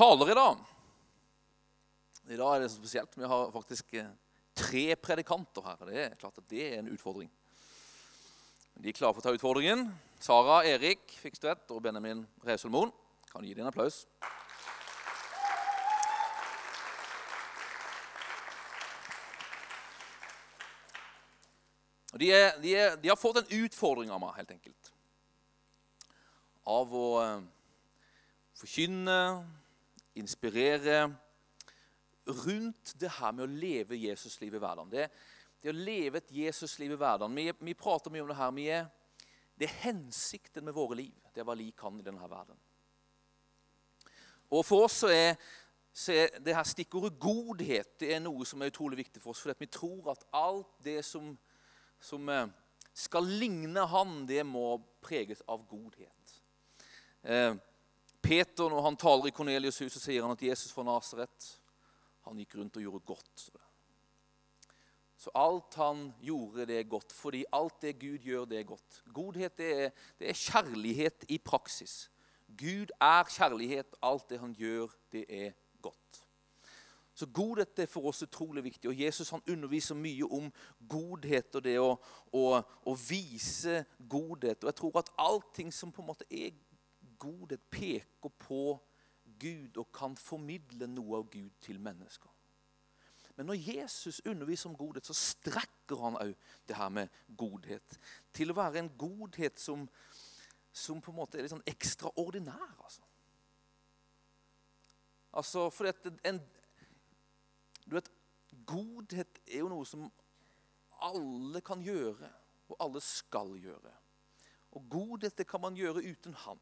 taler 0.00 0.30
i 0.30 0.34
dag. 0.34 0.60
I 2.32 2.36
dag 2.38 2.54
er 2.54 2.62
det 2.62 2.70
spesielt. 2.72 3.16
Vi 3.20 3.28
har 3.28 3.50
faktisk 3.52 3.94
eh, 4.00 4.06
tre 4.56 4.94
predikanter 4.96 5.66
her. 5.66 5.76
og 5.76 5.90
Det 5.90 5.98
er 6.00 6.14
klart 6.16 6.38
at 6.40 6.46
det 6.48 6.62
er 6.64 6.78
en 6.78 6.88
utfordring. 6.94 7.28
De 8.80 8.88
er 8.88 8.96
klare 8.96 9.12
for 9.12 9.20
å 9.20 9.26
ta 9.26 9.34
utfordringen. 9.36 9.90
Sara 10.24 10.62
Erik 10.64 11.12
Fikstvedt 11.20 11.68
og 11.74 11.82
Benjamin 11.84 12.24
Resolmoen. 12.48 12.94
Kan 13.28 13.44
gi 13.44 13.52
dem 13.52 13.66
en 13.66 13.72
applaus. 13.74 14.06
De, 22.16 22.32
er, 22.32 22.56
de, 22.60 22.72
er, 22.72 22.96
de, 22.96 23.12
har 23.12 23.20
fått 23.20 23.44
en 23.44 23.56
utfordring 23.66 24.08
av 24.12 24.24
meg, 24.24 24.36
helt 24.40 24.56
enkelt. 24.56 24.94
Av 26.72 27.00
å 27.04 27.08
eh, 27.20 27.48
forkynne, 28.64 29.24
inspirere 30.18 31.02
rundt 32.26 32.94
det 33.00 33.10
her 33.18 33.34
med 33.34 33.46
å 33.46 33.50
leve 33.50 33.98
Jesuslivet 33.98 34.58
i 34.58 34.62
hverdagen. 34.62 34.90
Det, 34.92 35.06
det, 35.62 35.72
å 35.72 35.76
leve 35.76 36.20
et 36.20 36.32
Jesusliv 36.34 36.94
i 36.94 36.98
hverdagen. 37.00 37.36
Vi, 37.36 37.46
vi, 37.70 37.76
prater 37.78 38.12
mye 38.12 38.24
om 38.24 38.30
det 38.30 38.38
her. 38.38 38.60
Er, 38.80 38.90
det 39.58 39.68
er 39.68 39.78
hensikten 39.86 40.66
med 40.66 40.76
våre 40.76 41.00
liv. 41.02 41.16
Det 41.34 41.42
er 41.42 41.48
hva 41.48 41.58
vi 41.58 41.70
kan 41.76 41.98
i 42.00 42.06
denne 42.06 42.30
verden. 42.30 42.58
Og 44.50 44.64
For 44.66 44.88
oss 44.88 45.02
så 45.04 45.12
er, 45.14 45.36
så 45.94 46.14
er 46.16 46.40
det 46.42 46.56
her 46.56 46.66
stikkordet 46.66 47.18
godhet 47.22 47.92
det 48.02 48.14
er 48.16 48.22
noe 48.24 48.46
som 48.48 48.62
er 48.62 48.72
utrolig 48.72 48.98
viktig 49.04 49.22
for 49.22 49.34
oss. 49.34 49.42
For 49.44 49.54
vi 49.58 49.70
tror 49.70 50.10
at 50.14 50.26
alt 50.34 50.74
det 50.84 51.00
som 51.06 51.36
som 52.00 52.28
eh, 52.28 52.46
skal 52.96 53.28
ligne 53.28 53.84
han, 53.92 54.24
det 54.26 54.42
må 54.48 54.80
preges 55.04 55.42
av 55.48 55.62
godhet. 55.68 56.36
Eh, 57.22 57.54
Peter, 58.22 58.68
når 58.68 58.82
han 58.84 58.96
taler 59.00 59.26
i 59.30 59.34
Kornelius' 59.34 59.80
hus, 59.82 59.92
så 59.92 60.02
sier 60.02 60.22
han 60.24 60.36
at 60.36 60.42
Jesus 60.44 60.72
fra 60.72 60.84
Nasaret 60.86 61.50
han 62.26 62.38
gikk 62.38 62.58
rundt 62.58 62.76
og 62.76 62.84
gjorde 62.84 63.06
godt. 63.08 63.50
Så 65.20 65.32
alt 65.36 65.74
han 65.76 66.06
gjorde, 66.24 66.64
det 66.68 66.78
er 66.78 66.88
godt, 66.88 67.12
fordi 67.12 67.44
alt 67.52 67.82
det 67.82 67.98
Gud 68.00 68.22
gjør, 68.24 68.44
det 68.48 68.60
er 68.60 68.68
godt. 68.68 69.02
Godhet 69.14 69.58
det 69.58 69.72
er, 69.84 69.90
det 70.18 70.30
er 70.30 70.38
kjærlighet 70.38 71.26
i 71.28 71.38
praksis. 71.38 72.10
Gud 72.56 72.92
er 73.00 73.24
kjærlighet. 73.28 73.96
Alt 74.02 74.30
det 74.30 74.40
han 74.40 74.54
gjør, 74.56 74.86
det 75.12 75.24
er 75.28 75.52
godt. 75.82 76.24
Så 77.14 77.26
godhet 77.26 77.78
er 77.78 77.86
for 77.86 78.08
oss 78.08 78.22
utrolig 78.22 78.64
viktig. 78.64 78.88
Og 78.90 79.00
Jesus 79.00 79.30
han 79.30 79.44
underviser 79.48 79.94
mye 79.94 80.24
om 80.24 80.48
godhet 80.88 81.54
og 81.54 81.64
det 81.64 81.76
å, 81.80 81.92
å, 82.32 82.44
å 82.88 82.96
vise 82.96 83.84
godhet. 84.08 84.64
Og 84.64 84.72
jeg 84.72 84.78
tror 84.80 84.98
at 85.02 85.12
allting 85.18 85.72
som 85.74 85.92
på 85.92 86.00
en 86.00 86.10
måte 86.14 86.28
er 86.30 86.56
godhet, 87.20 87.62
peker 87.70 88.32
på 88.40 88.78
Gud 89.40 89.78
og 89.80 89.90
kan 89.94 90.16
formidle 90.18 90.88
noe 90.90 91.20
av 91.20 91.28
Gud 91.32 91.50
til 91.64 91.80
mennesker. 91.80 92.30
Men 93.36 93.48
når 93.48 93.60
Jesus 93.62 94.20
underviser 94.28 94.68
om 94.68 94.76
godhet, 94.76 95.06
så 95.06 95.16
strekker 95.16 96.02
han 96.02 96.18
òg 96.20 96.34
det 96.68 96.76
her 96.76 96.90
med 96.92 97.08
godhet 97.38 97.96
til 98.36 98.52
å 98.52 98.56
være 98.58 98.82
en 98.82 98.90
godhet 99.00 99.60
som, 99.60 99.86
som 100.72 101.00
på 101.00 101.12
en 101.12 101.20
måte 101.22 101.38
er 101.38 101.46
litt 101.46 101.54
sånn 101.54 101.70
ekstraordinær. 101.70 102.74
Altså. 102.84 103.06
Altså, 105.32 105.68
for 105.72 105.88
en, 106.26 106.42
du 107.86 107.96
vet, 107.96 108.10
Godhet 108.66 109.40
er 109.46 109.62
jo 109.62 109.70
noe 109.70 109.86
som 109.86 110.08
alle 111.06 111.62
kan 111.64 111.82
gjøre, 111.82 112.28
og 112.70 112.76
alle 112.82 113.02
skal 113.02 113.54
gjøre. 113.58 113.92
Og 114.76 114.86
godhet 114.90 115.38
det 115.38 115.46
kan 115.48 115.62
man 115.62 115.78
gjøre 115.78 116.04
uten 116.04 116.34
Han. 116.44 116.60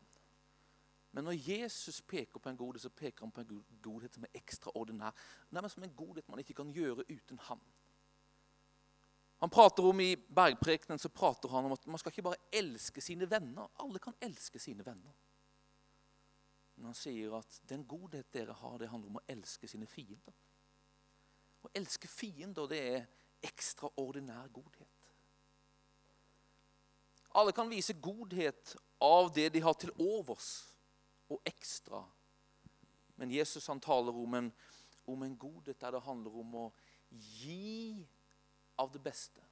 Men 1.18 1.26
når 1.26 1.40
Jesus 1.50 1.96
peker 2.06 2.38
på 2.38 2.46
en 2.46 2.56
godhet, 2.56 2.84
så 2.84 2.92
peker 2.94 3.24
han 3.24 3.32
på 3.34 3.42
en 3.42 3.64
godhet 3.82 4.14
som 4.14 4.22
er 4.22 4.36
ekstraordinær. 4.38 5.16
Nærmest 5.50 5.74
som 5.74 5.82
en 5.82 5.96
godhet 5.98 6.28
man 6.30 6.38
ikke 6.38 6.54
kan 6.54 6.70
gjøre 6.70 7.02
uten 7.10 7.40
ham. 7.48 7.58
Han 9.42 9.50
prater 9.50 9.88
om 9.90 10.00
I 10.00 10.12
bergprekenen 10.14 11.02
så 11.02 11.10
prater 11.10 11.50
han 11.50 11.66
om 11.66 11.74
at 11.74 11.88
man 11.90 11.98
skal 11.98 12.14
ikke 12.14 12.22
bare 12.28 12.38
elske 12.54 13.02
sine 13.02 13.26
venner. 13.30 13.66
Alle 13.82 13.98
kan 13.98 14.14
elske 14.22 14.62
sine 14.62 14.86
venner. 14.86 15.18
Men 16.76 16.92
han 16.92 16.94
sier 16.94 17.34
at 17.34 17.60
den 17.66 17.82
godhet 17.90 18.30
dere 18.30 18.54
har, 18.54 18.78
det 18.78 18.92
handler 18.94 19.10
om 19.10 19.18
å 19.18 19.26
elske 19.26 19.66
sine 19.66 19.90
fiender. 19.90 20.38
Å 21.66 21.74
elske 21.74 22.06
fiender, 22.06 22.70
det 22.70 22.82
er 22.94 23.10
ekstraordinær 23.42 24.54
godhet. 24.54 25.10
Alle 27.34 27.50
kan 27.50 27.74
vise 27.74 27.98
godhet 27.98 28.76
av 29.02 29.34
det 29.34 29.50
de 29.58 29.66
har 29.66 29.74
til 29.82 29.90
overs, 29.98 30.67
og 31.28 31.42
ekstra. 31.46 32.02
Men 33.16 33.32
Jesus 33.34 33.66
han 33.66 33.80
taler 33.80 34.16
om 34.16 34.34
en, 34.34 34.52
om 35.06 35.22
en 35.22 35.36
godhet 35.38 35.80
der 35.80 35.96
det 35.96 36.04
handler 36.06 36.40
om 36.40 36.54
å 36.54 36.66
gi 37.10 38.06
av 38.78 38.92
det 38.92 39.02
beste. 39.02 39.44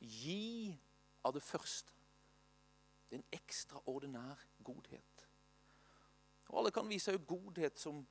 Gi 0.00 0.72
av 1.26 1.34
det 1.34 1.42
første. 1.42 1.92
Det 3.08 3.16
er 3.16 3.22
en 3.22 3.40
ekstraordinær 3.40 4.44
godhet. 4.64 5.26
Og 6.48 6.60
Alle 6.60 6.72
kan 6.72 6.88
vise 6.88 7.16
godhet 7.28 7.78
som 7.80 8.06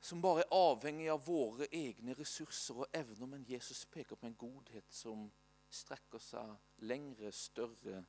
som 0.00 0.22
bare 0.22 0.46
er 0.46 0.54
avhengig 0.56 1.10
av 1.12 1.26
våre 1.26 1.66
egne 1.76 2.14
ressurser 2.16 2.78
og 2.80 2.96
evner, 2.96 3.26
men 3.28 3.44
Jesus 3.48 3.84
peker 3.84 4.16
på 4.16 4.30
en 4.30 4.36
godhet 4.38 4.86
som 4.88 5.26
strekker 5.70 6.22
seg 6.24 6.86
lengre, 6.88 7.28
større, 7.36 8.00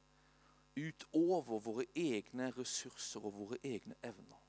utover 0.75 1.59
våre 1.59 1.85
egne 1.95 2.51
ressurser 2.51 3.25
og 3.25 3.33
våre 3.37 3.57
egne 3.63 3.95
evner. 4.03 4.39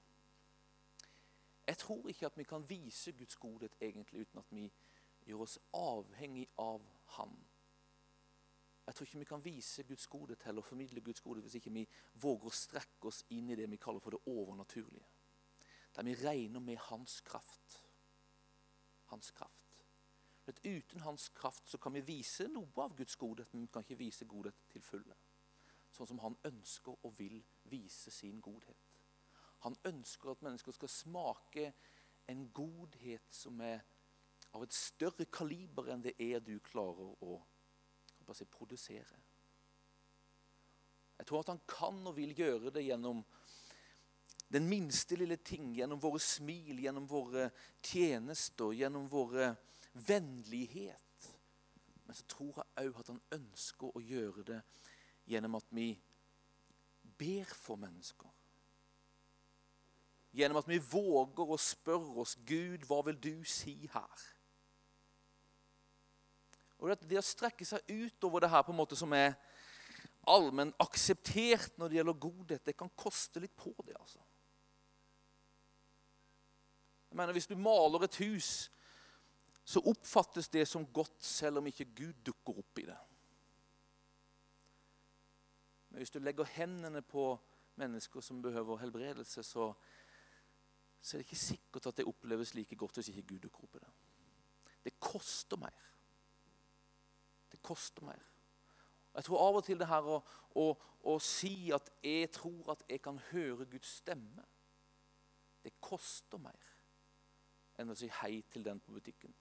Jeg 1.67 1.79
tror 1.79 2.09
ikke 2.09 2.27
at 2.27 2.39
vi 2.39 2.45
kan 2.45 2.69
vise 2.69 3.13
Guds 3.13 3.37
godhet 3.37 3.77
egentlig 3.81 4.21
uten 4.21 4.39
at 4.39 4.51
vi 4.51 4.67
gjør 5.27 5.47
oss 5.47 5.59
avhengig 5.73 6.49
av 6.59 6.83
Han. 7.17 7.35
Jeg 8.87 8.95
tror 8.95 9.07
ikke 9.07 9.19
vi 9.19 9.25
kan 9.25 9.45
vise 9.45 9.83
Guds 9.83 10.07
godhet 10.07 10.43
heller, 10.43 10.63
formidle 10.63 11.01
Guds 11.01 11.21
godhet 11.21 11.45
hvis 11.45 11.55
ikke 11.55 11.71
vi 11.71 11.89
våger 12.15 12.51
å 12.51 12.55
strekke 12.57 13.09
oss 13.09 13.23
inn 13.31 13.51
i 13.51 13.57
det 13.57 13.71
vi 13.71 13.79
kaller 13.79 14.03
for 14.03 14.17
det 14.17 14.25
overnaturlige 14.27 15.07
der 15.97 16.03
vi 16.03 16.15
regner 16.15 16.61
med 16.61 16.77
hans 16.77 17.21
kraft. 17.21 17.83
Hans 19.05 19.31
kraft. 19.31 19.87
Men 20.45 20.55
uten 20.65 21.01
hans 21.01 21.29
kraft 21.29 21.69
så 21.69 21.79
kan 21.79 21.95
vi 21.95 22.01
vise 22.01 22.49
noe 22.49 22.85
av 22.85 22.97
Guds 22.97 23.17
godhet, 23.17 23.53
men 23.53 23.63
vi 23.63 23.73
kan 23.73 23.85
ikke 23.85 23.99
vise 23.99 24.25
godhet 24.25 24.57
til 24.73 24.83
fulle. 24.83 25.15
Sånn 25.93 26.09
som 26.09 26.23
han 26.25 26.37
ønsker 26.49 26.97
og 27.05 27.15
vil 27.19 27.39
vise 27.69 28.11
sin 28.11 28.41
godhet. 28.41 28.89
Han 29.63 29.77
ønsker 29.87 30.33
at 30.33 30.43
mennesker 30.43 30.75
skal 30.75 30.91
smake 30.91 31.73
en 32.33 32.47
godhet 32.55 33.29
som 33.35 33.61
er 33.61 33.83
av 34.53 34.65
et 34.65 34.75
større 34.75 35.27
kaliber 35.33 35.91
enn 35.93 36.03
det 36.05 36.17
er 36.21 36.41
du 36.45 36.57
klarer 36.65 37.13
å 37.25 37.37
si, 38.33 38.47
produsere. 38.49 39.21
Jeg 41.19 41.29
tror 41.29 41.43
at 41.43 41.53
han 41.53 41.63
kan 41.69 42.01
og 42.09 42.17
vil 42.17 42.33
gjøre 42.35 42.73
det 42.75 42.83
gjennom 42.87 43.23
den 44.53 44.67
minste 44.69 45.17
lille 45.17 45.39
ting, 45.41 45.71
gjennom 45.77 46.01
våre 46.03 46.21
smil, 46.21 46.81
gjennom 46.83 47.07
våre 47.09 47.47
tjenester, 47.85 48.73
gjennom 48.77 49.07
våre 49.13 49.53
vennlighet. 50.09 51.29
Men 52.05 52.19
så 52.19 52.27
tror 52.29 52.59
jeg 52.59 52.91
òg 52.91 52.99
at 53.01 53.13
han 53.15 53.23
ønsker 53.39 53.95
å 53.95 54.03
gjøre 54.03 54.45
det 54.51 54.59
gjennom 55.33 55.57
at 55.59 55.69
vi 55.75 55.95
ber 57.19 57.49
for 57.57 57.81
mennesker. 57.81 58.29
Gjennom 60.33 60.63
at 60.63 60.69
vi 60.69 60.81
våger 60.81 61.51
å 61.53 61.61
spørre 61.61 62.23
oss 62.25 62.39
Gud, 62.49 62.87
hva 62.89 63.03
vil 63.09 63.19
du 63.21 63.35
si 63.49 63.75
her? 63.93 64.29
Og 66.83 66.91
Det 66.99 67.19
å 67.21 67.25
strekke 67.25 67.67
seg 67.69 67.85
utover 67.89 68.43
det 68.43 68.51
her 68.51 68.65
på 68.67 68.73
en 68.73 68.81
måte 68.81 68.99
som 68.99 69.13
er 69.15 69.37
allmenn 70.27 70.73
akseptert 70.83 71.77
når 71.79 71.91
det 71.91 71.99
gjelder 71.99 72.23
godhet, 72.25 72.65
det 72.65 72.77
kan 72.79 72.91
koste 72.97 73.43
litt 73.43 73.55
på 73.57 73.75
det. 73.87 73.95
altså. 73.99 74.19
Jeg 77.11 77.17
mener, 77.17 77.33
Hvis 77.33 77.47
du 77.47 77.57
maler 77.57 78.05
et 78.05 78.17
hus, 78.17 78.71
så 79.65 79.83
oppfattes 79.85 80.49
det 80.49 80.67
som 80.69 80.87
godt 80.87 81.23
selv 81.25 81.61
om 81.61 81.67
ikke 81.67 81.85
Gud 81.95 82.15
dukker 82.25 82.59
opp 82.59 82.79
i 82.79 82.87
det. 82.89 82.99
Men 85.93 86.01
hvis 86.01 86.11
du 86.11 86.19
legger 86.19 86.49
hendene 86.55 87.03
på 87.05 87.27
mennesker 87.77 88.25
som 88.25 88.43
behøver 88.43 88.79
helbredelse, 88.81 89.43
så, 89.43 89.67
så 91.01 91.17
er 91.17 91.21
det 91.21 91.27
ikke 91.27 91.37
sikkert 91.37 91.87
at 91.87 91.97
det 92.01 92.07
oppleves 92.09 92.55
like 92.57 92.77
godt 92.81 92.97
hvis 92.97 93.11
ikke 93.13 93.27
Gud 93.35 93.43
dukker 93.45 93.67
opp 93.67 93.77
i 93.77 93.83
det. 93.83 93.91
Det 94.85 94.95
koster 95.01 95.61
mer. 95.61 95.83
Det 97.53 97.61
koster 97.63 98.09
mer. 98.09 98.25
Jeg 99.15 99.25
tror 99.25 99.45
av 99.45 99.61
og 99.61 99.65
til 99.65 99.77
det 99.79 99.91
her 99.91 100.09
å, 100.09 100.17
å, 100.57 100.67
å 101.13 101.19
si 101.21 101.69
at 101.77 101.93
jeg 102.01 102.31
tror 102.33 102.73
at 102.73 102.87
jeg 102.89 103.03
kan 103.05 103.21
høre 103.29 103.69
Guds 103.69 103.99
stemme, 104.01 104.49
det 105.63 105.77
koster 105.85 106.41
mer 106.41 106.71
enn 107.77 107.93
å 107.93 107.97
si 107.99 108.09
hei 108.23 108.39
til 108.49 108.65
den 108.65 108.81
på 108.81 108.97
butikken. 108.97 109.35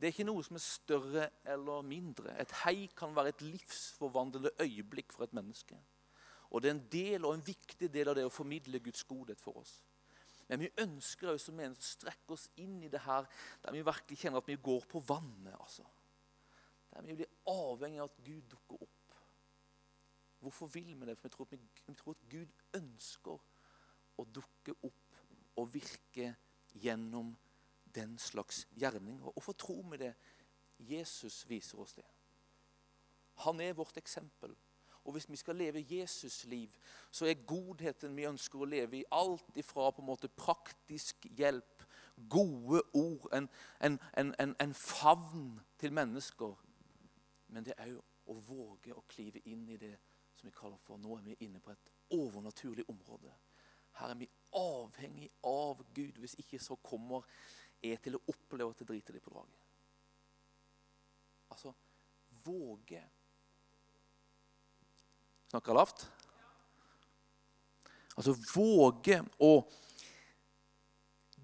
Det 0.00 0.08
er 0.08 0.14
ikke 0.14 0.24
noe 0.24 0.44
som 0.44 0.56
er 0.56 0.64
større 0.64 1.24
eller 1.52 1.82
mindre. 1.84 2.32
Et 2.40 2.52
hei 2.62 2.86
kan 2.96 3.12
være 3.16 3.34
et 3.34 3.42
livsforvandlende 3.44 4.54
øyeblikk 4.64 5.12
for 5.12 5.26
et 5.26 5.34
menneske. 5.36 5.76
Og 6.50 6.62
det 6.62 6.70
er 6.70 6.74
en 6.74 6.86
del 6.92 7.26
og 7.28 7.34
en 7.34 7.46
viktig 7.46 7.90
del 7.92 8.08
av 8.08 8.16
det 8.16 8.24
å 8.24 8.32
formidle 8.32 8.80
Guds 8.80 9.04
godhet 9.04 9.40
for 9.40 9.60
oss. 9.60 9.74
Men 10.48 10.64
vi 10.64 10.70
ønsker 10.82 11.30
også 11.30 11.52
å 11.52 11.68
strekke 11.78 12.34
oss 12.34 12.48
inn 12.58 12.80
i 12.82 12.88
det 12.90 13.04
her 13.04 13.28
der 13.62 13.76
vi 13.76 13.84
virkelig 13.86 14.18
kjenner 14.18 14.40
at 14.40 14.48
vi 14.48 14.56
går 14.56 14.88
på 14.88 15.02
vannet. 15.06 15.54
altså. 15.60 15.84
Der 16.90 17.04
vi 17.06 17.20
blir 17.20 17.36
avhengig 17.46 18.00
av 18.00 18.08
at 18.08 18.24
Gud 18.24 18.48
dukker 18.50 18.82
opp. 18.82 19.14
Hvorfor 20.40 20.66
vil 20.72 20.96
vi 20.96 21.06
det? 21.06 21.18
For 21.18 21.28
vi 21.28 21.34
tror, 21.36 21.48
vi, 21.50 21.60
vi 21.86 21.94
tror 21.94 22.16
at 22.16 22.26
Gud 22.32 22.56
ønsker 22.74 23.38
å 24.16 24.24
dukke 24.24 24.74
opp 24.88 25.20
og 25.60 25.74
virke 25.74 26.32
gjennom 26.80 27.34
den 27.94 28.18
slags 28.18 28.68
gjerninger. 28.70 29.30
Hvorfor 29.32 29.52
tror 29.52 29.82
vi 29.90 29.96
det? 29.96 30.14
Jesus 30.78 31.48
viser 31.48 31.78
oss 31.78 31.94
det. 31.94 32.06
Han 33.44 33.60
er 33.60 33.72
vårt 33.72 33.96
eksempel. 33.96 34.56
Og 35.04 35.12
hvis 35.12 35.30
vi 35.30 35.36
skal 35.36 35.56
leve 35.56 35.86
Jesus 35.88 36.44
liv, 36.44 36.68
så 37.10 37.26
er 37.26 37.46
godheten 37.46 38.16
vi 38.16 38.28
ønsker 38.28 38.60
å 38.60 38.68
leve 38.68 38.98
i, 38.98 39.04
alt 39.10 39.56
ifra 39.56 39.90
på 39.90 40.02
en 40.02 40.10
måte 40.10 40.28
praktisk 40.28 41.24
hjelp, 41.36 41.86
gode 42.28 42.82
ord, 42.92 43.30
en, 43.32 43.48
en, 43.80 43.98
en, 44.38 44.54
en 44.60 44.74
favn 44.74 45.60
til 45.80 45.92
mennesker. 45.92 46.52
Men 47.48 47.64
det 47.64 47.74
er 47.78 47.94
òg 47.96 48.10
å 48.30 48.36
våge 48.46 48.94
å 48.94 49.04
klive 49.08 49.40
inn 49.50 49.64
i 49.72 49.78
det 49.80 49.96
som 50.36 50.48
vi 50.48 50.54
kaller 50.54 50.78
for 50.84 51.00
Nå 51.00 51.16
er 51.16 51.24
vi 51.24 51.38
inne 51.46 51.60
på 51.60 51.72
et 51.72 51.90
overnaturlig 52.14 52.84
område. 52.88 53.32
Her 53.98 54.12
er 54.12 54.20
vi 54.20 54.28
avhengig 54.56 55.30
av 55.44 55.82
Gud. 55.94 56.20
Hvis 56.20 56.36
ikke 56.38 56.60
så 56.62 56.76
kommer 56.76 57.26
jeg 57.82 58.00
til 58.04 58.18
å 58.18 58.22
oppleve 58.28 58.72
at 58.72 58.82
det 58.82 58.88
driter 58.90 59.16
litt 59.16 59.24
på 59.24 59.32
draget. 59.32 59.66
Altså 61.50 61.72
våge 62.44 63.02
Snakker 65.50 65.74
lavt? 65.74 66.04
Altså 68.14 68.36
våge 68.52 69.16
å 69.42 69.54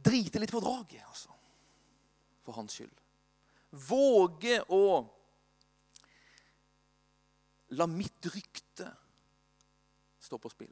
drite 0.06 0.38
litt 0.38 0.52
på 0.54 0.60
draget, 0.62 1.02
altså. 1.08 1.32
For 2.46 2.54
hans 2.54 2.76
skyld. 2.76 3.00
Våge 3.88 4.60
å 4.70 4.84
la 7.74 7.88
mitt 7.90 8.28
rykte 8.30 8.86
stå 10.22 10.38
på 10.38 10.52
spill. 10.52 10.70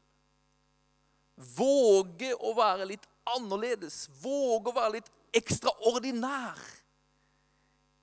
Våge 1.34 2.30
å 2.38 2.54
være 2.54 2.86
litt 2.92 3.08
annerledes. 3.34 4.04
Våge 4.22 4.70
å 4.70 4.76
være 4.76 5.00
litt 5.00 5.10
ekstraordinær 5.34 6.60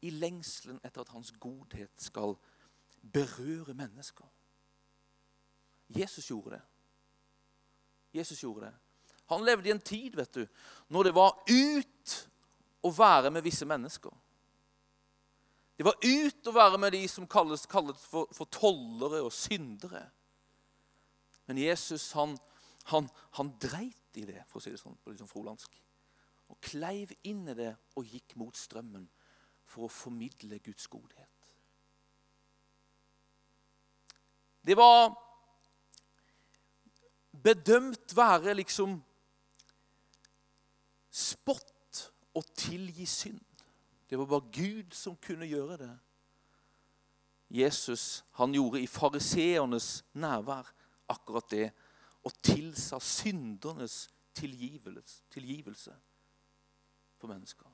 i 0.01 0.09
lengselen 0.09 0.79
etter 0.83 1.03
at 1.03 1.13
hans 1.13 1.31
godhet 1.39 1.93
skal 2.01 2.35
berøre 3.13 3.75
mennesker. 3.77 4.25
Jesus 5.91 6.27
gjorde 6.29 6.55
det. 6.55 6.61
Jesus 8.13 8.43
gjorde 8.43 8.65
det. 8.65 8.73
Han 9.31 9.45
levde 9.45 9.69
i 9.69 9.71
en 9.71 9.79
tid 9.79 10.15
vet 10.15 10.33
du, 10.33 10.45
når 10.87 11.03
det 11.03 11.15
var 11.15 11.37
ut 11.47 12.15
å 12.83 12.91
være 12.91 13.31
med 13.31 13.45
visse 13.45 13.65
mennesker. 13.67 14.11
Det 15.77 15.85
var 15.87 15.97
ut 16.03 16.47
å 16.47 16.53
være 16.53 16.77
med 16.77 16.93
de 16.93 17.05
som 17.09 17.27
kalles, 17.29 17.63
kalles 17.65 18.01
for, 18.05 18.27
for, 18.35 18.49
tollere 18.51 19.21
og 19.23 19.31
syndere. 19.33 20.03
Men 21.47 21.57
Jesus 21.57 22.11
han, 22.17 22.35
han, 22.91 23.07
han 23.37 23.53
dreit 23.61 24.19
i 24.19 24.25
det, 24.27 24.43
for 24.49 24.59
å 24.59 24.63
si 24.63 24.73
det 24.73 24.81
sånn 24.81 24.99
på 25.01 25.13
liksom 25.13 25.29
frolandsk. 25.31 25.79
Og 26.51 26.59
kleiv 26.63 27.13
inn 27.27 27.47
i 27.47 27.57
det 27.57 27.71
og 27.95 28.07
gikk 28.07 28.35
mot 28.39 28.57
strømmen 28.57 29.07
for 29.63 29.87
å 29.87 29.93
formidle 29.93 30.59
Guds 30.63 30.87
godhet. 30.91 31.29
Det 34.61 34.75
var 34.77 35.09
bedømt 37.31 38.13
være 38.13 38.53
liksom 38.59 38.99
spott 41.11 42.03
å 42.37 42.43
tilgi 42.55 43.07
synd. 43.09 43.63
Det 44.09 44.19
var 44.19 44.27
bare 44.27 44.51
Gud 44.53 44.93
som 44.95 45.17
kunne 45.23 45.47
gjøre 45.47 45.79
det. 45.81 45.93
Jesus 47.51 48.23
han 48.37 48.53
gjorde 48.55 48.83
i 48.83 48.87
fariseernes 48.87 50.03
nærvær 50.13 50.69
akkurat 51.11 51.49
det. 51.51 51.71
Og 52.23 52.35
tilsa 52.43 52.99
syndernes 53.01 54.05
tilgivelse, 54.37 55.95
for 57.21 57.31
mennesker. 57.31 57.69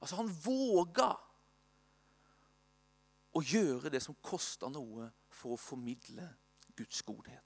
Altså 0.00 0.18
Han 0.20 0.30
våga 0.30 1.10
å 3.36 3.42
gjøre 3.44 3.92
det 3.92 4.00
som 4.04 4.16
kosta 4.24 4.70
noe 4.72 5.10
for 5.28 5.56
å 5.56 5.60
formidle 5.60 6.28
Guds 6.76 7.02
godhet. 7.04 7.42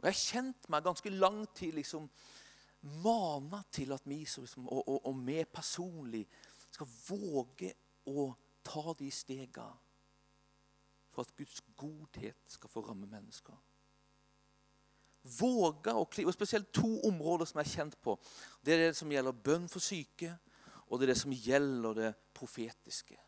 Og 0.00 0.08
Jeg 0.08 0.14
har 0.14 0.20
kjent 0.20 0.68
meg 0.72 0.84
ganske 0.84 1.12
lang 1.14 1.44
tid 1.54 1.76
liksom 1.78 2.08
mana 3.02 3.62
til 3.70 3.92
at 3.94 4.06
vi 4.08 4.24
liksom, 4.24 4.66
og, 4.66 4.82
og, 4.88 5.06
og 5.06 5.20
vi 5.22 5.44
personlig 5.46 6.24
skal 6.72 6.88
våge 7.06 7.70
å 8.10 8.32
ta 8.66 8.94
de 8.98 9.10
stegene 9.14 9.78
for 11.12 11.22
at 11.22 11.36
Guds 11.36 11.60
godhet 11.76 12.40
skal 12.48 12.72
få 12.72 12.82
ramme 12.86 13.06
mennesker. 13.06 13.54
Våge 15.22 15.92
å 15.94 16.06
klive, 16.10 16.32
og 16.32 16.34
Spesielt 16.34 16.72
to 16.74 16.96
områder 17.06 17.46
som 17.46 17.60
jeg 17.60 17.68
er 17.68 17.76
kjent 17.76 17.98
på. 18.02 18.16
Det 18.62 18.74
er 18.74 18.80
det 18.88 18.96
som 18.98 19.12
gjelder 19.12 19.36
bønn 19.44 19.68
for 19.70 19.84
syke, 19.84 20.32
og 20.88 20.98
det 20.98 21.06
er 21.06 21.12
det 21.12 21.20
som 21.20 21.34
gjelder 21.34 21.98
det 21.98 22.10
profetiske. 22.34 23.18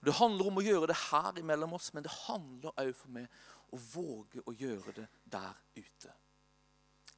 Det 0.00 0.16
handler 0.16 0.48
om 0.48 0.58
å 0.58 0.64
gjøre 0.64 0.88
det 0.90 0.98
her 1.10 1.38
imellom 1.38 1.76
oss, 1.76 1.92
men 1.94 2.04
det 2.04 2.12
handler 2.24 2.74
òg 2.80 2.90
for 2.96 3.14
meg 3.14 3.28
å 3.70 3.78
våge 3.92 4.42
å 4.48 4.54
gjøre 4.56 4.96
det 4.96 5.06
der 5.30 5.54
ute. 5.76 6.14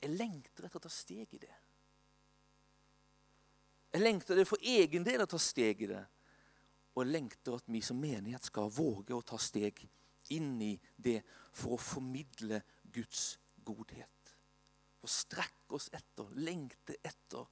Jeg 0.02 0.16
lengter 0.18 0.66
etter 0.66 0.80
å 0.80 0.82
ta 0.82 0.90
steg 0.92 1.30
i 1.30 1.40
det. 1.40 1.54
Jeg 3.92 4.02
lengter 4.02 4.36
det 4.36 4.48
for 4.48 4.60
egen 4.60 5.06
del 5.06 5.22
å 5.22 5.30
ta 5.30 5.38
steg 5.40 5.84
i 5.86 5.90
det. 5.92 6.02
Og 6.92 7.04
jeg 7.04 7.14
lengter 7.14 7.56
at 7.56 7.68
vi 7.70 7.80
som 7.84 8.00
menighet 8.00 8.44
skal 8.44 8.72
våge 8.72 9.14
å 9.14 9.24
ta 9.24 9.38
steg 9.40 9.78
i 9.84 9.88
det 9.88 10.01
for 11.52 11.74
å 11.76 11.80
formidle 11.80 12.62
Guds 12.92 13.38
godhet. 13.64 14.34
Å 15.02 15.10
strekke 15.10 15.74
oss 15.74 15.88
etter, 15.92 16.28
lengte 16.38 16.96
etter, 17.02 17.46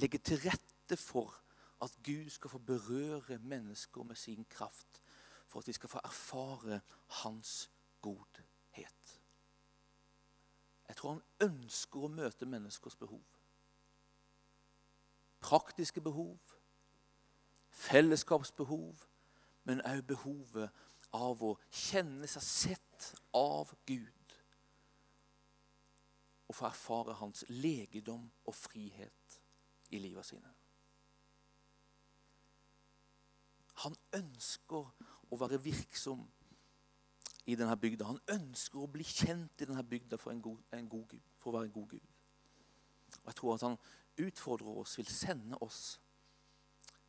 legge 0.00 0.18
til 0.18 0.40
rette 0.46 0.96
for 0.96 1.34
at 1.84 1.92
Gud 2.02 2.30
skal 2.32 2.50
få 2.50 2.58
berøre 2.58 3.38
mennesker 3.38 4.02
med 4.02 4.16
sin 4.16 4.44
kraft 4.50 5.02
for 5.46 5.60
at 5.60 5.68
vi 5.68 5.72
skal 5.76 5.88
få 5.88 6.00
erfare 6.04 6.80
hans 7.22 7.70
godhet. 8.02 9.20
Jeg 10.88 10.96
tror 10.96 11.10
han 11.10 11.50
ønsker 11.50 12.04
å 12.04 12.08
møte 12.12 12.46
menneskers 12.46 12.96
behov. 12.96 13.22
Praktiske 15.40 16.00
behov, 16.00 16.38
fellesskapsbehov, 17.70 19.06
men 19.64 19.82
òg 19.82 20.04
behovet 20.06 20.70
av 21.14 21.42
å 21.46 21.54
kjenne 21.70 22.28
seg 22.30 22.44
sett 22.44 23.08
av 23.36 23.70
Gud. 23.86 24.36
Og 26.48 26.58
få 26.58 26.68
erfare 26.68 27.16
hans 27.20 27.44
legedom 27.48 28.26
og 28.44 28.56
frihet 28.56 29.38
i 29.94 30.00
livet 30.02 30.26
sine. 30.28 30.52
Han 33.84 33.96
ønsker 34.14 34.90
å 35.30 35.38
være 35.38 35.60
virksom 35.62 36.22
i 37.50 37.56
denne 37.58 37.76
bygda. 37.76 38.06
Han 38.08 38.20
ønsker 38.36 38.80
å 38.80 38.90
bli 38.90 39.04
kjent 39.04 39.60
i 39.60 39.68
denne 39.68 39.84
bygda 39.84 40.18
for, 40.20 40.34
god, 40.40 40.62
god 40.88 41.18
for 41.40 41.50
å 41.50 41.58
være 41.58 41.68
en 41.68 41.74
god 41.74 41.96
Gud. 41.96 42.10
Og 43.20 43.28
Jeg 43.30 43.38
tror 43.38 43.54
at 43.54 43.66
han 43.66 43.78
utfordrer 44.24 44.80
oss, 44.80 44.98
vil 44.98 45.10
sende 45.10 45.58
oss 45.64 45.82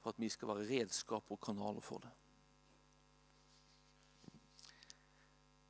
for 0.02 0.12
at 0.12 0.20
vi 0.22 0.30
skal 0.30 0.52
være 0.52 0.68
redskaper 0.70 1.38
og 1.38 1.42
kanaler 1.42 1.86
for 1.86 2.04
det. 2.04 2.12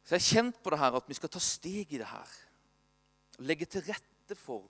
Så 0.06 0.16
Jeg 0.16 0.22
har 0.22 0.32
kjent 0.32 0.62
på 0.62 0.70
det 0.70 0.80
her 0.80 0.96
at 1.00 1.08
vi 1.10 1.18
skal 1.18 1.32
ta 1.34 1.42
steg 1.42 1.94
i 1.94 1.98
det 1.98 2.08
her. 2.08 2.34
Legge 3.42 3.66
til 3.66 3.84
rette 3.88 4.38
for 4.38 4.70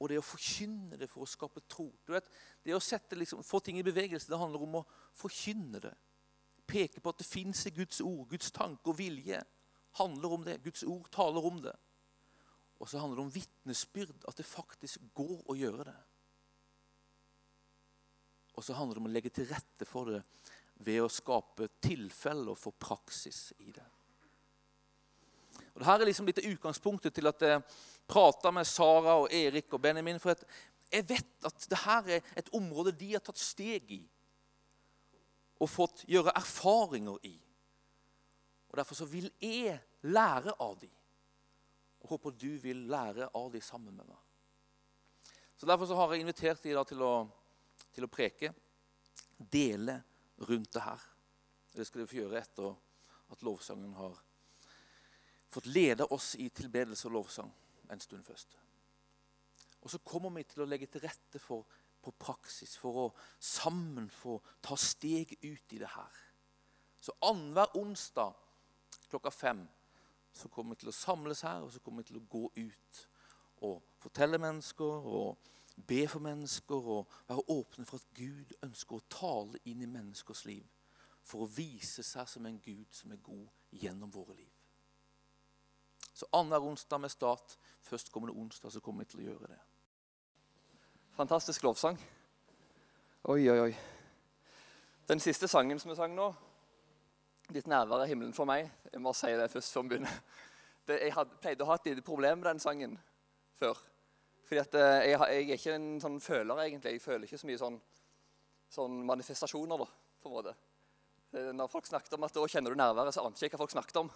og 0.00 0.10
det 0.10 0.18
å 0.18 0.26
forkynne 0.26 0.98
det 0.98 1.06
for 1.08 1.24
å 1.24 1.28
skape 1.28 1.62
tro. 1.70 1.86
Du 2.04 2.12
vet, 2.12 2.26
Det 2.64 2.74
å 2.74 2.80
sette, 2.82 3.16
liksom, 3.16 3.44
få 3.44 3.60
ting 3.60 3.78
i 3.78 3.86
bevegelse 3.86 4.28
det 4.28 4.38
handler 4.40 4.62
om 4.62 4.80
å 4.80 4.86
forkynne 5.14 5.80
det 5.80 5.94
Peke 6.66 7.00
på 7.00 7.12
at 7.12 7.18
det 7.20 7.28
fins 7.28 7.66
i 7.68 7.74
Guds 7.76 8.00
ord. 8.00 8.28
Guds 8.28 8.50
tanke 8.50 8.88
og 8.88 8.96
vilje 8.96 9.42
handler 10.00 10.32
om 10.32 10.44
det. 10.46 10.62
Guds 10.64 10.82
ord 10.88 11.10
taler 11.12 11.44
om 11.44 11.60
det. 11.60 11.74
Og 12.80 12.88
så 12.88 12.98
handler 12.98 13.20
det 13.20 13.24
om 13.26 13.34
vitnesbyrd, 13.34 14.24
at 14.28 14.36
det 14.36 14.46
faktisk 14.48 15.04
går 15.14 15.42
å 15.44 15.56
gjøre 15.56 15.84
det. 15.90 15.96
Og 18.56 18.64
så 18.64 18.76
handler 18.78 18.96
det 18.96 19.02
om 19.02 19.10
å 19.10 19.12
legge 19.12 19.32
til 19.34 19.48
rette 19.50 19.84
for 19.88 20.08
det 20.08 20.22
ved 20.88 21.02
å 21.04 21.12
skape 21.12 21.68
tilfeller 21.84 22.56
for 22.58 22.72
praksis 22.80 23.52
i 23.60 23.70
det. 23.76 23.84
Og 25.74 25.82
det 25.82 25.88
her 25.88 26.00
er 26.00 26.08
liksom 26.08 26.28
litt 26.28 26.44
utgangspunktet 26.44 27.14
til 27.16 27.26
at 27.26 27.42
jeg 27.42 27.62
prater 28.10 28.54
med 28.54 28.68
Sara 28.68 29.16
og 29.22 29.32
Erik 29.34 29.72
og 29.74 29.82
Benjamin. 29.82 30.20
For 30.22 30.38
jeg 30.94 31.06
vet 31.08 31.48
at 31.48 31.66
dette 31.66 31.96
er 32.14 32.28
et 32.38 32.52
område 32.54 32.94
de 32.94 33.14
har 33.16 33.24
tatt 33.24 33.40
steg 33.40 33.90
i 33.96 34.02
og 35.62 35.70
fått 35.70 36.04
gjøre 36.10 36.34
erfaringer 36.36 37.18
i. 37.26 37.34
Og 38.70 38.78
Derfor 38.78 38.98
så 38.98 39.06
vil 39.06 39.30
jeg 39.42 39.78
lære 40.10 40.54
av 40.60 40.76
dem. 40.80 40.92
Og 42.02 42.10
håper 42.14 42.34
du 42.36 42.50
vil 42.60 42.84
lære 42.90 43.30
av 43.32 43.52
dem 43.54 43.62
sammen 43.64 43.94
med 43.96 44.06
meg. 44.06 44.20
Så 45.56 45.66
Derfor 45.66 45.86
så 45.86 45.96
har 45.98 46.12
jeg 46.12 46.24
invitert 46.24 46.62
dem 46.62 46.84
til, 46.90 47.04
til, 47.94 48.06
å 48.06 48.10
preke, 48.10 48.50
dele 49.38 50.00
rundt 50.42 50.74
det 50.74 50.82
her. 50.82 51.06
Det 51.74 51.86
skal 51.86 52.02
de 52.02 52.10
få 52.10 52.18
gjøre 52.18 52.42
etter 52.42 52.74
at 53.32 53.46
lovsangen 53.46 53.94
har 53.96 54.18
fått 55.54 55.70
lede 55.70 56.06
oss 56.14 56.34
i 56.40 56.48
tilbedelse 56.50 57.08
og 57.08 57.16
lovsang 57.18 57.50
en 57.92 58.02
stund 58.02 58.24
først. 58.26 58.56
Og 59.84 59.90
så 59.92 60.00
kommer 60.04 60.32
vi 60.34 60.44
til 60.48 60.64
å 60.64 60.68
legge 60.68 60.88
til 60.90 61.04
rette 61.04 61.40
for 61.42 61.66
på 62.04 62.12
praksis 62.20 62.76
for 62.76 63.00
å 63.00 63.06
sammen 63.40 64.10
få 64.12 64.36
ta 64.64 64.76
steg 64.76 65.30
ut 65.40 65.72
i 65.72 65.80
det 65.80 65.88
her. 65.88 66.20
Så 67.00 67.14
annenhver 67.24 67.72
onsdag 67.80 68.34
klokka 69.08 69.32
fem 69.32 69.64
så 70.34 70.50
kommer 70.52 70.74
vi 70.74 70.82
til 70.82 70.92
å 70.92 70.96
samles 70.96 71.44
her 71.46 71.64
og 71.64 71.72
så 71.72 71.80
kommer 71.80 72.02
vi 72.02 72.10
til 72.10 72.20
å 72.20 72.28
gå 72.28 72.44
ut 72.58 73.02
og 73.64 73.82
fortelle 74.02 74.40
mennesker 74.42 75.08
og 75.08 75.50
be 75.74 76.04
for 76.10 76.22
mennesker 76.24 76.88
og 76.96 77.12
være 77.28 77.46
åpne 77.54 77.86
for 77.88 78.00
at 78.00 78.16
Gud 78.16 78.52
ønsker 78.62 78.98
å 78.98 79.06
tale 79.10 79.60
inn 79.70 79.82
i 79.82 79.90
menneskers 79.90 80.44
liv 80.48 80.66
for 81.24 81.44
å 81.44 81.50
vise 81.50 82.04
seg 82.04 82.28
som 82.28 82.46
en 82.46 82.60
Gud 82.60 82.90
som 82.92 83.12
er 83.14 83.22
god 83.24 83.48
gjennom 83.72 84.12
våre 84.12 84.36
liv. 84.36 84.53
Så 86.14 86.26
annenhver 86.32 86.68
onsdag 86.70 87.00
med 87.00 87.10
start. 87.10 87.56
Førstkommende 87.82 88.36
onsdag 88.40 88.72
så 88.72 88.80
kommer 88.80 89.04
vi 89.04 89.10
til 89.10 89.22
å 89.24 89.28
gjøre 89.32 89.50
det. 89.50 89.58
Fantastisk 91.16 91.62
lovsang. 91.66 91.98
Oi, 93.24 93.42
oi, 93.50 93.58
oi. 93.68 93.74
Den 95.08 95.20
siste 95.20 95.48
sangen 95.48 95.78
som 95.78 95.90
vi 95.90 95.96
sang 95.96 96.14
nå, 96.14 96.34
'Ditt 97.44 97.66
nærvær 97.66 98.00
er 98.02 98.08
himmelen 98.08 98.32
for 98.32 98.48
meg', 98.48 98.70
jeg 98.92 99.00
må 99.00 99.12
si 99.12 99.26
det 99.26 99.50
først 99.50 99.72
før 99.72 99.82
vi 99.82 99.88
begynner. 99.88 100.20
Det, 100.88 100.98
jeg 101.00 101.14
had, 101.14 101.28
pleide 101.40 101.64
å 101.64 101.66
ha 101.66 101.74
et 101.74 101.86
lite 101.86 102.02
problem 102.04 102.38
med 102.38 102.46
den 102.50 102.58
sangen 102.60 102.98
før. 103.56 103.78
Fordi 104.44 104.58
at 104.60 104.74
eh, 104.74 105.10
jeg, 105.10 105.20
jeg, 105.20 105.44
er 105.48 105.54
ikke 105.54 105.74
en 105.74 106.00
sånn 106.00 106.18
føler, 106.20 106.60
egentlig. 106.60 106.92
Jeg 106.92 107.00
føler 107.00 107.24
ikke 107.24 107.38
så 107.40 107.48
mye 107.48 107.60
sånn, 107.62 107.78
sånn 108.68 108.98
manifestasjoner, 109.08 109.80
da, 109.80 109.86
på 110.20 110.28
en 110.28 110.34
måte. 110.34 110.52
Når 111.56 111.70
folk 111.72 111.88
snakket 111.88 112.18
om 112.18 112.24
at 112.28 112.36
'da 112.36 112.44
kjenner 112.52 112.70
du 112.70 112.76
nærværet', 112.76 113.16
så 113.16 113.24
ante 113.24 113.40
jeg 113.40 113.48
ikke 113.48 113.56
hva 113.56 113.64
folk 113.64 113.72
snakket 113.72 113.96
om. 114.02 114.12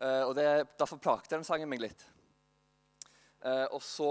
Uh, 0.00 0.24
og 0.28 0.34
det, 0.34 0.46
Derfor 0.78 1.00
plagte 1.02 1.36
den 1.36 1.46
sangen 1.46 1.70
meg 1.70 1.82
litt. 1.82 2.04
Uh, 3.42 3.66
og 3.74 3.82
så 3.82 4.10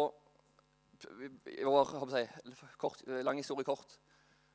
i 1.49 1.63
år, 1.65 1.95
jeg, 2.13 2.29
kort, 2.77 3.01
lang 3.25 3.39
historie 3.39 3.65
kort, 3.65 3.95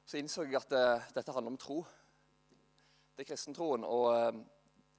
så 0.06 0.20
innså 0.20 0.44
jeg 0.46 0.60
at 0.60 0.76
uh, 0.76 1.08
dette 1.14 1.32
handler 1.34 1.54
om 1.54 1.58
tro. 1.58 1.80
Det 3.16 3.24
er 3.24 3.30
kristentroen. 3.32 3.84
Og 3.88 4.44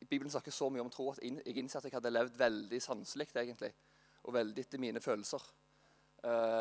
Bibelen 0.09 0.31
snakker 0.33 0.51
så 0.51 0.67
mye 0.73 0.83
om 0.83 0.89
tro 0.91 1.11
at 1.11 1.21
jeg 1.21 1.57
innså 1.61 1.79
at 1.79 1.87
jeg 1.87 1.95
hadde 1.95 2.11
levd 2.11 2.39
veldig 2.39 2.81
sanselig 2.81 3.29
egentlig. 3.35 3.71
Og 4.25 4.33
veldig 4.33 4.65
etter 4.65 4.81
mine 4.81 5.01
følelser. 5.01 5.43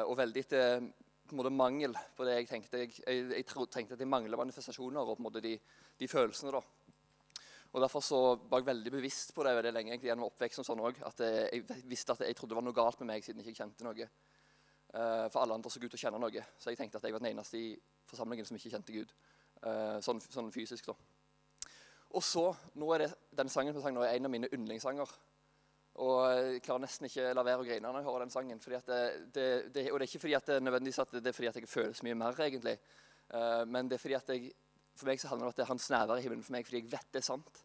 Og 0.05 0.13
veldig 0.21 0.43
etter 0.45 0.85
på 1.27 1.35
en 1.35 1.41
måte, 1.41 1.51
mangel 1.51 1.97
på 2.17 2.27
det 2.29 2.35
jeg 2.37 2.49
tenkte. 2.51 2.83
Jeg, 2.85 2.93
jeg, 3.07 3.25
jeg 3.33 3.47
tenkte 3.73 3.97
at 3.97 4.03
jeg 4.05 4.11
mangler 4.11 4.39
manifestasjoner 4.39 5.01
og 5.01 5.17
på 5.17 5.23
en 5.23 5.27
måte 5.31 5.43
de, 5.43 5.57
de 5.99 6.09
følelsene. 6.09 6.53
da. 6.55 6.61
Og 7.73 7.83
Derfor 7.83 8.01
så 8.05 8.21
var 8.49 8.63
jeg 8.63 8.69
veldig 8.71 8.93
bevisst 8.95 9.35
på 9.35 9.45
det 9.45 9.57
veldig 9.59 9.73
lenge 9.75 9.93
egentlig, 9.93 10.09
gjennom 10.11 10.31
oppveksten. 10.31 10.65
sånn 10.65 10.81
også, 10.81 11.05
at 11.09 11.21
jeg, 11.27 11.65
jeg 11.69 11.85
visste 11.91 12.15
at 12.15 12.25
jeg 12.25 12.37
trodde 12.37 12.55
det 12.55 12.61
var 12.61 12.65
noe 12.65 12.77
galt 12.77 13.01
med 13.03 13.11
meg 13.11 13.27
siden 13.27 13.43
jeg 13.43 13.53
ikke 13.53 13.65
kjente 13.65 13.85
noe. 13.85 14.09
Uh, 14.97 15.27
for 15.29 15.43
alle 15.43 15.57
andre 15.59 15.71
så 15.71 15.81
ut 15.83 15.91
til 15.91 15.99
å 15.99 16.03
kjenne 16.07 16.21
noe. 16.23 16.45
Så 16.57 16.73
jeg 16.73 16.81
tenkte 16.81 17.01
at 17.01 17.05
jeg 17.05 17.13
var 17.13 17.21
den 17.21 17.35
eneste 17.35 17.59
i 17.59 17.75
forsamlingen 18.09 18.49
som 18.49 18.57
ikke 18.57 18.73
kjente 18.73 18.95
Gud. 18.95 19.13
Uh, 19.61 19.99
sånn, 20.05 20.23
sånn, 20.23 20.53
fysisk, 20.55 20.89
da. 20.89 21.77
Og 22.17 22.25
så, 22.25 22.47
nå 22.79 22.89
er 22.95 23.05
det, 23.05 23.09
Den 23.37 23.51
sangen 23.53 23.75
som 23.75 23.85
sang 23.85 23.97
nå 23.97 24.05
er 24.07 24.15
en 24.15 24.29
av 24.29 24.33
mine 24.33 24.49
yndlingssanger. 24.55 25.17
Og 26.07 26.17
jeg 26.29 26.63
klarer 26.65 26.85
nesten 26.85 27.09
ikke 27.09 27.33
la 27.33 27.45
være 27.45 27.65
å 27.65 27.67
grine 27.67 27.89
når 27.89 28.03
jeg 28.03 28.09
hører 28.09 28.25
den 28.25 28.33
sangen. 28.33 28.61
Det, 28.61 29.01
det, 29.35 29.47
det, 29.73 29.85
og 29.91 29.99
det 29.99 30.05
er 30.05 30.11
ikke 30.11 30.23
fordi 30.27 30.37
at 30.37 30.49
det 30.49 30.57
er 30.59 30.65
nødvendigvis 30.65 31.03
at 31.03 31.15
det 31.17 31.31
er 31.31 31.37
fordi 31.37 31.49
at 31.49 31.59
jeg 31.61 31.71
føler 31.73 31.97
så 31.97 32.07
mye 32.07 32.19
mer, 32.21 32.41
egentlig. 32.47 32.77
Uh, 33.33 33.65
men 33.69 33.89
det 33.91 33.97
er 33.97 34.03
fordi 34.05 34.19
at 34.19 34.33
jeg, 34.33 34.53
for 34.97 35.09
meg 35.11 35.21
så 35.21 35.31
handler 35.31 35.47
det 35.47 35.49
om 35.49 35.55
at 35.55 35.59
det 35.61 35.65
er 35.67 35.73
hans 35.73 35.89
nærvær 35.93 36.21
i 36.21 36.25
himmelen 36.25 36.45
for 36.45 36.57
meg, 36.57 36.67
fordi 36.67 36.81
jeg 36.83 36.91
vet 36.93 37.11
det 37.13 37.21
er 37.21 37.27
sant. 37.27 37.61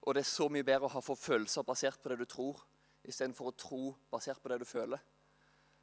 Og 0.00 0.16
det 0.16 0.22
er 0.22 0.30
så 0.30 0.48
mye 0.52 0.66
bedre 0.66 0.88
å 0.88 0.94
ha 0.94 1.02
få 1.04 1.16
følelser 1.18 1.66
basert 1.66 2.00
på 2.00 2.12
det 2.12 2.20
du 2.20 2.28
tror, 2.28 2.60
istedenfor 3.04 3.50
å 3.50 3.56
tro 3.56 3.82
basert 4.12 4.40
på 4.42 4.52
det 4.52 4.60
du 4.62 4.68
føler. 4.68 5.00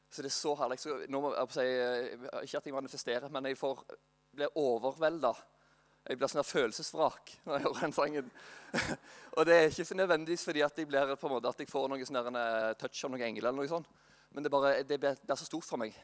Så 0.10 0.24
det 0.24 0.32
er 0.32 0.38
så 0.38 0.54
herlig. 0.56 0.80
Så 0.80 0.98
nå 1.12 1.22
må 1.22 1.34
jeg 1.34 1.54
si, 1.54 1.68
eh, 1.68 2.28
Ikke 2.44 2.62
at 2.62 2.66
jeg 2.66 2.74
manifesterer, 2.74 3.30
men 3.30 3.46
jeg 3.46 3.58
får, 3.60 3.84
blir 4.34 4.54
overvelda. 4.56 5.34
Jeg 6.08 6.18
blir 6.18 6.32
sånn 6.32 6.48
følelsesvrak 6.48 7.34
når 7.46 7.58
jeg 7.58 7.64
hører 7.66 7.82
den 7.84 7.96
sangen. 7.96 8.30
og 9.38 9.46
det 9.46 9.56
er 9.56 9.66
ikke 9.68 9.98
nødvendigvis 10.00 10.46
fordi 10.48 10.64
at 10.64 10.78
jeg, 10.78 10.88
blir, 10.88 11.16
på 11.16 11.28
en 11.28 11.34
måte, 11.36 11.52
at 11.52 11.60
jeg 11.60 11.70
får 11.70 11.90
noen 11.92 12.08
sånne 12.08 12.44
eh, 12.44 12.76
touch 12.80 13.04
av 13.04 13.12
noen 13.12 13.26
engler. 13.28 13.50
eller 13.50 13.60
noe 13.60 13.72
sånt. 13.72 13.90
Men 14.32 14.46
det, 14.46 14.52
bare, 14.52 14.84
det 14.88 15.00
blir, 15.02 15.20
så 15.36 15.46
stort 15.46 15.68
for 15.68 15.82
meg 15.82 15.98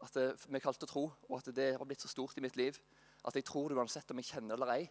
at 0.00 0.14
det, 0.16 0.26
vi 0.48 0.60
kalte 0.60 0.88
tro, 0.88 1.08
og 1.28 1.38
at 1.38 1.50
det 1.54 1.72
har 1.76 1.88
blitt 1.88 2.00
så 2.04 2.08
stort 2.08 2.36
i 2.38 2.44
mitt 2.44 2.56
liv 2.56 2.76
at 3.26 3.36
jeg 3.36 3.46
tror 3.46 3.70
det 3.70 3.78
uansett 3.78 4.10
om 4.12 4.20
jeg 4.20 4.30
kjenner 4.32 4.56
eller 4.56 4.74
ei, 4.76 4.84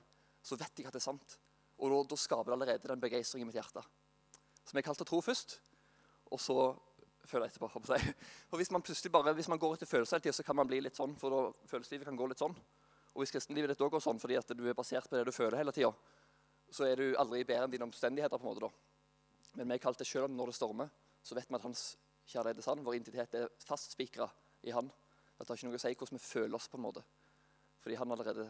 så 0.43 0.57
vet 0.59 0.79
jeg 0.81 0.87
at 0.87 0.95
det 0.95 1.01
er 1.01 1.07
sant. 1.09 1.37
Og 1.79 1.91
da, 1.91 2.01
da 2.11 2.19
skaper 2.19 2.51
det 2.51 2.57
allerede 2.57 2.91
den 2.91 3.01
begeistringen 3.01 3.47
i 3.47 3.49
mitt 3.49 3.57
hjerte. 3.59 3.83
Så 4.63 4.75
vi 4.75 4.85
kalte 4.85 5.07
tro 5.07 5.21
først, 5.23 5.57
og 6.29 6.41
så 6.41 6.57
føler 7.25 7.47
jeg 7.47 7.55
etterpå. 7.55 7.69
For 8.49 8.59
hvis 8.61 8.71
man 8.71 8.83
plutselig 8.85 9.11
bare, 9.13 9.33
hvis 9.37 9.49
man 9.51 9.61
går 9.61 9.77
etter 9.77 9.89
følelser 9.89 10.17
hele 10.17 10.27
tida, 10.27 10.37
så 10.37 10.45
kan 10.45 10.57
man 10.59 10.69
bli 10.69 10.81
litt 10.83 10.97
sånn. 10.97 11.15
For 11.19 11.33
da 11.33 11.69
følelseslivet 11.71 12.09
kan 12.09 12.19
gå 12.19 12.27
litt 12.29 12.41
sånn. 12.41 12.55
Og 13.15 13.23
hvis 13.23 13.33
kristenlivet 13.33 13.73
ditt 13.73 13.81
òg 13.83 13.95
går 13.95 14.03
sånn 14.03 14.21
fordi 14.21 14.37
at 14.39 14.53
du 14.55 14.63
er 14.69 14.77
basert 14.77 15.09
på 15.09 15.17
det 15.17 15.25
du 15.27 15.33
føler 15.35 15.59
hele 15.59 15.73
tida, 15.75 15.89
så 16.69 16.85
er 16.85 17.01
du 17.01 17.17
aldri 17.17 17.41
bedre 17.43 17.65
enn 17.65 17.73
dine 17.73 17.87
omstendigheter. 17.87 18.37
på 18.37 18.45
en 18.45 18.51
måte 18.51 18.67
da. 18.67 18.71
Men 19.57 19.73
vi 19.73 19.79
kalte 19.79 19.85
kalt 19.85 20.03
det 20.03 20.07
selv 20.07 20.29
om 20.29 20.37
når 20.37 20.51
det 20.51 20.59
stormer, 20.59 20.89
så 21.23 21.35
vet 21.35 21.49
vi 21.49 21.57
at 21.57 21.65
hans 21.65 21.85
kjærlighet 22.29 22.61
er 22.61 22.67
sann. 22.67 22.83
Vår 22.85 22.99
identitet 22.99 23.39
er 23.39 23.49
fastspikra 23.65 24.29
i 24.63 24.75
han. 24.75 24.91
Det 25.39 25.47
har 25.47 25.57
ikke 25.57 25.71
noe 25.71 25.79
å 25.79 25.81
si 25.81 25.95
hvordan 25.95 26.19
vi 26.19 26.23
føler 26.23 26.55
oss. 26.55 26.67
på 26.67 26.77
en 26.77 26.85
måte. 26.85 27.03
Fordi 27.83 27.97
han 27.99 28.11
allerede, 28.11 28.45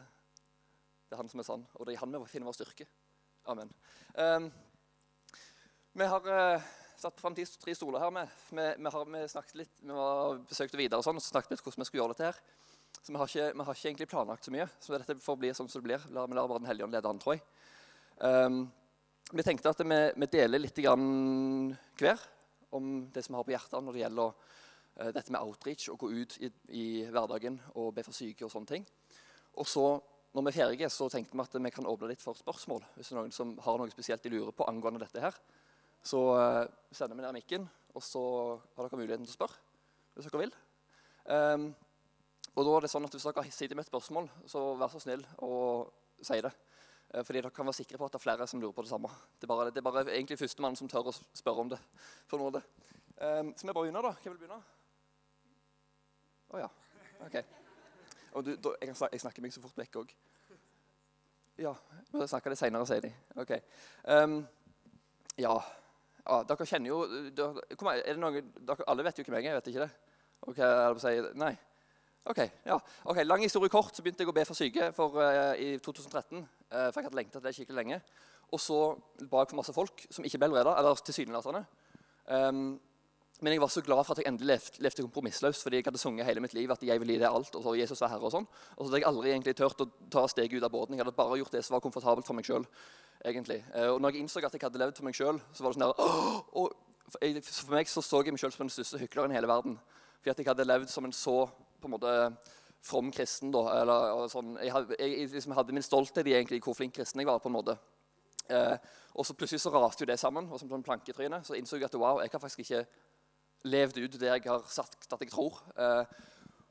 det 1.08 1.16
er 1.16 1.22
han 1.22 1.30
som 1.32 1.42
er 1.42 1.48
sann, 1.48 1.68
og 1.76 1.86
det 1.86 1.96
er 1.96 2.04
han 2.04 2.18
vi 2.18 2.26
finner 2.32 2.50
vår 2.50 2.58
styrke. 2.58 2.90
Amen. 3.50 3.72
Um, 4.16 4.52
vi 5.98 6.12
har... 6.14 6.30
Uh, 6.30 6.76
satt 7.00 7.20
fram 7.22 7.36
tre 7.36 7.76
stoler 7.76 8.02
her. 8.04 8.12
Med. 8.12 8.32
Vi, 8.50 8.66
vi, 8.78 8.92
har 8.94 9.06
vi 9.06 9.28
snakket 9.32 9.62
litt, 9.62 9.76
vi 9.82 9.96
har 9.96 10.42
besøkt 10.50 10.76
videre 10.76 11.00
og 11.00 11.06
sånn, 11.06 11.20
og 11.20 11.24
snakket 11.24 11.54
litt 11.54 11.64
hvordan 11.64 11.84
vi 11.84 11.88
skulle 11.88 12.04
gjøre 12.04 12.16
dette 12.16 12.28
her. 12.32 12.42
Så 13.00 13.14
vi 13.14 13.22
har, 13.22 13.32
ikke, 13.32 13.46
vi 13.54 13.66
har 13.68 13.78
ikke 13.78 13.88
egentlig 13.88 14.10
planlagt 14.12 14.48
så 14.48 14.54
mye. 14.54 14.68
Så 14.84 14.96
dette 14.96 15.16
får 15.24 15.40
bli 15.40 15.54
sånn 15.56 15.70
som 15.72 15.80
det 15.80 15.88
blir. 15.88 16.04
Vi 16.10 16.18
lar 16.18 16.28
bare 16.52 16.60
Den 16.60 16.68
hellige 16.68 16.88
ånd 16.88 16.98
lede 16.98 17.12
an, 17.12 17.22
tror 17.22 17.38
jeg. 17.38 17.46
Um, 18.20 18.60
vi 19.32 19.46
tenkte 19.46 19.72
at 19.72 19.80
vi, 19.86 20.00
vi 20.20 20.32
deler 20.34 20.60
litt 20.60 20.82
hver 20.84 22.26
om 22.76 22.90
det 23.14 23.24
som 23.24 23.34
vi 23.34 23.40
har 23.40 23.48
på 23.48 23.54
hjertet 23.54 23.86
når 23.86 23.96
det 23.96 24.02
gjelder 24.04 24.34
uh, 24.34 24.58
dette 25.00 25.32
med 25.32 25.40
outreach, 25.40 25.88
å 25.92 25.98
gå 26.00 26.10
ut 26.12 26.34
i, 26.44 26.50
i, 26.76 26.86
hverdagen 27.08 27.56
og 27.80 27.94
be 27.96 28.04
for 28.04 28.16
syke 28.16 28.44
og 28.44 28.52
sånne 28.52 28.68
ting. 28.74 28.88
Og 29.60 29.68
så, 29.68 29.86
når 30.36 30.46
vi 30.46 30.52
er 30.52 30.58
ferdige, 30.58 30.90
så 30.92 31.08
tenkte 31.12 31.38
vi 31.38 31.46
at 31.46 31.56
vi 31.56 31.72
kan 31.72 31.88
åpne 31.88 32.12
litt 32.12 32.24
for 32.24 32.38
spørsmål. 32.38 32.84
Hvis 32.98 33.10
det 33.10 33.16
er 33.16 33.22
noen 33.22 33.36
som 33.36 33.54
har 33.64 33.80
noe 33.80 33.94
spesielt 33.94 34.26
de 34.26 34.34
lurer 34.34 34.56
på 34.56 34.68
angående 34.68 35.02
dette 35.04 35.24
her. 35.24 35.36
Så 36.04 36.20
uh, 36.36 36.66
sender 36.92 37.18
vi 37.18 37.26
ned 37.26 37.36
mikken, 37.36 37.68
og 37.96 38.04
så 38.06 38.24
har 38.76 38.86
dere 38.86 39.00
muligheten 39.00 39.28
til 39.28 39.36
å 39.36 39.40
spørre 39.40 39.66
hvis 40.20 40.28
dere 40.28 40.42
vil. 40.42 40.56
Um, 41.30 41.70
og 42.58 42.66
da 42.66 42.72
er 42.76 42.84
det 42.84 42.90
sånn 42.92 43.06
at 43.08 43.14
Hvis 43.16 43.28
dere 43.28 43.44
sitter 43.54 43.78
med 43.78 43.86
et 43.86 43.92
spørsmål, 43.92 44.26
så 44.50 44.64
vær 44.80 44.92
så 44.92 45.00
snill 45.04 45.24
og 45.46 45.94
si 46.20 46.40
det. 46.44 46.52
Uh, 47.14 47.22
fordi 47.24 47.40
dere 47.40 47.54
kan 47.56 47.70
være 47.70 47.80
sikre 47.80 48.00
på 48.00 48.08
at 48.10 48.16
det 48.16 48.20
er 48.20 48.26
flere 48.26 48.48
som 48.50 48.64
lurer 48.64 48.76
på 48.76 48.84
det 48.84 48.92
samme. 48.92 49.12
Det 49.40 49.48
er 49.48 49.54
bare, 49.54 49.70
det 49.72 49.80
er 49.80 49.88
bare 49.88 50.08
egentlig 50.12 50.40
førstemann 50.42 50.76
som 50.80 50.92
tør 50.92 51.12
å 51.12 51.16
spørre 51.16 51.64
om 51.64 51.72
det. 51.72 51.80
for 52.28 52.42
noe. 52.42 52.64
Um, 53.20 53.56
så 53.56 53.68
vi 53.68 53.74
bare 53.74 53.88
begynner, 53.88 54.12
da. 54.12 54.16
Hvem 54.24 54.36
vil 54.36 54.44
begynne? 54.44 54.79
Å 56.50 56.58
oh, 56.58 56.62
ja. 56.64 56.70
OK. 57.26 57.36
Du, 58.46 58.54
da, 58.56 58.72
jeg, 58.82 58.96
jeg, 58.96 59.22
snakker 59.22 59.44
meg 59.44 59.54
så 59.54 59.62
fort 59.62 59.78
vekk 59.78 60.00
òg. 60.02 60.14
Ja. 61.60 61.74
Vi 62.14 62.28
snakker 62.32 62.54
det 62.54 62.58
seinere, 62.58 62.88
sier 62.90 63.04
de. 63.04 63.12
OK. 63.42 63.54
Um, 64.10 64.40
ja. 65.38 65.54
Ja, 66.30 66.44
dere 66.46 66.68
kjenner 66.68 66.92
jo 66.92 67.00
dere, 67.34 67.64
er 67.98 68.14
det 68.14 68.20
noen, 68.22 68.52
dere, 68.62 68.86
Alle 68.92 69.06
vet 69.08 69.20
jo 69.20 69.26
hvem 69.26 69.40
jeg 69.40 69.50
er, 69.50 69.58
vet 69.58 69.70
ikke 69.72 69.86
det? 69.86 69.90
Ok, 70.50 70.60
jeg 70.62 71.02
si, 71.04 71.14
Nei? 71.42 71.54
Ok, 72.30 72.42
ja. 72.68 72.78
Ok, 73.10 73.22
Lang 73.26 73.42
historie 73.42 73.72
kort, 73.74 73.96
så 73.96 74.04
begynte 74.06 74.26
jeg 74.26 74.30
å 74.30 74.36
be 74.36 74.46
for 74.46 74.58
syke 74.58 74.92
for, 74.96 75.22
uh, 75.22 75.54
i 75.58 75.78
2013. 75.82 76.42
Uh, 76.42 76.44
eh, 76.70 76.90
for 76.92 77.00
jeg 77.00 77.08
hadde 77.08 77.18
lengta 77.18 77.40
til 77.40 77.48
det 77.48 77.56
skikkelig 77.58 77.80
lenge. 77.80 78.02
Og 78.54 78.62
så 78.62 78.78
ba 79.30 79.44
jeg 79.44 79.52
for 79.52 79.62
masse 79.62 79.74
folk 79.74 80.06
som 80.10 80.26
ikke 80.26 80.42
ble 80.42 80.50
helbreda, 80.50 80.76
eller 80.78 81.02
tilsynelatende. 81.06 81.64
Um, 82.30 82.64
men 83.42 83.54
jeg 83.54 83.62
var 83.62 83.72
så 83.72 83.82
glad 83.82 84.04
for 84.04 84.14
at 84.14 84.20
jeg 84.20 84.28
endelig 84.28 84.48
levde, 84.48 84.82
levde 84.84 85.04
kompromissløst. 85.06 85.64
fordi 85.64 85.78
jeg 85.80 85.86
hadde 85.86 85.98
sunget 85.98 86.26
hele 86.26 86.42
mitt 86.44 86.54
liv 86.54 86.72
at 86.72 86.82
jeg 86.84 87.00
ville 87.00 87.14
gi 87.14 87.20
det 87.20 87.30
alt. 87.30 87.56
Og 87.56 87.64
så 87.64 87.76
Jesus 87.80 88.02
var 88.02 88.10
herre 88.12 88.28
og 88.28 88.34
sånn. 88.34 88.48
Og 88.76 88.82
så 88.82 88.90
hadde 88.90 89.00
jeg 89.00 89.08
aldri 89.08 89.32
egentlig 89.32 89.56
turt 89.56 89.82
å 89.82 89.88
ta 90.12 90.26
steget 90.28 90.60
ut 90.60 90.64
av 90.64 90.72
båten. 90.72 90.98
Jeg 90.98 91.06
hadde 91.06 91.16
bare 91.16 91.38
gjort 91.40 91.52
det 91.56 91.64
som 91.64 91.74
var 91.78 91.84
komfortabelt 91.86 92.28
for 92.28 92.36
meg 92.36 92.46
sjøl. 92.46 92.66
Eh, 93.24 93.88
og 93.88 94.02
når 94.02 94.12
jeg 94.12 94.22
innså 94.24 94.44
at 94.44 94.54
jeg 94.54 94.62
hadde 94.64 94.80
levd 94.80 94.98
for 94.98 95.08
meg 95.08 95.16
sjøl, 95.16 95.40
så 95.54 95.64
var 95.64 95.72
det 95.72 95.80
sånn 95.80 95.88
der, 95.88 97.52
For 97.52 97.74
meg 97.74 97.88
så, 97.88 98.04
så 98.06 98.22
jeg 98.24 98.36
meg 98.36 98.40
sjøl 98.44 98.52
som 98.52 98.68
den 98.68 98.76
største 98.76 99.00
hykleren 99.00 99.32
i 99.32 99.36
hele 99.40 99.48
verden. 99.48 99.80
Fordi 100.20 100.32
at 100.32 100.40
jeg 100.44 100.48
hadde 100.52 100.68
levd 100.68 100.92
som 100.92 101.06
en 101.08 101.16
så 101.16 101.46
på 101.80 101.88
en 101.88 101.96
måte 101.96 102.16
from 102.82 103.12
kristen. 103.12 103.52
da, 103.52 103.82
eller 103.82 104.28
sånn, 104.32 104.58
Jeg, 104.62 104.72
hadde, 104.72 104.96
jeg 105.00 105.30
liksom 105.32 105.56
hadde 105.56 105.74
min 105.74 105.84
stolthet 105.84 106.28
i 106.28 106.36
egentlig 106.36 106.62
hvor 106.64 106.76
flink 106.76 106.94
kristen 106.96 107.20
jeg 107.20 107.28
var. 107.28 107.40
på 107.40 107.48
en 107.50 107.56
måte. 107.56 107.78
Eh, 108.50 108.78
Og 109.16 109.26
så 109.26 109.34
plutselig 109.34 109.62
så 109.62 109.72
raste 109.74 110.04
jo 110.04 110.06
det 110.06 110.20
sammen. 110.20 110.48
og 110.52 110.60
som 110.60 110.70
sånn 110.70 110.84
planketryne, 110.84 111.44
Så 111.44 111.56
innså 111.56 111.78
jeg 111.78 111.86
at 111.86 111.96
wow, 111.96 112.20
jeg 112.20 112.30
har 112.32 112.40
faktisk 112.40 112.60
ikke 112.60 112.86
levd 113.68 114.00
ut 114.00 114.20
det 114.20 114.30
jeg 114.30 114.46
har 114.46 114.66
sagt 114.72 115.08
at 115.12 115.24
jeg 115.24 115.32
tror. 115.32 115.60
Eh, 115.76 116.20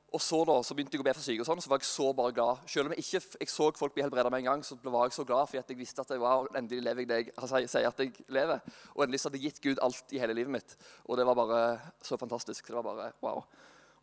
og 0.08 0.22
så 0.24 0.38
da, 0.48 0.54
så 0.64 0.72
begynte 0.72 0.96
jeg 0.96 1.02
å 1.02 1.04
be 1.04 1.12
for 1.12 1.24
syke, 1.24 1.42
og 1.44 1.48
sånn, 1.50 1.60
så 1.60 1.68
var 1.68 1.82
jeg 1.82 1.88
så 1.90 2.06
bare 2.16 2.32
glad. 2.32 2.62
Selv 2.72 2.88
om 2.88 2.94
jeg 2.94 3.04
ikke 3.04 3.20
jeg 3.42 3.50
så 3.52 3.66
folk 3.76 3.92
bli 3.92 4.04
helbreda 4.06 4.30
med 4.32 4.40
en 4.40 4.46
gang, 4.46 4.62
så 4.64 4.78
var 4.80 5.04
jeg 5.04 5.18
så 5.18 5.24
glad 5.28 5.50
fordi 5.50 5.74
jeg 5.74 5.80
visste 5.82 6.00
at 6.00 6.14
jeg, 6.14 6.22
var, 6.22 6.48
endelig 6.56 6.86
lever 6.86 7.04
jeg 7.04 7.10
det 7.10 7.18
jeg 7.18 7.34
altså, 7.34 7.60
sier 7.68 7.90
at 7.90 8.00
jeg 8.00 8.14
lever. 8.32 8.62
Og 8.94 9.04
endelig 9.04 9.20
så 9.20 9.28
hadde 9.28 9.42
jeg 9.42 9.52
gitt 9.52 9.60
Gud 9.66 9.82
alt 9.84 10.14
i 10.16 10.22
hele 10.22 10.38
livet 10.38 10.54
mitt. 10.54 10.72
Og 11.04 11.20
det 11.20 11.28
var 11.28 11.36
bare 11.36 11.60
så 12.00 12.16
fantastisk. 12.20 12.70
Det 12.70 12.78
var 12.78 12.88
bare 12.88 13.10
wow. 13.20 13.44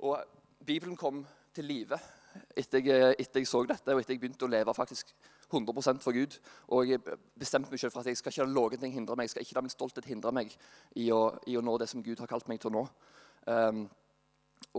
Og 0.06 0.22
Bibelen 0.66 1.00
kom 1.00 1.24
til 1.58 1.66
live 1.72 1.98
etter, 2.56 2.88
etter 3.20 3.42
jeg, 3.42 3.48
så 3.50 3.64
dette, 3.68 3.94
og 3.94 4.02
etter 4.02 4.16
jeg 4.16 4.22
begynte 4.22 4.48
å 4.48 4.52
leve 4.52 4.74
faktisk 4.76 5.12
100% 5.52 6.04
for 6.04 6.16
Gud. 6.16 6.38
Og 6.76 6.90
jeg 6.90 7.02
bestemte 7.40 7.72
meg 7.72 7.82
selv 7.82 7.96
for 7.96 8.04
at 8.04 8.12
jeg 8.12 8.20
skal 8.20 8.34
ikke 8.34 8.48
la 8.48 8.54
noen 8.54 8.82
ting 8.82 8.96
hindre 8.96 9.18
meg. 9.18 9.30
Jeg 9.30 9.36
skal 9.36 9.46
ikke 9.46 9.58
la 9.60 9.66
min 9.66 9.74
stolthet 9.74 10.10
hindre 10.10 10.34
meg 10.36 10.56
i 11.02 11.10
å, 11.14 11.22
i 11.48 11.58
å 11.58 11.64
nå 11.66 11.78
det 11.82 11.90
som 11.92 12.04
Gud 12.06 12.22
har 12.24 12.32
kalt 12.32 12.50
meg 12.52 12.62
til 12.62 12.72
å 12.72 12.76
nå. 12.78 12.86
Um, 13.46 13.86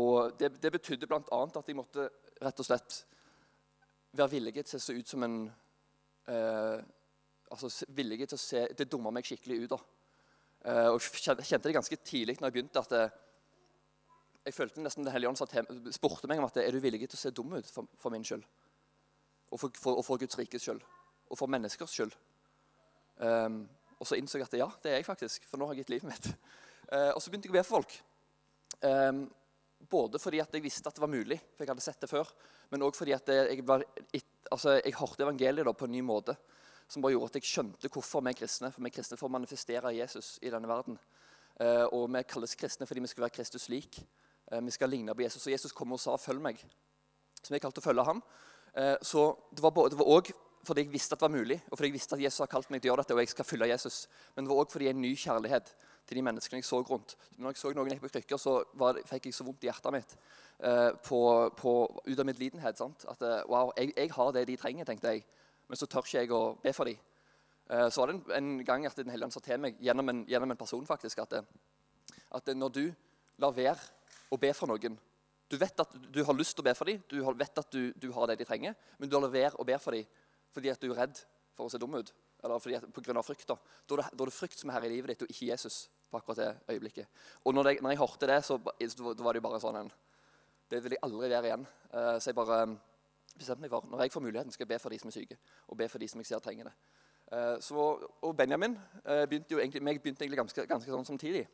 og 0.01 0.37
det, 0.41 0.53
det 0.63 0.73
betydde 0.75 1.09
bl.a. 1.09 1.21
at 1.47 1.69
jeg 1.69 1.79
måtte 1.79 2.09
rett 2.43 2.61
og 2.61 2.69
slett 2.69 3.01
være 4.17 4.35
villig 4.37 4.57
til 4.65 4.79
å 4.79 4.83
se 4.83 4.97
ut 4.97 5.13
som 5.13 5.25
en 5.27 5.39
uh, 6.31 6.79
altså 7.53 7.87
villig 7.95 8.27
til 8.27 8.37
å 8.37 8.41
se 8.41 8.65
Det 8.77 8.89
dumma 8.91 9.13
meg 9.15 9.27
skikkelig 9.29 9.63
ut. 9.65 9.71
da. 9.75 9.79
Uh, 10.67 10.89
og 10.97 11.01
kjente 11.01 11.69
det 11.69 11.77
ganske 11.77 11.99
tidlig 12.03 12.39
når 12.41 12.49
jeg 12.49 12.57
begynte, 12.57 12.83
at 12.83 12.91
det, 12.91 13.03
eh, 13.07 13.23
jeg 14.47 14.55
følte 14.55 14.83
nesten 14.83 15.05
Den 15.05 15.13
hellige 15.13 15.33
ånd 15.33 15.95
spurte 15.95 16.29
meg 16.31 16.39
om 16.41 16.47
at 16.47 16.59
er 16.63 16.75
du 16.75 16.79
villig 16.83 17.03
til 17.09 17.19
å 17.19 17.21
se 17.21 17.33
dum 17.35 17.57
ut 17.57 17.71
for, 17.71 17.89
for 17.99 18.15
min 18.15 18.25
skyld. 18.25 18.45
Og 19.51 19.61
for, 19.61 19.75
for, 19.79 19.99
og 19.99 20.07
for 20.07 20.21
Guds 20.23 20.39
rikes 20.39 20.63
skyld. 20.63 20.83
Og 21.31 21.39
for 21.39 21.51
menneskers 21.51 21.95
skyld. 21.97 22.15
Um, 23.19 23.65
og 23.97 24.07
så 24.07 24.19
innså 24.19 24.39
jeg 24.39 24.47
at 24.47 24.59
ja, 24.61 24.69
det 24.83 24.93
er 24.93 25.01
jeg 25.01 25.09
faktisk, 25.09 25.47
for 25.49 25.59
nå 25.59 25.67
har 25.67 25.75
jeg 25.75 25.85
gitt 25.85 25.95
livet 25.97 26.11
mitt. 26.13 26.29
Uh, 26.93 27.11
og 27.17 27.21
så 27.23 27.33
begynte 27.33 27.49
jeg 27.49 27.55
å 27.55 27.59
be 27.59 27.65
for 27.67 27.81
folk. 27.81 27.97
Um, 28.85 29.25
både 29.91 30.21
fordi 30.23 30.43
at 30.43 30.55
jeg 30.55 30.65
visste 30.65 30.91
at 30.91 30.99
det 30.99 31.03
var 31.03 31.11
mulig, 31.13 31.39
for 31.55 31.65
jeg 31.65 31.73
hadde 31.73 31.85
sett 31.85 32.03
det 32.03 32.11
før, 32.11 32.31
men 32.71 32.85
òg 32.87 32.97
fordi 32.99 33.15
at 33.17 33.31
jeg, 33.31 33.63
var, 33.67 33.85
altså, 34.51 34.77
jeg 34.79 34.95
hørte 34.99 35.25
evangeliet 35.27 35.67
da, 35.67 35.75
på 35.75 35.89
en 35.89 35.95
ny 35.95 36.03
måte. 36.07 36.37
Som 36.87 37.03
bare 37.03 37.17
gjorde 37.17 37.33
at 37.33 37.39
jeg 37.41 37.49
skjønte 37.51 37.91
hvorfor 37.91 38.23
vi 38.23 38.31
er 38.31 38.39
kristne. 38.39 38.71
For 38.71 38.85
vi 38.85 38.93
er 38.93 38.95
kristne 38.95 39.19
for 39.19 39.27
å 39.27 39.35
manifestere 39.35 39.91
Jesus 39.97 40.37
i 40.47 40.53
denne 40.55 40.71
verden. 40.71 40.99
Uh, 41.59 41.87
og 41.97 42.05
vi 42.15 42.23
kalles 42.29 42.55
kristne 42.59 42.87
fordi 42.87 43.03
vi 43.03 43.11
skal 43.11 43.27
være 43.27 43.35
Kristus 43.41 43.67
lik. 43.73 43.99
Eh, 44.53 44.61
vi 44.61 44.71
skal 44.71 44.91
ligne 44.91 45.15
på 45.15 45.23
Jesus. 45.23 45.47
Og 45.47 45.53
Jesus 45.53 45.73
kom 45.73 45.93
og 45.93 46.01
sa 46.01 46.17
'følg 46.17 46.41
meg'. 46.41 46.65
Så 47.43 47.51
vi 47.51 47.59
kalte 47.59 47.81
å 47.81 47.89
følge 47.89 48.05
ham. 48.05 48.23
Eh, 48.75 48.97
så 49.03 49.37
det 49.55 49.63
var 49.63 49.73
òg 49.73 50.33
fordi 50.67 50.83
jeg 50.83 50.93
visste 50.93 51.13
at 51.15 51.21
det 51.21 51.31
var 51.31 51.39
mulig, 51.39 51.63
og 51.71 51.79
fordi 51.79 51.89
jeg 51.89 51.93
visste 51.93 52.15
at 52.17 52.21
Jesus 52.21 52.39
har 52.39 52.47
kalt 52.47 52.71
meg 52.71 52.83
til 52.83 52.91
å 52.91 52.93
gjøre 52.93 53.03
dette, 53.05 53.15
og 53.15 53.21
jeg 53.21 53.29
skal 53.29 53.45
følge 53.45 53.69
Jesus. 53.69 54.09
Men 54.35 54.45
det 54.45 54.51
var 54.51 54.65
òg 54.65 54.71
fordi 54.73 54.89
en 54.89 55.01
ny 55.01 55.15
kjærlighet 55.15 55.75
til 56.07 56.17
de 56.17 56.23
menneskene 56.23 56.59
jeg 56.59 56.65
så 56.65 56.81
rundt. 56.83 57.17
Når 57.39 57.51
jeg 57.51 57.57
så 57.57 57.73
noen 57.73 57.89
gikk 57.89 58.01
på 58.01 58.09
krykker, 58.09 58.37
så 58.37 58.65
det, 58.95 59.07
fikk 59.07 59.27
jeg 59.27 59.35
så 59.35 59.45
vondt 59.45 59.63
i 59.63 59.69
hjertet 59.71 59.93
mitt. 59.93 60.17
Uh, 60.59 60.91
på, 61.07 61.51
på, 61.57 62.03
ut 62.07 62.19
av 62.19 62.27
medlidenhet. 62.27 62.79
Sant? 62.79 63.05
At 63.09 63.23
wow, 63.47 63.71
jeg, 63.77 63.93
jeg, 63.97 64.11
har 64.11 64.33
det 64.33 64.47
de 64.49 64.57
trenger, 64.57 64.85
tenkte 64.85 65.09
jeg. 65.15 65.25
Men 65.69 65.77
så 65.77 65.87
tør 65.87 66.03
ikke 66.03 66.19
jeg 66.19 66.33
å 66.33 66.59
be 66.63 66.73
for 66.73 66.85
dem. 66.85 66.99
Så 67.91 68.01
var 68.01 68.11
det 68.11 68.17
en, 68.17 68.51
en 68.59 68.65
gang 68.65 68.87
at 68.87 68.97
Den 68.97 69.11
hellige 69.11 69.31
sa 69.31 69.41
til 69.41 69.61
meg 69.61 69.79
gjennom 69.83 70.09
en, 70.09 70.27
gjennom 70.27 70.51
en 70.51 70.57
person 70.57 70.87
faktisk, 70.87 71.19
at, 71.19 71.45
at, 72.35 72.47
når 72.55 72.69
du 72.69 72.95
lar 73.39 73.55
være 73.55 73.96
å 74.31 74.39
be 74.41 74.53
for 74.55 74.71
noen 74.71 74.99
Du 75.47 75.57
vet 75.57 75.81
at 75.81 75.97
du 76.13 76.25
har 76.25 76.35
lyst 76.35 76.57
til 76.57 76.65
å 76.65 76.67
be 76.67 76.75
for 76.75 76.91
dem, 76.91 77.03
du 77.09 77.21
vet 77.23 77.59
at 77.59 77.71
du, 77.71 77.93
du 77.95 78.11
har 78.13 78.27
det 78.27 78.39
de 78.41 78.45
trenger, 78.49 78.75
men 78.99 79.09
du 79.09 79.15
lar 79.15 79.31
være 79.31 79.59
å 79.59 79.65
be 79.65 79.79
for 79.79 79.95
dem 79.95 80.07
fordi 80.57 80.71
at 80.73 80.81
du 80.81 80.89
er 80.89 81.03
redd 81.03 81.19
for 81.57 81.67
å 81.67 81.73
se 81.73 81.79
dum 81.79 81.95
ut. 81.99 82.13
Eller 82.45 82.63
fordi 82.63 82.79
at, 82.79 82.87
på 82.93 83.03
grunn 83.05 83.19
av 83.21 83.27
frykt. 83.27 83.49
Da. 83.49 83.57
Da, 83.89 83.99
er 84.07 84.17
det, 84.17 84.33
frykt 84.33 84.61
som 84.61 84.71
er 84.71 84.79
her 84.79 84.87
i 84.89 84.93
livet 84.95 85.13
ditt, 85.13 85.25
og 85.27 85.33
ikke 85.33 85.51
Jesus 85.51 85.87
på 86.11 86.21
akkurat 86.21 86.39
det 86.41 86.75
øyeblikket. 86.75 87.23
Og 87.45 87.57
når 87.57 87.71
jeg, 87.71 87.83
når 87.83 87.93
jeg 87.93 88.01
hørte 88.01 88.29
det, 88.31 88.39
så 88.47 88.59
da 88.63 89.25
var 89.27 89.35
det 89.37 89.43
jo 89.43 89.47
bare 89.49 89.63
sånn 89.63 89.81
en 89.83 89.95
Det 90.67 90.81
vil 90.83 90.97
jeg 90.97 91.03
aldri 91.07 91.29
være 91.31 91.47
igjen. 91.47 91.67
Uh, 91.93 92.17
så 92.19 92.31
jeg 92.31 92.39
bare 92.39 92.63
bestemte 93.37 93.63
meg 93.63 93.71
for 93.71 93.87
når 93.87 94.01
jeg 94.03 94.13
får 94.15 94.25
muligheten, 94.25 94.53
skal 94.55 94.65
jeg 94.65 94.73
be 94.73 94.79
for 94.83 94.91
de 94.91 94.99
som 94.99 95.11
er 95.13 95.15
syke, 95.15 95.37
og 95.69 95.79
be 95.79 95.87
for 95.93 96.03
de 96.03 96.09
som 96.09 96.23
jeg 96.23 96.27
ser 96.27 96.41
trenger 96.43 96.71
det. 96.71 96.73
Uh, 97.27 97.57
så, 97.63 97.85
og 98.23 98.33
Benjamin 98.39 98.75
uh, 99.05 99.27
begynte 99.31 99.55
jo 99.55 99.61
egentlig, 99.63 99.83
meg 99.83 100.01
begynte 100.03 100.25
egentlig 100.25 100.41
ganske, 100.41 100.67
ganske 100.67 100.91
sånn 100.91 101.07
samtidig. 101.07 101.45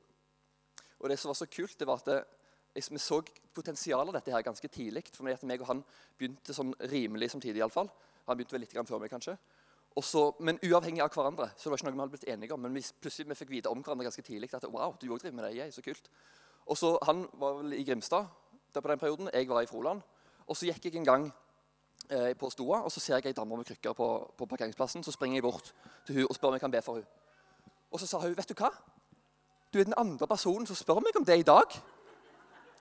Og 1.03 1.11
det 1.11 1.19
som 1.19 1.33
var 1.33 1.37
så 1.37 1.51
kult, 1.51 1.77
det 1.77 1.89
var 1.89 2.01
at 2.01 2.39
vi 2.75 2.99
så 2.99 3.21
potensialet 3.55 4.09
av 4.09 4.17
dette 4.17 4.33
her 4.33 4.45
ganske 4.45 4.69
tidlig. 4.69 5.05
For 5.13 5.25
meg 5.27 5.61
og 5.61 5.69
han 5.69 5.83
begynte 6.19 6.55
sånn 6.57 6.73
rimelig 6.93 7.31
samtidig. 7.33 7.61
I 7.61 7.67
alle 7.67 7.75
fall. 7.75 7.91
Han 8.27 8.39
begynte 8.39 8.57
vel 8.57 8.65
litt 8.65 8.73
før 8.89 9.03
meg, 9.03 9.11
kanskje. 9.13 9.37
Også, 9.97 10.31
men 10.41 10.59
uavhengig 10.65 11.03
av 11.05 11.11
hverandre. 11.13 11.51
så 11.57 11.69
det 11.69 11.71
var 11.71 11.79
ikke 11.79 11.91
noe 11.91 11.93
vi 11.93 12.01
hadde 12.01 12.15
blitt 12.15 12.29
enige 12.33 12.55
om, 12.55 12.61
Men 12.61 12.75
vi, 12.75 12.85
plutselig 13.01 13.29
vi 13.29 13.35
fikk 13.35 13.51
vite 13.51 13.69
om 13.69 13.83
hverandre 13.83 14.05
ganske 14.05 14.23
tidlig. 14.23 14.55
at 14.55 14.65
wow, 14.65 14.95
du 15.01 15.13
også 15.13 15.27
driver 15.27 15.37
med 15.37 15.45
det, 15.45 15.57
jeg, 15.57 15.75
så 15.75 15.83
kult. 15.83 16.09
Og 16.67 16.77
så 16.77 16.99
Han 17.03 17.29
var 17.33 17.55
vel 17.55 17.73
i 17.73 17.85
Grimstad 17.85 18.27
der 18.75 18.81
på 18.81 18.89
den 18.89 18.99
perioden. 18.99 19.31
Jeg 19.33 19.49
var 19.49 19.61
i 19.61 19.67
Froland. 19.67 20.01
Og 20.47 20.57
så 20.57 20.67
gikk 20.67 20.85
jeg 20.85 20.97
en 20.97 21.05
gang 21.05 21.33
eh, 22.11 22.35
på 22.37 22.51
stoa, 22.51 22.81
og 22.83 22.93
så 22.93 23.01
ser 23.01 23.15
jeg 23.15 23.27
ei 23.27 23.33
dame 23.33 23.57
med 23.57 23.65
krykker 23.65 23.93
på, 23.93 24.35
på, 24.39 24.47
parkeringsplassen. 24.47 25.05
Så 25.05 25.13
springer 25.13 25.37
jeg 25.37 25.43
bort 25.43 25.75
til 26.07 26.15
hun 26.15 26.27
og 26.29 26.35
spør 26.35 26.49
om 26.49 26.55
jeg 26.55 26.61
kan 26.61 26.71
be 26.71 26.83
for 26.83 26.95
hun. 26.95 27.05
Og 27.91 28.01
så 28.01 28.07
sa 28.07 28.19
hun, 28.19 28.37
'Vet 28.37 28.49
du 28.49 28.55
hva? 28.55 28.71
Du 29.73 29.79
er 29.79 29.85
den 29.85 29.95
andre 29.97 30.27
personen 30.27 30.67
som 30.67 30.77
spør 30.77 31.01
meg 31.01 31.17
om 31.17 31.25
det 31.25 31.39
i 31.39 31.43
dag.' 31.43 31.83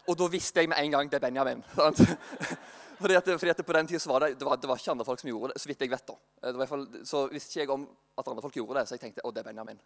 Og 0.10 0.18
da 0.18 0.28
visste 0.32 0.64
jeg 0.64 0.70
med 0.72 0.80
en 0.82 0.96
gang 0.96 1.10
det 1.12 1.20
er 1.20 1.26
Benjamin. 1.28 1.64
Fordi 3.02 3.16
at, 3.18 3.30
fordi 3.40 3.50
at 3.50 3.66
På 3.66 3.74
den 3.74 3.88
tida 3.88 4.10
var 4.12 4.20
det, 4.20 4.40
det, 4.40 4.46
var, 4.46 4.56
det 4.56 4.68
var 4.70 4.78
ikke 4.78 4.92
andre 4.92 5.06
folk 5.06 5.20
som 5.20 5.28
gjorde 5.28 5.54
det, 5.54 5.62
så 5.62 5.68
vidt 5.68 5.82
jeg 5.82 5.90
vet. 5.90 6.08
da. 6.08 6.66
Fall, 6.70 6.88
så 7.06 7.28
visste 7.32 7.50
ikke 7.50 7.60
jeg 7.64 7.70
om 7.74 7.88
at 8.18 8.28
andre 8.28 8.42
folk 8.42 8.56
gjorde 8.56 8.80
det, 8.80 8.88
så 8.88 8.94
jeg 8.94 9.02
tenkte 9.02 9.24
å, 9.26 9.32
det 9.34 9.42
er 9.42 9.48
Benjamin. 9.48 9.80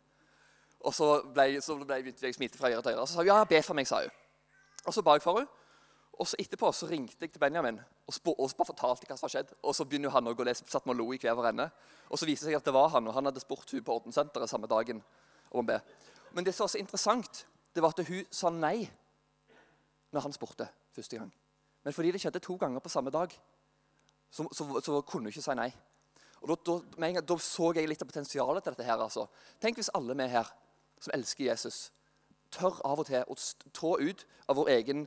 Og 0.84 0.94
så, 0.94 1.08
ble, 1.34 1.62
så 1.64 1.78
ble, 1.80 2.02
begynte 2.04 2.26
jeg 2.26 2.36
å 2.36 2.38
smite 2.38 2.60
fra 2.60 2.74
øre 2.74 2.84
til 2.84 2.92
øre. 2.92 3.06
Så 3.08 3.16
sa 3.16 3.24
hun 3.24 3.30
ja, 3.32 3.38
be 3.48 3.62
for 3.64 3.78
meg, 3.78 3.88
sa 3.88 4.02
hun. 4.04 4.12
Og 4.86 4.94
så 4.94 5.04
ba 5.06 5.16
jeg 5.16 5.24
for 5.24 5.40
henne. 5.40 5.64
Og 6.20 6.28
så 6.28 6.38
etterpå 6.40 6.70
så 6.72 6.88
ringte 6.88 7.26
jeg 7.26 7.34
til 7.34 7.42
Benjamin 7.42 7.80
og, 7.80 8.14
spå, 8.14 8.32
og 8.38 8.52
bare 8.56 8.70
fortalte 8.70 9.08
hva 9.10 9.18
som 9.18 9.28
har 9.28 9.34
skjedd. 9.34 9.56
Og 9.64 9.76
så 9.76 9.88
begynner 9.88 10.14
han 10.14 10.28
å 10.28 10.36
gå 10.36 10.46
lese, 10.48 10.68
satt 10.70 10.86
med 10.88 10.96
og 10.96 11.02
lo 11.02 11.16
i 11.16 11.20
hver 11.20 11.50
ende. 11.50 11.66
Og 12.08 12.20
så 12.20 12.28
viste 12.28 12.48
det 12.48 12.54
seg 12.54 12.60
at 12.60 12.68
det 12.68 12.76
var 12.76 12.94
han, 12.94 13.08
og 13.10 13.18
han 13.18 13.28
hadde 13.28 13.44
spurt 13.44 13.74
hun 13.76 13.84
på 13.84 13.98
Ordensenteret 13.98 14.52
samme 14.52 14.70
dagen 14.72 15.02
om 15.52 15.64
å 15.64 15.68
be. 15.68 15.80
Men 16.36 16.48
det 16.48 16.56
som 16.56 16.64
var 16.64 16.72
så 16.72 16.80
interessant, 16.80 17.44
det 17.76 17.84
var 17.84 17.96
at 17.96 18.08
hun 18.08 18.24
sa 18.32 18.52
nei 18.54 18.86
når 20.16 20.26
han 20.26 20.36
spurte 20.36 20.68
første 20.96 21.20
gang. 21.20 21.34
Men 21.86 21.94
fordi 21.94 22.14
det 22.16 22.22
skjedde 22.24 22.42
to 22.44 22.56
ganger 22.58 22.82
på 22.82 22.90
samme 22.90 23.12
dag, 23.14 23.34
så, 24.32 24.48
så, 24.52 24.66
så 24.84 25.02
kunne 25.02 25.28
hun 25.28 25.34
ikke 25.34 25.44
si 25.44 25.58
nei. 25.58 25.70
Og 26.42 26.50
da, 26.50 26.56
da, 26.68 26.78
gang, 27.02 27.22
da, 27.22 27.38
så 27.42 27.72
jeg 27.76 27.90
litt 27.90 28.02
av 28.04 28.10
potensialet 28.10 28.64
til 28.64 28.74
dette. 28.76 28.88
her. 28.88 29.02
Altså. 29.02 29.28
Tenk 29.62 29.80
hvis 29.80 29.92
alle 29.98 30.16
vi 30.18 30.28
her 30.32 30.50
som 31.02 31.14
elsker 31.14 31.46
Jesus, 31.48 31.92
tør 32.54 32.80
av 32.88 33.02
og 33.02 33.08
til 33.10 33.22
å 33.22 33.38
trå 33.76 33.96
ut 34.02 34.26
av 34.50 34.60
vår 34.60 34.72
egen, 34.78 35.06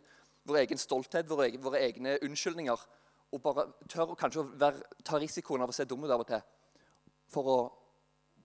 vår 0.49 0.63
egen 0.63 0.81
stolthet, 0.81 1.29
våre 1.31 1.49
egne, 1.49 1.63
våre 1.65 1.83
egne, 1.83 2.17
unnskyldninger, 2.27 2.87
og 3.33 3.43
bare 3.45 3.67
tør 3.91 4.15
kanskje 4.19 4.43
å 4.43 4.49
være, 4.61 4.83
ta 5.05 5.21
risikoen 5.21 5.63
av 5.65 5.73
å 5.73 5.77
se 5.77 5.87
dum 5.89 6.05
ut 6.05 6.13
av 6.13 6.25
og 6.25 6.31
til 6.31 6.45
for 7.29 7.53
å 7.53 7.59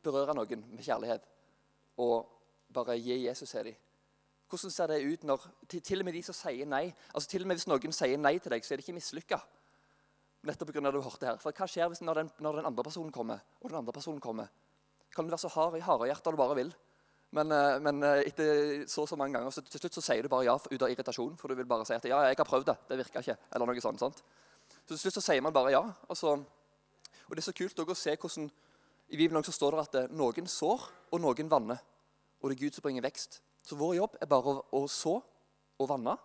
berøre 0.04 0.36
noen 0.36 0.66
med 0.74 0.84
kjærlighet 0.84 1.24
og 2.04 2.28
bare 2.74 2.98
gi 3.00 3.22
Jesus 3.24 3.54
til 3.54 3.70
dem. 3.70 3.78
Hvordan 4.54 4.74
ser 4.74 4.92
det 4.92 5.02
ut 5.02 5.24
når 5.26 5.46
til, 5.66 5.82
til, 5.82 6.02
og 6.04 6.06
med 6.06 6.14
de 6.14 6.22
som 6.22 6.36
sier 6.38 6.68
nei 6.70 6.86
altså 7.10 7.30
til 7.32 7.42
og 7.42 7.50
med 7.50 7.58
Hvis 7.58 7.70
noen 7.72 7.96
sier 7.96 8.20
nei 8.22 8.36
til 8.38 8.54
deg, 8.54 8.66
så 8.66 8.74
er 8.74 8.80
det 8.80 8.86
ikke 8.86 8.98
mislykka. 9.00 9.40
Nettopp 10.46 10.70
pga. 10.70 10.84
det 10.86 10.92
du 10.94 11.02
hørte 11.02 11.26
her. 11.26 11.40
For 11.42 11.56
hva 11.56 11.68
skjer 11.72 11.90
hvis 11.90 12.04
når 12.06 12.22
den, 12.22 12.32
når 12.44 12.60
den, 12.60 12.68
andre 12.70 12.86
personen 12.86 13.12
kommer? 13.12 13.42
og 13.62 13.70
den 13.72 13.80
andre 13.80 13.96
personen 13.96 14.20
kommer? 14.22 14.52
Kan 15.16 15.26
du 15.26 15.34
være 15.34 15.46
så 15.46 15.54
hard 15.56 15.78
i 15.78 15.82
harehjertet 15.82 16.34
du 16.36 16.38
bare 16.38 16.58
vil? 16.60 16.74
Men, 17.34 17.52
eh, 17.52 17.80
men, 17.82 18.04
eh, 18.04 18.28
etter 18.28 18.86
så 18.88 19.08
så 19.08 19.18
mange 19.18 19.34
ganger, 19.34 19.50
så 19.50 19.64
til 19.66 19.80
slutt 19.80 19.98
så 19.98 20.04
sier 20.06 20.22
du 20.22 20.30
bare 20.30 20.46
ja 20.46 20.54
ut 20.54 20.82
av 20.82 20.92
irritasjon. 20.92 21.38
For 21.38 21.48
du 21.48 21.56
vil 21.56 21.66
bare 21.66 21.86
si 21.86 21.96
at 21.96 22.06
ja, 22.06 22.20
jeg 22.30 22.38
har 22.38 22.46
prøvd 22.46 22.66
det. 22.66 22.78
Det 22.90 22.98
virka 22.98 23.24
ikke. 23.26 23.38
Eller 23.56 23.66
noe 23.66 23.82
sånt. 23.82 24.00
sant? 24.00 24.22
Så 24.86 24.94
til 24.94 25.00
slutt 25.00 25.18
så 25.18 25.26
sier 25.32 25.42
man 25.42 25.54
bare 25.54 25.72
ja. 25.72 25.82
Altså, 26.10 26.36
og 26.38 27.32
det 27.34 27.42
er 27.42 27.50
så 27.50 27.56
kult 27.58 27.80
å 27.80 27.96
se 27.96 28.16
hvordan 28.16 28.52
I 29.10 29.18
Bibelen 29.18 29.44
så 29.44 29.52
står 29.52 29.72
det 29.72 29.88
at 29.88 29.96
eh, 29.96 30.14
noen 30.14 30.48
sår, 30.48 30.90
og 31.12 31.22
noen 31.22 31.50
vanner. 31.50 31.80
Og 32.42 32.50
det 32.50 32.58
er 32.58 32.66
Gud 32.66 32.76
som 32.76 32.84
bringer 32.84 33.02
vekst. 33.02 33.40
Så 33.64 33.78
vår 33.80 33.96
jobb 34.02 34.18
er 34.22 34.30
bare 34.32 34.54
å, 34.54 34.64
å 34.76 34.84
så 34.92 35.18
og 35.80 35.90
vanne. 35.90 36.16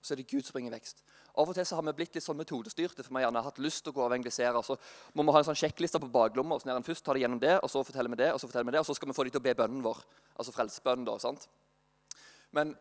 Og 0.00 0.06
så 0.06 0.14
er 0.14 0.20
det 0.20 0.30
Gud 0.30 0.44
som 0.46 0.56
bringer 0.56 0.72
vekst. 0.72 1.02
Av 1.38 1.48
og 1.48 1.54
til 1.54 1.66
så 1.66 1.78
har 1.78 1.84
vi 1.86 1.94
blitt 2.00 2.16
litt 2.16 2.24
sånn 2.24 2.38
metodestyrte. 2.40 3.04
for 3.04 3.16
vi 3.16 3.22
har 3.22 3.42
hatt 3.44 3.58
lyst 3.58 3.84
til 3.84 3.92
å 3.92 3.96
gå 3.96 4.02
og 4.02 4.10
evangelisere. 4.10 4.62
Så 4.64 4.76
må 5.14 5.24
vi 5.24 5.32
ha 5.32 5.38
en 5.38 5.48
sånn 5.50 5.60
sjekkliste 5.60 6.00
på 6.00 6.10
baklomma. 6.10 6.56
og 6.56 6.62
sånn 6.62 6.84
Først 6.84 7.04
tar 7.04 7.14
det 7.14 7.22
gjennom 7.22 7.40
det, 7.40 7.58
og 7.62 7.70
så 7.70 7.84
forteller 7.84 8.10
vi 8.10 8.16
det, 8.16 8.32
og 8.32 8.40
så 8.40 8.48
forteller 8.48 8.70
vi 8.70 8.76
det, 8.76 8.80
og 8.80 8.86
så 8.86 8.94
skal 8.96 9.08
vi 9.08 9.14
få 9.14 9.24
dem 9.24 9.32
til 9.32 9.40
å 9.40 9.48
be 9.48 9.54
bønnen 9.54 9.82
vår. 9.82 10.02
Altså 10.36 10.52
frelsebønnen, 10.52 11.04
da, 11.04 11.18
sant? 11.18 11.48
Men 12.52 12.74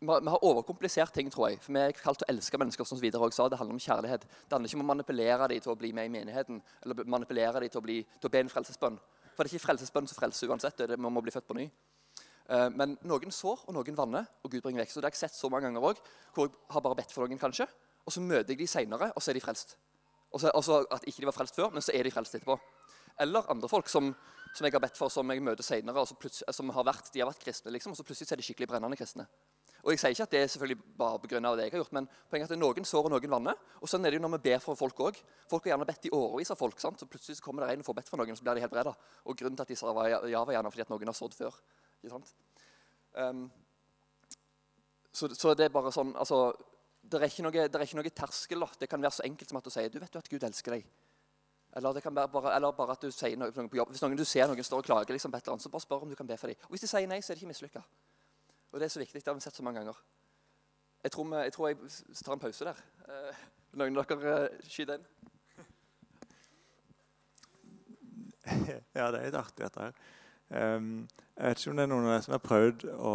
vi 0.00 0.08
har 0.08 0.44
overkomplisert 0.44 1.12
ting, 1.14 1.30
tror 1.30 1.50
jeg. 1.50 1.60
For 1.62 1.72
Vi 1.72 1.78
er 1.78 1.92
kalt 1.92 2.18
til 2.18 2.26
å 2.26 2.32
elske 2.34 2.58
mennesker. 2.58 2.84
som 2.84 2.98
videre 2.98 3.22
også 3.22 3.42
sa. 3.42 3.48
Det 3.48 3.58
handler 3.58 3.74
om 3.74 3.78
kjærlighet. 3.78 4.20
Det 4.22 4.52
handler 4.52 4.68
ikke 4.68 4.80
om 4.80 4.90
å 4.90 4.94
manipulere 4.94 5.48
dem 5.48 5.60
til 5.60 5.72
å 5.72 5.78
bli 5.78 5.92
med 5.92 6.06
i 6.06 6.08
menigheten. 6.08 6.62
Eller 6.82 7.04
manipulere 7.04 7.60
dem 7.60 7.68
til 7.68 7.78
å, 7.78 7.82
bli, 7.82 8.02
til 8.02 8.28
å 8.28 8.32
be 8.32 8.38
en 8.38 8.48
frelsesbønn. 8.48 8.98
For 9.36 9.44
det 9.44 9.52
er 9.52 9.58
ikke 9.58 9.66
frelsesbønn 9.66 10.08
som 10.08 10.18
frelser 10.18 10.48
uansett. 10.48 10.76
Det 10.76 10.84
er 10.84 10.88
det, 10.88 10.98
vi 10.98 11.10
må 11.10 11.22
bli 11.22 11.30
født 11.30 11.46
på 11.46 11.54
ny. 11.54 11.70
Eh, 12.52 12.68
men 12.76 12.96
noen 13.08 13.32
sår, 13.32 13.64
og 13.68 13.76
noen 13.76 13.96
vanner, 13.96 14.28
og 14.44 14.52
Gud 14.52 14.60
bringer 14.64 14.82
vekst. 14.82 14.98
Og 14.98 15.02
Det 15.02 15.08
har 15.08 15.16
jeg 15.16 15.24
sett 15.24 15.38
så 15.38 15.48
mange 15.48 15.70
ganger 15.70 15.88
òg, 15.92 16.02
hvor 16.34 16.50
jeg 16.50 16.58
har 16.74 16.84
bare 16.84 16.98
bedt 16.98 17.14
for 17.14 17.24
noen, 17.24 17.40
kanskje, 17.40 17.66
og 18.04 18.12
så 18.12 18.20
møter 18.20 18.52
jeg 18.52 18.58
de 18.58 18.66
seinere, 18.66 19.12
og 19.14 19.22
så 19.22 19.30
er 19.30 19.38
de 19.38 19.44
frelst. 19.44 19.76
Altså 20.32 20.84
at 20.90 21.04
ikke 21.06 21.22
de 21.22 21.28
var 21.28 21.36
frelst 21.36 21.56
før, 21.56 21.70
men 21.72 21.84
så 21.84 21.92
er 21.94 22.04
de 22.04 22.10
frelst 22.10 22.34
etterpå. 22.34 22.58
Eller 23.20 23.48
andre 23.52 23.68
folk 23.68 23.88
som, 23.88 24.14
som 24.56 24.66
jeg 24.66 24.72
har 24.72 24.80
bedt 24.80 24.96
for, 24.96 25.12
som 25.12 25.28
jeg 25.30 25.42
møter 25.44 25.64
senere, 25.64 26.04
så 26.06 26.52
som 26.52 26.70
har 26.72 26.84
vært, 26.88 27.12
de 27.12 27.20
har 27.20 27.28
vært 27.28 27.44
kristne, 27.44 27.72
liksom, 27.72 27.92
og 27.92 28.00
så 28.00 28.04
plutselig 28.04 28.32
er 28.32 28.40
de 28.40 28.46
skikkelig 28.46 28.68
brennende 28.68 28.96
kristne. 28.96 29.28
Og 29.82 29.90
jeg 29.90 29.98
sier 29.98 30.14
ikke 30.14 30.26
at 30.28 30.34
det 30.34 30.40
er 30.40 30.50
selvfølgelig 30.52 30.82
bare 30.98 31.18
på 31.18 31.28
grunn 31.32 31.46
av 31.48 31.56
det 31.58 31.64
jeg 31.66 31.72
har 31.74 31.80
gjort, 31.82 31.94
men 31.96 32.06
poenget 32.30 32.44
er 32.44 32.52
at 32.52 32.52
det 32.52 32.58
er 32.58 32.62
noen 32.62 32.86
sår 32.86 33.08
og 33.08 33.14
noen 33.16 33.32
vanner. 33.32 33.62
Og 33.82 33.90
sånn 33.90 34.04
er 34.06 34.14
det 34.14 34.20
jo 34.20 34.22
når 34.22 34.36
vi 34.36 34.44
ber 34.44 34.60
for 34.62 34.78
folk 34.78 35.00
òg. 35.08 35.18
Folk 35.50 35.66
har 35.66 35.72
gjerne 35.72 35.88
bedt 35.88 36.06
i 36.06 36.12
årevis 36.14 36.54
av 36.54 36.60
folk. 36.60 36.78
sant? 36.78 37.02
Så 37.02 37.08
plutselig 37.10 37.42
kommer 37.42 37.66
det 37.66 37.74
en 37.74 37.82
og 37.82 37.88
får 37.88 37.96
bedt 37.98 38.12
for 38.12 38.22
noen, 38.22 38.38
så 38.38 38.46
blir 38.46 38.60
de 38.60 38.62
helbreda. 38.62 38.92
Og 39.26 39.40
grunnen 39.40 39.58
til 39.58 39.66
at 39.66 39.72
de 39.74 39.78
sa 39.80 39.90
ja, 40.06 40.44
var 40.44 40.54
gjerne 40.54 40.70
fordi 40.70 40.86
at 40.86 40.92
noen 40.94 41.10
har 41.10 41.18
sådd 41.18 41.34
før. 41.34 41.58
Ikke 42.02 42.16
sant? 42.16 42.34
Um, 43.14 43.46
så, 45.12 45.28
så 45.36 45.54
det 45.54 45.68
er 45.68 45.74
bare 45.74 45.92
sånn 45.92 46.14
altså, 46.16 46.46
det 47.02 47.18
er, 47.18 47.28
ikke 47.28 47.44
noe, 47.44 47.64
er 47.66 47.84
ikke 47.84 47.98
noe 47.98 48.12
terskel. 48.16 48.66
Det 48.80 48.88
kan 48.90 49.02
være 49.02 49.18
så 49.18 49.26
enkelt 49.26 49.50
som 49.50 49.58
at 49.60 49.66
du 49.66 49.72
sier 49.74 49.92
du 49.92 50.00
vet 50.00 50.14
jo 50.14 50.22
at 50.22 50.30
Gud 50.32 50.46
elsker 50.48 50.76
deg. 50.76 50.86
Eller, 51.76 51.92
det 51.96 52.02
kan 52.04 52.14
være 52.16 52.28
bare, 52.28 52.54
eller 52.56 52.72
bare 52.76 52.92
at 52.92 53.04
du 53.04 53.10
sier 53.12 53.36
noe, 53.40 53.52
på 53.52 53.78
jobb. 53.78 53.92
Hvis 53.94 54.02
noen 54.04 54.16
du 54.16 54.24
ser 54.28 54.48
noen 54.48 54.64
står 54.64 54.82
og 54.82 54.88
klager, 54.88 55.16
liksom, 55.16 55.32
annet, 55.32 55.62
så 55.64 55.72
bare 55.72 55.84
spør 55.84 56.04
om 56.04 56.10
du 56.12 56.16
kan 56.18 56.28
be 56.28 56.36
for 56.36 56.52
dem. 56.52 56.66
Og 56.68 56.74
hvis 56.74 56.84
de 56.84 56.90
sier 56.90 57.08
nei, 57.08 57.20
så 57.24 57.32
er 57.32 57.38
det 57.38 57.42
ikke 57.42 57.52
mislykka. 57.52 57.82
Og 58.72 58.80
det 58.80 58.86
er 58.86 58.92
så 58.92 59.00
viktig. 59.00 59.20
Det 59.20 59.30
har 59.30 59.38
vi 59.38 59.44
sett 59.44 59.56
så 59.56 59.64
mange 59.64 59.80
ganger. 59.80 60.02
Jeg 61.02 61.12
tror, 61.12 61.24
vi, 61.30 61.36
jeg, 61.36 61.52
tror 61.52 61.68
jeg 61.68 61.76
tar 62.24 62.36
en 62.36 62.42
pause 62.44 62.68
der. 62.68 62.82
Uh, 63.08 63.44
noen 63.80 63.98
av 63.98 64.08
dere 64.10 64.34
uh, 64.44 64.68
skyter 64.68 65.00
inn? 65.00 65.08
Ja, 68.92 69.08
det 69.08 69.18
er 69.18 69.26
litt 69.28 69.38
artig, 69.38 69.64
dette 69.64 69.86
her. 69.86 69.96
Ehm, 70.52 71.08
jeg 71.36 71.48
vet 71.48 71.60
ikke 71.60 71.70
om 71.72 71.78
det 71.78 71.84
er 71.84 71.90
noen 71.90 72.06
av 72.06 72.12
dere 72.12 72.24
som 72.26 72.34
har 72.36 72.42
prøvd 72.44 72.84
å 72.92 73.12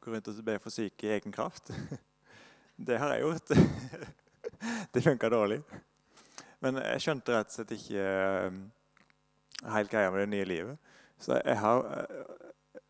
gå 0.00 0.12
rundt 0.14 0.30
og 0.32 0.44
be 0.46 0.56
for 0.62 0.74
syke 0.74 1.08
i 1.08 1.14
egen 1.18 1.34
kraft. 1.34 1.72
Det 2.86 2.96
har 2.98 3.12
jeg 3.14 3.22
gjort. 3.22 3.52
Det 4.92 5.02
funka 5.04 5.28
dårlig. 5.30 5.60
Men 6.64 6.80
jeg 6.80 7.04
skjønte 7.04 7.36
rett 7.36 7.52
og 7.52 7.54
slett 7.58 7.74
ikke 7.76 8.06
ehm, 8.08 8.62
helt 9.76 9.92
greia 9.92 10.10
med 10.10 10.24
det 10.24 10.30
nye 10.32 10.48
livet. 10.48 10.92
Så 11.20 11.36
jeg 11.38 11.60
har 11.60 11.84
eh, 11.92 12.80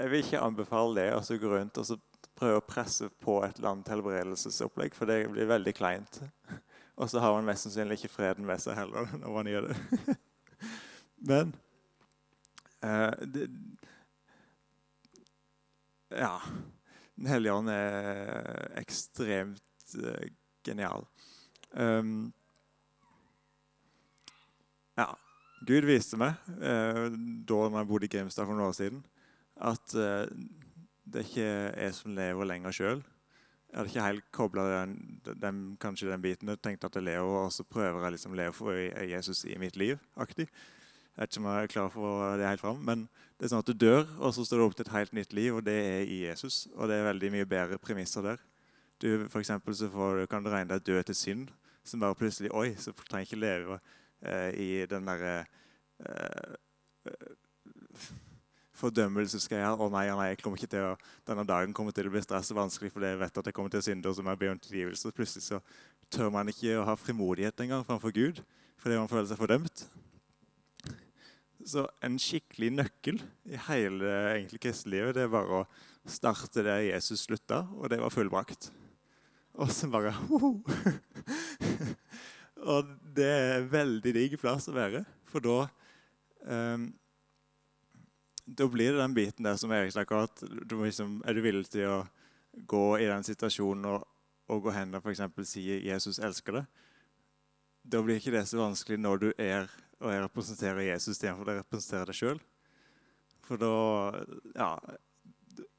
Jeg 0.00 0.10
vil 0.10 0.24
ikke 0.24 0.40
anbefale 0.40 0.96
det 0.96 1.08
å 1.12 1.22
så 1.22 1.36
gå 1.36 1.50
rundt 1.52 1.78
og 1.78 2.00
prøve 2.40 2.60
å 2.62 2.64
presse 2.64 3.10
på 3.20 3.34
et 3.44 3.58
eller 3.58 3.74
annet 3.74 3.90
helbredelsesopplegg, 3.92 4.94
for 4.96 5.10
det 5.10 5.26
blir 5.28 5.50
veldig 5.50 5.74
kleint. 5.76 6.22
Og 7.00 7.10
så 7.10 7.20
har 7.20 7.34
man 7.36 7.44
mest 7.44 7.66
sannsynlig 7.66 7.98
ikke 7.98 8.14
freden 8.14 8.48
med 8.48 8.60
seg 8.62 8.78
heller 8.78 9.12
når 9.12 9.34
man 9.34 9.50
gjør 9.50 9.68
det. 9.68 10.16
Men 11.30 11.52
det, 12.80 13.46
Ja. 16.10 16.40
Den 17.20 17.28
hellige 17.28 17.52
ånd 17.52 17.68
er 17.68 18.70
ekstremt 18.80 19.96
eh, 20.00 20.30
genial. 20.64 21.04
Um, 21.76 22.30
ja. 24.96 25.10
Gud 25.68 25.84
viste 25.84 26.16
meg 26.16 26.38
eh, 26.64 27.10
da 27.44 27.58
jeg 27.66 27.88
bodde 27.90 28.08
i 28.08 28.12
Grimstad 28.14 28.48
for 28.48 28.56
noen 28.56 28.70
år 28.70 28.76
siden, 28.78 29.02
at 29.60 29.92
eh, 29.92 30.32
det 31.04 31.26
ikke 31.28 31.44
er 31.44 31.76
jeg 31.84 31.98
som 31.98 32.16
lever 32.16 32.48
lenger 32.48 32.72
sjøl. 32.72 33.04
Jeg 33.68 33.76
hadde 33.76 33.92
ikke 33.92 34.06
helt 34.06 34.30
kobla 34.34 34.64
den, 34.72 34.96
den, 35.44 35.58
kanskje 35.82 36.08
den 36.08 36.24
biten. 36.24 36.48
Jeg 36.48 36.62
tenkte 36.64 36.88
at 36.88 36.96
jeg 36.96 37.04
lever, 37.04 37.36
og 37.44 37.52
så 37.52 37.68
prøver 37.68 38.00
jeg 38.06 38.16
liksom 38.16 38.32
å 38.32 38.40
leve 38.40 38.56
for 38.56 38.80
Jesus 39.04 39.44
i 39.44 39.60
mitt 39.60 39.76
liv. 39.76 40.00
aktig. 40.16 40.48
Jeg 41.20 41.26
vet 41.26 41.34
ikke 41.34 41.40
om 41.42 41.46
jeg 41.50 41.62
er 41.66 41.68
klar 41.68 41.88
for 41.92 42.36
det 42.40 42.46
helt 42.48 42.60
fram, 42.62 42.78
men 42.80 43.00
det 43.36 43.44
er 43.44 43.50
sånn 43.52 43.60
at 43.60 43.68
du 43.68 43.76
dør, 43.76 44.06
og 44.24 44.30
så 44.32 44.40
står 44.48 44.56
du 44.56 44.62
opp 44.64 44.76
til 44.78 44.86
et 44.86 44.94
helt 44.94 45.10
nytt 45.18 45.34
liv, 45.36 45.58
og 45.58 45.66
det 45.66 45.74
er 45.76 46.08
i 46.08 46.22
Jesus. 46.22 46.62
Og 46.72 46.88
det 46.88 46.96
er 46.96 47.10
veldig 47.10 47.30
mye 47.34 47.48
bedre 47.50 47.76
premisser 47.76 48.24
der. 48.24 48.40
Du, 49.04 49.26
for 49.28 49.44
så 49.44 49.58
får, 49.92 50.22
kan 50.32 50.40
du 50.40 50.48
regne 50.48 50.72
deg 50.72 50.86
død 50.86 51.10
til 51.10 51.18
synd, 51.20 51.52
som 51.84 52.00
bare 52.00 52.16
plutselig 52.16 52.54
Oi, 52.56 52.72
så 52.80 52.96
trenger 52.96 53.26
jeg 53.26 53.28
ikke 53.28 53.42
leve 53.44 53.78
eh, 54.24 54.48
i 54.64 54.68
den 54.88 55.12
derre 55.12 55.36
eh, 56.08 56.56
eh, 57.12 58.10
fordømmelsesgreia. 58.80 59.76
Å 59.76 59.92
nei, 59.92 60.08
nei, 60.08 60.28
jeg 60.32 60.40
kommer 60.40 60.56
ikke 60.56 60.72
til 60.72 60.90
å, 60.94 60.98
denne 61.28 61.44
dagen 61.52 61.76
kommer 61.76 61.92
til 61.92 62.08
å 62.08 62.16
bli 62.16 62.24
stress 62.24 62.52
og 62.54 62.62
vanskelig 62.62 62.96
fordi 62.96 63.12
jeg 63.12 63.20
vet 63.26 63.44
at 63.44 63.52
jeg 63.52 63.60
kommer 63.60 63.76
til 63.76 63.84
å 63.84 63.90
synde, 63.90 64.08
og 64.08 64.16
så 64.16 64.24
må 64.24 64.32
jeg 64.32 64.46
be 64.46 64.54
om 64.56 64.64
tilgivelse. 64.64 65.16
Plutselig 65.20 65.50
så 65.52 65.60
tør 66.08 66.32
man 66.32 66.48
ikke 66.48 66.78
å 66.80 66.88
ha 66.88 66.96
frimodighet 66.96 67.60
engang 67.60 67.84
framfor 67.84 68.16
Gud 68.16 68.40
fordi 68.80 68.96
man 68.96 69.12
føler 69.12 69.28
seg 69.28 69.36
fordømt. 69.36 69.84
Så 71.66 71.84
en 72.04 72.16
skikkelig 72.20 72.70
nøkkel 72.72 73.20
i 73.50 73.58
hele 73.68 74.12
egentlig 74.32 74.62
kristelivet 74.64 75.18
det 75.18 75.26
var 75.32 75.50
å 75.52 75.64
starte 76.08 76.64
der 76.64 76.86
Jesus 76.86 77.26
slutta, 77.26 77.66
og 77.76 77.90
det 77.92 78.00
var 78.00 78.12
fullbrakt. 78.14 78.70
Og 79.60 79.70
så 79.74 79.90
bare 79.90 80.12
ho 80.12 80.38
-ho. 80.38 80.52
Og 82.60 82.84
det 83.16 83.28
er 83.28 83.68
veldig 83.72 84.12
digg 84.14 84.38
plass 84.40 84.68
å 84.68 84.76
være, 84.76 85.04
for 85.24 85.40
da 85.40 85.68
um, 86.44 86.92
Da 88.46 88.66
blir 88.66 88.92
det 88.92 89.00
den 89.00 89.14
biten 89.14 89.44
der 89.44 89.56
som 89.56 89.72
Erik 89.72 89.92
snakker 89.92 90.16
om, 90.16 90.28
du 90.66 90.84
liksom, 90.84 91.22
er 91.24 91.32
du 91.32 91.40
villig 91.40 91.70
til 91.70 91.86
å 91.86 92.06
gå 92.66 92.98
i 92.98 93.06
den 93.06 93.22
situasjonen 93.22 93.84
og, 93.84 94.08
og 94.48 94.62
gå 94.62 94.70
hen 94.70 94.94
og 94.94 95.06
f.eks. 95.06 95.48
si 95.48 95.62
'Jesus 95.62 96.18
elsker 96.18 96.52
deg', 96.52 96.66
da 97.84 98.02
blir 98.02 98.16
ikke 98.18 98.34
det 98.34 98.48
så 98.48 98.58
vanskelig 98.58 98.98
når 98.98 99.16
du 99.16 99.32
er 99.38 99.70
og 100.00 100.12
jeg 100.12 100.24
representerer 100.24 100.86
Jesus 100.88 101.14
istedenfor 101.14 101.48
å 101.50 101.60
representere 101.60 102.08
deg 102.08 102.16
sjøl. 102.16 102.42
For 103.44 103.60
da 103.60 103.72
ja, 104.54 104.70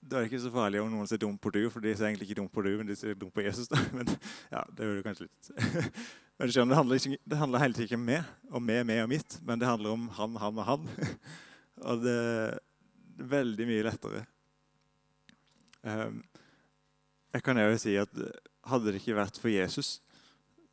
da 0.01 0.17
er 0.17 0.25
det 0.25 0.31
ikke 0.31 0.41
så 0.43 0.51
farlig 0.53 0.81
om 0.81 0.89
noen 0.91 1.07
ser 1.09 1.21
dum 1.21 1.37
på 1.39 1.51
du, 1.53 1.61
for 1.71 1.83
de 1.83 1.93
ser 1.95 2.09
egentlig 2.09 2.27
ikke 2.29 2.41
dum 2.41 2.49
på 2.51 2.63
du, 2.65 2.71
men 2.79 2.89
de 2.89 2.97
ser 2.99 3.15
dum 3.17 3.31
på 3.33 3.45
Jesus. 3.45 3.69
da. 3.71 3.79
Men 3.95 4.09
ja, 4.51 4.63
det 4.75 4.83
er 4.83 4.97
jo 4.97 5.05
kanskje 5.05 5.27
litt 5.27 5.51
Men 6.41 6.49
du 6.49 6.55
skjønner, 6.55 6.73
det 6.73 6.79
handler, 6.79 6.99
ikke, 6.99 7.21
det 7.31 7.37
handler 7.37 7.61
hele 7.61 7.77
tiden 7.77 7.87
ikke 7.87 7.99
om 7.99 8.05
meg 8.07 8.29
og 8.49 8.63
meg, 8.65 8.81
meg 8.89 9.03
og 9.03 9.09
mitt, 9.11 9.35
men 9.45 9.61
det 9.61 9.67
handler 9.69 9.93
om 9.93 10.07
han, 10.17 10.37
han 10.41 10.57
og 10.57 10.65
han. 10.65 10.87
Og 11.91 12.01
det 12.01 12.15
er 12.17 12.55
veldig 13.29 13.67
mye 13.69 13.83
lettere. 13.85 14.23
Um, 15.85 16.17
jeg 17.33 17.45
kan 17.45 17.61
jo 17.61 17.77
si 17.81 17.93
at 17.97 18.17
hadde 18.71 18.89
det 18.89 19.03
ikke 19.03 19.19
vært 19.19 19.37
for 19.41 19.53
Jesus, 19.53 19.99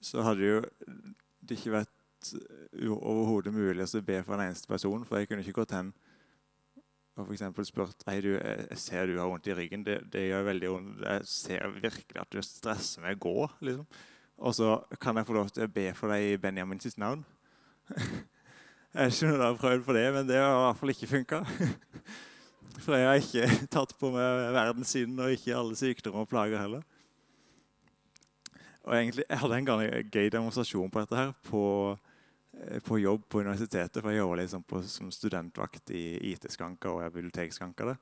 så 0.00 0.24
hadde 0.24 0.48
jo 0.48 0.58
det 1.44 1.58
ikke 1.58 1.76
vært 1.76 1.92
overhodet 2.88 3.54
mulig 3.54 3.87
å 3.87 4.04
be 4.04 4.20
for 4.26 4.37
en 4.37 4.48
eneste 4.48 4.70
person. 4.70 5.04
For 5.09 5.18
jeg 5.18 5.31
kunne 5.31 5.44
ikke 5.44 5.61
gått 5.61 5.76
hen 5.76 5.92
og 7.18 7.26
for 7.26 7.66
spurt 7.66 8.04
Hei, 8.07 8.20
du, 8.22 8.28
jeg 8.38 8.78
ser 8.78 9.09
du 9.11 9.16
har 9.18 9.26
vondt 9.26 9.48
i 9.50 9.54
ryggen. 9.57 9.83
Det, 9.87 9.98
det 10.12 10.28
gjør 10.28 10.46
veldig 10.52 10.70
vondt. 10.70 11.02
Jeg 11.02 11.26
ser 11.26 11.72
virkelig 11.74 12.20
at 12.22 12.31
du 12.31 12.38
stresser 12.46 13.02
med 13.02 13.18
å 13.18 13.22
gå. 13.24 13.48
liksom. 13.66 13.87
Og 14.38 14.54
så 14.54 14.76
kan 15.02 15.18
jeg 15.18 15.26
få 15.26 15.35
lov 15.35 15.50
til 15.50 15.66
å 15.66 15.72
be 15.72 15.88
for 15.98 16.14
deg 16.14 16.28
i 16.28 16.40
Benjamin 16.40 16.81
sitt 16.81 16.98
navn. 17.00 17.24
Jeg 18.88 19.04
er 19.04 19.11
ikke 19.12 19.28
noen 19.28 19.42
har 19.44 19.57
prøvd 19.61 19.83
på 19.85 19.94
det, 19.94 20.04
men 20.14 20.28
det 20.31 20.38
har 20.40 20.54
i 20.54 20.61
hvert 20.62 20.78
fall 20.81 20.90
ikke 20.94 21.09
funka. 21.11 21.38
For 22.87 22.96
jeg 22.96 23.04
har 23.04 23.18
ikke 23.20 23.66
tatt 23.74 23.92
på 24.00 24.09
meg 24.14 24.46
verdens 24.54 24.94
synd 24.94 25.20
og 25.20 25.35
ikke 25.35 25.57
alle 25.59 25.76
sykdommer 25.76 26.24
og 26.24 26.31
plager 26.31 26.62
heller. 26.62 26.87
Og 28.88 28.94
egentlig, 28.96 29.26
Jeg 29.28 29.38
hadde 29.42 29.59
en 29.59 29.68
gøy 30.09 30.31
demonstrasjon 30.33 30.90
på 30.90 31.02
dette 31.04 31.18
her 31.18 31.35
på, 31.50 31.62
eh, 31.92 32.08
på 32.85 32.99
jobb 32.99 33.25
på 33.29 33.42
universitetet. 33.44 34.01
For 34.03 34.12
jeg 34.12 34.23
jobba 34.23 34.40
liksom 34.40 34.64
som 34.90 35.11
studentvakt 35.14 35.92
i 35.94 36.05
IT-skranker 36.33 36.92
og 36.92 37.03
jeg 37.03 37.11
er 37.11 37.16
bibliotekskanka 37.16 37.90
der. 37.92 38.01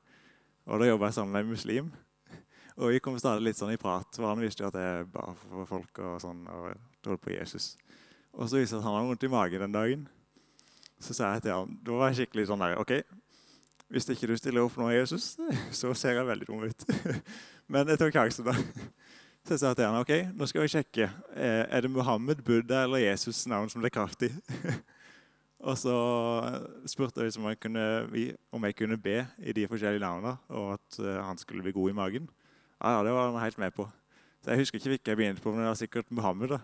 Og 0.67 0.81
da 0.83 0.89
jobba 0.89 1.11
jeg 1.11 1.19
sammen 1.19 1.37
med 1.37 1.45
en 1.45 1.53
muslim. 1.55 1.91
Og 2.81 2.91
vi 2.93 3.01
kom 3.01 3.19
stadig 3.19 3.47
litt 3.47 3.59
sånn 3.59 3.73
i 3.73 3.81
prat, 3.81 4.11
for 4.19 4.29
han 4.29 4.43
visste 4.43 4.65
jo 4.65 4.69
at 4.69 4.77
jeg 4.77 5.07
ba 5.15 5.31
for 5.41 5.69
folk 5.71 6.01
og 6.03 6.19
sånn, 6.21 6.43
og 6.51 6.75
trodde 7.01 7.23
på 7.23 7.33
Jesus. 7.33 7.71
Og 8.37 8.51
så 8.51 8.59
viste 8.59 8.77
det 8.77 8.83
at 8.83 8.85
han 8.85 8.99
hadde 8.99 9.09
vondt 9.09 9.25
i 9.25 9.31
magen 9.33 9.63
den 9.65 9.77
dagen. 9.77 10.03
Så 11.01 11.17
sa 11.17 11.31
jeg 11.33 11.47
til 11.47 11.55
han, 11.55 11.79
da 11.87 11.97
var 11.97 12.11
jeg 12.11 12.19
skikkelig 12.19 12.51
sånn 12.51 12.65
der, 12.65 12.77
ok, 12.83 12.93
hvis 13.93 14.09
ikke 14.13 14.29
du 14.29 14.35
stiller 14.37 14.67
opp 14.67 14.77
nå, 14.81 14.91
Jesus, 14.93 15.37
så 15.79 15.95
ser 15.97 16.19
jeg 16.19 16.29
veldig 16.29 16.49
dum 16.51 16.67
ut. 16.67 16.87
Men 17.73 17.89
jeg 17.93 18.01
tok 18.03 18.15
sjansen 18.19 18.51
da. 18.51 18.55
Så 19.47 19.55
jeg 19.55 19.61
sa 19.61 19.69
til 19.79 19.87
han, 19.87 20.01
ok, 20.03 20.11
nå 20.35 20.47
skal 20.51 20.65
vi 20.65 20.71
sjekke. 20.73 21.05
Eh, 21.39 21.65
Er 21.71 21.81
det 21.81 21.91
Muhammed, 21.91 22.41
Buddha 22.43 22.81
eller 22.83 22.99
Jesus 22.99 23.45
navn 23.47 23.69
som 23.71 23.85
er 23.85 23.93
kraft 23.95 24.25
i? 24.27 24.31
og 25.69 25.79
så 25.79 25.95
spurte 26.91 27.23
jeg 27.23 27.39
om 27.39 27.47
jeg, 27.47 27.61
kunne, 27.63 27.85
om 28.51 28.67
jeg 28.67 28.75
kunne 28.75 28.99
be 28.99 29.21
i 29.39 29.55
de 29.55 29.69
forskjellige 29.71 30.03
navnene, 30.03 30.35
og 30.49 30.73
at 30.73 30.99
eh, 30.99 31.21
han 31.23 31.39
skulle 31.39 31.63
bli 31.63 31.77
god 31.77 31.91
i 31.91 31.95
magen. 31.95 32.27
Ja, 32.83 32.97
ja, 32.97 33.05
det 33.07 33.15
var 33.15 33.31
han 33.31 33.41
helt 33.45 33.59
med 33.59 33.71
på. 33.71 33.87
Så 34.43 34.51
jeg 34.51 34.65
husker 34.65 34.81
ikke 34.81 34.89
hvilken 34.97 35.11
jeg 35.15 35.23
begynte 35.23 35.43
på, 35.43 35.55
men 35.55 35.63
det 35.63 35.69
var 35.69 35.79
sikkert 35.79 36.11
Muhammed. 36.11 36.49
da. 36.49 36.59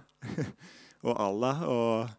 og 1.07 1.25
Allah 1.29 1.63
og 1.63 2.11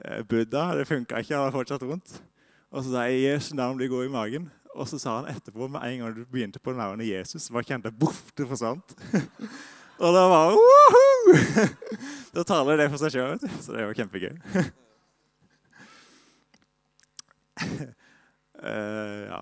eh, 0.00 0.24
Buddha. 0.24 0.78
Det 0.78 0.88
funka 0.88 1.20
ikke, 1.20 1.34
han 1.36 1.44
har 1.44 1.58
fortsatt 1.60 1.84
vondt. 1.84 2.22
Og 2.70 2.84
så 2.84 2.90
sa 2.90 3.04
jeg 3.04 3.20
Jesus 3.20 3.50
Jesu 3.50 3.60
navn 3.60 3.76
blir 3.76 3.92
god 3.92 4.08
i 4.08 4.16
magen. 4.16 4.50
Og 4.72 4.88
så 4.88 4.98
sa 4.98 5.20
han 5.20 5.36
etterpå, 5.36 5.68
med 5.68 5.84
en 5.84 5.98
gang 5.98 6.16
du 6.16 6.24
begynte 6.24 6.58
på 6.58 6.72
navnet 6.72 7.08
Jesus, 7.08 7.50
bare 7.52 7.68
kjente 7.68 7.92
jeg 7.92 8.00
boff, 8.00 8.30
det 8.32 8.48
forsvant. 8.48 8.96
og 9.98 10.12
da 10.16 10.24
var 10.28 10.56
Woohoo! 10.56 11.36
Da 12.36 12.44
taler 12.44 12.76
det 12.76 12.90
for 12.92 13.00
seg 13.00 13.14
sjøl, 13.14 13.38
så 13.64 13.72
det 13.72 13.86
var 13.88 13.96
kjempegøy. 13.96 14.34
Uh, 18.60 19.22
ja. 19.32 19.40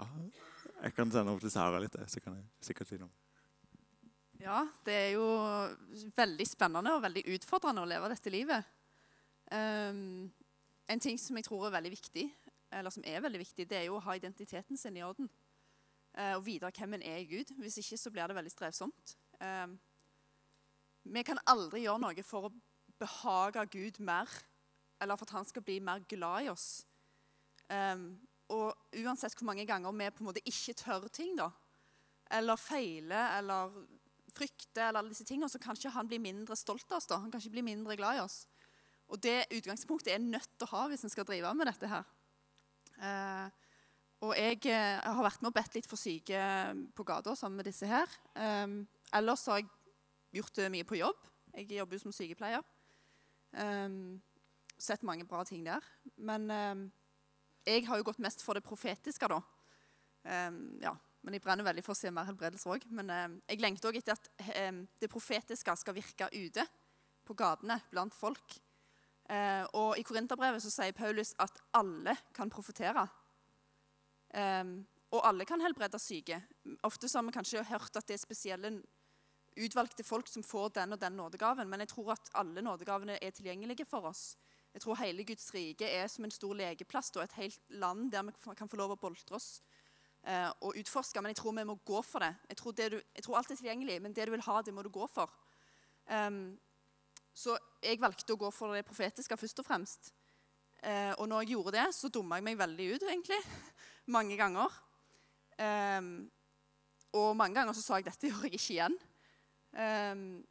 Jeg 0.84 0.94
kan 0.94 1.10
sende 1.10 1.32
opp 1.32 1.40
til 1.42 1.50
Sara 1.50 1.80
litt, 1.82 1.96
så 2.06 2.20
kan 2.22 2.36
jeg 2.38 2.68
sikkert 2.68 2.90
si 2.92 3.00
noe. 3.00 3.10
Ja, 4.44 4.60
det 4.84 4.94
er 4.94 5.10
jo 5.14 5.26
veldig 6.14 6.46
spennende 6.46 6.92
og 6.92 7.02
veldig 7.02 7.22
utfordrende 7.34 7.82
å 7.82 7.88
leve 7.88 8.10
dette 8.12 8.32
livet. 8.32 8.68
Um, 9.48 10.28
en 10.86 11.00
ting 11.00 11.16
som 11.20 11.38
jeg 11.40 11.46
tror 11.48 11.66
er 11.66 11.78
veldig 11.78 11.94
viktig, 11.94 12.26
eller 12.74 12.92
som 12.92 13.06
er 13.08 13.24
veldig 13.24 13.40
viktig, 13.40 13.66
det 13.70 13.78
er 13.80 13.86
jo 13.88 13.96
å 13.96 14.04
ha 14.04 14.16
identiteten 14.18 14.78
sin 14.78 15.00
i 15.00 15.04
orden. 15.06 15.30
Uh, 16.14 16.36
og 16.36 16.44
vite 16.46 16.70
hvem 16.76 16.98
en 16.98 17.06
er 17.08 17.22
i 17.22 17.28
Gud. 17.30 17.50
Hvis 17.58 17.80
ikke 17.80 17.98
så 17.98 18.12
blir 18.12 18.28
det 18.28 18.36
veldig 18.36 18.52
strevsomt. 18.52 19.16
Eh, 19.42 19.66
vi 21.04 21.24
kan 21.26 21.40
aldri 21.50 21.84
gjøre 21.84 22.02
noe 22.02 22.24
for 22.26 22.48
å 22.48 22.54
behage 23.00 23.64
Gud 23.74 24.00
mer, 24.04 24.30
eller 25.02 25.18
for 25.18 25.28
at 25.28 25.36
han 25.38 25.48
skal 25.48 25.64
bli 25.66 25.80
mer 25.84 26.04
glad 26.08 26.46
i 26.46 26.52
oss. 26.52 26.68
Um, 27.68 28.14
og 28.52 28.76
uansett 29.00 29.34
hvor 29.38 29.48
mange 29.48 29.66
ganger 29.68 29.92
vi 29.96 30.10
på 30.12 30.22
en 30.22 30.30
måte 30.30 30.44
ikke 30.48 30.76
tør 30.78 31.08
ting, 31.12 31.34
da, 31.38 31.50
eller 32.34 32.60
feiler 32.60 33.38
eller 33.38 33.72
frykter, 34.34 34.88
eller 34.88 35.00
alle 35.00 35.12
disse 35.12 35.26
tingene, 35.26 35.50
så 35.50 35.60
kan 35.62 35.76
ikke 35.76 35.94
han 35.94 36.08
bli 36.10 36.18
mindre 36.22 36.56
stolt 36.58 36.88
av 36.90 36.98
oss. 36.98 37.08
da. 37.10 37.20
Han 37.22 37.30
kan 37.30 37.42
ikke 37.42 37.56
bli 37.58 37.66
mindre 37.70 37.96
glad 37.98 38.18
i 38.18 38.24
oss. 38.24 38.44
Og 39.12 39.20
det 39.22 39.44
utgangspunktet 39.54 40.14
er 40.14 40.22
nødt 40.22 40.48
til 40.56 40.66
å 40.66 40.72
ha 40.72 40.86
hvis 40.90 41.04
en 41.06 41.12
skal 41.12 41.26
drive 41.28 41.52
med 41.54 41.68
dette 41.70 41.90
her. 41.90 42.08
Uh, 42.98 43.46
og 44.24 44.32
jeg 44.38 44.58
jeg 44.64 45.00
har 45.04 45.24
vært 45.26 45.42
med 45.42 45.50
og 45.50 45.56
bedt 45.56 45.76
litt 45.76 45.88
for 45.90 46.00
syke 46.00 46.40
på 46.96 47.06
gata 47.06 47.34
sammen 47.36 47.60
med 47.60 47.68
disse 47.68 47.86
her. 47.86 48.10
Um, 48.34 48.84
ellers 49.14 49.44
har 49.50 49.60
jeg 49.60 49.68
gjort 50.34 50.58
det 50.58 50.70
mye 50.72 50.86
på 50.86 50.98
jobb. 50.98 51.26
Jeg 51.54 51.70
jobber 51.78 51.96
jo 51.96 52.04
som 52.04 52.14
sykepleier. 52.14 52.62
Um, 53.54 54.20
sett 54.80 55.04
mange 55.06 55.26
bra 55.28 55.44
ting 55.46 55.64
der. 55.66 55.84
Men 56.16 56.50
um, 56.50 56.84
jeg 57.66 57.86
har 57.86 58.00
jo 58.00 58.06
gått 58.10 58.22
mest 58.22 58.42
for 58.44 58.58
det 58.58 58.64
profetiske, 58.66 59.28
da. 59.30 59.40
Um, 60.24 60.62
ja. 60.82 60.94
Men 61.24 61.38
jeg 61.38 61.44
brenner 61.44 61.64
veldig 61.64 61.82
for 61.86 61.94
å 61.94 61.98
se 61.98 62.10
mer 62.12 62.26
helbredelse 62.28 62.68
òg. 62.68 62.82
Men 62.92 63.08
eh, 63.08 63.36
jeg 63.48 63.62
lengter 63.64 63.88
òg 63.88 63.96
etter 63.96 64.12
at 64.12 64.26
eh, 64.44 64.82
det 65.00 65.08
profetiske 65.08 65.72
skal 65.80 65.96
virke 65.96 66.28
ute 66.34 66.66
på 67.24 67.36
gatene 67.38 67.78
blant 67.88 68.12
folk. 68.12 68.58
Uh, 69.24 69.64
og 69.72 69.96
I 69.96 70.02
Korinterbrevet 70.04 70.60
så 70.60 70.68
sier 70.68 70.92
Paulus 70.92 71.30
at 71.40 71.56
alle 71.72 72.12
kan 72.36 72.52
profetere. 72.52 73.06
Um, 74.36 74.82
og 75.16 75.22
alle 75.24 75.46
kan 75.48 75.62
helbrede 75.64 75.96
syke. 76.02 76.42
Ofte 76.84 77.08
så 77.08 77.22
har 77.22 77.24
vi 77.24 77.32
kanskje 77.38 77.64
hørt 77.70 77.96
at 77.96 78.04
det 78.04 78.18
er 78.18 78.20
spesielle 78.20 78.74
utvalgte 79.56 80.04
folk 80.04 80.28
som 80.28 80.42
får 80.42 80.74
den 80.78 80.96
og 80.96 81.00
den 81.00 81.16
nådegaven, 81.18 81.68
men 81.70 81.84
jeg 81.84 81.92
tror 81.94 82.12
at 82.16 82.30
alle 82.34 82.62
nådegavene 82.62 83.18
er 83.22 83.30
tilgjengelige 83.30 83.86
for 83.86 84.10
oss. 84.10 84.34
Jeg 84.74 84.82
tror 84.82 84.98
hele 84.98 85.24
Guds 85.24 85.54
rike 85.54 85.86
er 85.86 86.08
som 86.10 86.26
en 86.26 86.34
stor 86.34 86.54
legeplass 86.58 87.12
og 87.14 87.22
et 87.22 87.36
helt 87.38 87.60
land 87.68 88.10
der 88.10 88.24
vi 88.26 88.54
kan 88.58 88.68
få 88.68 88.80
lov 88.80 88.96
å 88.96 88.98
boltre 88.98 89.36
oss 89.38 89.60
eh, 90.26 90.50
og 90.66 90.74
utforske. 90.80 91.22
Men 91.22 91.30
jeg 91.30 91.38
tror 91.38 91.54
vi 91.54 91.66
må 91.68 91.78
gå 91.86 92.02
for 92.02 92.26
det. 92.26 92.32
Jeg 92.50 92.58
tror, 92.58 92.74
det 92.74 92.90
du, 92.90 92.98
jeg 93.14 93.26
tror 93.26 93.38
alt 93.38 93.52
er 93.54 93.60
tilgjengelig, 93.60 94.00
men 94.02 94.16
det 94.16 94.26
du 94.26 94.34
vil 94.34 94.46
ha, 94.48 94.60
det 94.62 94.74
må 94.74 94.82
du 94.82 94.90
gå 94.90 95.06
for. 95.06 95.30
Um, 96.10 96.58
så 97.34 97.54
jeg 97.82 98.02
valgte 98.02 98.34
å 98.34 98.40
gå 98.40 98.50
for 98.54 98.74
det 98.74 98.82
profetiske 98.86 99.38
først 99.38 99.62
og 99.62 99.68
fremst. 99.68 100.10
Eh, 100.82 101.14
og 101.22 101.28
når 101.30 101.44
jeg 101.44 101.54
gjorde 101.54 101.76
det, 101.78 101.86
så 101.94 102.10
dumma 102.12 102.40
jeg 102.40 102.48
meg 102.50 102.58
veldig 102.58 102.90
ut, 102.96 103.06
egentlig. 103.08 103.40
mange 104.16 104.36
ganger. 104.36 104.74
Um, 105.54 106.14
og 107.14 107.36
mange 107.38 107.60
ganger 107.60 107.78
så 107.78 107.82
sa 107.84 108.00
jeg 108.00 108.10
dette 108.10 108.26
gjør 108.26 108.48
jeg 108.48 108.58
ikke 108.58 108.72
igjen. 108.74 108.98
Um, 109.74 110.44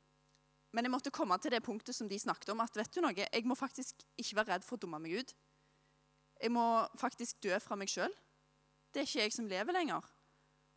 men 0.74 0.88
jeg 0.88 0.92
måtte 0.92 1.14
komme 1.14 1.38
til 1.40 1.54
det 1.54 1.62
punktet 1.64 1.96
som 1.96 2.10
de 2.10 2.18
snakket 2.20 2.50
om, 2.50 2.62
at 2.64 2.76
vet 2.76 2.96
du 2.96 3.02
noe, 3.04 3.14
jeg 3.14 3.46
må 3.48 3.56
faktisk 3.56 4.02
ikke 4.20 4.40
være 4.40 4.56
redd 4.56 4.66
for 4.66 4.76
å 4.76 4.84
dumme 4.84 5.00
meg 5.04 5.22
ut. 5.22 5.34
Jeg 6.42 6.52
må 6.52 6.66
faktisk 7.00 7.44
dø 7.46 7.60
fra 7.62 7.78
meg 7.80 7.92
sjøl. 7.94 8.12
Det 8.92 9.04
er 9.04 9.08
ikke 9.08 9.22
jeg 9.22 9.36
som 9.36 9.50
lever 9.50 9.78
lenger. 9.78 10.06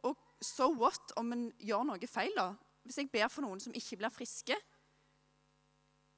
Og 0.05 0.15
so 0.45 0.69
what 0.77 1.15
om 1.17 1.33
en 1.35 1.49
gjør 1.59 1.89
noe 1.89 2.11
feil, 2.11 2.33
da? 2.37 2.53
Hvis 2.87 3.01
jeg 3.01 3.11
ber 3.11 3.31
for 3.33 3.43
noen 3.43 3.63
som 3.63 3.75
ikke 3.75 3.99
blir 4.03 4.15
friske, 4.15 4.57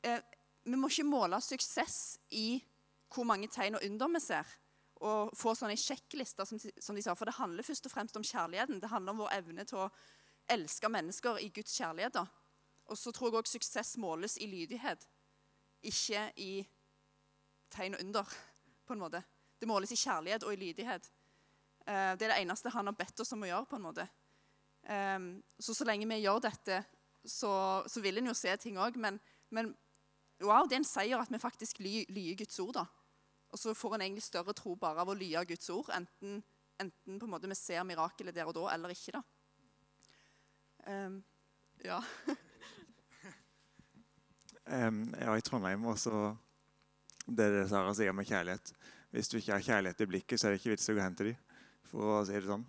eh, 0.04 0.20
Vi 0.68 0.76
må 0.76 0.88
ikke 0.90 1.04
måle 1.08 1.38
suksess 1.40 2.18
i 2.30 2.60
hvor 3.14 3.24
mange 3.24 3.48
tegn 3.48 3.78
og 3.78 3.84
under 3.86 4.08
vi 4.12 4.20
ser, 4.20 4.44
og 5.00 5.30
få 5.32 5.54
sånne 5.56 5.78
sjekklister, 5.80 6.44
som, 6.44 6.58
som 6.58 6.94
de 6.94 7.02
sa. 7.02 7.14
For 7.14 7.24
det 7.24 7.38
handler 7.38 7.64
først 7.64 7.86
og 7.86 7.92
fremst 7.94 8.16
om 8.16 8.26
kjærligheten. 8.26 8.80
Det 8.82 8.90
handler 8.90 9.14
om 9.14 9.22
vår 9.22 9.32
evne 9.38 9.64
til 9.64 9.78
å 9.78 9.88
elske 10.50 10.88
mennesker 10.88 11.38
i 11.42 11.48
Guds 11.54 11.76
kjærlighet. 11.76 12.14
da. 12.14 12.26
Og 12.88 12.98
så 12.98 13.12
tror 13.12 13.28
jeg 13.28 13.42
òg 13.42 13.48
suksess 13.48 13.96
måles 14.00 14.38
i 14.40 14.46
lydighet, 14.48 15.08
ikke 15.82 16.32
i 16.36 16.52
tegn 17.70 17.94
og 17.94 18.04
under, 18.04 18.36
på 18.86 18.96
en 18.96 19.02
måte. 19.02 19.22
Det 19.60 19.68
måles 19.68 19.92
i 19.92 19.98
kjærlighet 20.00 20.46
og 20.46 20.54
i 20.54 20.60
lydighet. 20.60 21.10
Eh, 21.84 22.14
det 22.16 22.26
er 22.26 22.32
det 22.32 22.40
eneste 22.40 22.72
han 22.72 22.88
har 22.88 22.96
bedt 22.96 23.20
oss 23.20 23.32
om 23.36 23.44
å 23.44 23.50
gjøre. 23.50 23.66
på 23.66 23.76
en 23.76 23.82
måte. 23.82 24.08
Eh, 24.82 25.18
så 25.58 25.74
så 25.74 25.84
lenge 25.84 26.08
vi 26.08 26.22
gjør 26.22 26.40
dette, 26.40 26.84
så, 27.24 27.84
så 27.86 28.00
vil 28.00 28.18
en 28.18 28.30
jo 28.32 28.34
se 28.34 28.56
ting 28.56 28.78
òg. 28.78 28.96
Men, 28.96 29.20
men 29.50 29.74
wow, 30.40 30.66
det 30.66 30.78
er 30.78 30.82
en 30.82 30.92
seier 30.92 31.20
at 31.20 31.32
vi 31.32 31.38
faktisk 31.38 31.80
ly, 31.80 32.06
lyer 32.08 32.38
Guds 32.38 32.58
ord. 32.60 32.74
da. 32.74 32.86
Og 33.50 33.58
så 33.58 33.74
får 33.74 33.96
en 33.96 34.06
egentlig 34.06 34.22
større 34.22 34.54
tro 34.56 34.74
bare 34.76 35.02
av 35.02 35.08
å 35.08 35.16
lye 35.16 35.44
Guds 35.48 35.70
ord, 35.72 35.88
enten, 35.94 36.42
enten 36.78 37.18
på 37.18 37.26
en 37.26 37.32
måte 37.32 37.48
vi 37.48 37.56
ser 37.56 37.84
mirakelet 37.84 38.36
der 38.36 38.48
og 38.48 38.56
da, 38.56 38.68
eller 38.74 38.92
ikke. 38.92 39.16
da. 39.16 39.22
Um, 40.88 41.22
ja. 41.84 42.02
Um, 44.68 45.14
ja, 45.16 45.32
i 45.32 45.40
Trondheim 45.40 45.86
også 45.88 46.34
Det 47.24 47.46
er 47.46 47.54
det 47.54 47.68
Sara 47.70 47.94
sier 47.96 48.12
med 48.12 48.28
kjærlighet. 48.28 48.74
Hvis 49.16 49.30
du 49.32 49.38
ikke 49.38 49.54
har 49.54 49.64
kjærlighet 49.64 50.02
i 50.04 50.08
blikket, 50.10 50.40
så 50.40 50.46
er 50.46 50.52
det 50.52 50.58
ikke 50.60 50.74
vits 50.74 50.90
i 50.90 50.92
å 50.92 50.96
gå 50.98 51.00
hen 51.00 51.16
til 51.16 51.30
dem. 51.30 51.38
For 51.88 52.10
å 52.12 52.18
si 52.28 52.36
det 52.36 52.50
sånn. 52.50 52.66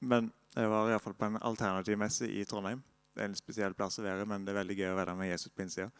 Men 0.00 0.30
jeg 0.56 0.70
var 0.72 0.88
i 0.88 0.94
hvert 0.94 1.04
fall 1.04 1.16
på 1.18 1.28
en 1.28 1.36
alternativmesse 1.44 2.30
i 2.32 2.46
Trondheim. 2.48 2.80
Det 3.12 3.20
er 3.20 3.28
en 3.28 3.36
spesiell 3.36 3.76
plass 3.76 4.00
å 4.00 4.06
være, 4.06 4.24
men 4.28 4.46
det 4.46 4.54
er 4.54 4.60
veldig 4.62 4.78
gøy 4.78 4.88
å 4.94 4.98
være 5.02 5.16
med 5.18 5.28
Jesus 5.28 5.52
på 5.52 5.66
innsida. 5.66 5.90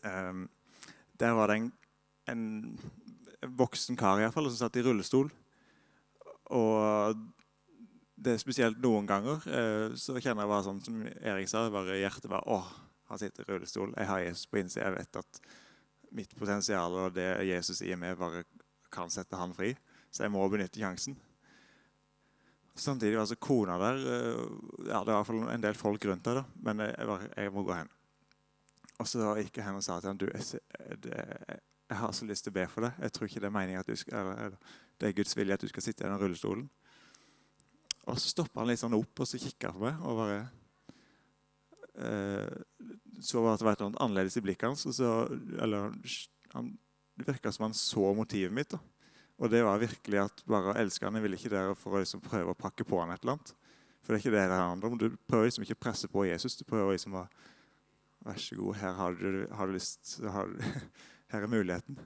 Um, 0.00 0.46
der 1.20 1.36
var 1.36 1.52
det 1.52 1.58
en, 1.60 1.70
en 2.32 2.46
voksen 3.60 4.00
kar 4.00 4.16
i 4.16 4.24
hvert 4.24 4.36
fall, 4.36 4.48
som 4.48 4.64
satt 4.64 4.80
i 4.80 4.84
rullestol. 4.86 5.28
Og 6.56 7.20
det 8.16 8.32
er 8.32 8.40
spesielt 8.40 8.80
noen 8.80 9.06
ganger 9.08 9.44
eh, 9.44 9.94
så 10.00 10.16
kjenner 10.16 10.46
jeg 10.46 10.52
bare 10.52 10.64
sånn 10.64 10.82
som 10.84 11.02
Erik 11.04 11.50
sa, 11.52 11.66
bare 11.72 11.98
hjertet 12.00 12.30
bare 12.32 12.48
Å, 12.48 12.62
han 13.10 13.20
sitter 13.20 13.44
i 13.44 13.50
rullestol. 13.52 13.92
Jeg 13.94 14.08
har 14.08 14.22
Jesus 14.24 14.48
på 14.50 14.58
innsida. 14.58 14.88
Jeg 14.88 14.96
vet 14.96 15.18
at 15.20 15.40
mitt 16.16 16.32
potensial 16.38 16.96
og 16.96 17.12
det 17.14 17.28
Jesus 17.46 17.82
sier 17.82 17.98
meg, 18.00 18.16
bare 18.18 18.42
kan 18.90 19.12
sette 19.12 19.38
han 19.38 19.52
fri. 19.54 19.74
Så 20.10 20.24
jeg 20.24 20.32
må 20.34 20.42
benytte 20.50 20.80
sjansen. 20.80 21.18
Samtidig 22.76 23.14
var 23.16 23.24
altså 23.24 23.38
kona 23.40 23.76
der 23.80 24.02
eh, 24.04 24.40
ja, 24.88 24.98
Det 25.00 25.12
var 25.12 25.14
i 25.14 25.20
hvert 25.20 25.28
fall 25.30 25.46
en 25.52 25.62
del 25.64 25.78
folk 25.78 26.08
rundt 26.08 26.26
der, 26.26 26.42
da, 26.42 26.44
men 26.66 26.82
jeg, 26.84 27.06
bare, 27.08 27.30
jeg 27.36 27.52
må 27.54 27.64
gå 27.68 27.76
hen. 27.76 27.92
Og 28.96 29.08
så 29.08 29.30
gikk 29.38 29.60
jeg 29.60 29.68
hen 29.68 29.78
og 29.78 29.84
sa 29.84 30.00
til 30.00 30.10
ham 30.10 30.18
du, 30.20 30.26
jeg, 30.32 30.60
det, 31.04 31.20
jeg, 31.20 31.98
har 32.00 32.12
så 32.16 32.28
lyst 32.28 32.48
til 32.48 32.52
å 32.52 32.58
be 32.58 32.66
for 32.72 32.88
deg. 32.88 32.98
Jeg 33.04 33.14
tror 33.14 33.28
ikke 33.28 33.44
det 33.44 33.48
er 33.48 33.56
meningen 33.56 33.84
at 33.84 33.88
du 33.92 33.96
skal, 33.96 34.32
eller, 34.32 34.74
det 34.96 35.08
er 35.08 35.16
Guds 35.16 35.36
vilje 35.36 35.56
at 35.56 35.64
du 35.64 35.68
skal 35.72 35.84
sitte 35.84 36.04
i 36.04 36.08
den 36.08 36.20
rullestolen. 36.20 36.66
Og 38.06 38.18
så 38.20 38.30
stoppa 38.30 38.62
han 38.62 38.70
litt 38.70 38.80
sånn 38.80 38.96
opp 38.96 39.22
og 39.22 39.28
så 39.28 39.40
kikka 39.42 39.72
på 39.74 39.82
meg 39.82 40.02
og 40.06 40.20
bare 40.20 40.38
eh, 41.98 42.58
Så 43.18 43.40
det 43.40 43.44
var 43.44 43.56
et 43.56 43.64
eller 43.64 43.86
annet 43.88 44.02
annerledes 44.04 44.38
i 44.38 44.44
blikket 44.44 44.68
hans. 44.68 44.86
Så, 44.94 45.12
eller, 45.58 45.90
han, 46.54 46.70
det 47.18 47.26
virka 47.30 47.52
som 47.54 47.66
han 47.66 47.76
så 47.76 48.12
motivet 48.14 48.54
mitt. 48.54 48.76
da. 48.76 48.80
Og 49.36 49.50
det 49.52 49.64
var 49.66 49.82
virkelig 49.82 50.20
at 50.22 50.44
bare 50.48 50.72
å 50.72 50.78
elske 50.80 51.08
han. 51.08 51.18
Jeg 51.18 51.26
ville 51.26 51.40
ikke 51.40 51.52
der 51.52 51.74
for 51.78 51.96
å 51.96 52.02
liksom 52.04 52.22
prøve 52.24 52.54
å 52.54 52.58
pakke 52.58 52.86
på 52.88 53.00
han 53.02 53.12
et 53.12 53.24
eller 53.24 53.36
annet. 53.36 53.52
For 54.04 54.14
det 54.14 54.20
er 54.20 54.22
ikke 54.22 54.36
det 54.36 54.46
det 54.52 54.60
handler 54.60 54.92
om. 54.92 55.00
Du 55.00 55.18
prøver 55.28 55.48
liksom 55.48 55.66
ikke 55.66 55.76
å 55.76 55.84
presse 55.88 56.08
på 56.12 56.24
Jesus. 56.28 56.56
Du 56.60 56.64
prøver 56.68 56.96
liksom 56.96 57.20
å 57.22 57.26
Vær 58.26 58.40
så 58.42 58.56
god, 58.58 58.74
her 58.80 58.94
har 58.98 59.12
du, 59.14 59.42
har 59.54 59.68
du 59.68 59.76
lyst 59.76 60.16
har, 60.34 60.48
Her 61.30 61.44
er 61.44 61.50
muligheten. 61.50 61.98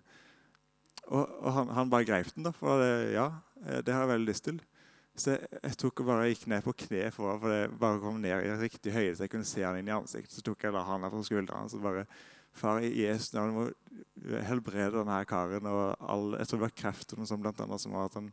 Og, 1.07 1.23
og 1.25 1.53
han, 1.57 1.71
han, 1.73 1.89
bare 1.93 2.05
greip 2.05 2.29
den, 2.35 2.45
da. 2.45 2.53
For 2.53 2.83
det, 2.83 2.91
ja, 3.15 3.31
det 3.57 3.95
har 3.95 4.05
jeg 4.05 4.11
veldig 4.11 4.29
lyst 4.29 4.45
til. 4.45 4.59
Så 5.19 5.35
jeg, 5.35 5.49
jeg 5.59 5.79
tok 5.83 6.03
og 6.03 6.11
bare 6.11 6.29
gikk 6.31 6.45
ned 6.51 6.63
på 6.65 6.75
kne 6.85 7.09
for, 7.15 7.39
for 7.43 7.53
det 7.53 7.79
bare 7.81 8.01
kom 8.03 8.21
ned 8.23 8.47
i 8.47 8.53
riktig 8.61 8.93
høyde, 8.95 9.17
så 9.17 9.27
jeg 9.27 9.33
kunne 9.33 9.49
se 9.49 9.65
han 9.65 9.79
inn 9.81 9.91
i 9.91 9.97
ansiktet. 9.97 10.35
Så 10.37 10.45
tok 10.47 10.63
jeg 10.65 10.75
da 10.77 10.85
handa 10.87 11.11
på 11.13 11.23
skuldrene 11.27 11.73
så 11.73 11.81
bare 11.83 12.07
Far, 12.57 12.81
i 12.83 13.05
Jesu 13.05 13.37
navn 13.37 13.53
må 13.55 13.65
helbrede 14.43 14.97
denne 14.97 15.21
karen. 15.29 15.67
og 15.71 15.95
all, 16.01 16.33
Jeg 16.39 16.49
tror 16.49 16.59
det 16.59 16.65
var 16.65 16.79
kreft 16.83 17.13
og 17.13 17.21
noe 17.21 17.29
sånt, 17.31 17.43
blant 17.45 17.61
annet, 17.63 17.83
som 17.83 17.93
var 17.95 18.09
at 18.09 18.17
han 18.19 18.33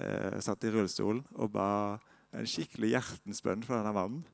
eh, 0.00 0.38
satt 0.40 0.64
i 0.64 0.72
rullestolen 0.72 1.20
og 1.34 1.52
ba 1.52 1.66
en 2.34 2.48
skikkelig 2.48 2.94
hjertens 2.94 3.42
for 3.44 3.76
denne 3.76 3.92
mannen. 3.92 4.24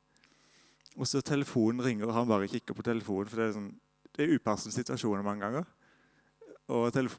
Og 0.97 1.07
så 1.07 1.23
telefonen 1.23 1.83
ringer, 1.85 2.07
og 2.07 2.15
han 2.15 2.31
bare 2.31 2.49
kikker 2.51 2.75
på 2.75 2.87
telefonen. 2.87 3.31
For 3.31 3.43
det 3.43 3.49
er, 3.49 3.57
sånn, 3.59 3.73
det 4.15 4.25
er 4.25 4.37
upassende 4.39 4.75
situasjoner 4.75 5.27
mange 5.27 5.47
ganger. 5.47 5.69
Og 6.71 6.91
telef 6.95 7.19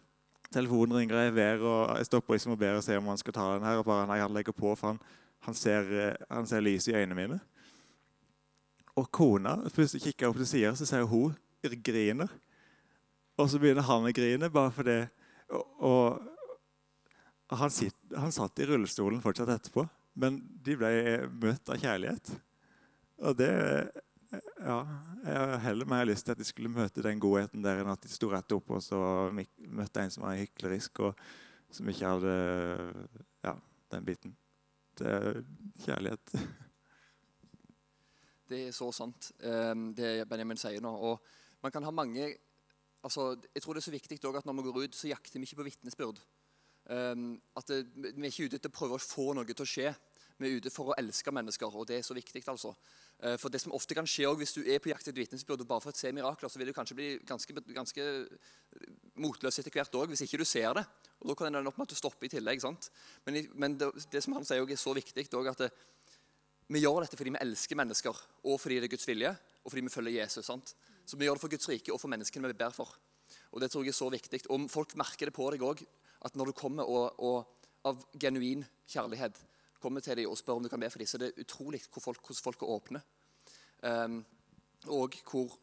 telefonen 0.53 0.97
ringer, 0.97 1.23
jeg 1.25 1.33
ber, 1.35 1.63
og 1.63 1.97
jeg 1.97 2.09
stopper 2.09 2.35
liksom 2.35 2.55
og 2.55 2.59
ber 2.61 2.79
og 2.79 2.83
ser 2.85 2.99
om 2.99 3.09
han 3.11 3.19
skal 3.19 3.35
ta 3.35 3.47
den 3.55 3.67
her. 3.67 3.79
Og 3.81 3.87
bare 3.87 4.07
nei, 4.09 4.19
han 4.21 4.33
legger 4.35 4.55
på, 4.55 4.73
for 4.75 4.93
han, 4.93 4.99
han 5.47 5.57
ser, 5.57 5.87
han 6.29 6.47
ser 6.49 6.63
lys 6.65 6.89
i 6.91 6.95
øynene 6.97 7.17
mine. 7.17 7.39
Og 8.99 9.07
kona 9.13 9.55
plutselig 9.71 10.03
kikker 10.03 10.29
opp 10.29 10.41
til 10.41 10.49
sida, 10.49 10.73
så 10.75 10.85
ser 10.89 11.07
hun 11.07 11.33
griner. 11.85 12.29
Og 13.39 13.47
så 13.49 13.59
begynner 13.61 13.87
han 13.87 14.05
å 14.05 14.13
grine, 14.13 14.51
bare 14.51 14.75
fordi 14.75 14.99
Og, 15.51 16.21
og 17.51 17.57
han, 17.59 17.71
sitt, 17.73 17.97
han 18.15 18.31
satt 18.31 18.59
i 18.63 18.67
rullestolen 18.69 19.19
fortsatt 19.19 19.49
etterpå, 19.51 19.83
men 20.15 20.37
de 20.63 20.77
ble 20.79 20.91
møtt 21.41 21.67
av 21.67 21.81
kjærlighet. 21.81 22.31
Og 23.19 23.35
det 23.35 23.51
ja, 24.31 24.77
jeg 25.25 25.37
har 25.37 25.57
heller 25.65 25.89
mer 25.89 26.05
lyst 26.07 26.25
til 26.25 26.35
at 26.35 26.39
de 26.39 26.47
skulle 26.47 26.71
møte 26.71 27.03
den 27.03 27.19
godheten 27.19 27.63
der, 27.65 27.81
enn 27.81 27.91
at 27.91 28.03
de 28.03 28.11
sto 28.11 28.29
rett 28.31 28.53
opp 28.55 28.69
og 28.71 28.83
så 28.83 28.99
møtte 29.33 30.03
en 30.03 30.13
som 30.13 30.23
var 30.23 30.39
hyklerisk, 30.39 31.01
og 31.03 31.23
som 31.71 31.89
ikke 31.91 32.13
hadde 32.13 32.35
ja, 33.43 33.55
den 33.91 34.07
biten. 34.07 34.35
Det 34.99 35.07
er 35.07 35.41
kjærlighet. 35.85 36.35
Det 38.51 38.65
er 38.67 38.73
så 38.75 38.89
sant, 38.91 39.29
eh, 39.47 39.71
det 39.95 40.25
Benjamin 40.27 40.59
sier 40.59 40.83
nå. 40.83 40.89
Og 40.91 41.21
man 41.63 41.71
kan 41.71 41.85
ha 41.87 41.91
mange 41.95 42.25
altså, 42.99 43.37
Jeg 43.55 43.63
tror 43.63 43.73
det 43.73 43.79
er 43.79 43.85
så 43.85 43.93
viktig 43.93 44.17
at 44.19 44.45
når 44.45 44.57
vi 44.57 44.63
går 44.65 44.83
ut, 44.83 44.95
så 44.95 45.07
jakter 45.07 45.39
vi 45.39 45.47
ikke 45.47 45.61
på 45.61 45.67
vitnesbyrd. 45.69 46.19
Eh, 46.91 47.15
at 47.55 47.71
Vi 47.71 48.11
er 48.11 48.27
ikke 48.27 48.49
ute 48.49 48.59
etter 48.59 48.73
å 48.73 48.75
prøve 48.75 48.99
å 48.99 49.05
få 49.05 49.31
noe 49.37 49.47
til 49.47 49.63
å 49.63 49.69
skje. 49.71 49.93
Vi 50.35 50.49
er 50.49 50.57
ute 50.59 50.73
for 50.73 50.91
å 50.91 50.97
elske 50.99 51.31
mennesker, 51.31 51.71
og 51.71 51.87
det 51.87 51.99
er 52.01 52.03
så 52.03 52.17
viktig. 52.17 52.43
altså. 52.49 52.73
Eh, 53.21 53.38
For 53.38 53.53
det 53.53 53.62
som 53.62 53.73
ofte 53.77 53.93
kan 53.93 54.07
skje 54.10 54.29
Hvis 54.38 54.55
du 54.57 54.63
er 54.65 54.81
på 54.81 54.89
jakt 54.89 55.05
etter 55.05 55.21
vitnesbyrd 55.21 55.62
og 55.62 55.69
bare 55.69 55.84
for 55.84 55.93
å 55.93 55.97
se 55.97 56.12
mirakler, 56.12 56.49
så 56.49 56.57
vil 56.57 56.71
du 56.71 56.73
kanskje 56.73 56.97
bli 56.97 57.10
ganske, 57.27 57.53
ganske 57.75 58.05
motløs 59.21 59.60
etter 59.62 59.71
hvert 59.75 59.97
òg, 59.99 60.10
hvis 60.10 60.25
ikke 60.25 60.41
du 60.41 60.45
ser 60.45 60.73
det. 60.79 60.86
Og 61.21 61.29
Da 61.29 61.36
kan 61.36 61.51
det 61.51 61.60
ende 61.62 61.69
opp 61.69 61.77
med 61.77 61.86
at 61.89 61.93
du 61.93 61.99
stopper 61.99 62.25
i 62.25 62.34
tillegg. 62.34 62.62
sant? 62.62 62.89
Men, 63.25 63.47
men 63.53 63.77
det, 63.77 63.91
det 64.12 64.23
som 64.23 64.34
han 64.34 64.45
sier 64.47 64.63
også 64.63 64.73
er 64.73 64.81
så 64.81 64.95
viktig, 64.97 65.27
også 65.29 65.53
at 65.53 65.65
det, 65.67 65.71
vi 66.71 66.81
gjør 66.81 67.03
dette 67.03 67.17
fordi 67.19 67.34
vi 67.36 67.43
elsker 67.43 67.75
mennesker, 67.75 68.19
og 68.47 68.60
fordi 68.63 68.79
det 68.79 68.88
er 68.88 68.95
Guds 68.95 69.07
vilje, 69.10 69.31
og 69.62 69.71
fordi 69.73 69.86
vi 69.86 69.93
følger 69.93 70.17
Jesus. 70.23 70.45
sant? 70.47 70.73
Så 71.05 71.17
vi 71.19 71.27
gjør 71.27 71.38
det 71.38 71.43
for 71.43 71.51
Guds 71.51 71.69
rike 71.69 71.93
og 71.93 71.99
for 72.01 72.10
menneskene 72.10 72.47
vi 72.47 72.57
ber 72.57 72.73
for. 72.73 72.89
Og 73.51 73.62
det 73.62 73.69
tror 73.71 73.84
jeg 73.84 73.91
er 73.91 73.99
så 73.99 74.10
viktig. 74.10 74.45
Og 74.49 74.69
folk 74.71 74.95
merker 74.99 75.27
det 75.27 75.36
på 75.36 75.49
deg 75.51 75.65
òg, 75.67 75.84
at 76.25 76.38
når 76.39 76.51
du 76.51 76.57
kommer 76.57 76.88
og, 76.88 77.19
og 77.19 77.62
av 77.86 78.01
genuin 78.21 78.63
kjærlighet 78.89 79.38
kommer 79.81 80.03
til 80.03 80.17
dem 80.17 80.29
og 80.29 80.37
spør 80.39 80.59
om 80.59 80.63
du 80.65 80.69
kan 80.71 80.81
be 80.81 80.89
for 80.91 81.01
dem, 81.01 81.09
så 81.09 81.19
er 81.19 81.41
utrolig 81.41 81.81
hvor 81.89 82.03
folk, 82.03 82.21
hvordan 82.25 82.45
folk 82.45 82.61
er 82.61 82.73
åpne. 82.75 83.01
Um, 83.81 84.21
og, 84.87 85.17
hvor, 85.31 85.57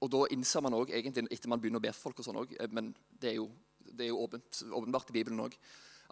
og 0.00 0.10
da 0.12 0.24
innser 0.32 0.64
man 0.64 0.76
òg, 0.76 0.92
etter 0.94 1.50
man 1.52 1.60
begynner 1.60 1.82
å 1.82 1.84
be 1.84 1.92
for 1.92 2.08
folk, 2.08 2.22
og 2.22 2.28
sånn 2.28 2.40
også, 2.40 2.68
men 2.72 2.90
det 3.10 3.32
er 3.32 3.38
jo, 3.38 3.48
det 3.88 4.06
er 4.06 4.12
jo 4.12 4.20
åpent, 4.24 4.62
åpenbart 4.72 5.12
i 5.12 5.16
Bibelen 5.18 5.44
òg, 5.44 5.56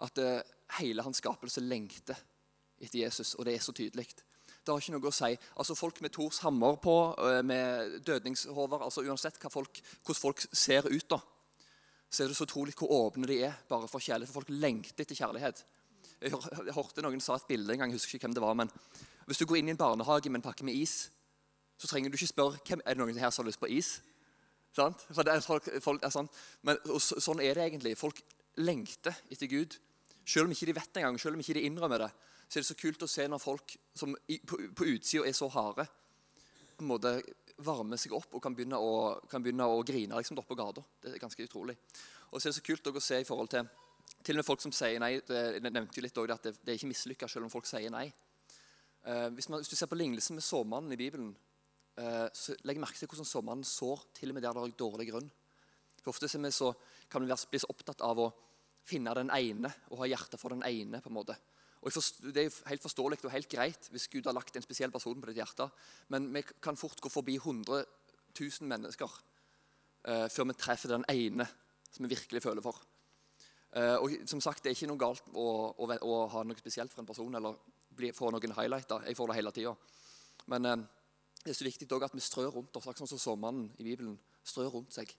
at 0.05 0.21
uh, 0.21 0.39
hele 0.79 1.05
hans 1.05 1.21
skapelse 1.21 1.63
lengter 1.65 2.17
etter 2.77 2.99
Jesus, 3.01 3.33
og 3.35 3.47
det 3.47 3.57
er 3.57 3.63
så 3.65 3.73
tydelig. 3.73 4.09
Det 4.67 4.73
har 4.73 4.83
ikke 4.83 4.97
noe 4.97 5.09
å 5.09 5.15
si. 5.15 5.31
Altså 5.57 5.77
Folk 5.79 6.01
med 6.03 6.11
Tors 6.13 6.41
hammer 6.43 6.75
på, 6.83 6.93
eh, 7.23 7.39
med 7.41 8.01
dødningshover 8.03 8.83
altså 8.83 9.05
Uansett 9.07 9.39
folk, 9.49 9.79
hvordan 10.03 10.19
folk 10.19 10.43
ser 10.51 10.89
ut, 10.91 11.07
da, 11.07 11.21
så 12.09 12.23
er 12.23 12.27
det 12.27 12.35
så 12.35 12.43
utrolig 12.43 12.75
hvor 12.75 12.91
åpne 12.91 13.27
de 13.29 13.39
er 13.47 13.55
bare 13.69 13.87
for 13.87 14.03
kjærlighet. 14.03 14.31
For 14.31 14.41
folk 14.41 14.51
lengter 14.51 15.05
etter 15.05 15.15
kjærlighet. 15.15 15.63
Jeg, 16.21 16.33
hør, 16.33 16.47
jeg 16.65 16.73
hørte 16.73 17.03
noen 17.05 17.21
sa 17.21 17.37
et 17.37 17.47
bilde 17.49 17.73
en 17.73 17.83
gang, 17.83 17.91
jeg 17.93 17.99
husker 17.99 18.17
ikke 18.17 18.27
hvem 18.27 18.37
det 18.37 18.43
var, 18.43 18.55
men 18.57 18.71
hvis 19.27 19.41
du 19.41 19.45
går 19.45 19.59
inn 19.59 19.69
i 19.69 19.75
en 19.75 19.79
barnehage 19.79 20.31
med 20.31 20.39
en 20.39 20.47
pakke 20.47 20.65
med 20.65 20.77
is, 20.77 21.09
så 21.77 21.89
trenger 21.89 22.09
du 22.09 22.17
ikke 22.17 22.31
spørre 22.31 22.61
hvem 22.65 22.81
er 22.85 22.95
det 22.95 23.01
noen 23.03 23.19
her 23.21 23.29
som 23.29 23.43
har 23.43 23.51
lyst 23.51 23.61
på 23.61 23.69
is. 23.69 23.97
Sant? 24.77 25.03
For 25.11 25.25
det 25.25 25.33
er 25.33 25.45
folk, 25.45 25.67
folk 25.83 26.05
er 26.05 26.13
sånn. 26.13 26.29
Men 26.65 26.79
så, 27.01 27.19
sånn 27.21 27.41
er 27.41 27.57
det 27.57 27.65
egentlig. 27.67 27.95
Folk 27.97 28.21
lengter 28.61 29.15
etter 29.29 29.49
Gud. 29.51 29.77
Selv 30.27 30.47
om 30.47 30.53
ikke 30.53 30.69
de 30.69 30.75
vet 30.77 30.91
det 30.93 31.01
engang, 31.01 31.19
selv 31.21 31.37
om 31.37 31.43
ikke 31.43 31.55
de 31.57 31.65
innrømmer 31.69 32.05
det, 32.05 32.09
så 32.47 32.57
er 32.57 32.63
det 32.63 32.69
så 32.69 32.77
kult 32.79 33.03
å 33.03 33.09
se 33.11 33.25
når 33.27 33.43
folk 33.43 33.75
som 33.97 34.13
på, 34.27 34.59
på 34.75 34.87
utsida 34.93 35.27
er 35.27 35.35
så 35.35 35.49
harde, 35.51 35.85
på 36.77 36.85
en 36.85 36.91
måte 36.91 37.13
varmer 37.65 37.97
seg 37.99 38.13
opp 38.13 38.35
og 38.37 38.43
kan 38.43 38.53
begynne 38.55 38.77
å, 38.77 39.17
kan 39.29 39.43
begynne 39.43 39.65
å 39.65 39.81
grine 39.85 40.19
liksom, 40.19 40.37
oppe 40.37 40.53
på 40.53 40.59
gata. 40.59 40.83
Det 41.01 41.15
er 41.15 41.21
ganske 41.21 41.47
utrolig. 41.47 41.77
Og 42.29 42.39
så 42.39 42.47
er 42.47 42.53
det 42.53 42.59
så 42.59 42.65
kult 42.65 42.89
å 42.91 43.01
se 43.01 43.21
i 43.21 43.27
forhold 43.27 43.51
til 43.53 43.69
til 44.23 44.35
og 44.35 44.41
med 44.41 44.47
folk 44.47 44.63
som 44.63 44.73
sier 44.75 44.99
nei. 45.01 45.17
Det, 45.25 45.41
jeg 45.57 45.63
nevnte 45.65 45.99
jo 45.99 46.05
litt 46.05 46.17
også, 46.19 46.37
at 46.37 46.47
det, 46.47 46.55
det 46.61 46.73
er 46.73 46.79
ikke 46.79 46.91
mislykka 46.91 47.29
selv 47.31 47.47
om 47.47 47.53
folk 47.53 47.67
sier 47.69 47.93
nei. 47.93 48.05
Eh, 49.07 49.27
hvis, 49.35 49.49
man, 49.49 49.61
hvis, 49.61 49.71
du 49.71 49.79
ser 49.79 49.89
på 49.91 49.99
lignelsen 49.99 50.35
med 50.35 50.45
såmannen 50.45 50.93
i 50.95 50.99
Bibelen, 50.99 51.29
eh, 51.99 52.25
så 52.35 52.55
legg 52.67 52.81
merke 52.81 52.99
til 52.99 53.09
hvordan 53.09 53.29
såmannen 53.29 53.67
sår 53.67 54.07
til 54.17 54.33
og 54.33 54.37
med 54.37 54.43
der 54.43 54.57
det 54.57 54.65
er 54.65 54.79
dårlig 54.81 55.09
grunn. 55.11 55.29
For 56.01 56.11
Ofte 56.11 56.29
vi 56.39 56.51
så 56.51 56.73
kan 57.11 57.23
vi 57.23 57.31
bli 57.51 57.61
så 57.61 57.69
opptatt 57.71 58.03
av 58.03 58.19
å 58.19 58.31
finne 58.87 59.13
den 59.15 59.31
ene 59.35 59.71
og 59.91 60.01
ha 60.03 60.09
hjerte 60.09 60.39
for 60.39 60.55
den 60.55 60.63
ene. 60.67 61.01
på 61.01 61.09
en 61.11 61.19
måte. 61.19 61.37
Og 61.81 61.93
Det 62.33 62.43
er 62.43 62.69
helt 62.69 62.83
forståelig 62.83 63.23
og 63.23 63.31
helt 63.31 63.49
greit 63.49 63.89
hvis 63.91 64.07
Gud 64.11 64.25
har 64.25 64.33
lagt 64.33 64.55
en 64.55 64.65
spesiell 64.65 64.91
person 64.91 65.21
på 65.21 65.27
ditt 65.29 65.39
hjerte, 65.39 65.69
men 66.09 66.33
vi 66.33 66.43
kan 66.61 66.75
fort 66.75 66.99
gå 66.99 67.09
forbi 67.09 67.37
100 67.37 67.85
000 68.39 68.67
mennesker 68.67 69.09
eh, 70.07 70.27
før 70.27 70.49
vi 70.49 70.57
treffer 70.57 70.89
den 70.89 71.05
ene 71.07 71.47
som 71.91 72.03
vi 72.03 72.15
virkelig 72.15 72.43
føler 72.43 72.61
for. 72.65 72.75
Eh, 73.75 73.95
og 73.95 74.13
som 74.29 74.41
sagt, 74.41 74.63
Det 74.63 74.71
er 74.71 74.75
ikke 74.75 74.87
noe 74.87 75.01
galt 75.01 75.27
å, 75.33 75.47
å, 75.75 75.87
å 75.91 76.27
ha 76.31 76.43
noe 76.43 76.57
spesielt 76.59 76.93
for 76.93 77.03
en 77.03 77.09
person 77.09 77.35
eller 77.35 77.57
bli, 77.97 78.11
få 78.15 78.31
noen 78.31 78.55
highlighter. 78.55 79.03
Jeg 79.07 79.17
får 79.17 79.27
det 79.27 79.37
hele 79.39 79.51
tida. 79.51 79.75
Men 80.47 80.65
eh, 80.65 80.77
det 81.43 81.51
er 81.51 81.59
så 81.59 81.67
viktig 81.67 81.87
at 81.91 82.15
vi 82.15 82.23
strør 82.23 82.51
rundt 82.55 82.75
oss, 82.75 82.87
sånn 82.87 83.09
som 83.09 83.21
sommeren 83.21 83.67
i 83.77 83.83
Bibelen 83.83 84.17
strør 84.43 84.77
rundt 84.77 84.95
seg. 84.95 85.11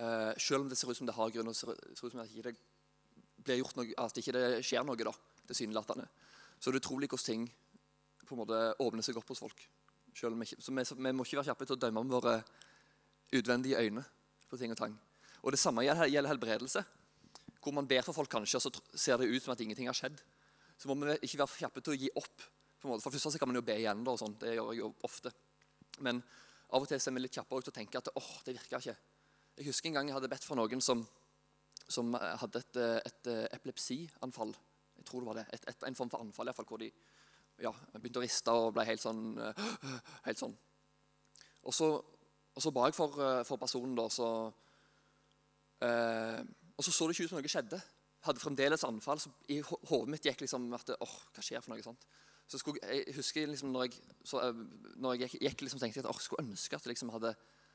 Eh, 0.00 0.32
selv 0.40 0.64
om 0.64 0.68
det 0.70 0.78
ser 0.78 0.90
ut 0.90 0.96
som 0.96 1.08
det 1.08 1.16
har 1.16 1.32
grunn, 1.34 1.50
og 1.52 1.56
ser, 1.56 1.76
ser 1.94 2.06
ut 2.06 2.14
som 2.14 2.22
det 2.22 2.30
ikke 2.30 3.58
gjort 3.60 3.76
noe, 3.76 3.92
at 4.00 4.16
det 4.16 4.24
ikke 4.24 4.62
skjer 4.64 4.86
noe, 4.86 4.96
da, 4.96 5.12
tilsynelatende, 5.50 6.06
så 6.60 6.70
er 6.70 6.76
det 6.76 6.82
utrolig 6.82 7.08
hvordan 7.10 7.26
ting 7.26 7.46
på 8.24 8.36
en 8.36 8.40
måte 8.42 8.58
åpner 8.80 9.04
seg 9.04 9.18
opp 9.18 9.32
hos 9.32 9.42
folk. 9.42 9.62
Selv 10.14 10.36
om 10.36 10.42
vi, 10.42 10.48
så 10.52 10.72
vi, 10.72 10.84
vi 10.84 11.12
må 11.16 11.24
ikke 11.26 11.40
være 11.40 11.50
kjappe 11.50 11.66
til 11.68 11.76
å 11.76 11.82
dømme 11.82 12.02
om 12.02 12.12
våre 12.12 12.36
utvendige 13.34 13.80
øyne 13.80 14.04
på 14.50 14.58
ting 14.58 14.72
og 14.72 14.78
tang. 14.78 14.96
Og 15.40 15.54
Det 15.54 15.60
samme 15.60 15.84
gjelder 15.84 16.28
helbredelse 16.30 16.84
hvor 17.60 17.74
man 17.76 17.88
ber 17.88 18.04
for 18.06 18.16
folk, 18.16 18.30
kanskje, 18.32 18.58
og 18.58 18.64
så 18.64 18.98
ser 18.98 19.20
det 19.20 19.28
ut 19.28 19.42
som 19.42 19.52
at 19.52 19.60
ingenting 19.60 19.88
har 19.90 19.96
skjedd. 19.96 20.20
Så 20.80 20.88
må 20.88 20.96
vi 20.96 21.18
ikke 21.26 21.42
være 21.42 21.58
kjappe 21.60 21.82
til 21.84 21.92
å 21.92 22.00
gi 22.00 22.10
opp. 22.16 22.46
på 22.80 22.88
en 22.88 22.94
måte. 22.94 23.04
For 23.04 23.12
først 23.12 23.34
så 23.34 23.38
kan 23.38 23.48
man 23.50 23.58
jo 23.58 23.66
be 23.66 23.76
igjen, 23.76 24.04
da, 24.04 24.14
og 24.14 24.18
sånt. 24.18 24.38
det 24.40 24.54
gjør 24.54 24.72
jeg 24.72 24.80
jo 24.80 24.94
ofte. 25.04 25.32
Men 26.00 26.22
av 26.70 26.80
og 26.80 26.88
til 26.88 26.96
er 26.96 27.14
vi 27.16 27.20
litt 27.20 27.36
kjappere 27.36 27.66
til 27.66 27.72
å 27.74 27.76
tenke 27.76 27.98
at 27.98 28.08
åh, 28.16 28.30
det 28.46 28.54
virker 28.56 28.78
ikke. 28.78 28.96
Jeg 29.58 29.66
husker 29.66 29.90
en 29.90 29.98
gang 29.98 30.08
jeg 30.08 30.16
hadde 30.16 30.30
bedt 30.32 30.46
for 30.46 30.56
noen 30.56 30.80
som, 30.80 31.02
som 31.84 32.14
hadde 32.14 32.62
et, 32.62 32.78
et, 33.10 33.30
epilepsianfall. 33.58 34.54
Jeg 34.96 35.04
tror 35.04 35.20
det 35.20 35.28
var 35.28 35.40
det. 35.42 35.46
Et, 35.52 35.68
et, 35.68 35.84
en 35.90 35.98
form 35.98 36.12
for 36.14 36.24
anfall, 36.24 36.48
i 36.48 36.54
hvert 36.54 36.60
fall, 36.62 36.70
hvor 36.70 36.80
de 36.80 36.88
ja, 37.60 37.74
begynte 37.98 38.22
å 38.22 38.24
riste 38.24 38.54
og 38.56 38.72
ble 38.72 38.86
helt 38.88 39.04
sånn. 39.04 39.36
Helt 40.24 40.40
sånn. 40.40 40.56
Og 41.68 41.76
så, 41.76 41.90
og 42.56 42.64
så 42.64 42.72
ba 42.72 42.86
jeg 42.88 42.96
for, 42.96 43.20
for 43.44 43.60
personen, 43.60 43.92
da, 43.98 44.06
så 44.08 44.30
eh, 45.84 46.40
og 46.80 46.84
så 46.86 46.92
så 46.96 47.06
det 47.06 47.12
ikke 47.12 47.26
ut 47.28 47.32
som 47.34 47.36
noe 47.36 47.52
skjedde. 47.52 47.76
Jeg 47.76 48.24
Hadde 48.24 48.40
fremdeles 48.40 48.84
anfall. 48.88 49.20
så 49.20 49.30
I 49.52 49.58
hodet 49.60 50.08
mitt 50.08 50.24
gikk 50.24 50.40
liksom 50.40 50.64
at 50.76 50.92
åh, 50.96 51.16
hva 51.34 51.44
skjer 51.44 51.60
for 51.60 51.74
noe 51.74 51.84
sånt? 51.84 52.06
Så 52.48 52.58
skulle, 52.58 52.80
jeg 52.80 53.12
husker 53.14 53.46
liksom 53.46 53.68
når 53.74 53.86
jeg, 53.86 54.00
så, 54.24 54.40
når 54.96 55.14
jeg 55.18 55.28
gikk, 55.28 55.42
gikk 55.44 55.64
liksom, 55.66 55.80
tenkte 55.82 56.00
jeg 56.00 56.06
at 56.06 56.10
åh, 56.10 56.22
skulle 56.24 56.46
ønske 56.46 56.76
at 56.76 56.86
det 56.86 56.94
liksom 56.94 57.12
hadde, 57.12 57.34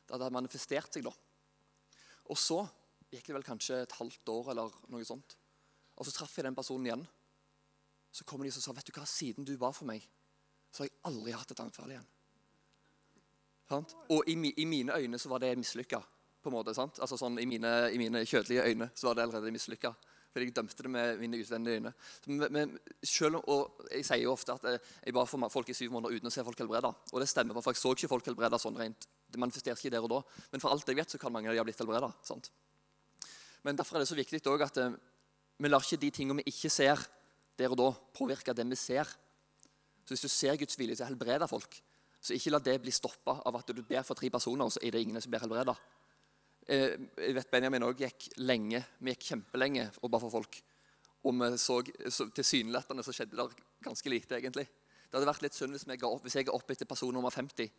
det 0.10 0.16
hadde 0.18 0.32
manifestert 0.34 0.98
seg. 0.98 1.06
da. 1.06 1.14
Og 2.34 2.40
så 2.42 2.64
gikk 3.14 3.30
det 3.30 3.38
vel 3.38 3.46
kanskje 3.46 3.84
et 3.84 3.96
halvt 4.00 4.34
år 4.34 4.52
eller 4.56 4.74
noe 4.90 5.06
sånt. 5.06 5.38
Og 5.96 6.10
så 6.10 6.16
traff 6.18 6.34
jeg 6.38 6.50
den 6.50 6.58
personen 6.58 6.90
igjen. 6.90 7.06
Så 8.10 8.26
kom 8.26 8.42
de 8.42 8.50
og 8.50 8.58
sa 8.58 8.74
vet 8.74 8.90
du 8.90 8.94
hva, 8.96 9.06
siden 9.06 9.46
du 9.46 9.54
ba 9.62 9.70
for 9.70 9.86
meg, 9.86 10.02
så 10.74 10.84
har 10.84 10.90
jeg 10.90 10.98
aldri 11.12 11.38
hatt 11.38 11.54
et 11.54 11.62
anfall 11.62 11.94
igjen. 11.94 12.10
Og 14.14 14.28
i, 14.30 14.36
i, 14.62 14.66
mine 14.66 14.98
øyne 14.98 15.20
så 15.20 15.30
var 15.30 15.42
det 15.42 15.56
mislykka. 15.58 16.02
På 16.46 16.52
en 16.52 16.58
måte, 16.60 16.76
sant? 16.78 17.00
Altså 17.02 17.18
sånn, 17.20 17.40
I 17.42 17.48
mine, 17.50 17.72
i 17.92 18.02
mine 18.02 18.22
kjødelige 18.26 18.68
øyne 18.70 18.90
så 18.94 19.10
var 19.10 19.18
det 19.18 19.26
allerede 19.26 19.54
mislykka. 19.56 19.92
Fordi 20.36 20.50
jeg 20.50 20.56
dømte 20.58 20.84
det 20.84 20.90
med 20.92 21.20
mine 21.22 21.38
utvendige 21.40 21.80
øyne. 21.80 21.92
Men, 22.28 22.48
men 22.52 22.72
selv, 23.08 23.40
og 23.48 23.86
Jeg 23.88 24.04
sier 24.04 24.24
jo 24.26 24.34
ofte 24.34 24.52
at 24.52 24.66
jeg, 24.68 25.14
bare 25.14 25.24
ba 25.24 25.24
for 25.32 25.54
folk 25.54 25.70
i 25.72 25.76
syv 25.78 25.94
måneder 25.96 26.18
uten 26.18 26.28
å 26.28 26.34
se 26.34 26.44
folk 26.44 26.60
helbreda. 26.60 26.92
Og 27.14 27.24
det 27.24 27.30
stemmer, 27.32 27.56
for 27.64 27.72
jeg 27.72 27.80
så 27.80 27.94
ikke 27.96 28.10
folk 28.12 28.28
helbreda 28.28 28.60
sånn 28.60 28.76
rent. 28.76 29.08
Det 29.32 29.40
manifesteres 29.40 29.80
ikke 29.80 29.94
der 29.96 30.04
og 30.04 30.12
da. 30.12 30.20
Men 30.52 30.64
for 30.64 30.76
alt 30.76 30.92
jeg 30.92 31.00
vet, 31.00 31.16
så 31.16 31.22
kan 31.22 31.32
mange 31.32 31.48
av 31.48 31.56
de 31.56 31.64
ha 31.64 31.66
blitt 31.68 31.80
helbreda. 31.80 32.12
Men 33.64 33.80
derfor 33.80 33.96
er 33.96 34.04
det 34.04 34.12
så 34.12 34.20
viktig 34.20 34.44
òg 34.52 34.68
at 34.68 34.82
eh, 34.84 35.00
vi 35.64 35.72
lar 35.72 35.88
ikke 35.88 36.04
de 36.04 36.12
tingene 36.12 36.44
vi 36.44 36.52
ikke 36.52 36.74
ser 36.74 37.00
der 37.56 37.72
og 37.72 37.80
da, 37.80 37.90
påvirke 38.20 38.54
det 38.54 38.68
vi 38.68 38.76
ser. 38.76 39.08
Så 40.04 40.14
hvis 40.14 40.28
du 40.28 40.30
ser 40.30 40.60
Guds 40.60 40.78
vilje 40.78 41.00
til 41.00 41.08
å 41.08 41.10
helbrede 41.14 41.48
folk, 41.48 41.80
så 42.20 42.36
ikke 42.36 42.52
la 42.52 42.60
det 42.60 42.80
bli 42.84 42.92
stoppa 42.94 43.40
av 43.46 43.56
at 43.62 43.72
du 43.72 43.82
ber 43.86 44.04
for 44.04 44.20
tre 44.20 44.30
personer, 44.34 44.68
og 44.68 44.74
så 44.76 44.84
er 44.84 44.94
det 44.94 45.06
ingen 45.06 45.22
som 45.22 45.32
blir 45.32 45.44
helbreda. 45.46 45.76
Eh, 46.66 46.96
jeg 47.22 47.36
vet 47.38 47.52
Benjamin 47.52 47.86
òg 47.86 48.00
gikk 48.02 48.32
lenge, 48.42 48.82
vi 48.98 49.14
gikk 49.14 49.28
kjempelenge 49.30 49.90
og 50.02 50.10
ba 50.14 50.22
for 50.24 50.34
folk. 50.34 50.58
Og 51.26 51.36
vi 51.38 51.52
så, 51.62 51.78
så 52.14 52.28
tilsynelatende 52.34 53.06
så 53.06 53.14
skjedde 53.14 53.38
det 53.38 53.66
ganske 53.86 54.10
lite, 54.10 54.40
egentlig. 54.40 54.66
Det 55.06 55.18
hadde 55.18 55.30
vært 55.30 55.46
litt 55.46 55.58
synd 55.58 55.76
hvis, 55.76 55.86
opp, 56.08 56.24
hvis 56.26 56.38
jeg 56.40 56.48
er 56.48 56.56
opp 56.56 56.72
etter 56.74 56.90
person 56.90 57.14
nummer 57.14 57.34
50 57.34 57.70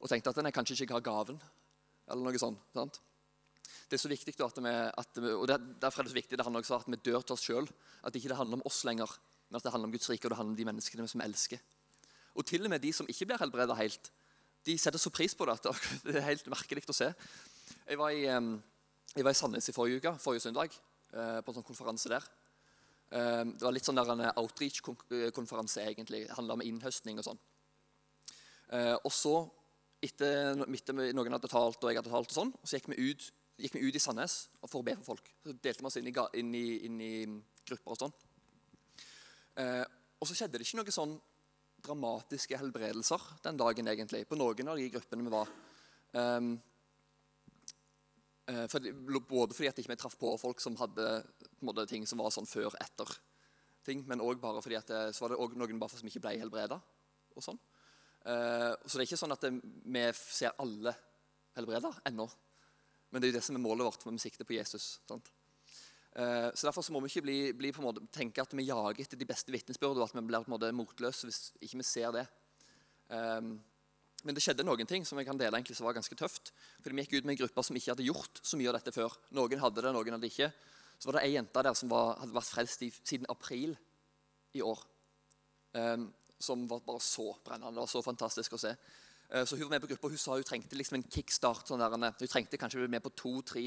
og 0.00 0.08
tenkte 0.08 0.32
at 0.32 0.38
jeg 0.40 0.56
kanskje 0.56 0.76
ikke 0.86 0.96
har 0.96 1.04
gaven. 1.04 1.40
eller 2.08 2.24
noe 2.24 2.40
sånt. 2.40 2.60
Sant? 2.74 3.00
Det 3.90 3.98
er 3.98 4.02
så 4.02 4.10
viktig 4.10 4.34
at 4.42 4.58
vi, 4.58 4.70
at 4.72 5.18
vi, 5.20 5.32
og 5.34 5.46
Derfor 5.50 6.00
er 6.00 6.08
det 6.08 6.12
så 6.14 6.16
viktig 6.16 6.38
det 6.38 6.46
handler 6.46 6.64
også 6.64 6.78
at 6.80 6.88
vi 6.88 6.98
dør 7.04 7.20
til 7.20 7.34
oss 7.36 7.44
sjøl. 7.44 7.68
At 8.02 8.16
ikke 8.16 8.32
det 8.32 8.38
handler 8.38 8.58
om 8.58 8.64
oss 8.66 8.80
lenger, 8.88 9.12
men 9.50 9.58
at 9.58 9.66
det 9.66 9.72
handler 9.74 9.90
om 9.90 9.94
Guds 9.94 10.10
rike 10.10 10.26
og 10.26 10.32
det 10.32 10.38
handler 10.40 10.56
om 10.56 10.58
de 10.58 10.68
menneskene 10.70 11.06
som 11.10 11.20
vi 11.20 11.28
elsker. 11.28 11.60
Og 12.34 12.46
til 12.46 12.64
og 12.64 12.72
med 12.72 12.82
de 12.82 12.92
som 12.96 13.08
ikke 13.10 13.28
blir 13.28 13.42
helbreda 13.42 13.76
helt, 13.76 14.10
de 14.66 14.76
setter 14.78 15.00
så 15.00 15.12
pris 15.14 15.34
på 15.36 15.46
det 15.48 15.56
at 15.58 15.68
det 16.06 16.16
er 16.18 16.28
helt 16.28 16.50
merkelig 16.52 16.84
å 16.90 16.96
se. 16.96 17.10
Jeg 17.86 17.98
var 18.00 18.14
i, 18.14 18.26
jeg 18.26 19.26
var 19.26 19.34
i 19.34 19.38
Sandnes 19.38 19.70
i 19.70 19.74
forrige 19.76 20.02
uke, 20.02 20.14
forrige 20.22 20.44
søndag, 20.46 20.74
eh, 21.12 21.38
på 21.40 21.52
en 21.52 21.58
sånn 21.58 21.66
konferanse 21.66 22.12
der. 22.12 22.28
Det 23.10 23.64
var 23.64 23.72
litt 23.74 23.82
sånn 23.82 23.98
der 23.98 24.12
en 24.12 24.20
outreach-konferanse, 24.38 25.82
egentlig. 25.82 26.20
Det 26.28 26.36
handla 26.36 26.54
om 26.54 26.60
innhøstning 26.62 27.18
og 27.18 27.24
sånn. 27.26 27.40
Og 29.02 29.10
så 29.10 29.32
etter, 30.00 30.56
noen 30.56 31.34
hadde 31.34 31.50
talt, 31.50 31.82
og 31.82 31.90
jeg 31.90 31.98
hadde 31.98 32.12
talt, 32.12 32.30
og 32.30 32.36
sånn, 32.36 32.52
så 32.64 32.78
gikk 32.78 32.90
vi 32.92 33.10
ut, 33.10 33.26
gikk 33.60 33.76
vi 33.76 33.82
ut 33.84 33.96
i 33.96 34.02
Sandnes 34.02 34.36
for 34.62 34.80
å 34.80 34.86
be 34.86 34.94
for 35.00 35.12
folk. 35.12 35.32
Så 35.44 35.56
delte 35.56 35.82
vi 35.82 35.90
oss 35.90 35.98
inn 36.00 36.08
i, 36.08 36.14
inn 36.40 36.54
i, 36.56 36.66
inn 36.88 37.00
i 37.04 37.14
grupper 37.68 37.94
og 37.94 38.00
sånn. 38.00 38.14
Eh, 39.60 39.84
og 40.20 40.28
så 40.28 40.36
skjedde 40.36 40.60
det 40.60 40.66
ikke 40.66 40.80
noe 40.80 40.94
sånn 40.94 41.14
dramatiske 41.84 42.58
helbredelser 42.60 43.22
den 43.44 43.58
dagen, 43.60 43.88
egentlig, 43.90 44.24
på 44.28 44.38
noen 44.38 44.72
av 44.72 44.80
de 44.80 44.88
gruppene 44.92 45.26
vi 45.26 45.32
var. 45.32 45.50
Um, 46.12 46.52
eh, 48.50 48.66
for, 48.70 48.90
både 49.30 49.56
fordi 49.56 49.70
at 49.70 49.80
ikke 49.82 49.92
vi 49.92 49.98
traff 50.00 50.16
på 50.20 50.34
folk 50.40 50.62
som 50.62 50.78
hadde 50.80 51.08
måte, 51.66 51.86
ting 51.90 52.06
som 52.08 52.22
var 52.22 52.34
sånn 52.34 52.48
før-etter 52.50 53.16
ting, 53.86 54.04
men 54.08 54.22
òg 54.24 54.40
bare 54.42 54.62
fordi 54.62 54.78
at 54.78 54.90
det, 54.90 55.02
så 55.16 55.24
var 55.24 55.34
det 55.34 55.40
også 55.40 55.60
noen 55.60 55.80
bare 55.80 56.00
som 56.00 56.10
ikke 56.10 56.24
ble 56.26 56.36
helbreda. 56.42 56.80
Og 57.36 57.44
sånn. 57.44 57.60
Uh, 58.26 58.74
så 58.84 58.96
det 58.98 59.02
er 59.04 59.08
ikke 59.08 59.20
sånn 59.22 59.34
at 59.34 59.46
det, 59.46 59.54
vi 59.62 60.06
ser 60.20 60.56
alle 60.60 60.94
helbreda 61.56 61.92
ennå. 62.10 62.28
Men 63.10 63.22
det 63.22 63.28
er 63.28 63.32
jo 63.32 63.38
det 63.38 63.46
som 63.46 63.56
er 63.58 63.64
målet 63.64 63.86
vårt 63.88 64.06
med 64.06 64.22
sikte 64.22 64.46
på 64.46 64.58
Jesus. 64.58 64.98
sant? 65.08 65.30
Eh, 66.20 66.50
så 66.54 66.66
Derfor 66.66 66.84
så 66.84 66.92
må 66.92 67.00
vi 67.00 67.08
ikke 67.08 67.24
bli, 67.24 67.38
bli 67.56 67.70
måte, 67.80 68.02
tenke 68.12 68.42
at 68.42 68.52
vi 68.52 68.66
jager 68.68 69.00
etter 69.00 69.16
de 69.16 69.28
beste 69.28 69.52
vitnesbyrd, 69.54 69.96
og 69.96 70.08
at 70.08 70.16
vi 70.16 70.24
blir 70.26 70.44
på 70.44 70.50
en 70.50 70.56
måte 70.56 70.72
motløse 70.76 71.28
hvis 71.28 71.40
ikke 71.64 71.80
vi 71.80 71.86
ser 71.86 72.12
det. 72.16 72.26
Um, 73.08 73.54
men 74.26 74.36
det 74.36 74.42
skjedde 74.44 74.66
noen 74.66 74.88
ting 74.88 75.06
som 75.08 75.18
jeg 75.18 75.26
kan 75.30 75.38
dele 75.40 75.56
egentlig 75.56 75.78
som 75.78 75.86
var 75.88 75.96
ganske 75.96 76.16
tøft. 76.18 76.52
Fordi 76.82 76.96
Vi 76.96 77.06
gikk 77.06 77.14
ut 77.16 77.28
med 77.28 77.34
en 77.34 77.40
gruppe 77.40 77.64
som 77.64 77.76
ikke 77.76 77.94
hadde 77.94 78.04
gjort 78.04 78.42
så 78.44 78.58
mye 78.60 78.68
av 78.68 78.76
dette 78.76 78.92
før. 78.92 79.16
Noen 79.32 79.62
hadde 79.62 79.84
det, 79.86 79.92
noen 79.96 80.16
hadde 80.18 80.28
ikke. 80.28 80.50
Så 81.00 81.08
var 81.08 81.16
det 81.16 81.22
ei 81.24 81.36
jente 81.38 81.62
der 81.64 81.78
som 81.78 81.88
var, 81.88 82.18
hadde 82.20 82.36
vært 82.36 82.52
frelst 82.52 82.82
i, 82.84 82.90
siden 82.92 83.30
april 83.32 83.72
i 84.52 84.60
år. 84.60 84.82
Um, 85.72 86.10
som 86.40 86.66
var 86.68 86.84
bare 86.84 87.00
så 87.00 87.30
brennende. 87.46 87.78
Det 87.78 87.86
var 87.86 87.94
så 87.94 88.04
fantastisk 88.04 88.58
å 88.58 88.60
se. 88.60 88.74
Uh, 89.32 89.46
så 89.46 89.56
Hun 89.56 89.70
var 89.70 89.78
med 89.78 89.86
på 89.86 89.94
gruppa, 89.94 90.10
og 90.10 90.18
hun 90.18 90.20
sa 90.20 90.36
hun 90.36 90.44
trengte 90.44 90.76
liksom 90.76 91.00
en 91.00 91.08
kickstart. 91.08 91.64
Sånn 91.70 91.80
der, 91.80 91.96
hun 91.96 92.28
trengte 92.28 92.60
kanskje 92.60 92.82
å 92.82 92.84
bli 92.84 92.92
med 92.92 93.06
på 93.06 93.16
to-tre 93.16 93.64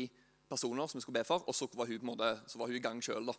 personer 0.54 0.89
som 0.89 0.99
vi 0.99 1.04
skulle 1.06 1.20
be 1.20 1.28
for, 1.28 1.43
og 1.47 1.58
så 1.58 1.68
var 1.74 1.89
hun, 1.89 2.08
måte, 2.08 2.32
så 2.47 2.62
var 2.62 2.72
hun 2.72 2.80
i 2.80 2.84
gang 2.84 3.01
sjøl. 3.04 3.34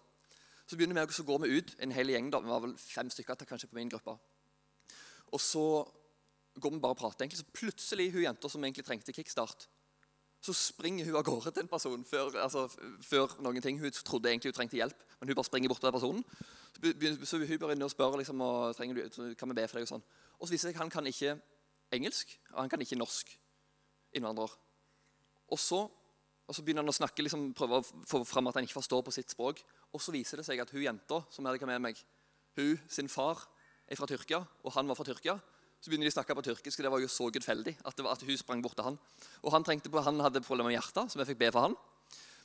Så 0.67 0.79
begynner 0.79 1.01
vi, 1.01 1.13
så 1.13 1.27
går 1.27 1.45
vi 1.45 1.59
ut, 1.59 1.75
en 1.81 1.93
hel 1.93 2.13
gjeng. 2.13 2.31
da, 2.33 2.41
Vi 2.41 2.53
var 2.53 2.65
vel 2.65 2.75
fem 2.81 3.11
stykker 3.13 3.45
kanskje 3.45 3.69
på 3.69 3.79
min 3.79 3.93
gruppe. 3.93 4.17
Og 5.33 5.41
så 5.41 5.85
går 6.61 6.71
vi 6.71 6.81
bare 6.81 6.97
og 6.97 7.01
prater. 7.01 7.25
egentlig, 7.25 7.39
Så 7.39 7.53
plutselig 7.53 8.13
hun 8.13 8.23
jenta 8.23 8.49
som 8.49 8.65
egentlig 8.65 8.85
trengte 8.85 9.13
kickstart, 9.13 9.69
så 10.45 10.53
springer 10.53 11.07
hun 11.09 11.17
av 11.17 11.25
gårde 11.25 11.51
til 11.51 11.65
en 11.65 11.69
person 11.69 12.05
før, 12.05 12.35
altså, 12.37 12.67
før 13.01 13.33
noen 13.41 13.63
ting. 13.65 13.79
Hun 13.81 13.91
trodde 13.91 14.29
egentlig 14.29 14.53
hun 14.53 14.59
trengte 14.59 14.77
hjelp, 14.77 14.99
men 15.21 15.29
hun 15.29 15.39
bare 15.39 15.49
springer 15.49 15.69
bort 15.73 15.81
til 15.81 15.89
den 15.89 15.97
personen. 15.97 16.25
Så, 16.75 16.81
begynner, 16.81 17.25
så 17.25 17.39
hun 17.41 17.59
bare 17.63 17.77
å 17.79 17.87
og 17.87 17.91
spør 17.91 18.19
liksom, 18.21 18.41
og, 18.45 18.77
trenger 18.77 19.01
du, 19.01 19.35
kan 19.41 19.49
vi 19.49 19.57
be 19.57 19.65
for 19.69 19.81
deg. 19.81 19.87
Og 19.89 19.93
sånn. 19.95 20.05
Og 20.39 20.47
så 20.47 20.53
viser 20.53 20.69
det 20.69 20.75
seg 20.75 20.83
han 20.83 20.93
kan 20.93 21.09
ikke 21.09 21.39
engelsk, 21.97 22.37
og 22.53 22.61
han 22.61 22.73
kan 22.73 22.85
ikke 22.85 22.99
norsk. 23.01 23.33
Innvandrer. 24.15 24.53
Og 25.49 25.59
så, 25.59 25.81
og 26.45 26.57
så 26.57 26.63
begynner 26.65 26.85
han 26.85 26.93
å 26.93 26.97
snakke, 26.97 27.25
liksom, 27.25 27.47
prøve 27.57 27.81
å 27.81 27.85
få 28.05 28.21
fram 28.29 28.51
at 28.51 28.59
han 28.59 28.67
ikke 28.67 28.77
forstår 28.77 29.05
på 29.07 29.15
sitt 29.17 29.33
språk. 29.33 29.63
Og 29.97 30.03
så 30.03 30.13
viser 30.13 30.41
det 30.41 30.45
seg 30.45 30.61
at 30.61 30.73
hun 30.75 30.83
jenta 30.85 31.23
som 31.33 31.47
jeg 31.47 31.57
hadde 31.57 31.69
med 31.71 31.85
meg, 31.87 32.01
hun 32.59 32.77
sin 32.93 33.09
far 33.09 33.41
er 33.89 33.99
fra 33.99 34.09
Tyrkia, 34.09 34.43
og 34.65 34.75
han 34.77 34.89
var 34.89 34.99
fra 34.99 35.07
Tyrkia. 35.09 35.39
Så 35.81 35.91
begynner 35.93 36.09
de 36.09 36.13
å 36.13 36.17
snakke 36.17 36.37
på 36.37 36.45
tyrkisk, 36.45 36.81
og 36.81 36.87
det 36.87 36.91
var 36.95 37.01
jo 37.03 37.09
så 37.13 37.27
gudfeldig 37.29 37.75
at, 37.85 37.99
var 38.01 38.15
at 38.15 38.23
hun 38.25 38.39
sprang 38.41 38.63
bort 38.65 38.77
til 38.79 38.87
han. 38.87 38.95
Og 39.43 39.53
han, 39.53 39.65
trengte 39.67 39.91
på, 39.93 40.01
han 40.01 40.23
hadde 40.25 40.41
problemer 40.45 40.73
med 40.73 40.79
hjertet, 40.79 41.13
så 41.13 41.21
vi 41.21 41.27
fikk 41.29 41.43
be 41.43 41.51
for 41.53 41.67
han. 41.67 41.75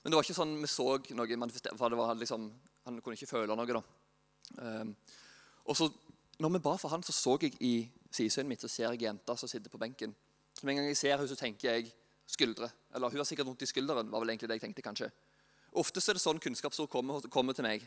Men 0.04 0.12
det 0.12 0.20
var 0.20 0.28
ikke 0.28 0.36
sånn 0.36 0.58
vi 0.60 0.68
så 0.68 0.88
noe 1.16 1.38
for 1.80 1.92
det 1.92 2.00
var 2.00 2.20
liksom, 2.20 2.50
han 2.84 3.00
kunne 3.00 3.16
ikke 3.16 3.32
føle 3.32 3.56
noe. 3.56 3.78
da. 3.78 3.84
Um, 4.60 4.92
og 5.72 5.78
så, 5.80 5.88
når 6.44 6.56
vi 6.58 6.62
ba 6.68 6.76
for 6.82 6.92
han, 6.92 7.04
så 7.04 7.16
så 7.16 7.38
jeg 7.40 7.56
i 7.64 7.74
sidesynet 8.12 8.52
mitt 8.52 8.64
så 8.64 8.72
ser 8.72 8.92
jeg 8.92 9.06
jenta 9.08 9.38
som 9.40 9.52
sitter 9.52 9.72
på 9.72 9.80
benken. 9.80 10.16
Så 10.52 10.66
Med 10.66 10.74
en 10.74 10.82
gang 10.82 10.92
jeg 10.92 11.00
ser 11.00 11.16
henne, 11.16 11.32
så 11.32 11.40
tenker 11.40 11.72
jeg 11.72 11.94
skuldre. 12.30 12.70
Eller 12.94 13.12
hun 13.12 13.22
har 13.22 13.28
sikkert 13.28 13.50
vondt 13.50 13.66
i 13.66 13.70
skulderen. 13.70 14.12
var 14.12 14.24
vel 14.24 14.34
egentlig 14.34 14.50
det 14.50 14.60
jeg 14.60 14.68
tenkte 14.68 14.86
kanskje. 14.86 15.12
Ofte 15.78 16.02
er 16.02 16.18
det 16.18 16.24
sånn 16.24 16.42
kunnskapsord 16.42 16.90
kommer, 16.90 17.22
kommer 17.30 17.54
til 17.58 17.66
meg, 17.66 17.86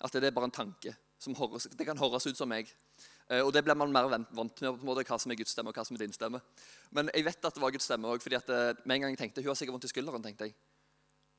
at 0.00 0.12
det 0.14 0.28
er 0.28 0.36
bare 0.36 0.48
en 0.48 0.58
tanke. 0.62 0.96
som 1.18 1.34
høres, 1.34 1.66
Det 1.66 1.84
kan 1.84 1.98
høres 1.98 2.26
ut 2.26 2.36
som 2.36 2.48
meg. 2.48 2.68
Eh, 3.28 3.42
og 3.42 3.52
det 3.52 3.64
blir 3.64 3.74
man 3.76 3.92
mer 3.92 4.06
vant 4.08 4.32
med, 4.32 4.70
på 4.70 4.78
en 4.78 4.86
måte, 4.86 5.04
hva 5.04 5.18
som 5.18 5.32
er 5.32 5.36
Guds 5.36 5.50
stemme 5.50 5.68
og 5.68 5.76
hva 5.76 5.84
som 5.84 5.96
er 5.96 6.04
din 6.06 6.14
stemme. 6.14 6.40
Men 6.94 7.10
jeg 7.12 7.24
vet 7.26 7.44
at 7.44 7.54
det 7.54 7.60
var 7.60 7.74
Guds 7.74 7.84
stemme 7.84 8.08
òg, 8.08 8.22
fordi 8.22 8.38
eh, 8.38 8.78
med 8.84 8.94
en 8.94 9.02
gang 9.02 9.16
jeg 9.16 9.18
tenkte 9.18 9.42
hun 9.42 9.50
har 9.50 9.58
sikkert 9.58 9.76
vondt 9.76 9.88
i 9.88 9.92
skulderen. 9.92 10.22
tenkte 10.22 10.48
jeg. 10.48 10.54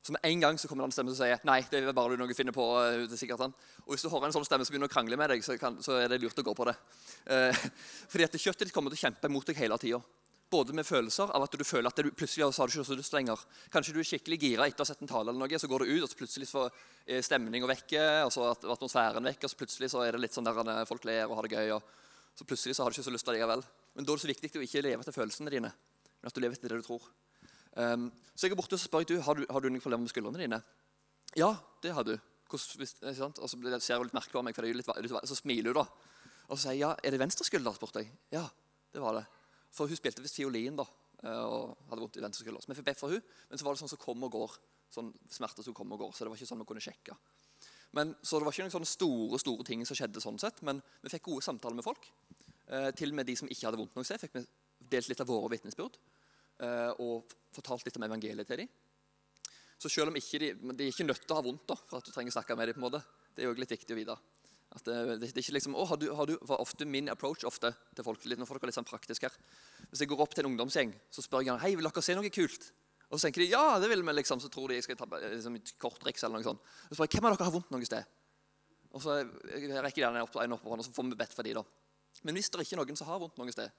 Så 0.04 0.12
med 0.12 0.20
en 0.24 0.40
gang 0.40 0.58
så 0.58 0.68
kommer 0.68 0.84
det 0.84 0.90
en 0.92 0.96
stemme 0.98 1.12
som 1.12 1.24
sier 1.24 1.42
nei, 1.44 1.58
det 1.68 1.80
er 1.80 1.96
bare 1.96 2.14
du 2.14 2.22
noe 2.22 2.36
finner 2.36 2.54
på. 2.54 2.66
eh, 2.84 3.06
det 3.08 3.16
er 3.16 3.22
sikkert 3.24 3.42
han. 3.46 3.56
Og 3.86 3.94
hvis 3.94 4.04
du 4.04 4.10
hører 4.12 4.28
en 4.28 4.36
sånn 4.36 4.46
stemme 4.46 4.68
som 4.68 4.76
begynner 4.76 4.92
å 4.92 4.94
krangle 4.94 5.18
med 5.18 5.32
deg, 5.32 5.42
så, 5.44 5.56
kan, 5.58 5.80
så 5.82 5.96
er 5.98 6.12
det 6.12 6.20
lurt 6.22 6.38
å 6.38 6.46
gå 6.46 6.54
på 6.54 6.68
det. 6.70 6.76
Fordi 8.12 8.28
at 8.28 8.38
kjøttet 8.38 8.68
ditt 8.68 8.76
kommer 8.76 8.92
til 8.92 9.00
å 9.00 9.04
kjempe 9.08 9.32
mot 9.32 9.46
deg 9.48 9.58
hele 9.58 9.80
tida. 9.80 10.04
Både 10.50 10.74
med 10.74 10.86
følelser 10.86 11.30
av 11.30 11.44
at 11.46 11.54
du 11.54 11.62
føler 11.64 11.86
at 11.86 12.00
du 12.02 12.10
plutselig 12.10 12.48
har 12.48 12.66
du 12.66 12.74
ikke 12.74 12.86
så 12.88 12.98
lyst 12.98 13.14
lenger. 13.14 13.42
Kanskje 13.70 13.94
du 13.94 14.00
er 14.02 14.08
skikkelig 14.08 14.38
gira 14.42 14.66
etter 14.66 14.82
å 14.82 14.86
ha 14.86 14.90
sett 14.90 15.04
en 15.04 15.10
tale, 15.10 15.30
eller 15.30 15.38
noe, 15.38 15.60
så 15.62 15.70
går 15.70 15.84
du 15.84 15.92
ut, 15.92 16.02
og 16.02 16.10
så 16.10 16.18
plutselig 16.18 16.48
får 16.50 16.72
stemninga 17.22 17.70
vekke, 17.70 18.02
og 18.26 18.32
så 18.34 18.48
er 18.48 18.72
atmosfæren 18.74 19.30
vekke, 19.30 19.46
og 19.46 19.52
så 19.52 19.60
plutselig 19.60 19.92
så 19.92 20.02
er 20.02 20.16
det 20.16 20.24
litt 20.24 20.34
sånn 20.34 20.48
der 20.48 20.58
eh, 20.64 20.82
folk 20.90 21.06
ler 21.06 21.28
og 21.28 21.38
har 21.38 21.46
det 21.46 21.54
gøy. 21.54 21.76
og 21.76 21.86
så 22.34 22.46
plutselig 22.48 22.76
så 22.76 22.82
har 22.82 22.90
du 22.90 22.96
ikke 22.96 23.06
så 23.06 23.14
lyst 23.14 23.28
likevel. 23.30 23.62
Men 23.94 24.06
da 24.06 24.12
er 24.12 24.18
det 24.18 24.24
så 24.24 24.30
viktig 24.30 24.50
å 24.58 24.64
ikke 24.64 24.82
leve 24.86 25.04
etter 25.04 25.14
følelsene 25.14 25.52
dine, 25.52 25.70
men 26.20 26.30
at 26.30 26.34
du 26.34 26.40
lever 26.42 26.56
etter 26.56 26.72
det 26.72 26.80
du 26.80 26.86
tror. 26.86 27.06
Um, 27.76 28.08
så 28.34 28.46
jeg 28.46 28.54
er 28.54 28.58
borte 28.58 28.78
og 28.78 28.82
spør 28.82 29.06
du, 29.06 29.18
har 29.22 29.38
du, 29.38 29.44
har 29.46 29.62
du 29.62 29.68
noen 29.68 29.82
problemer 29.82 30.06
med 30.06 30.12
skuldrene 30.12 30.40
dine. 30.40 30.60
Ja, 31.38 31.52
det 31.84 31.94
har 31.94 32.06
du. 32.06 32.16
Hvordan. 32.50 33.36
Og 33.38 33.50
så 33.50 33.58
ser 33.78 34.00
hun 34.00 34.08
litt 34.08 34.16
merkelig 34.16 34.34
på 34.34 34.42
meg, 34.42 34.56
for 34.56 34.66
det 34.66 34.72
er 34.72 34.80
litt, 34.80 34.88
litt, 35.04 35.28
så 35.30 35.38
smiler 35.38 35.70
hun 35.70 35.82
da. 35.82 35.84
Og 36.48 36.56
så 36.56 36.64
sier 36.64 36.78
jeg 36.78 36.82
ja, 36.82 36.94
er 36.96 37.14
det 37.14 37.20
venstre 37.22 37.46
skulder, 37.46 37.76
spurte 37.76 38.02
jeg. 38.02 38.10
Ja, 38.34 38.46
det 38.90 39.02
var 39.04 39.20
det. 39.20 39.26
For 39.74 39.90
hun 39.90 39.98
spilte 39.98 40.24
visst 40.24 40.38
fiolin 40.38 40.78
da, 40.78 40.86
eh, 41.22 41.44
og 41.44 41.76
hadde 41.90 42.02
vondt 42.04 42.18
i 42.18 42.24
venstre 42.24 42.44
skulder. 42.44 42.62
Så 42.64 42.72
vi 42.72 42.78
fikk 42.80 42.90
bedt 42.90 43.02
for 43.02 43.14
hun, 43.14 43.22
men 43.50 43.60
så 43.60 43.66
var 43.66 43.76
det 43.76 43.82
sånn 43.82 43.92
som 43.92 44.02
kom 44.02 44.26
og 44.26 44.34
går. 44.34 44.56
Sånn 44.90 45.12
smerter 45.30 45.66
som 45.66 45.76
kom 45.76 45.92
og 45.94 46.02
går, 46.02 46.14
så 46.14 46.24
det 46.24 46.32
var 46.32 46.40
ikke 46.40 46.50
sånn 46.50 46.62
vi 46.64 46.68
kunne 46.72 46.82
sjekke. 46.82 47.14
Men, 47.94 48.14
så 48.22 48.38
det 48.38 48.46
var 48.46 48.54
ikke 48.54 48.66
noen 48.66 48.74
sånne 48.74 48.90
store 48.90 49.38
store 49.42 49.66
ting 49.66 49.82
som 49.86 49.98
skjedde, 49.98 50.22
sånn 50.22 50.38
sett, 50.42 50.62
men 50.66 50.82
vi 51.02 51.12
fikk 51.12 51.28
gode 51.28 51.46
samtaler 51.46 51.78
med 51.78 51.86
folk. 51.86 52.06
Eh, 52.70 52.90
til 52.98 53.10
og 53.10 53.18
med 53.18 53.26
de 53.26 53.36
som 53.38 53.50
ikke 53.50 53.66
hadde 53.66 53.80
vondt 53.80 53.96
noe 53.98 54.06
sted, 54.06 54.20
fikk 54.22 54.36
vi 54.38 54.44
delt 54.90 55.10
litt 55.10 55.22
av 55.22 55.30
våre 55.30 55.50
vitnesbyrd. 55.54 55.98
Eh, 56.60 56.90
og 57.02 57.30
fortalt 57.54 57.86
litt 57.86 57.98
om 57.98 58.06
evangeliet 58.06 58.50
til 58.50 58.62
dem. 58.62 58.70
Så 59.80 59.88
selv 59.88 60.12
om 60.12 60.18
ikke 60.18 60.38
de, 60.42 60.50
de 60.76 60.84
er 60.84 60.92
ikke 60.92 61.06
nødt 61.06 61.22
til 61.24 61.34
å 61.34 61.38
ha 61.38 61.46
vondt 61.46 61.66
da, 61.70 61.78
for 61.88 61.98
at 61.98 62.06
du 62.06 62.12
trenger 62.12 62.34
å 62.34 62.36
snakke 62.36 62.56
med 62.58 62.68
dem, 62.68 62.76
på 62.76 62.82
en 62.82 62.86
måte. 62.90 63.02
det 63.34 63.42
er 63.42 63.48
jo 63.48 63.56
litt 63.56 63.72
viktig 63.72 63.96
å 63.96 63.98
vite. 63.98 64.16
At 64.70 64.84
det, 64.86 64.96
det, 65.18 65.18
det 65.20 65.30
er 65.32 65.42
ikke 65.42 65.56
liksom, 65.56 65.74
å, 65.74 65.84
har 65.90 65.98
du, 65.98 66.06
har 66.14 66.28
du, 66.30 66.36
for 66.46 66.62
ofte 66.62 66.86
Min 66.86 67.10
approach 67.10 67.42
ofte 67.48 67.72
til 67.96 68.06
folk 68.06 68.22
litt, 68.30 68.38
får 68.38 68.60
dere 68.60 68.68
er 68.68 68.70
litt 68.70 68.78
sånn 68.78 68.86
praktisk 68.86 69.26
her. 69.26 69.34
Hvis 69.90 70.04
jeg 70.04 70.10
går 70.12 70.22
opp 70.22 70.36
til 70.36 70.44
en 70.44 70.52
ungdomsgjeng, 70.52 70.94
så 71.10 71.24
spør 71.24 71.42
jeg 71.42 71.50
gjerne 71.50 71.64
hei, 71.64 71.72
vil 71.78 71.88
dere 71.88 72.04
se 72.06 72.16
noe 72.18 72.30
kult. 72.34 72.70
Og 73.10 73.18
så 73.18 73.26
tenker 73.26 73.42
de 73.42 73.50
ja, 73.50 73.64
det 73.82 73.90
vil 73.90 74.04
vi, 74.06 74.14
liksom. 74.20 74.38
Så 74.42 74.52
tror 74.54 74.70
de 74.70 74.78
jeg 74.78 74.86
skal 74.86 74.98
ta 75.00 75.08
liksom, 75.10 75.58
et 75.58 75.74
korttriks 75.82 76.22
eller 76.22 76.38
noe 76.38 76.46
sånt. 76.46 76.62
Og 76.86 76.92
så 76.92 77.00
spør 77.00 77.10
jeg 77.10 77.18
hvem 77.18 77.30
av 77.30 77.34
dere 77.34 77.48
har 77.48 77.56
vondt 77.56 77.74
noe 77.74 77.88
sted. 77.88 78.16
Og 78.94 79.02
så 79.02 79.20
jeg 79.22 79.70
rekker 79.70 80.04
jeg 80.04 80.22
opp, 80.22 80.38
en 80.42 80.54
opp 80.54 80.62
på 80.62 80.70
hånden, 80.70 80.84
og 80.84 80.86
så 80.86 80.94
får 80.94 81.08
vi 81.08 81.18
bedt 81.18 81.34
for 81.34 81.46
de 81.46 81.54
da. 81.58 81.64
Men 82.26 82.38
hvis 82.38 82.50
det 82.50 82.58
er 82.58 82.66
ikke 82.66 82.78
noen 82.78 82.98
som 82.98 83.10
har 83.10 83.20
vondt 83.22 83.38
noe 83.38 83.54
sted, 83.54 83.74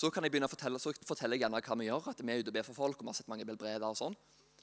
så 0.00 0.08
kan 0.12 0.24
jeg 0.24 0.32
begynne 0.32 0.48
å 0.48 0.52
fortelle, 0.52 0.80
så 0.80 0.92
forteller 1.04 1.36
jeg 1.36 1.44
gjerne 1.44 1.60
hva 1.64 1.76
vi 1.76 1.88
gjør. 1.88 2.06
At 2.12 2.20
vi 2.20 2.32
er 2.32 2.40
ute 2.40 2.52
og 2.52 2.56
ber 2.56 2.68
for 2.68 2.76
folk, 2.76 3.00
og 3.00 3.04
vi 3.04 3.12
har 3.12 3.18
sett 3.18 3.32
mange 3.32 3.44
helbreder 3.44 3.84
og 3.88 3.98
sånn. 4.00 4.16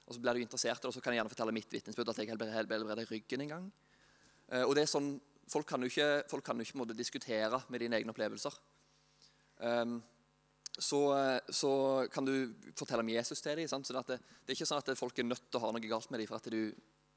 Og 0.07 0.15
så 0.15 0.21
blir 0.23 0.37
du 0.37 0.45
interessert, 0.45 0.85
og 0.87 0.95
så 0.95 1.01
kan 1.03 1.13
jeg 1.13 1.19
gjerne 1.19 1.33
fortelle 1.33 1.53
mitt 1.53 1.73
vitnesbyrd, 1.73 2.13
at 2.13 2.21
jeg 2.21 2.31
helbreder 2.31 3.03
ryggen 3.11 3.43
en 3.43 3.51
gang. 3.53 3.67
Eh, 4.47 4.63
og 4.63 4.73
det 4.77 4.85
er 4.85 4.89
sånn, 4.89 5.11
Folk 5.47 5.67
kan 5.69 5.83
jo 5.83 5.89
ikke, 5.91 6.09
folk 6.29 6.45
kan 6.45 6.59
jo 6.59 6.67
ikke 6.67 6.79
måtte 6.81 6.97
diskutere 6.97 7.61
med 7.71 7.83
dine 7.83 7.99
egne 7.99 8.11
opplevelser. 8.11 8.55
Um, 9.63 9.97
så, 10.77 10.99
så, 11.49 11.71
kan 12.13 12.25
du 12.27 12.53
fortelle 12.77 13.01
om 13.01 13.09
Jesus 13.09 13.41
til 13.41 13.57
dem. 13.57 13.67
Så 13.67 13.93
det, 13.95 14.03
det, 14.19 14.19
er 14.51 14.57
ikke 14.57 14.67
sånn 14.69 14.83
at 14.83 14.93
folk 14.99 15.17
er 15.17 15.25
nødt 15.25 15.47
til 15.49 15.59
å 15.59 15.65
ha 15.65 15.71
noe 15.73 15.89
galt 15.89 16.11
med 16.13 16.21
dem 16.21 16.29
for 16.29 16.37
at 16.37 16.51
du 16.53 16.59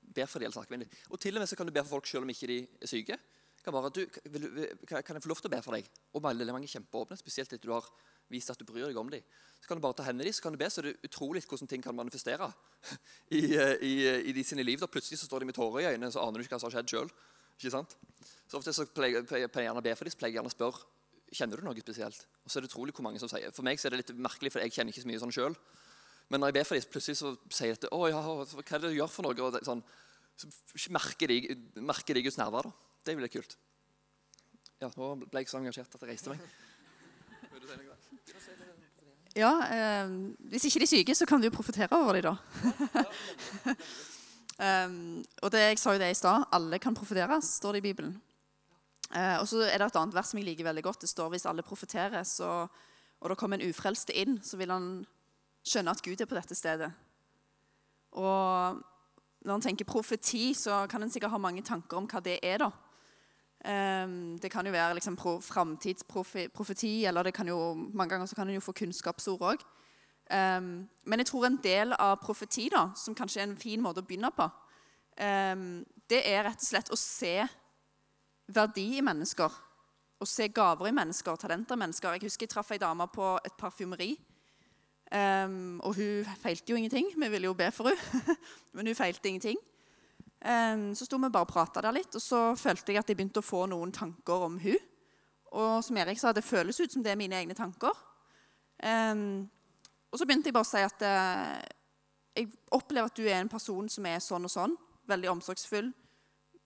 ber 0.01 0.31
for 0.31 0.41
dem 0.41 0.49
eller 0.49 0.57
snakker 0.57 0.78
med. 0.78 0.97
Og 1.11 1.20
til 1.20 1.37
og 1.37 1.43
med 1.43 1.51
så 1.51 1.59
kan 1.59 1.68
du 1.68 1.74
be 1.74 1.85
for 1.85 1.99
folk 1.99 2.09
selv 2.09 2.26
om 2.26 2.33
ikke 2.33 2.49
de 2.51 2.62
er 2.81 2.91
syke. 2.91 3.18
Kan, 3.61 3.74
bare, 3.76 3.91
du, 3.93 4.07
vil, 4.33 4.47
kan 4.89 5.05
jeg 5.05 5.22
få 5.22 5.28
lov 5.28 5.43
til 5.43 5.51
å 5.51 5.53
be 5.53 5.61
for 5.64 5.76
deg? 5.76 5.89
Og 6.16 6.24
veldig 6.24 6.55
mange 6.57 6.70
kjempeåpne, 6.70 7.18
spesielt 7.20 7.53
etter 7.53 7.68
du 7.68 7.74
har 7.74 7.89
vist 8.33 8.49
at 8.53 8.61
du 8.61 8.64
bryr 8.64 8.87
deg 8.89 8.97
om 8.97 9.11
dem. 9.12 9.26
Så 9.61 9.68
kan 9.68 9.76
du 9.76 9.85
bare 9.85 9.99
ta 9.99 10.07
hendene 10.07 10.24
deres, 10.24 10.39
så 10.41 10.47
kan 10.47 10.55
du 10.57 10.61
be, 10.62 10.70
så 10.72 10.85
det 10.87 10.95
utrolig 11.05 11.43
hvordan 11.45 11.68
ting 11.68 11.85
kan 11.85 11.97
manifestere 11.97 12.49
i, 13.37 13.43
i, 13.85 13.93
i 14.31 14.33
de 14.33 14.45
sine 14.47 14.64
liv. 14.64 14.81
Da 14.81 14.89
plutselig 14.89 15.20
så 15.20 15.28
står 15.28 15.45
de 15.45 15.51
med 15.51 15.59
tårer 15.59 15.83
i 15.83 15.91
øynene, 15.91 16.12
så 16.14 16.24
aner 16.24 16.41
du 16.41 16.47
ikke 16.47 16.57
hva 16.57 16.62
som 16.62 16.70
har 16.70 16.78
skjedd 16.78 16.95
sjøl. 16.95 17.12
Ikke 17.61 17.74
sant? 17.74 17.92
Så 18.48 18.56
ofte 18.58 18.72
så 18.72 18.86
pleier 18.88 19.20
jeg 19.20 19.50
gjerne 19.52 19.78
å 19.78 19.84
be 19.84 19.92
for 19.94 20.08
dem, 20.08 20.14
så 20.14 20.18
pleier 20.18 20.32
jeg 20.32 20.40
gjerne 20.40 20.50
å 20.50 20.54
spørre 20.56 20.88
kjenner 21.30 21.61
du 21.61 21.66
noe 21.66 21.82
spesielt. 21.82 22.24
Og 22.44 22.50
så 22.50 22.58
er 22.58 22.64
det 22.64 22.70
utrolig 22.72 22.94
hvor 22.96 23.06
mange 23.06 23.20
som 23.22 23.30
sier 23.30 23.52
For 23.54 23.66
meg 23.66 23.78
så 23.78 23.86
er 23.86 23.94
det 23.94 24.02
litt 24.02 24.12
merkelig, 24.18 24.50
for 24.54 24.64
jeg 24.64 24.74
kjenner 24.74 24.94
ikke 24.94 25.04
så 25.04 25.11
mye 25.11 25.22
sånn 25.22 25.34
sjøl. 25.34 25.56
Men 26.30 26.42
når 26.42 26.50
jeg 26.50 26.56
ber 26.56 26.68
for 26.68 26.78
dem, 26.78 26.90
plutselig 26.94 27.18
så 27.20 27.32
sier 27.54 27.78
de 27.82 27.90
å 27.94 28.00
ja, 28.11 28.22
hva 28.22 28.46
er 28.46 28.82
det 28.82 28.90
du 28.90 28.96
gjør 28.96 29.12
for 29.12 29.26
noe? 29.26 29.36
Og 29.46 29.54
det, 29.54 29.62
sånn, 29.66 29.82
så 30.40 30.94
merker 30.94 31.30
de, 31.30 31.56
merker 31.82 32.16
de 32.16 32.24
Guds 32.26 32.38
nærvær. 32.40 32.70
da. 32.70 32.98
Det 33.06 33.16
blir 33.18 33.32
kult. 33.32 33.56
Ja, 34.80 34.88
nå 34.96 35.12
ble 35.26 35.42
jeg 35.42 35.50
så 35.50 35.61
engasjert 35.61 35.94
at 35.94 36.04
jeg 36.04 36.12
reiste 36.14 36.32
meg. 36.32 36.44
Ja, 39.38 39.50
eh, 39.70 40.08
Hvis 40.50 40.64
ikke 40.66 40.80
de 40.82 40.86
er 40.86 40.90
syke, 40.90 41.14
så 41.14 41.26
kan 41.28 41.42
du 41.42 41.46
jo 41.46 41.54
profetere 41.54 41.94
over 41.94 42.18
dem, 42.18 42.34
da. 42.34 43.74
Um, 44.61 45.24
og 45.42 45.52
det, 45.52 45.61
Jeg 45.61 45.78
sa 45.78 45.94
jo 45.94 46.02
det 46.02 46.11
i 46.11 46.18
stad. 46.18 46.44
Alle 46.52 46.78
kan 46.78 46.94
profeteres, 46.94 47.56
står 47.61 47.72
det 47.72 47.82
i 47.82 47.88
Bibelen. 47.88 48.14
Uh, 49.11 49.40
og 49.40 49.48
så 49.48 49.64
er 49.66 49.78
det 49.78 49.88
et 49.88 49.98
annet 49.98 50.14
vers 50.14 50.30
som 50.30 50.38
jeg 50.38 50.46
liker 50.46 50.68
veldig 50.68 50.84
godt. 50.86 51.00
Det 51.02 51.11
står 51.11 51.32
hvis 51.32 51.48
alle 51.50 51.66
profeterer, 51.66 52.22
så 52.22 52.68
og 53.20 53.30
det 53.30 53.36
kommer 53.36 53.61
en 53.61 53.68
ufrelste 53.68 54.14
inn, 54.16 54.38
så 54.42 54.56
vil 54.56 54.70
han 54.72 54.84
skjønne 55.66 55.92
at 55.92 56.02
Gud 56.02 56.20
er 56.20 56.28
på 56.28 56.38
dette 56.38 56.56
stedet. 56.56 56.88
Og 58.16 58.80
når 59.44 59.54
en 59.54 59.64
tenker 59.64 59.88
profeti, 59.88 60.54
så 60.56 60.86
kan 60.88 61.02
en 61.02 61.12
sikkert 61.12 61.34
ha 61.34 61.40
mange 61.40 61.62
tanker 61.62 62.00
om 62.00 62.08
hva 62.08 62.22
det 62.24 62.38
er. 62.42 62.64
da. 62.64 62.70
Um, 63.61 64.38
det 64.40 64.50
kan 64.50 64.64
jo 64.66 64.72
være 64.72 64.96
liksom 64.96 65.18
framtidsprofeti, 65.20 67.04
eller 67.04 67.22
det 67.22 67.34
kan 67.34 67.48
jo, 67.48 67.74
mange 67.74 68.11
ganger 68.11 68.26
så 68.26 68.36
kan 68.36 68.48
en 68.48 68.56
jo 68.56 68.64
få 68.64 68.72
kunnskapsord 68.72 69.42
òg. 69.42 69.66
Um, 70.31 70.89
men 71.11 71.18
jeg 71.18 71.26
tror 71.26 71.47
en 71.49 71.59
del 71.62 71.95
av 71.99 72.20
profeti, 72.22 72.68
da, 72.70 72.91
som 72.95 73.16
kanskje 73.18 73.43
er 73.43 73.49
en 73.49 73.59
fin 73.59 73.83
måte 73.83 74.03
å 74.03 74.07
begynne 74.07 74.31
på, 74.35 74.47
um, 74.47 75.64
det 76.11 76.20
er 76.22 76.45
rett 76.47 76.62
og 76.62 76.68
slett 76.68 76.93
å 76.95 76.99
se 76.99 77.35
verdi 78.51 78.87
i 78.99 79.03
mennesker. 79.03 79.57
Å 80.20 80.28
se 80.28 80.47
gaver 80.55 80.91
i 80.91 80.95
mennesker, 80.95 81.39
talenter 81.41 81.78
i 81.78 81.83
mennesker. 81.83 82.14
Jeg 82.14 82.28
husker 82.28 82.47
jeg 82.47 82.55
traff 82.55 82.70
ei 82.74 82.83
dame 82.83 83.09
på 83.11 83.33
et 83.43 83.57
parfymeri. 83.59 84.12
Um, 85.11 85.81
og 85.83 85.97
hun 85.99 86.28
feilte 86.39 86.70
jo 86.70 86.78
ingenting. 86.78 87.11
Vi 87.16 87.33
ville 87.33 87.51
jo 87.51 87.57
be 87.59 87.70
for 87.74 87.91
henne, 87.91 88.37
men 88.76 88.91
hun 88.91 88.99
feilte 88.99 89.33
ingenting. 89.33 89.59
Så 90.41 91.05
sto 91.05 91.18
vi 91.20 91.28
bare 91.28 91.45
og 91.45 91.51
prata 91.51 91.83
der 91.85 91.93
litt, 91.93 92.14
og 92.16 92.22
så 92.24 92.39
følte 92.57 92.95
jeg 92.95 93.03
at 93.03 93.11
jeg 93.11 93.18
begynte 93.18 93.43
å 93.43 93.45
få 93.45 93.66
noen 93.68 93.91
tanker 93.93 94.47
om 94.47 94.55
hun. 94.62 94.78
Og 95.53 95.83
som 95.85 95.99
Erik 96.01 96.16
sa, 96.20 96.33
det 96.33 96.47
føles 96.47 96.78
ut 96.81 96.95
som 96.95 97.03
det 97.05 97.12
er 97.12 97.18
mine 97.20 97.37
egne 97.37 97.57
tanker. 97.59 97.93
Um, 98.81 99.51
og 100.11 100.18
så 100.18 100.26
begynte 100.26 100.50
jeg 100.50 100.56
bare 100.56 100.66
å 100.66 100.70
si 100.70 100.82
at 100.82 101.04
eh, 101.06 101.58
jeg 102.40 102.50
opplever 102.74 103.11
at 103.11 103.18
du 103.18 103.26
er 103.26 103.38
en 103.40 103.50
person 103.50 103.88
som 103.90 104.06
er 104.06 104.22
sånn 104.22 104.46
og 104.46 104.52
sånn. 104.52 104.74
Veldig 105.11 105.30
omsorgsfull. 105.32 105.90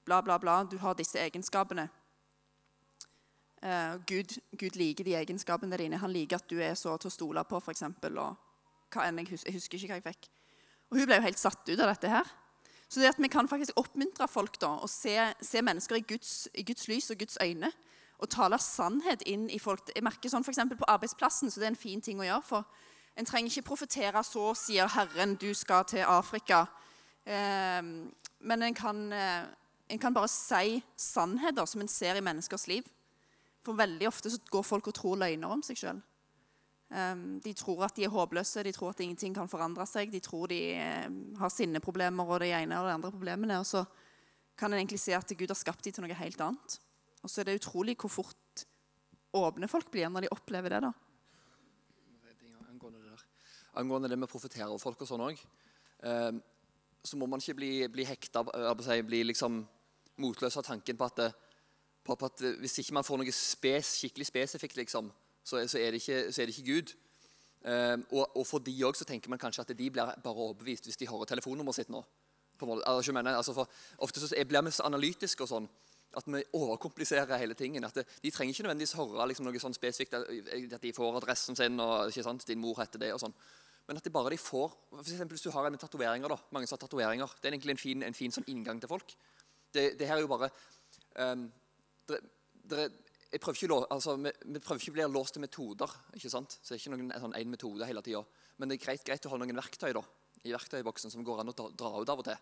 Bla, 0.04 0.20
bla, 0.24 0.38
bla. 0.40 0.62
Du 0.68 0.78
har 0.80 0.96
disse 0.96 1.20
egenskapene. 1.20 1.88
Eh, 3.64 3.96
Gud, 4.08 4.36
Gud, 4.52 4.76
liker 4.76 5.04
de 5.04 5.16
egenskapene 5.20 5.76
dine. 5.80 6.00
Han 6.00 6.12
liker 6.12 6.40
at 6.40 6.48
du 6.48 6.56
er 6.60 6.76
så 6.76 6.96
til 7.00 7.08
å 7.10 7.14
stole 7.14 7.44
på, 7.48 7.60
f.eks. 7.60 7.84
Og 7.84 8.16
hva 8.94 9.08
enn, 9.08 9.20
jeg, 9.22 9.30
husker, 9.32 9.50
jeg 9.50 9.58
husker 9.58 9.78
ikke 9.78 9.92
hva 9.92 10.00
jeg 10.00 10.08
fikk. 10.12 10.30
Og 10.90 11.00
Hun 11.00 11.08
ble 11.08 11.20
jo 11.20 11.26
helt 11.26 11.40
satt 11.40 11.68
ut 11.68 11.80
av 11.80 11.90
dette 11.90 12.12
her. 12.12 12.32
Så 12.88 13.00
det 13.00 13.10
at 13.14 13.20
vi 13.20 13.32
kan 13.32 13.48
faktisk 13.48 13.76
oppmuntre 13.80 14.28
folk 14.28 14.60
da, 14.62 14.76
og 14.84 14.90
se, 14.92 15.16
se 15.42 15.62
mennesker 15.64 15.98
i 15.98 16.04
Guds, 16.06 16.46
i 16.54 16.62
Guds, 16.68 16.84
lys 16.88 17.08
og 17.10 17.18
Guds 17.18 17.40
øyne, 17.42 17.72
og 18.22 18.30
tale 18.30 18.60
sannhet 18.62 19.24
inn 19.26 19.48
i 19.50 19.58
folk 19.58 19.88
Jeg 19.90 20.04
merker 20.06 20.30
sånn 20.30 20.44
for 20.46 20.76
På 20.78 20.86
arbeidsplassen 20.86 21.50
så 21.50 21.58
det 21.58 21.66
er 21.66 21.72
en 21.72 21.80
fin 21.80 22.00
ting 22.00 22.20
å 22.22 22.28
gjøre. 22.28 22.44
for 22.46 22.68
En 23.16 23.24
trenger 23.24 23.50
ikke 23.50 23.68
profetere 23.68 24.24
'så 24.24 24.54
sier 24.54 24.88
Herren, 24.88 25.34
du 25.34 25.54
skal 25.54 25.84
til 25.84 26.02
Afrika'. 26.02 26.66
Eh, 27.26 27.82
men 28.40 28.62
en 28.62 28.74
kan, 28.74 29.12
eh, 29.12 29.44
en 29.88 29.98
kan 29.98 30.14
bare 30.14 30.28
si 30.28 30.82
sannheter 30.96 31.64
som 31.64 31.80
en 31.80 31.88
ser 31.88 32.14
i 32.14 32.20
menneskers 32.20 32.66
liv. 32.66 32.82
For 33.64 33.72
veldig 33.72 34.08
ofte 34.08 34.30
så 34.30 34.38
går 34.50 34.62
folk 34.62 34.88
og 34.88 34.94
tror 34.94 35.16
løgner 35.16 35.48
om 35.48 35.62
seg 35.62 35.76
sjøl. 35.76 36.02
Um, 36.94 37.40
de 37.40 37.52
tror 37.52 37.84
at 37.84 37.96
de 37.96 38.04
er 38.04 38.12
håpløse, 38.12 38.62
de 38.62 38.72
tror 38.72 38.92
at 38.92 39.00
ingenting 39.00 39.34
kan 39.34 39.48
forandre 39.48 39.86
seg. 39.86 40.12
De 40.12 40.20
tror 40.20 40.46
de 40.46 40.60
um, 41.06 41.34
har 41.40 41.50
sinneproblemer 41.50 42.28
og 42.28 42.40
det 42.40 42.52
ene 42.52 42.78
og 42.78 42.86
det 42.86 42.94
andre 42.94 43.10
problemene. 43.10 43.58
Og 43.58 43.66
så 43.66 43.84
kan 44.56 44.72
en 44.72 44.78
egentlig 44.78 45.00
se 45.00 45.16
at 45.16 45.32
Gud 45.38 45.50
har 45.50 45.58
skapt 45.58 45.84
dem 45.84 45.92
til 45.92 46.04
noe 46.04 46.14
helt 46.14 46.40
annet. 46.44 46.78
Og 47.24 47.32
så 47.32 47.40
er 47.40 47.48
det 47.48 47.56
utrolig 47.62 47.96
hvor 47.98 48.12
fort 48.12 48.66
åpne 49.34 49.66
folk 49.66 49.90
blir 49.90 50.12
når 50.12 50.26
de 50.26 50.34
opplever 50.36 50.76
det. 50.76 50.82
da. 50.84 50.92
Angående 53.80 54.10
det, 54.10 54.18
med 54.18 54.28
å 54.28 54.32
profetere 54.32 54.78
folk 54.78 55.00
og 55.02 55.08
sånn 55.08 55.24
òg, 55.24 55.40
um, 56.06 56.42
så 57.04 57.18
må 57.20 57.26
man 57.28 57.42
ikke 57.42 57.58
bli, 57.58 57.72
bli 57.92 58.06
hekta, 58.08 58.44
bli 59.04 59.22
liksom 59.28 59.62
motløs 60.22 60.56
av 60.56 60.64
tanken 60.64 60.96
på 60.96 61.08
at 61.08 61.18
det, 61.20 61.30
på 62.04 62.16
at 62.20 62.42
eh, 62.44 62.58
hvis 62.60 62.78
ikke 62.80 62.94
man 62.96 63.06
får 63.06 63.20
noe 63.20 63.34
spes, 63.34 63.96
skikkelig 64.00 64.28
spesifikt, 64.28 64.76
liksom, 64.78 65.10
så, 65.44 65.60
så, 65.68 65.78
er 65.80 65.96
ikke, 65.98 66.20
så, 66.32 66.42
er 66.42 66.48
det 66.48 66.56
ikke, 66.56 66.72
Gud. 66.72 66.94
Um, 67.64 68.04
og, 68.12 68.36
og, 68.36 68.44
for 68.46 68.60
de 68.60 68.74
òg 68.84 68.98
tenker 69.08 69.32
man 69.32 69.40
kanskje 69.40 69.64
at 69.64 69.72
de 69.72 69.88
blir 69.88 70.12
bare 70.20 70.34
overbevist 70.34 70.84
hvis 70.84 71.00
de 71.00 71.08
hører 71.08 71.30
telefonnummeret 71.32 71.80
sitt 71.80 71.92
nå. 71.92 72.02
På 72.60 72.68
måte, 72.68 72.84
altså, 72.88 73.12
mener, 73.12 73.36
altså 73.36 73.54
for, 73.56 73.70
ofte 74.04 74.20
så 74.20 74.28
blir 74.48 74.64
vi 74.66 74.72
så 74.72 74.84
analytiske 74.86 75.42
og 75.44 75.50
sånn 75.50 75.68
at 76.14 76.28
vi 76.30 76.42
overkompliserer 76.54 77.38
hele 77.40 77.54
tingen. 77.54 77.84
at 77.84 77.94
det, 77.94 78.04
De 78.22 78.30
trenger 78.30 78.54
ikke 78.54 78.62
nødvendigvis 78.62 78.94
høre 78.98 79.28
liksom, 79.28 79.48
noe 79.48 79.60
sånn 79.60 79.74
spesifikt, 79.74 80.14
at 80.14 80.82
de 80.82 80.92
får 80.92 81.16
adressen 81.18 81.56
sin 81.58 81.80
og 81.80 82.12
ikke 82.12 82.22
sant, 82.22 82.46
din 82.46 82.60
mor 82.60 82.78
heter 82.80 83.02
det 83.02 83.12
og 83.14 83.22
sånn. 83.24 83.34
Men 83.84 84.00
at 84.00 84.06
det 84.06 84.12
bare 84.14 84.32
de 84.32 84.40
får 84.40 84.70
for 84.90 85.00
eksempel, 85.02 85.36
Hvis 85.36 85.44
du 85.44 85.50
har 85.50 85.66
en 85.66 85.74
med 85.74 85.80
tatoveringer, 85.80 86.28
da, 86.28 86.38
mange 86.50 86.66
som 86.66 86.78
har 86.78 86.86
tatoveringer, 86.86 87.34
det 87.40 87.48
er 87.48 87.52
egentlig 87.52 87.74
en 87.74 87.82
fin, 87.82 88.02
en 88.02 88.16
fin 88.16 88.32
sånn 88.32 88.46
inngang 88.48 88.80
til 88.80 88.88
folk. 88.88 89.16
Det, 89.74 89.98
det 89.98 90.08
her 90.08 90.16
er 90.16 90.24
jo 90.24 90.30
bare 90.30 90.48
um, 91.18 91.48
dere, 92.08 92.20
dere, 92.70 92.88
prøver 93.42 93.86
altså, 93.90 94.14
vi, 94.16 94.30
vi, 94.46 94.60
prøver 94.62 94.80
ikke 94.80 94.94
å 94.94 94.96
bli 94.98 95.08
låst 95.10 95.36
til 95.36 95.44
metoder. 95.44 95.96
ikke 96.14 96.30
sant? 96.32 96.56
Så 96.62 96.72
det 96.72 96.78
er 96.78 96.82
ikke 96.82 96.94
noen 96.96 97.12
sånn, 97.26 97.36
en 97.36 97.50
metode 97.50 97.88
hele 97.88 98.02
tida. 98.06 98.22
Men 98.56 98.70
det 98.70 98.78
er 98.78 98.84
greit, 98.86 99.04
greit, 99.04 99.26
å 99.26 99.34
ha 99.34 99.40
noen 99.42 99.58
verktøy 99.58 99.90
da, 99.96 100.04
i 100.44 100.54
verktøyboksen 100.54 101.12
som 101.12 101.26
går 101.26 101.42
an 101.42 101.52
å 101.52 101.56
dra, 101.58 101.90
ut 101.98 102.14
av 102.14 102.22
og 102.22 102.28
til. 102.28 102.38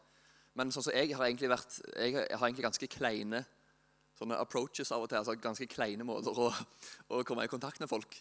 Men 0.61 0.71
sånn 0.75 0.85
som 0.85 0.95
jeg 0.95 1.15
har 1.17 1.25
egentlig 1.27 1.49
vært, 1.49 1.79
jeg 1.97 2.15
har 2.21 2.45
egentlig 2.45 2.67
ganske 2.69 2.91
kleine 2.93 3.41
sånne 4.19 4.37
approaches 4.39 4.93
av 4.93 5.03
og 5.03 5.09
til. 5.11 5.23
altså 5.23 5.35
Ganske 5.41 5.67
kleine 5.73 6.05
måter 6.07 6.37
å, 6.37 6.51
å 7.17 7.23
komme 7.27 7.47
i 7.49 7.51
kontakt 7.51 7.81
med 7.81 7.91
folk. 7.91 8.19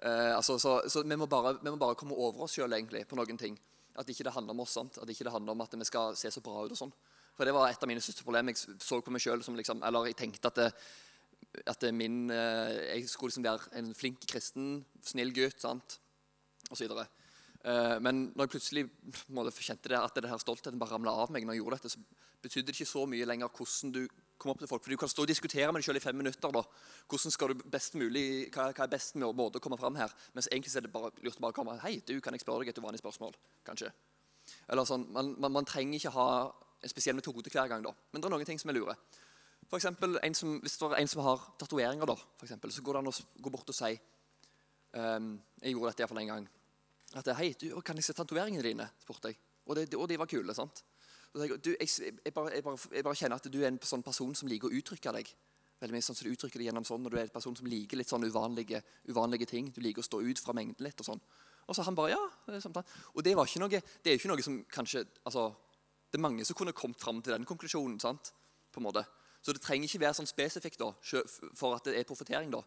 Eh, 0.00 0.32
altså, 0.36 0.58
så, 0.58 0.80
så 0.90 1.02
vi, 1.02 1.16
må 1.16 1.26
bare, 1.30 1.56
vi, 1.60 1.70
må 1.70 1.78
bare, 1.80 1.96
komme 1.98 2.16
over 2.16 2.46
oss 2.46 2.56
sjøl 2.56 2.74
på 3.08 3.18
noen 3.18 3.40
ting. 3.40 3.58
At 3.94 4.08
ikke 4.10 4.26
det 4.26 4.34
handler 4.34 4.56
om 4.56 4.64
oss. 4.64 4.74
sant? 4.74 4.98
At 4.98 5.10
ikke 5.10 5.28
det 5.28 5.32
handler 5.34 5.54
om 5.54 5.64
at 5.64 5.74
vi 5.78 5.86
skal 5.86 6.16
se 6.18 6.30
så 6.30 6.42
bra 6.44 6.64
ut. 6.64 6.74
og 6.74 6.78
sånn. 6.78 6.94
For 7.34 7.46
det 7.46 7.54
var 7.54 7.68
et 7.68 7.82
av 7.82 7.90
mine 7.90 8.02
største 8.02 8.26
problemer. 8.26 8.54
Jeg 8.54 8.78
så 8.82 9.00
på 9.02 9.14
meg 9.14 9.22
selv 9.22 9.46
som 9.46 9.56
liksom, 9.58 9.82
eller 9.86 10.10
jeg 10.10 10.18
tenkte 10.18 10.50
at, 10.50 10.60
det, 10.60 11.64
at 11.70 11.86
min, 11.94 12.30
eh, 12.30 12.94
jeg 12.94 13.08
skulle 13.10 13.32
liksom 13.32 13.46
være 13.46 13.74
en 13.80 13.94
flink 13.94 14.26
kristen, 14.30 14.84
snill 15.02 15.34
gutt 15.34 15.62
sant? 15.62 16.00
og 16.70 16.78
så 16.78 16.86
videre. 16.86 17.04
Eh, 17.64 17.96
men 18.04 18.28
når 18.34 18.46
jeg 18.46 18.52
plutselig 18.54 18.84
kjente 19.66 19.90
det, 19.92 19.98
at 19.98 20.16
det 20.16 20.30
her 20.30 20.40
stoltheten 20.40 20.80
bare 20.80 20.96
ramla 20.96 21.12
av 21.24 21.32
meg, 21.32 21.44
når 21.44 21.56
jeg 21.56 21.62
gjorde 21.62 21.78
dette, 21.78 21.92
så 21.92 22.40
betydde 22.44 22.70
det 22.70 22.76
ikke 22.76 22.92
så 22.92 23.04
mye 23.08 23.28
lenger 23.28 23.52
hvordan 23.52 23.92
du 23.94 24.02
kom 24.44 24.52
opp 24.52 24.62
til 24.62 24.70
folk. 24.70 24.84
For 24.84 24.92
du 24.92 25.00
kan 25.00 25.10
stå 25.10 25.24
og 25.24 25.30
diskutere 25.30 25.72
med 25.72 25.80
deg 25.82 25.88
selv 25.88 26.00
i 26.00 26.04
fem 26.04 26.16
minutter. 26.20 26.52
da. 26.52 26.62
Hvordan 27.08 27.34
skal 27.34 27.52
du 27.54 27.64
best 27.76 27.96
mulig, 27.98 28.24
Hva, 28.54 28.70
hva 28.70 28.84
er 28.84 28.92
best 28.92 29.16
måte 29.16 29.60
å 29.60 29.64
komme 29.64 29.80
fram 29.80 29.96
her? 29.96 30.12
Mens 30.36 30.50
egentlig 30.52 30.74
er 30.76 30.86
det 30.86 30.92
bare 30.92 31.12
lurt 31.24 31.40
å 31.40 31.52
komme 31.52 31.78
Hei, 31.82 32.00
du, 32.06 32.20
kan 32.20 32.36
jeg 32.36 32.44
spørre 32.44 32.64
deg 32.64 32.74
et 32.74 32.80
uvanlig 32.82 33.00
spørsmål? 33.02 33.34
Kanskje. 33.66 33.92
Eller 34.68 34.84
sånn, 34.84 35.08
man, 35.12 35.34
man, 35.40 35.52
man 35.52 35.68
trenger 35.68 35.98
ikke 35.98 36.14
ha 36.14 36.28
en 36.84 36.92
spesiell 36.92 37.16
metode 37.16 37.50
hver 37.50 37.68
gang. 37.68 37.82
da. 37.82 37.94
Men 38.12 38.20
det 38.20 38.28
er 38.28 38.36
noen 38.36 38.48
ting 38.48 38.60
som 38.60 38.70
er 38.70 38.78
lure. 38.78 38.96
For 39.70 39.80
eksempel, 39.80 40.18
som, 40.36 40.58
hvis 40.60 40.76
det 40.78 40.90
er 40.90 40.98
en 41.00 41.08
som 41.08 41.22
har 41.24 41.46
tatoveringer, 41.58 42.06
for 42.36 42.46
eksempel, 42.46 42.72
så 42.72 42.84
går 42.84 42.98
det 42.98 43.00
an 43.00 43.12
å 43.12 43.14
gå 43.46 43.52
bort 43.52 43.72
og 43.72 43.76
si 43.76 43.94
um, 44.92 45.30
Jeg 45.62 45.72
gjorde 45.72 45.94
dette 45.94 46.04
iallfall 46.04 46.20
en 46.20 46.32
gang. 46.34 46.48
At 47.14 47.30
'Hei, 47.38 47.54
du, 47.60 47.80
kan 47.80 47.96
jeg 47.96 48.04
se 48.04 48.12
tatoveringene 48.12 48.62
dine?' 48.62 48.90
spurte 49.00 49.30
jeg. 49.30 49.38
Og, 49.66 49.76
det, 49.76 49.94
og 49.94 50.08
de 50.08 50.18
var 50.20 50.28
kule. 50.28 50.54
sant? 50.54 50.84
Jeg, 51.34 51.56
du, 51.64 51.72
jeg, 51.74 51.88
jeg, 52.24 52.32
bare, 52.34 52.62
bare, 52.62 52.78
jeg, 52.92 53.02
bare, 53.02 53.18
kjenner 53.18 53.40
at 53.40 53.48
du 53.50 53.58
er 53.62 53.72
en 53.72 53.80
sånn 53.82 54.04
person 54.06 54.34
som 54.38 54.48
liker 54.50 54.70
å 54.70 54.78
uttrykke 54.78 55.14
deg. 55.16 55.32
Veldig 55.82 55.96
mye 55.96 56.04
sånn 56.06 56.16
som 56.16 56.28
Du 56.28 56.32
uttrykker 56.32 56.62
det 56.62 56.68
gjennom 56.68 56.86
sånn, 56.86 57.06
og 57.06 57.10
du 57.10 57.18
er 57.18 57.26
en 57.26 57.34
person 57.34 57.56
som 57.58 57.66
liker 57.68 57.98
litt 57.98 58.12
sånn 58.12 58.24
uvanlige, 58.24 58.80
uvanlige 59.10 59.48
ting. 59.50 59.72
Du 59.74 59.82
liker 59.82 60.04
å 60.04 60.06
stå 60.06 60.22
ut 60.22 60.40
fra 60.40 60.54
mengden 60.56 60.86
litt. 60.86 61.00
Og 61.02 61.08
sånn. 61.08 61.22
Og 61.66 61.76
så 61.76 61.82
han 61.86 61.98
bare 61.98 62.14
ja. 62.14 62.22
Er 62.46 62.60
og 62.62 63.24
det, 63.24 63.34
var 63.34 63.48
ikke 63.48 63.64
noe, 63.64 63.82
det 63.82 64.12
er 64.12 64.18
ikke 64.20 64.30
noe 64.30 64.46
som 64.46 64.60
kanskje 64.70 65.04
altså, 65.24 65.48
det 66.12 66.20
er 66.20 66.22
mange 66.22 66.46
som 66.46 66.56
kunne 66.56 66.76
kommet 66.76 67.00
fram 67.02 67.20
til 67.22 67.34
den 67.34 67.46
konklusjonen. 67.48 67.98
sant? 68.00 68.30
På 68.70 68.80
en 68.80 68.86
måte. 68.86 69.04
Så 69.42 69.52
det 69.52 69.62
trenger 69.64 69.88
ikke 69.88 70.04
være 70.06 70.16
sånn 70.20 70.30
spesifikt 70.30 70.80
da, 70.80 70.92
for 71.58 71.74
at 71.74 71.88
det 71.88 71.98
er 71.98 72.06
profetering. 72.08 72.52
da. 72.54 72.62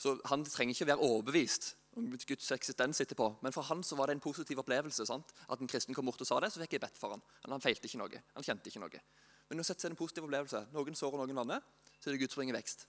Så 0.00 0.16
Han 0.24 0.44
trenger 0.44 0.74
ikke 0.74 0.88
være 0.92 1.04
overbevist 1.04 1.74
Guds 1.96 2.50
eksistens 2.52 3.00
etterpå. 3.00 3.30
Men 3.42 3.54
for 3.54 3.64
han 3.70 3.82
så 3.86 3.96
var 3.96 4.10
det 4.10 4.16
en 4.16 4.20
positiv 4.20 4.58
opplevelse. 4.60 5.06
sant? 5.06 5.32
At 5.48 5.60
en 5.60 5.70
kristen 5.70 5.94
kom 5.94 6.04
bort 6.04 6.20
og 6.20 6.28
sa 6.28 6.40
det, 6.40 6.52
så 6.52 6.60
fikk 6.60 6.76
jeg 6.76 6.80
bedt 6.80 6.98
for 7.00 7.14
han. 7.14 7.22
Han 7.48 7.60
feilte 7.60 7.88
ikke 7.88 8.00
noe. 8.02 8.20
Han 8.34 8.44
kjente 8.44 8.68
ikke 8.68 8.82
noe. 8.82 9.00
Men 9.48 9.62
uansett 9.62 9.80
så 9.80 9.86
er 9.86 9.94
det 9.94 9.96
en 9.96 10.02
positiv 10.02 10.26
opplevelse. 10.26 10.66
Noen 10.74 10.98
sår 10.98 11.16
og 11.16 11.22
noen 11.22 11.40
vanner, 11.40 11.62
så 12.00 12.10
er 12.10 12.16
det 12.16 12.20
Gud 12.20 12.34
som 12.34 12.42
bringer 12.42 12.58
vekst. 12.58 12.86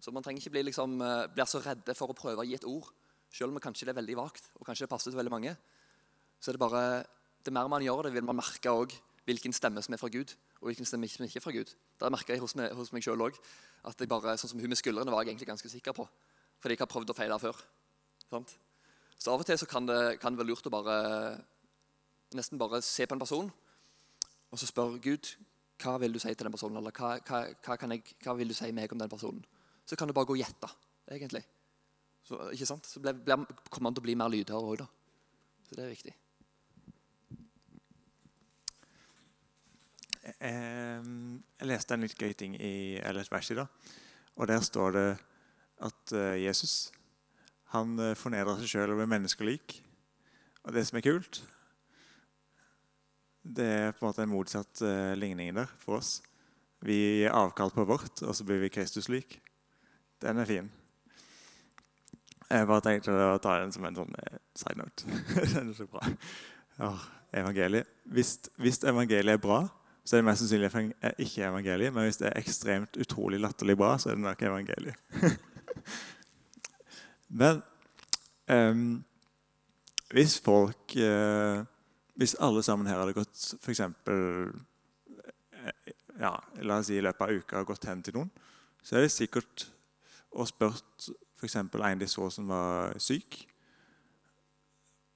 Så 0.00 0.14
man 0.14 0.22
trenger 0.22 0.40
ikke 0.40 0.54
bli, 0.54 0.62
liksom, 0.70 1.00
eh, 1.02 1.26
bli 1.34 1.46
så 1.46 1.60
redde 1.60 1.94
for 1.94 2.08
å 2.08 2.16
prøve 2.16 2.40
å 2.40 2.46
gi 2.46 2.54
et 2.54 2.64
ord. 2.64 2.88
Selv 3.30 3.52
om 3.52 3.60
kanskje 3.60 3.84
det 3.84 3.92
er 3.92 4.00
veldig 4.00 4.16
vagt 4.16 4.48
og 4.56 4.64
kanskje 4.64 4.86
det 4.86 4.92
passer 4.94 5.10
til 5.10 5.18
veldig 5.18 5.34
mange. 5.34 5.56
Så 6.40 6.48
er 6.48 6.56
det 6.56 6.60
bare, 6.60 7.04
det 7.44 7.52
mer 7.52 7.68
man 7.68 7.82
gjør 7.82 8.04
det, 8.04 8.12
vil 8.14 8.24
man 8.24 8.36
merke 8.36 8.70
også 8.70 8.96
hvilken 9.26 9.52
stemme 9.52 9.82
som 9.82 9.92
er 9.92 10.00
fra 10.00 10.08
Gud, 10.08 10.32
og 10.62 10.70
hvilken 10.70 10.86
stemme 10.86 11.08
som 11.08 11.26
ikke 11.26 11.36
er 11.36 11.44
fra 11.44 11.52
Gud. 11.52 11.74
Det 12.00 12.12
merka 12.12 12.32
jeg 12.32 12.40
hos 12.40 12.54
meg, 12.56 12.72
hos 12.72 12.92
meg 12.92 13.02
sjøl 13.04 13.20
òg. 13.20 13.36
At 13.84 13.98
sånn 13.98 14.54
som 14.54 14.58
hun 14.58 14.68
med 14.68 14.78
skuldrene 14.78 15.12
var 15.12 15.22
jeg 15.22 15.34
egentlig 15.34 15.50
ganske 15.50 15.68
sikker 15.68 15.92
på. 15.92 16.08
Fordi 16.62 16.74
jeg 16.74 16.80
har 16.80 16.90
prøvd 16.90 17.12
å 17.12 17.16
feile 17.18 17.38
før. 17.38 17.60
Sant? 18.28 18.56
Så 19.18 19.32
av 19.32 19.40
og 19.40 19.46
til 19.46 19.66
kan 19.66 19.86
det, 19.88 20.18
kan 20.22 20.34
det 20.34 20.42
være 20.42 20.52
lurt 20.52 20.68
å 20.68 20.72
bare 20.72 20.98
nesten 22.36 22.60
bare 22.60 22.82
se 22.84 23.06
på 23.08 23.16
en 23.16 23.22
person 23.22 23.48
og 24.50 24.60
så 24.60 24.68
spørre 24.68 25.00
Gud 25.02 25.34
hva 25.78 25.94
vil 26.02 26.14
du 26.14 26.18
si 26.18 26.32
til 26.34 26.46
den 26.46 26.54
personen, 26.54 26.80
eller 26.80 26.94
hva, 26.94 27.12
hva, 27.22 27.44
hva, 27.62 27.76
jeg, 27.92 28.14
hva 28.24 28.34
vil 28.34 28.50
du 28.50 28.56
si 28.56 28.70
meg 28.74 28.92
om 28.92 28.98
den 28.98 29.10
personen. 29.10 29.44
Så 29.86 29.96
kan 29.96 30.08
du 30.08 30.14
bare 30.16 30.26
gå 30.26 30.34
og 30.34 30.40
gjette, 30.40 30.70
egentlig. 31.14 31.44
Så, 32.26 32.40
ikke 32.50 32.66
sant? 32.66 32.88
så 32.88 33.02
ble, 33.02 33.12
ble, 33.14 33.36
kommer 33.70 33.88
han 33.88 33.98
til 33.98 34.02
å 34.02 34.06
bli 34.08 34.16
mer 34.18 34.32
lydhør 34.32 34.72
òg, 34.72 34.80
da. 34.80 34.88
Så 35.68 35.78
det 35.78 35.84
er 35.84 35.92
viktig. 35.92 36.16
jeg 40.38 41.66
leste 41.70 41.96
en 41.96 42.04
litt 42.04 42.18
gøy 42.20 42.34
ting 42.36 42.56
i 42.60 42.98
LS 43.00 43.30
Vers 43.32 43.48
i 43.54 43.56
dag. 43.56 43.86
Og 44.36 44.50
der 44.50 44.60
står 44.66 44.92
det 44.96 45.06
at 45.86 46.12
eh, 46.12 46.42
Jesus 46.42 46.90
Han 47.74 47.98
eh, 48.00 48.16
fornedrer 48.16 48.60
seg 48.60 48.72
sjøl 48.72 48.94
og 48.94 49.00
blir 49.02 49.10
menneskelik. 49.10 49.78
Og 50.64 50.74
det 50.76 50.84
som 50.88 50.98
er 50.98 51.04
kult, 51.04 51.42
det 53.48 53.66
er 53.66 53.94
på 53.96 54.02
en 54.02 54.08
måte 54.10 54.24
en 54.24 54.32
motsatt 54.32 54.82
uh, 54.84 55.14
ligning 55.16 55.54
der 55.56 55.70
for 55.80 56.02
oss. 56.02 56.18
Vi 56.84 56.96
gir 56.96 57.32
avkall 57.32 57.72
på 57.72 57.86
vårt, 57.88 58.20
og 58.22 58.34
så 58.36 58.44
blir 58.44 58.60
vi 58.60 58.72
Kristus-lik. 58.72 59.38
Den 60.20 60.42
er 60.42 60.48
fin. 60.48 60.68
Jeg 62.48 62.68
bare 62.68 62.84
tenkte 62.84 63.14
å 63.14 63.40
ta 63.40 63.58
den 63.62 63.72
som 63.72 63.86
en 63.88 63.96
sånn 63.96 64.12
uh, 64.12 64.36
side 64.58 64.76
note. 64.82 65.08
den 65.54 65.72
er 65.72 65.78
så 65.78 65.88
bra. 65.88 66.04
Ja, 66.76 66.92
evangeliet. 67.40 67.88
Hvis, 68.12 68.36
hvis, 68.60 68.82
evangeliet 68.84 69.38
er 69.38 69.42
bra, 69.42 69.62
så 70.04 70.16
er 70.16 70.22
det 70.22 70.28
mest 70.28 70.44
sannsynlig 70.44 70.92
ikke 71.24 71.48
evangeliet. 71.48 71.96
Men 71.96 72.08
hvis 72.08 72.20
det 72.20 72.30
er 72.30 72.40
ekstremt 72.42 73.00
utrolig 73.00 73.40
latterlig 73.40 73.76
bra, 73.80 73.94
så 74.00 74.12
er 74.12 74.20
det 74.20 74.26
nok 74.26 74.46
evangeliet. 74.50 75.00
men 77.28 77.62
um, 78.48 79.04
hvis 80.12 80.38
folk 80.40 80.96
uh, 80.96 81.66
hvis 82.18 82.34
alle 82.42 82.64
sammen 82.66 82.88
her 82.90 82.98
hadde 82.98 83.14
gått 83.14 83.70
eksempel, 83.70 84.50
eh, 85.62 85.90
ja, 86.18 86.32
la 86.66 86.80
oss 86.80 86.90
si 86.90 86.98
i 86.98 87.04
løpet 87.04 87.22
av 87.24 87.34
uka 87.34 87.62
gått 87.66 87.86
hen 87.86 88.02
til 88.02 88.16
noen, 88.18 88.30
så 88.82 88.98
er 88.98 89.06
det 89.06 89.14
sikkert 89.14 89.68
og 90.34 90.48
spurt 90.50 91.10
f.eks. 91.38 91.54
en 91.60 92.00
de 92.00 92.08
så 92.10 92.26
som 92.34 92.50
var 92.50 92.98
syk, 92.98 93.44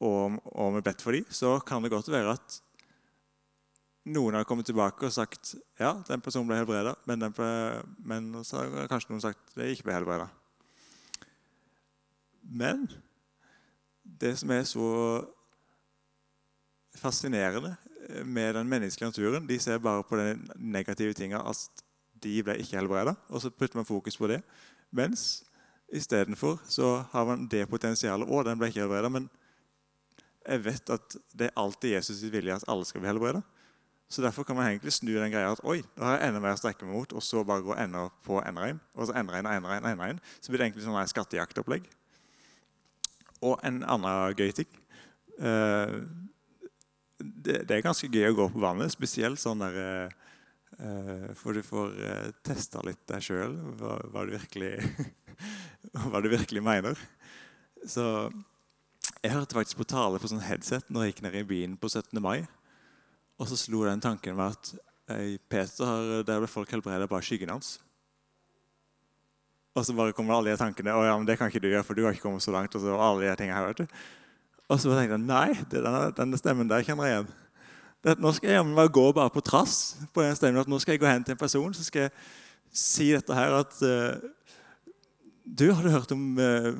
og, 0.02 0.38
om 0.58 0.76
vi 0.76 0.84
bedt 0.86 1.02
for 1.02 1.14
dem, 1.14 1.26
så 1.30 1.56
kan 1.66 1.82
det 1.82 1.90
godt 1.90 2.10
være 2.10 2.36
at 2.36 2.60
noen 4.14 4.34
har 4.38 4.46
kommet 4.46 4.66
tilbake 4.66 5.06
og 5.06 5.14
sagt 5.14 5.56
ja, 5.78 5.96
den 6.06 6.22
personen 6.22 6.48
ble 6.50 6.58
helbreda, 6.58 6.94
men, 7.06 7.26
men 7.98 8.30
så 8.46 8.62
har 8.62 8.90
kanskje 8.90 9.14
noen 9.14 9.26
sagt 9.26 9.54
det 9.58 9.72
ikke 9.74 9.90
ble 9.90 9.98
helbreda. 9.98 10.30
Men 12.52 12.84
det 14.04 14.34
som 14.40 14.52
er 14.52 14.66
så 14.68 14.90
fascinerende 16.98 17.76
med 18.24 18.54
den 18.54 18.68
menneskelige 18.68 19.08
naturen. 19.08 19.46
De 19.48 19.58
ser 19.58 19.78
bare 19.78 20.02
på 20.02 20.16
de 20.16 20.38
negative 20.56 21.12
tingene, 21.12 21.42
at 21.48 21.84
de 22.22 22.42
ble 22.44 22.58
ikke 22.60 22.76
helbreda, 22.78 23.14
og 23.28 23.42
så 23.42 23.50
putter 23.50 23.78
man 23.78 23.88
fokus 23.88 24.16
på 24.16 24.28
det. 24.30 24.42
Mens 24.90 25.44
istedenfor 25.92 26.60
så 26.68 27.04
har 27.12 27.24
man 27.24 27.48
det 27.48 27.68
potensialet. 27.68 28.28
Å, 28.28 28.42
den 28.46 28.60
ble 28.60 28.70
ikke 28.70 28.84
helbreda, 28.84 29.08
men 29.12 29.30
jeg 30.42 30.64
vet 30.64 30.90
at 30.90 31.16
det 31.38 31.48
er 31.48 31.58
alltid 31.60 31.96
Jesus' 31.96 32.30
vilje 32.30 32.54
at 32.54 32.68
alle 32.68 32.86
skal 32.86 33.02
bli 33.02 33.10
helbreda. 33.10 33.42
Så 34.12 34.22
derfor 34.22 34.44
kan 34.44 34.56
man 34.56 34.68
egentlig 34.68 34.92
snu 34.92 35.14
den 35.14 35.32
greia 35.32 35.52
at 35.54 35.62
oi, 35.64 35.80
da 35.96 36.04
har 36.04 36.18
jeg 36.18 36.28
enda 36.28 36.40
mer 36.44 36.56
å 36.56 36.60
strekke 36.60 36.84
meg 36.84 36.98
mot, 36.98 37.12
og 37.16 37.24
så 37.24 37.44
bare 37.48 37.64
gå 37.64 37.76
enda 37.80 38.08
på 38.26 38.42
enda 38.44 38.66
en, 38.68 38.80
og 38.92 39.08
så 39.08 39.16
enda 39.16 39.38
en 39.38 39.48
enda 39.48 39.76
en, 39.78 39.86
enda 39.88 40.08
en. 40.12 40.20
Så 40.40 40.52
blir 40.52 40.60
det 40.60 40.68
egentlig 40.68 40.84
sånn 40.84 41.12
skattejaktopplegg. 41.14 41.86
Og 43.42 43.58
en 43.66 43.82
annen 43.82 44.36
gøy 44.38 44.52
ting. 44.54 44.70
Uh, 45.42 46.02
det, 47.18 47.62
det, 47.68 47.76
er 47.76 47.84
ganske 47.84 48.10
gøy 48.10 48.30
å 48.30 48.36
gå 48.38 48.48
på 48.52 48.62
vannet, 48.62 48.92
spesielt 48.94 49.40
sånn 49.40 49.62
der 49.62 50.10
For 51.38 51.54
du 51.54 51.62
får 51.62 51.92
uh, 52.00 52.30
testa 52.42 52.80
litt 52.86 53.02
deg 53.06 53.22
sjøl, 53.22 53.52
hva, 53.78 53.98
hva, 54.10 54.24
hva, 56.08 56.22
du 56.22 56.30
virkelig 56.32 56.62
mener. 56.64 56.98
Så 57.86 58.04
jeg 59.22 59.34
hørte 59.34 59.58
faktisk 59.58 59.82
på 59.82 59.90
tale 59.92 60.18
på 60.18 60.30
sånn 60.30 60.42
headset 60.42 60.88
når 60.90 61.04
jeg 61.04 61.12
gikk 61.12 61.22
ned 61.26 61.38
i 61.42 61.46
byen 61.52 61.76
på 61.78 61.90
17. 61.92 62.18
mai. 62.24 62.42
Og 63.38 63.50
så 63.50 63.58
slo 63.58 63.84
den 63.86 64.02
tanken 64.02 64.38
med 64.38 64.56
at 64.56 64.74
uh, 65.12 65.38
Peter 65.52 66.22
der 66.26 66.42
ble 66.42 66.50
folk 66.50 66.72
helbreda 66.74 67.10
bare 67.10 67.26
skyggen 67.26 67.52
hans. 67.54 67.76
Og 69.72 69.86
så 69.86 69.94
bare 69.96 70.12
kommer 70.12 70.36
alle 70.36 70.52
de 70.52 70.60
tankene 70.60 70.92
å 70.92 71.04
ja, 71.06 71.12
men 71.16 71.24
det 71.28 71.38
kan 71.40 71.48
ikke 71.48 71.62
du 71.64 71.70
gjøre, 71.70 71.84
for 71.86 71.96
du 71.96 72.04
har 72.04 72.12
ikke 72.12 72.26
kommet 72.26 72.44
så 72.44 72.52
langt. 72.52 72.74
og 72.76 72.82
så 72.82 72.96
alle 72.98 73.24
de 73.24 73.36
tingene 73.40 73.56
her, 73.56 73.70
vet 73.70 73.80
du. 73.80 74.02
Og 74.68 74.80
så 74.80 74.92
tenkte 74.92 75.16
jeg 75.16 75.24
nei, 75.24 75.48
denne, 75.72 76.10
denne, 76.16 76.40
stemmen 76.40 76.68
der 76.68 76.84
kjenner 76.84 77.08
jeg 77.08 77.16
igjen. 77.16 77.32
Det, 78.02 78.16
nå 78.20 78.32
skal 78.36 78.50
jeg 78.50 78.66
bare 78.76 78.92
gå 78.92 79.04
bare 79.16 79.32
på 79.32 79.42
trass 79.44 79.76
på 80.12 80.24
den 80.24 80.36
stemmen. 80.36 80.60
at 80.60 80.68
Nå 80.68 80.80
skal 80.82 80.96
jeg 80.96 81.02
gå 81.02 81.08
hen 81.08 81.24
til 81.24 81.36
en 81.36 81.40
person 81.40 81.76
så 81.76 81.84
skal 81.86 82.08
jeg 82.08 82.14
si 82.72 83.12
dette 83.12 83.36
her 83.36 83.52
at 83.60 83.76
uh, 83.84 84.16
Du, 85.44 85.70
har 85.70 85.84
du 85.84 85.92
hørt 85.92 86.12
om 86.12 86.24
uh, 86.40 86.72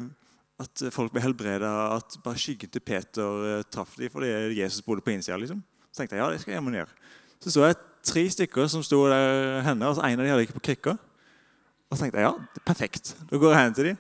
at 0.62 0.82
folk 0.94 1.12
ble 1.14 1.22
helbreda, 1.22 1.70
at 1.96 2.18
bare 2.24 2.38
skyggen 2.38 2.70
til 2.70 2.82
Peter 2.84 3.46
uh, 3.60 3.62
traff 3.70 3.96
dem 3.98 4.10
fordi 4.12 4.32
Jesus 4.58 4.82
bodde 4.82 5.04
på 5.04 5.14
innsida? 5.14 5.38
Liksom. 5.38 5.62
Så 5.90 6.02
tenkte 6.02 6.16
jeg 6.18 6.24
ja, 6.24 6.30
det 6.32 6.42
skal 6.42 6.56
jeg 6.56 6.76
gjøre. 6.80 7.00
Så 7.40 7.54
så 7.54 7.64
jeg 7.70 7.80
tre 8.02 8.26
stykker 8.36 8.68
som 8.68 8.82
sto 8.82 9.04
der 9.08 9.62
henne, 9.62 9.88
og 9.88 10.02
en 10.02 10.18
av 10.18 10.24
dem 10.24 10.32
hadde 10.32 10.46
ikke 10.48 10.58
på 10.58 10.66
krykker. 10.70 10.98
Og 11.92 11.98
så 11.98 12.06
tenkte 12.06 12.22
jeg 12.22 12.30
ja, 12.30 12.60
perfekt. 12.64 13.12
Da 13.28 13.36
går 13.36 13.52
jeg 13.52 13.60
hen 13.60 13.74
til 13.76 13.88
dem. 13.90 13.96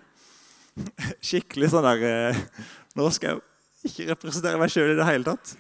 Skikkelig 1.28 1.68
sånn 1.74 1.84
der 1.84 2.38
Nå 2.96 3.08
skal 3.12 3.34
jeg 3.34 3.90
ikke 3.90 4.06
representere 4.14 4.60
meg 4.60 4.72
sjøl 4.72 4.94
i 4.94 4.96
det 4.96 5.04
hele 5.04 5.26
tatt. 5.26 5.52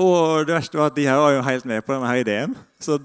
Og 0.00 0.46
det 0.48 0.54
verste 0.54 0.78
var 0.80 0.88
at 0.88 0.96
de 0.96 1.04
her 1.04 1.18
var 1.20 1.34
jo 1.34 1.42
helt 1.44 1.66
med 1.68 1.84
på 1.84 1.92
denne 1.92 2.08
her 2.08 2.22
ideen. 2.22 2.54
Så 2.80 2.96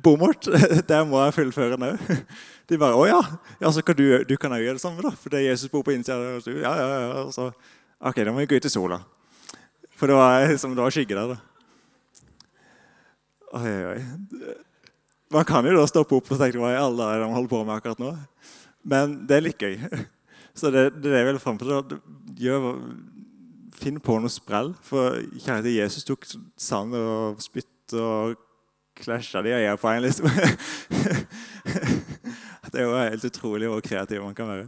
bommert, 0.00 0.48
der 0.90 1.04
må 1.08 1.20
jeg 1.26 1.36
fullføre 1.36 1.80
nå. 1.80 1.90
De 2.68 2.76
bare 2.76 2.96
'Å 2.96 3.04
ja, 3.08 3.20
ja 3.62 3.72
så 3.72 3.80
kan 3.80 3.96
du, 3.96 4.04
du 4.28 4.34
kan 4.36 4.52
òg 4.52 4.60
gjøre 4.60 4.76
det 4.76 4.84
samme', 4.84 5.00
da. 5.04 5.12
For 5.16 5.32
det 5.32 5.40
er 5.40 5.50
Jesus 5.50 5.72
bor 5.72 5.84
på 5.84 5.92
innsida. 5.96 6.36
Ja, 6.52 6.72
ja, 6.76 6.88
ja. 7.00 7.22
Så, 7.32 7.50
OK, 8.00 8.20
da 8.20 8.32
må 8.32 8.44
vi 8.44 8.48
gå 8.48 8.60
ut 8.60 8.68
i 8.68 8.72
sola. 8.72 9.00
For 9.96 10.06
det 10.06 10.16
var, 10.16 10.56
som 10.60 10.76
det 10.76 10.84
var 10.84 10.92
skygge 10.92 11.16
der, 11.16 11.32
da. 11.32 11.38
Oi, 13.56 13.76
oi. 13.96 14.58
Man 15.32 15.44
kan 15.48 15.66
jo 15.68 15.76
da 15.76 15.84
stoppe 15.88 16.16
opp 16.16 16.30
og 16.32 16.40
tenke 16.40 16.60
hva 16.60 16.72
i 16.72 16.80
alle 16.80 17.02
dager 17.02 17.24
de 17.24 17.32
holder 17.34 17.52
på 17.52 17.64
med 17.64 17.74
akkurat 17.76 18.00
nå. 18.00 18.14
Men 18.88 19.18
det 19.28 19.36
er 19.36 19.44
litt 19.44 19.60
gøy. 19.60 19.76
Så 20.58 20.72
det, 20.74 20.88
det 21.04 21.12
er 21.14 21.26
vel 21.28 21.40
fram 21.42 21.58
til 21.60 21.72
gjør, 22.38 22.72
Finn 23.78 24.00
på 24.02 24.16
noe 24.18 24.32
sprell. 24.32 24.72
For 24.82 25.20
kjære 25.44 25.76
Jesus 25.76 26.06
tok 26.08 26.26
sand 26.58 26.96
og 26.98 27.38
spytt 27.42 27.94
og 27.94 28.34
klasja 28.98 29.42
de 29.44 29.52
øya 29.54 29.76
på 29.78 29.88
en. 29.92 30.02
liksom. 30.02 30.26
det 32.72 32.80
er 32.80 32.88
jo 32.88 32.96
helt 32.96 33.24
utrolig 33.28 33.68
hvor 33.70 33.80
kreativ 33.84 34.24
man 34.24 34.34
kan 34.34 34.50
være. 34.50 34.66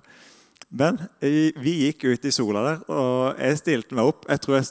Men 0.70 1.00
vi 1.18 1.88
gikk 1.88 2.04
ut 2.06 2.24
i 2.24 2.30
sola 2.30 2.62
der, 2.62 2.78
og 2.86 3.40
jeg 3.40 3.58
stilte 3.58 3.94
meg 3.98 4.06
opp. 4.12 4.28
Jeg 4.30 4.40
tror 4.44 4.54
jeg, 4.60 4.64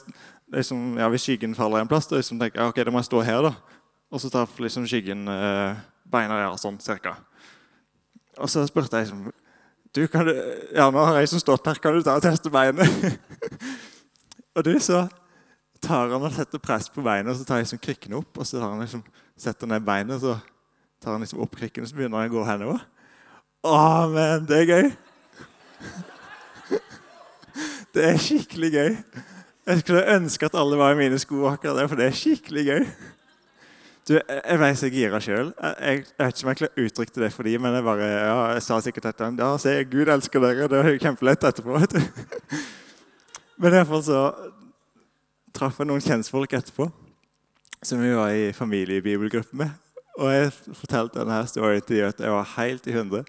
liksom, 0.54 0.96
ja, 0.98 1.08
Hvis 1.12 1.22
skyggen 1.28 1.54
faller 1.54 1.78
en 1.82 1.90
plass, 1.90 2.08
da 2.08 2.16
liksom 2.16 2.40
tenker 2.40 2.62
jeg 2.62 2.68
ok, 2.72 2.80
da 2.86 2.90
må 2.94 2.98
jeg 3.02 3.10
stå 3.10 3.20
her. 3.26 3.50
da. 3.50 3.69
Og 4.10 4.20
så 4.22 4.30
tar 4.30 4.50
liksom 4.58 4.86
skyggen 4.90 5.28
eh, 5.30 5.78
beina 6.10 6.38
der, 6.38 6.56
sånn 6.58 6.80
cirka. 6.82 7.14
Og 8.40 8.50
så 8.50 8.64
spurte 8.66 8.98
jeg 8.98 9.08
liksom 9.08 9.30
du, 9.90 10.04
kan 10.06 10.22
du, 10.22 10.30
ja, 10.70 10.86
nå 10.94 11.02
har 11.02 11.16
jeg 11.18 11.32
som 11.32 11.40
stått 11.42 11.66
her, 11.66 11.78
kan 11.82 11.96
du 11.96 12.04
ta 12.06 12.14
og 12.14 12.22
teste 12.22 12.50
beinet? 12.52 12.86
og 14.54 14.62
du, 14.62 14.76
så 14.78 15.08
tar 15.82 16.12
han 16.12 16.22
og 16.22 16.30
setter 16.36 16.62
press 16.62 16.86
på 16.92 17.02
beinet, 17.02 17.32
og 17.32 17.40
så 17.40 17.46
tar 17.48 17.58
jeg 17.58 17.66
liksom 17.66 17.82
krykkene 17.82 18.20
opp. 18.20 18.38
Og 18.38 18.46
så 18.46 18.60
tar 18.60 18.70
han 18.70 18.84
liksom, 18.84 19.02
setter 19.34 19.70
ned 19.70 19.82
beinet, 19.82 20.14
og 20.14 20.22
så 20.22 20.36
tar 21.02 21.16
han 21.16 21.24
liksom 21.24 21.42
opp 21.42 21.58
krykken, 21.58 21.82
og 21.82 21.90
så 21.90 21.98
begynner 21.98 22.22
han 22.22 22.30
å 22.30 22.34
gå 22.36 22.46
henover. 22.46 22.84
Å, 23.66 23.80
men 24.14 24.46
det 24.48 24.62
er 24.62 24.70
gøy! 24.70 24.90
Det 27.90 28.04
er 28.06 28.20
skikkelig 28.22 28.68
gøy. 28.70 28.92
Jeg 29.66 29.80
skulle 29.80 30.12
ønske 30.14 30.46
at 30.46 30.54
alle 30.54 30.76
var 30.78 30.92
i 30.94 30.98
mine 31.00 31.16
sko 31.18 31.40
akkurat 31.50 31.80
der, 31.80 31.88
for 31.90 31.98
det 31.98 32.04
er 32.06 32.14
skikkelig 32.14 32.62
gøy. 32.68 32.84
Du, 34.10 34.16
jeg 34.18 34.58
ble 34.58 34.68
så 34.74 34.88
gira 34.90 35.18
sjøl. 35.22 35.52
Jeg, 35.54 35.74
jeg, 35.86 35.98
vet 36.18 36.34
ikke 36.34 36.46
om 36.46 36.48
jeg 36.50 36.58
klarer 36.58 36.80
å 36.80 36.86
uttrykke 36.88 37.20
det 37.22 37.28
for 37.30 37.46
dem, 37.46 37.62
men 37.62 37.76
jeg 37.76 37.84
bare, 37.86 38.08
ja, 38.10 38.38
jeg 38.56 38.64
sa 38.66 38.78
sikkert 38.82 39.06
dette. 39.06 39.28
Ja, 39.38 39.50
se, 39.62 39.74
Gud 39.92 40.10
elsker 40.10 40.42
dere. 40.42 40.66
Det 40.72 40.80
var 40.80 40.98
kjempelett 41.04 41.46
etterpå. 41.46 41.76
vet 41.78 41.94
du. 41.94 42.58
Men 43.60 43.76
iallfall 43.76 44.02
så 44.02 44.24
traff 45.54 45.78
jeg 45.78 45.90
noen 45.90 46.02
kjentfolk 46.02 46.56
etterpå 46.56 46.88
som 47.86 48.00
vi 48.02 48.10
var 48.16 48.34
i 48.34 48.50
familiebibelgruppe 48.56 49.56
med. 49.62 49.72
Og 50.18 50.32
jeg 50.32 50.52
fortalte 50.80 51.20
denne 51.20 51.40
storyen 51.48 51.84
til 51.84 52.00
dem 52.00 52.10
at 52.10 52.22
jeg 52.24 52.34
var 52.34 52.54
helt 52.56 52.88
i 52.88 52.96
hundre. 52.96 53.22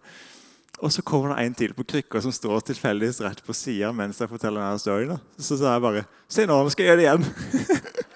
Og 0.81 0.89
så 0.95 1.03
kommer 1.05 1.35
det 1.35 1.45
en 1.45 1.57
til 1.59 1.75
på 1.77 1.85
krykka 1.93 2.23
som 2.23 2.33
står 2.33 2.65
tilfeldigvis 2.71 3.21
rett 3.21 3.43
på 3.45 3.53
sida 3.53 3.91
mens 3.93 4.23
jeg 4.23 4.31
forteller 4.31 4.63
denne 4.63 4.81
storyen. 4.81 5.21
Så 5.37 5.59
sa 5.59 5.75
jeg 5.75 5.85
bare 5.85 6.07
Se 6.31 6.47
nå, 6.47 6.57
nå 6.57 6.73
skal 6.73 6.87
jeg 6.87 6.95
gjøre 6.95 7.03
det 7.03 7.09
igjen. 7.11 8.07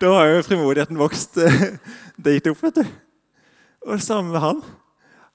da 0.00 0.10
har 0.16 0.32
jo 0.32 0.42
frimodigheten 0.46 0.98
vokst 0.98 1.38
Det 1.38 2.32
dit 2.34 2.50
opp, 2.50 2.60
vet 2.66 2.80
du. 2.80 2.92
Og 3.86 3.94
det 3.96 4.04
samme 4.04 4.32
med 4.34 4.42
han. 4.42 4.60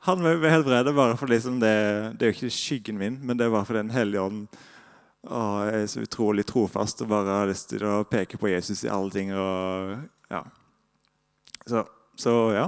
Han 0.07 0.19
ble 0.19 0.51
helbredet 0.51 0.91
bare 0.95 1.15
for 1.19 1.31
liksom 1.31 1.61
det 1.63 1.75
Det 2.19 2.27
er 2.27 2.31
jo 2.31 2.37
ikke 2.37 2.55
skyggen 2.57 2.99
min, 2.99 3.19
men 3.23 3.39
det 3.39 3.47
er 3.47 3.53
bare 3.55 3.67
for 3.69 3.79
Den 3.79 3.93
hellige 3.95 4.23
ånd 4.23 4.45
og 5.23 5.67
jeg 5.69 5.83
er 5.83 5.87
så 5.87 6.01
utrolig 6.03 6.43
trofast 6.47 7.01
og 7.03 7.11
bare 7.13 7.37
har 7.39 7.47
lyst 7.47 7.69
til 7.71 7.83
å 7.87 8.01
peke 8.07 8.35
på 8.39 8.49
Jesus 8.51 8.83
i 8.83 8.91
alle 8.91 9.13
ting. 9.13 9.31
Og, 9.31 9.93
ja. 10.33 10.41
Så, 11.63 11.85
så 12.19 12.33
ja. 12.51 12.65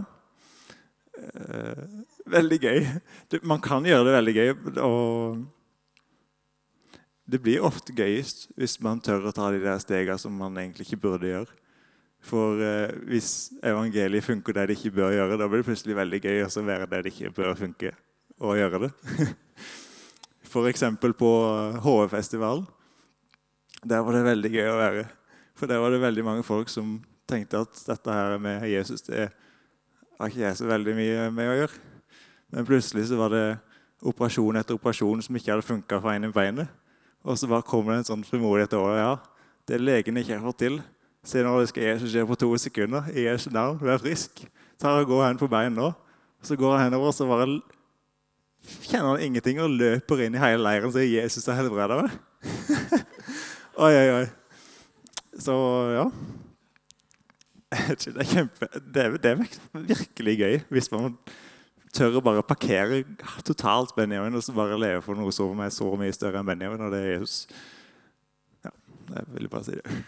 Eh, 1.19 1.83
veldig 2.31 2.59
gøy. 2.63 2.79
Man 3.43 3.63
kan 3.63 3.87
gjøre 3.87 4.07
det 4.07 4.15
veldig 4.15 4.35
gøy. 4.37 4.53
og 4.85 5.43
det 7.25 7.41
blir 7.41 7.63
ofte 7.65 7.93
gøyest 7.95 8.47
hvis 8.57 8.77
man 8.85 9.01
tør 9.03 9.29
å 9.29 9.33
ta 9.35 9.49
de 9.53 9.61
der 9.63 9.79
stegene 9.81 10.17
som 10.21 10.35
man 10.37 10.57
egentlig 10.61 10.85
ikke 10.87 11.01
burde 11.07 11.29
gjøre. 11.29 11.61
For 12.25 12.61
eh, 12.61 12.93
hvis 13.09 13.51
evangeliet 13.65 14.25
funker 14.25 14.55
det 14.57 14.67
det 14.69 14.77
ikke 14.79 14.95
bør 14.97 15.13
gjøre, 15.13 15.37
da 15.37 15.47
blir 15.49 15.61
det 15.61 15.69
plutselig 15.69 15.97
veldig 15.97 16.21
gøy 16.23 16.45
å 16.45 16.65
være 16.65 16.87
det 16.89 17.01
det 17.05 17.13
ikke 17.13 17.33
bør 17.37 17.57
funke, 17.59 17.91
og 18.41 18.57
gjøre 18.57 18.85
det. 18.85 18.91
F.eks. 20.49 20.85
på 21.01 21.31
HV-festivalen. 21.83 22.65
Der 23.85 24.01
var 24.01 24.15
det 24.15 24.23
veldig 24.25 24.51
gøy 24.53 24.69
å 24.71 24.79
være. 24.79 25.03
For 25.55 25.69
der 25.69 25.81
var 25.83 25.93
det 25.93 26.01
veldig 26.01 26.23
mange 26.25 26.45
folk 26.45 26.71
som 26.71 26.97
tenkte 27.29 27.61
at 27.65 27.81
dette 27.87 28.13
her 28.13 28.37
med 28.41 28.65
Jesus 28.69 29.05
det 29.05 29.27
har 30.15 30.31
ikke 30.31 30.41
jeg 30.45 30.57
så 30.57 30.65
veldig 30.69 30.95
mye 30.95 31.29
med 31.35 31.51
å 31.51 31.57
gjøre. 31.59 31.83
Men 32.55 32.67
plutselig 32.67 33.09
så 33.09 33.19
var 33.19 33.33
det 33.33 33.45
operasjon 34.05 34.57
etter 34.59 34.77
operasjon 34.77 35.21
som 35.25 35.37
ikke 35.37 35.53
hadde 35.53 35.67
funka 35.67 35.99
for 36.01 36.13
en 36.13 36.27
i 36.27 36.31
beinet. 36.33 36.71
Og 37.25 37.39
så 37.39 37.49
bare 37.49 37.65
kommer 37.65 37.95
det 37.95 38.03
en 38.03 38.09
sånn 38.11 38.25
frimodighet 38.27 38.75
over 38.77 38.99
ja, 38.99 39.13
det 39.65 39.79
legen 39.81 40.19
ikke 40.21 40.37
har 40.37 40.45
fått 40.45 40.59
til. 40.61 40.75
Se 41.25 41.41
nå, 41.41 41.55
det 41.57 41.71
skal 41.71 41.87
Jesus 41.87 42.11
skje 42.13 42.25
på 42.29 42.37
to 42.37 42.51
sekunder. 42.61 43.07
I 43.09 43.25
Jesu 43.25 43.47
navn, 43.49 43.79
vær 43.81 43.97
frisk. 44.03 44.43
Så 44.77 44.91
og 44.91 45.07
går 45.09 45.23
hen 45.25 45.39
på 45.41 45.49
bein 45.49 45.73
nå. 45.73 45.89
Så 46.45 46.57
går 46.59 46.75
han 46.77 46.85
henover 46.85 47.09
og 47.09 47.15
så 47.17 47.25
bare 47.25 47.47
kjenner 48.85 49.15
han 49.15 49.23
ingenting 49.25 49.61
og 49.63 49.73
løper 49.73 50.21
inn 50.25 50.37
i 50.37 50.41
hele 50.41 50.61
leiren 50.61 50.89
og 50.89 50.93
sier 50.93 51.07
'Jesus 51.09 51.45
har 51.49 51.57
helbreda 51.57 51.97
meg'. 52.01 52.13
oi, 53.77 53.93
oi, 53.93 54.09
oi. 54.19 54.25
Så 55.39 55.55
ja. 55.95 56.05
Det 57.75 58.13
er, 58.13 58.23
kjempe, 58.29 58.67
det, 58.93 59.01
er, 59.01 59.17
det 59.17 59.31
er 59.31 59.41
virkelig 59.73 60.37
gøy 60.37 60.59
hvis 60.69 60.91
man 60.93 61.17
tør 61.95 62.19
å 62.19 62.23
bare 62.23 62.43
parkere 62.45 63.03
totalt 63.47 63.95
Benjamin 63.97 64.35
og 64.35 64.43
så 64.43 64.55
bare 64.55 64.79
leve 64.79 65.03
for 65.05 65.17
noe 65.17 65.33
som 65.35 65.61
er 65.63 65.71
så 65.73 65.87
mye 65.99 66.15
større 66.15 66.41
enn 66.41 66.49
Benjamin, 66.49 66.83
og 66.87 66.93
det 66.93 67.01
er 67.01 67.13
Jesus. 67.15 67.45
Ja, 68.65 68.73
jeg 69.13 69.31
vil 69.37 69.49
bare 69.51 69.67
si 69.67 69.77
det. 69.79 70.01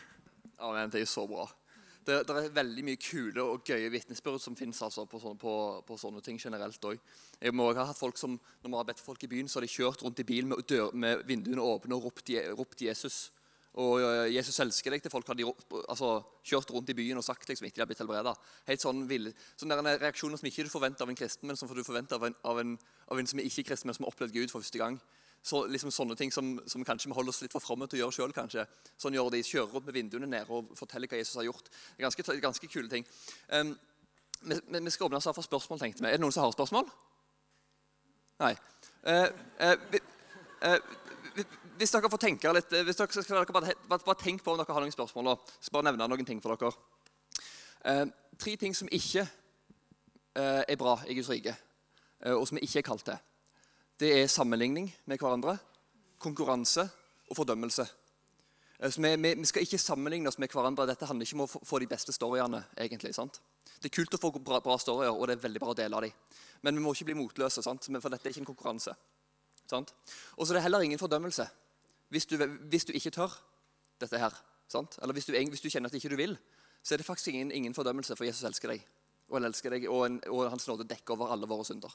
Ja, 0.57 0.73
men 0.73 0.91
Det 0.91 1.01
er 1.01 1.09
så 1.09 1.27
bra. 1.29 1.47
Det, 2.07 2.21
det, 2.23 2.35
er 2.39 2.53
veldig 2.55 2.83
mye 2.87 2.99
kule 3.03 3.43
og 3.43 3.67
gøye 3.67 3.89
vitnesbyrd 3.91 4.39
som 4.39 4.55
finnes 4.55 4.79
altså, 4.81 5.03
på, 5.11 5.19
på, 5.19 5.53
på, 5.83 5.97
sånne 5.99 6.21
ting 6.23 6.37
generelt 6.39 6.85
òg. 6.87 7.01
Jeg 7.41 7.51
må 7.51 7.65
ha 7.75 7.83
hatt 7.89 7.99
folk 7.99 8.17
som, 8.17 8.37
Når 8.63 8.71
vi 8.71 8.77
har 8.79 8.87
bedt 8.87 9.03
folk 9.03 9.23
i 9.23 9.27
byen, 9.27 9.49
så 9.51 9.59
har 9.59 9.67
de 9.67 9.73
kjørt 9.73 10.03
rundt 10.05 10.21
i 10.23 10.27
bilen 10.27 10.53
med, 10.53 10.63
dør, 10.69 10.93
med 10.95 11.25
vinduene 11.27 11.61
åpne 11.61 11.97
og 11.97 12.07
ropt, 12.07 12.31
ropt 12.55 12.85
Jesus. 12.85 13.33
Og 13.77 14.01
uh, 14.01 14.25
'Jesus 14.25 14.57
elsker 14.63 14.91
deg' 14.91 15.03
til 15.05 15.13
folk 15.13 15.27
har 15.29 15.37
de 15.37 15.45
altså, 15.45 16.23
kjørt 16.43 16.71
rundt 16.73 16.89
i 16.89 16.95
byen 16.97 17.19
og 17.19 17.23
sagt 17.23 17.49
liksom, 17.49 17.67
etter 17.67 17.77
de 17.77 17.83
har 17.85 17.89
blitt 17.89 18.01
helbreda. 18.01 18.33
Helt 18.65 18.81
sånn 18.81 19.03
ville, 19.09 19.33
sånne 19.55 19.97
reaksjoner 20.01 20.39
som 20.39 20.49
ikke 20.49 20.65
du 20.65 20.71
forventer 20.73 21.05
av 21.05 21.13
en 21.13 21.19
kristen, 21.19 21.45
men 21.47 21.59
som 21.59 21.69
du 21.69 21.83
forventer 21.85 22.17
av 22.17 22.25
en, 22.25 22.35
av 22.43 22.59
en, 22.63 22.73
av 23.11 23.21
en 23.21 23.29
som 23.29 23.39
er 23.39 23.49
ikke-kristen, 23.51 23.89
men 23.89 23.97
som 23.97 24.07
har 24.07 24.15
opplevd 24.15 24.33
Gud 24.33 24.53
for 24.53 24.65
første 24.65 24.81
gang. 24.81 24.97
Så, 25.45 25.61
liksom 25.69 25.93
Sånne 25.93 26.17
ting 26.17 26.33
som, 26.33 26.55
som 26.67 26.83
kanskje 26.83 27.11
vi 27.11 27.15
holder 27.15 27.35
oss 27.35 27.43
litt 27.43 27.53
for 27.53 27.63
fromme 27.63 27.87
til 27.87 28.01
å 28.01 28.07
gjøre 28.07 28.17
sjøl. 28.17 28.65
Sånn 28.97 29.15
gjør 29.15 29.29
de. 29.31 29.43
Kjører 29.45 29.75
rundt 29.75 29.85
med 29.91 29.95
vinduene 29.95 30.29
nede 30.31 30.49
og 30.49 30.73
forteller 30.75 31.11
hva 31.11 31.21
Jesus 31.21 31.37
har 31.39 31.45
gjort. 31.47 31.69
Det 31.69 32.01
er 32.01 32.07
ganske, 32.07 32.39
ganske 32.43 32.71
kule 32.71 32.89
ting. 32.91 33.05
Um, 33.53 33.75
vi, 34.41 34.57
vi, 34.57 34.91
skal 34.91 35.07
åpne 35.07 35.21
oss 35.21 35.29
for 35.29 35.45
spørsmål, 35.45 35.79
tenkte 35.85 36.03
vi. 36.03 36.09
Er 36.09 36.17
det 36.17 36.25
noen 36.25 36.35
som 36.35 36.43
har 36.43 36.57
spørsmål? 36.57 36.89
Nei. 38.41 38.53
Uh, 39.05 39.29
uh, 39.61 40.01
uh, 40.65 41.45
hvis 41.77 41.93
dere 41.93 42.09
får 42.11 42.21
tenke 42.21 42.53
litt, 42.55 42.73
hvis 42.87 42.99
dere 42.99 43.23
skal 43.23 43.51
bare, 43.53 43.75
bare, 43.89 44.17
tenk 44.19 44.43
på 44.43 44.53
om 44.53 44.59
dere 44.59 44.73
har 44.73 44.83
noen 44.83 44.93
spørsmål. 44.93 45.31
Da. 45.31 45.57
Så 45.61 45.73
bare 45.73 45.89
nevne 45.89 46.09
noen 46.09 46.27
ting 46.27 46.41
for 46.43 46.57
dere. 46.57 46.73
Eh, 47.87 48.05
tre 48.41 48.55
ting 48.59 48.75
som 48.75 48.89
ikke 48.91 49.23
eh, 49.23 50.63
er 50.67 50.79
bra 50.79 50.97
i 51.07 51.15
Guds 51.17 51.29
rike, 51.31 51.53
eh, 52.23 52.33
og 52.33 52.47
som 52.47 52.59
vi 52.59 52.65
ikke 52.67 52.81
er 52.81 52.87
kalt 52.89 53.05
til. 53.07 53.19
Det 53.97 54.11
er 54.19 54.29
sammenligning 54.29 54.89
med 55.05 55.21
hverandre, 55.21 55.57
konkurranse 56.21 56.87
og 57.29 57.37
fordømmelse. 57.39 57.85
Eh, 58.79 58.91
så 58.91 59.01
vi, 59.01 59.13
vi, 59.27 59.45
skal 59.49 59.65
ikke 59.65 59.81
sammenligne 59.81 60.29
oss 60.31 60.39
med 60.41 60.53
hverandre. 60.53 60.87
Dette 60.89 61.09
handler 61.09 61.29
ikke 61.29 61.39
om 61.39 61.45
å 61.45 61.51
få, 61.51 61.79
de 61.81 61.89
beste 61.89 62.15
storyene. 62.15 62.63
egentlig, 62.77 63.13
sant? 63.15 63.41
Det 63.77 63.91
er 63.91 63.97
kult 63.99 64.17
å 64.17 64.21
få 64.21 64.33
bra, 64.39 64.61
bra 64.65 64.77
storyer, 64.81 65.13
og 65.13 65.27
det 65.27 65.37
er 65.37 65.45
veldig 65.45 65.61
bra 65.61 65.73
å 65.73 65.77
dele 65.77 65.97
av 65.97 66.05
dem. 66.05 66.17
Men 66.65 66.75
vi 66.75 66.81
må 66.81 66.93
ikke 66.93 67.11
bli 67.11 67.19
motløse, 67.19 67.61
sant? 67.61 67.85
for 68.01 68.09
dette 68.09 68.25
er 68.25 68.33
ikke 68.33 68.45
en 68.45 68.51
konkurranse. 68.53 68.95
Og 69.67 70.45
så 70.47 70.53
er 70.53 70.57
det 70.57 70.63
heller 70.63 70.85
ingen 70.85 70.99
fordømmelse 70.99 71.45
hvis 72.09 72.25
du, 72.25 72.37
hvis 72.71 72.85
du 72.87 72.93
ikke 72.95 73.11
tør 73.15 73.33
dette 74.01 74.19
her, 74.21 74.35
sant? 74.71 74.99
eller 75.01 75.13
hvis 75.17 75.27
du, 75.27 75.33
hvis 75.35 75.63
du, 75.63 75.69
kjenner 75.69 75.91
at 75.91 75.97
ikke 75.97 76.11
du 76.13 76.19
vil, 76.19 76.37
så 76.83 76.95
er 76.95 77.01
det 77.01 77.07
faktisk 77.07 77.33
ingen, 77.33 77.51
ingen 77.51 77.75
fordømmelse, 77.75 78.15
for 78.15 78.27
Jesus 78.27 78.45
elsker 78.47 78.71
deg. 78.71 78.85
Og 79.27 79.39
han 79.39 79.49
elsker 79.49 79.73
deg, 79.73 79.89
og, 79.91 80.05
en, 80.05 80.21
og 80.31 80.47
hans 80.53 80.67
nåde 80.69 80.87
dekker 80.87 81.17
over 81.17 81.33
alle 81.33 81.49
våre 81.49 81.65
synder. 81.67 81.91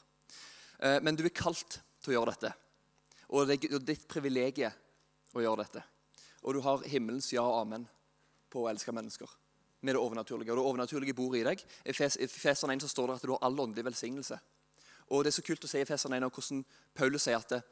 Eh, 0.83 0.99
men 1.01 1.17
du 1.17 1.25
er 1.25 1.33
kalt 1.33 1.79
til 2.03 2.13
å 2.13 2.19
gjøre 2.19 2.35
dette. 2.35 2.53
Og 3.33 3.49
det 3.49 3.57
er 3.57 3.85
ditt 3.87 4.05
privilegium 4.11 4.75
å 5.33 5.45
gjøre 5.45 5.65
dette. 5.65 5.85
Og 6.43 6.57
du 6.57 6.61
har 6.65 6.85
himmelens 6.91 7.31
ja 7.33 7.45
og 7.47 7.63
amen 7.63 7.87
på 8.53 8.65
å 8.65 8.71
elske 8.73 8.93
mennesker. 8.93 9.31
Med 9.81 9.97
det 9.97 10.03
overnaturlige. 10.03 10.53
Og 10.53 10.59
det 10.59 10.67
overnaturlige 10.67 11.17
bor 11.17 11.35
i 11.39 11.45
deg. 11.47 11.63
I 11.89 11.95
Feseren 11.95 12.75
1 12.75 12.85
så 12.85 12.91
står 12.91 13.09
det 13.09 13.17
at 13.17 13.25
du 13.27 13.33
har 13.33 13.47
all 13.47 13.63
åndelig 13.65 13.87
velsignelse. 13.89 14.39
Og 15.11 15.25
det 15.25 15.33
er 15.33 15.39
så 15.39 15.47
kult 15.47 15.65
å 15.65 15.71
se 15.71 15.81
i 15.83 15.89
Feseren 15.89 16.19
1 16.19 16.29
hvordan 16.29 16.61
Paulus 16.95 17.25
sier 17.27 17.41
at 17.41 17.55
det, 17.55 17.63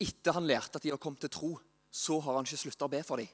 etter 0.00 0.36
han 0.36 0.46
lærte 0.48 0.78
at 0.78 0.84
de 0.84 0.92
har 0.92 1.00
kommet 1.00 1.22
til 1.24 1.32
tro, 1.32 1.50
så 1.90 2.18
har 2.20 2.36
han 2.36 2.46
ikke 2.46 2.66
slutta 2.66 2.88
å 2.88 2.92
be 2.92 3.02
for 3.06 3.22
dem. 3.22 3.28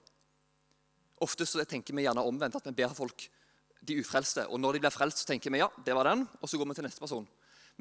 Ofte 1.22 1.46
så 1.46 1.62
tenker 1.68 1.94
vi 1.94 2.04
gjerne 2.06 2.24
omvendt, 2.26 2.58
at 2.58 2.66
vi 2.66 2.74
ber 2.82 2.94
folk 2.94 3.28
de 3.82 3.98
ufrelste. 4.02 4.46
Og 4.50 4.60
når 4.60 4.76
de 4.76 4.82
blir 4.84 4.94
frelst, 4.94 5.22
så 5.22 5.30
tenker 5.30 5.50
vi 5.50 5.62
ja, 5.62 5.68
det 5.84 5.94
var 5.94 6.08
den, 6.10 6.26
og 6.40 6.50
så 6.50 6.58
går 6.58 6.70
vi 6.70 6.78
til 6.78 6.86
neste 6.86 7.02
person. 7.02 7.26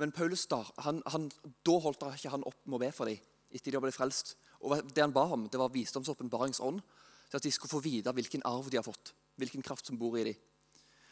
Men 0.02 0.14
Paulus 0.16 0.48
da, 0.50 0.62
han, 0.86 1.02
han, 1.14 1.28
da 1.66 1.78
holdt 1.84 2.06
ikke 2.16 2.32
han 2.34 2.46
opp 2.48 2.62
med 2.66 2.80
å 2.80 2.84
be 2.86 2.92
for 2.96 3.12
dem 3.12 3.20
etter 3.52 3.68
de 3.68 3.76
har 3.76 3.84
blitt 3.84 3.98
frelst. 3.98 4.36
Og 4.64 4.78
det 4.96 5.04
han 5.04 5.14
ba 5.14 5.26
om, 5.36 5.50
det 5.52 5.60
var 5.60 5.74
visdomsåpenbaringsånd, 5.74 6.80
til 7.28 7.40
at 7.40 7.44
de 7.44 7.52
skulle 7.52 7.74
få 7.74 7.82
vite 7.84 8.14
hvilken 8.16 8.44
arv 8.48 8.70
de 8.72 8.80
har 8.80 8.86
fått, 8.86 9.12
hvilken 9.40 9.64
kraft 9.66 9.90
som 9.90 9.98
bor 10.00 10.16
i 10.20 10.24
dem. 10.30 10.38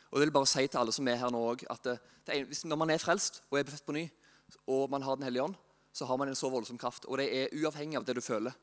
Og 0.09 0.17
det 0.17 0.29
vil 0.29 0.35
bare 0.39 0.49
si 0.49 0.63
til 0.65 0.79
alle 0.79 0.93
som 0.95 1.07
er 1.11 1.19
her 1.21 1.33
nå 1.33 1.41
også, 1.51 1.67
at 1.69 1.83
det, 1.85 1.97
det 2.25 2.37
er, 2.37 2.67
Når 2.71 2.79
man 2.79 2.89
er 2.89 3.01
frelst 3.01 3.43
og 3.49 3.59
er 3.59 3.67
befødt 3.67 3.85
på 3.85 3.95
ny, 3.97 4.05
og 4.65 4.89
man 4.89 5.03
har 5.03 5.15
Den 5.15 5.27
hellige 5.27 5.43
ånd, 5.43 5.55
så 5.93 6.05
har 6.05 6.17
man 6.17 6.29
en 6.29 6.37
så 6.37 6.49
voldsom 6.49 6.77
kraft. 6.77 7.05
Og 7.05 7.19
det 7.19 7.27
er 7.33 7.53
uavhengig 7.57 7.97
av 7.99 8.05
det 8.07 8.15
du 8.17 8.21
føler. 8.21 8.55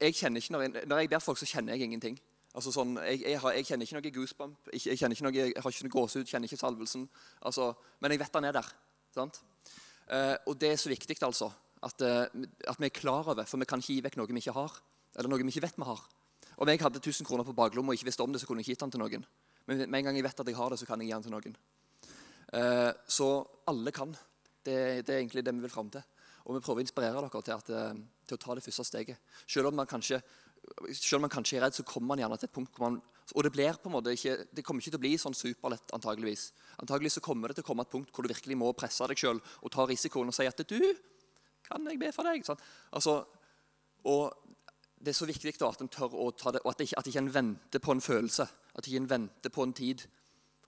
Jeg 0.00 0.16
kjenner 0.16 0.40
ikke, 0.40 0.52
Når 0.52 0.62
jeg, 0.62 0.86
når 0.86 0.98
jeg 0.98 1.10
ber 1.10 1.18
folk, 1.18 1.38
så 1.38 1.46
kjenner 1.46 1.74
jeg 1.74 1.88
ingenting. 1.88 2.20
Altså 2.54 2.72
sånn, 2.74 2.96
jeg, 3.06 3.20
jeg, 3.22 3.38
har, 3.38 3.54
jeg 3.54 3.66
kjenner 3.68 3.86
ikke 3.86 3.96
noe 3.98 4.12
goosebump, 4.14 4.70
jeg, 4.72 4.98
kjenner 4.98 5.14
ikke 5.14 5.26
noe, 5.28 5.34
jeg 5.36 5.62
har 5.62 5.74
ikke 5.74 5.86
noe 5.86 5.94
gåsehud, 5.94 6.26
kjenner 6.26 6.50
ikke 6.50 6.58
salvelsen. 6.58 7.04
Altså, 7.46 7.68
men 8.02 8.14
jeg 8.14 8.22
vet 8.24 8.38
han 8.40 8.48
er 8.48 8.56
der. 8.56 8.70
sant? 9.14 9.42
Eh, 10.10 10.36
og 10.50 10.56
det 10.58 10.72
er 10.72 10.80
så 10.80 10.90
viktig 10.90 11.14
altså, 11.22 11.52
at, 11.86 12.02
uh, 12.02 12.24
at, 12.66 12.80
vi 12.80 12.88
er 12.88 12.96
klar 12.96 13.28
over, 13.30 13.44
for 13.46 13.60
vi 13.62 13.68
kan 13.70 13.78
ikke 13.78 13.94
gi 13.94 14.02
vekk 14.08 14.18
noe 14.18 14.32
vi 14.32 14.42
ikke 14.42 14.56
har. 14.56 14.80
Eller 15.16 15.30
noe 15.30 15.38
vi 15.38 15.52
ikke 15.52 15.62
vet 15.68 15.78
vi 15.78 15.86
har. 15.86 16.02
Om 16.60 16.68
jeg 16.68 16.82
hadde 16.82 17.00
1000 17.00 17.28
kroner 17.28 17.46
på 17.46 17.54
baklomma 17.56 17.94
og 17.94 18.00
ikke 18.00 18.10
visste 18.10 18.24
om 18.26 18.34
det, 18.34 18.40
så 18.42 18.48
kunne 18.48 18.60
jeg 18.60 18.68
ikke 18.68 18.74
gitt 18.74 18.82
den 18.84 18.96
til 18.96 19.00
noen. 19.04 19.22
Men 19.70 19.84
med 19.86 20.00
en 20.00 20.10
gang 20.10 20.18
jeg 20.18 20.26
vet 20.26 20.42
at 20.42 20.50
jeg 20.50 20.58
har 20.58 20.74
det, 20.74 20.80
så 20.80 20.88
kan 20.88 21.00
jeg 21.00 21.08
gi 21.08 21.14
den 21.14 21.24
til 21.28 21.32
noen. 21.36 21.56
Eh, 22.58 22.90
så 23.06 23.28
alle 23.70 23.92
kan. 23.94 24.12
Det, 24.60 25.06
det, 25.06 25.14
er 25.14 25.20
egentlig 25.22 25.44
det 25.46 25.54
vi 25.54 25.64
vil 25.64 25.72
fram 25.72 25.88
til. 25.94 26.02
Og 26.50 26.56
vi 26.56 26.64
prøver 26.64 26.82
å 26.82 26.82
inspirere 26.82 27.20
dere 27.22 27.42
til, 27.46 27.54
at, 27.54 27.68
eh, 27.70 27.98
til 28.26 28.34
å 28.34 28.42
ta 28.42 28.54
det 28.58 28.64
første 28.64 28.82
steget. 28.88 29.18
Selv 29.46 29.70
om 29.70 29.76
man 29.78 29.86
kanskje, 29.86 30.18
selv 30.90 31.20
om 31.20 31.28
man 31.28 31.30
kanskje 31.30 31.60
er 31.60 31.62
redd, 31.62 31.76
så 31.78 31.86
kommer 31.86 32.10
man 32.10 32.18
gjerne 32.18 32.38
til 32.40 32.48
et 32.48 32.56
punkt 32.58 32.74
hvor 32.74 32.90
man 32.90 33.02
Og 33.30 33.44
det 33.44 33.52
blir 33.52 33.76
på 33.78 33.86
en 33.86 33.92
måte 33.94 34.10
ikke, 34.10 34.48
det 34.50 34.64
kommer 34.64 34.82
ikke 34.82 34.90
til 34.90 34.98
å 34.98 35.04
bli 35.04 35.12
sånn 35.14 35.36
superlett, 35.38 35.92
antageligvis. 35.94 36.50
Antageligvis 36.82 37.14
så 37.14 37.22
kommer 37.22 37.46
det 37.46 37.60
til 37.60 37.62
å 37.62 37.68
komme 37.68 37.84
et 37.86 37.90
punkt 37.92 38.10
hvor 38.10 38.26
du 38.26 38.28
virkelig 38.32 38.56
må 38.58 38.72
presse 38.74 39.06
deg 39.06 39.20
sjøl 39.22 39.38
og 39.38 39.70
ta 39.70 39.86
risikoen 39.86 40.26
og 40.26 40.34
si 40.34 40.48
at 40.50 40.64
du, 40.66 40.80
kan 41.62 41.86
jeg 41.86 42.00
be 42.00 42.10
for 42.10 42.26
deg? 42.26 42.42
Sånn. 42.42 42.58
Altså, 42.90 43.20
og 44.02 44.34
det 44.98 45.12
er 45.12 45.18
så 45.20 45.30
viktig 45.30 45.54
da, 45.60 45.70
at 45.70 45.80
en 45.80 45.92
tør 45.94 46.18
å 46.18 46.32
ta 46.34 46.50
det, 46.50 46.64
og 46.64 46.72
at, 46.72 46.82
ikke, 46.82 46.98
at 46.98 47.06
ikke 47.06 47.22
en 47.22 47.34
venter 47.38 47.78
på 47.78 47.94
en 47.94 48.02
følelse. 48.02 48.48
At 48.74 48.90
ikke 48.90 49.04
en 49.04 49.10
venter 49.14 49.54
på 49.54 49.62
en 49.62 49.78
tid 49.78 50.02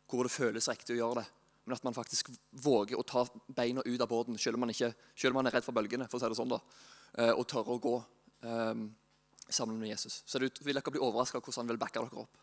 hvor 0.07 0.23
det 0.23 0.31
føles 0.31 0.71
riktig 0.71 0.95
å 0.95 1.03
gjøre 1.03 1.25
det 1.25 1.42
men 1.65 1.77
at 1.77 1.85
man 1.87 1.95
faktisk 1.95 2.31
våger 2.51 2.99
å 2.99 3.05
ta 3.07 3.23
beina 3.47 3.85
ut 3.87 4.01
av 4.01 4.09
båten, 4.11 4.39
selv 4.39 4.59
om 4.59 4.65
man, 4.65 4.73
ikke, 4.75 4.91
selv 5.15 5.33
om 5.33 5.41
man 5.41 5.51
er 5.51 5.57
redd 5.57 5.67
for 5.67 5.77
bølgene. 5.77 6.09
for 6.11 6.19
å 6.19 6.23
si 6.23 6.31
det 6.33 6.39
sånn 6.39 6.51
da, 6.51 6.59
eh, 7.19 7.31
Og 7.31 7.47
tørre 7.47 7.77
å 7.77 7.83
gå 7.83 7.97
um, 8.43 8.89
sammen 9.49 9.79
med 9.79 9.89
Jesus. 9.89 10.23
Så 10.27 10.39
det 10.39 10.51
vil 10.61 10.75
dere 10.75 10.91
bli 10.91 11.01
overraska 11.01 11.39
over 11.39 11.47
hvordan 11.47 11.63
han 11.63 11.69
vil 11.69 11.79
backe 11.79 12.01
dere 12.01 12.25
opp. 12.25 12.37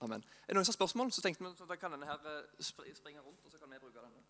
Amen. 0.00 0.22
Er 0.44 0.52
det 0.52 0.56
noen 0.56 0.64
som 0.64 0.72
har 0.72 0.80
spørsmål, 0.80 1.12
så 1.12 1.22
tenkte 1.24 1.44
vi 1.44 1.50
at 1.50 1.68
da 1.68 1.76
kan 1.76 1.92
denne 1.92 2.08
her 2.08 2.20
eh, 2.28 2.62
springe 2.64 3.20
rundt, 3.20 3.44
og 3.44 3.52
så 3.52 3.58
kan 3.58 3.70
vi 3.70 3.80
bruke 3.80 4.00
denne. 4.00 4.22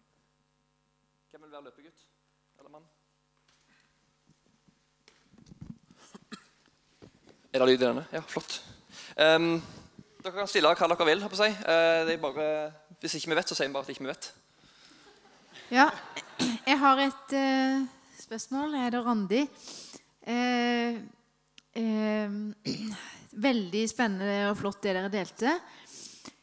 Hvem 1.31 1.43
vil 1.43 1.53
være 1.53 1.69
løpegutt 1.69 2.07
eller 2.59 2.71
mann? 2.71 2.89
Er 7.53 7.59
det 7.59 7.67
lyd 7.67 7.81
i 7.81 7.87
denne? 7.87 8.05
Ja, 8.15 8.21
flott. 8.31 8.61
Um, 9.19 9.57
dere 10.21 10.37
kan 10.37 10.49
stille 10.51 10.69
hva 10.69 10.89
dere 10.91 11.07
vil. 11.09 11.23
Si. 11.39 11.49
Er 11.65 12.17
bare 12.21 12.47
hvis 13.01 13.17
ikke 13.17 13.33
vi 13.33 13.39
vet, 13.39 13.49
så 13.49 13.57
sier 13.57 13.71
vi 13.71 13.75
bare 13.75 13.87
at 13.87 13.93
ikke 13.95 14.05
vi 14.05 14.11
vet. 14.11 14.27
Ja, 15.71 15.87
jeg 16.67 16.77
har 16.81 17.01
et 17.01 17.33
uh, 17.33 17.87
spørsmål. 18.21 18.75
Jeg 18.77 18.85
heter 18.85 19.07
Randi. 19.07 19.41
Uh, 20.29 20.99
uh, 21.81 23.07
veldig 23.49 23.85
spennende 23.89 24.51
og 24.51 24.59
flott 24.61 24.83
det 24.85 24.95
dere 24.99 25.13
delte. 25.13 25.57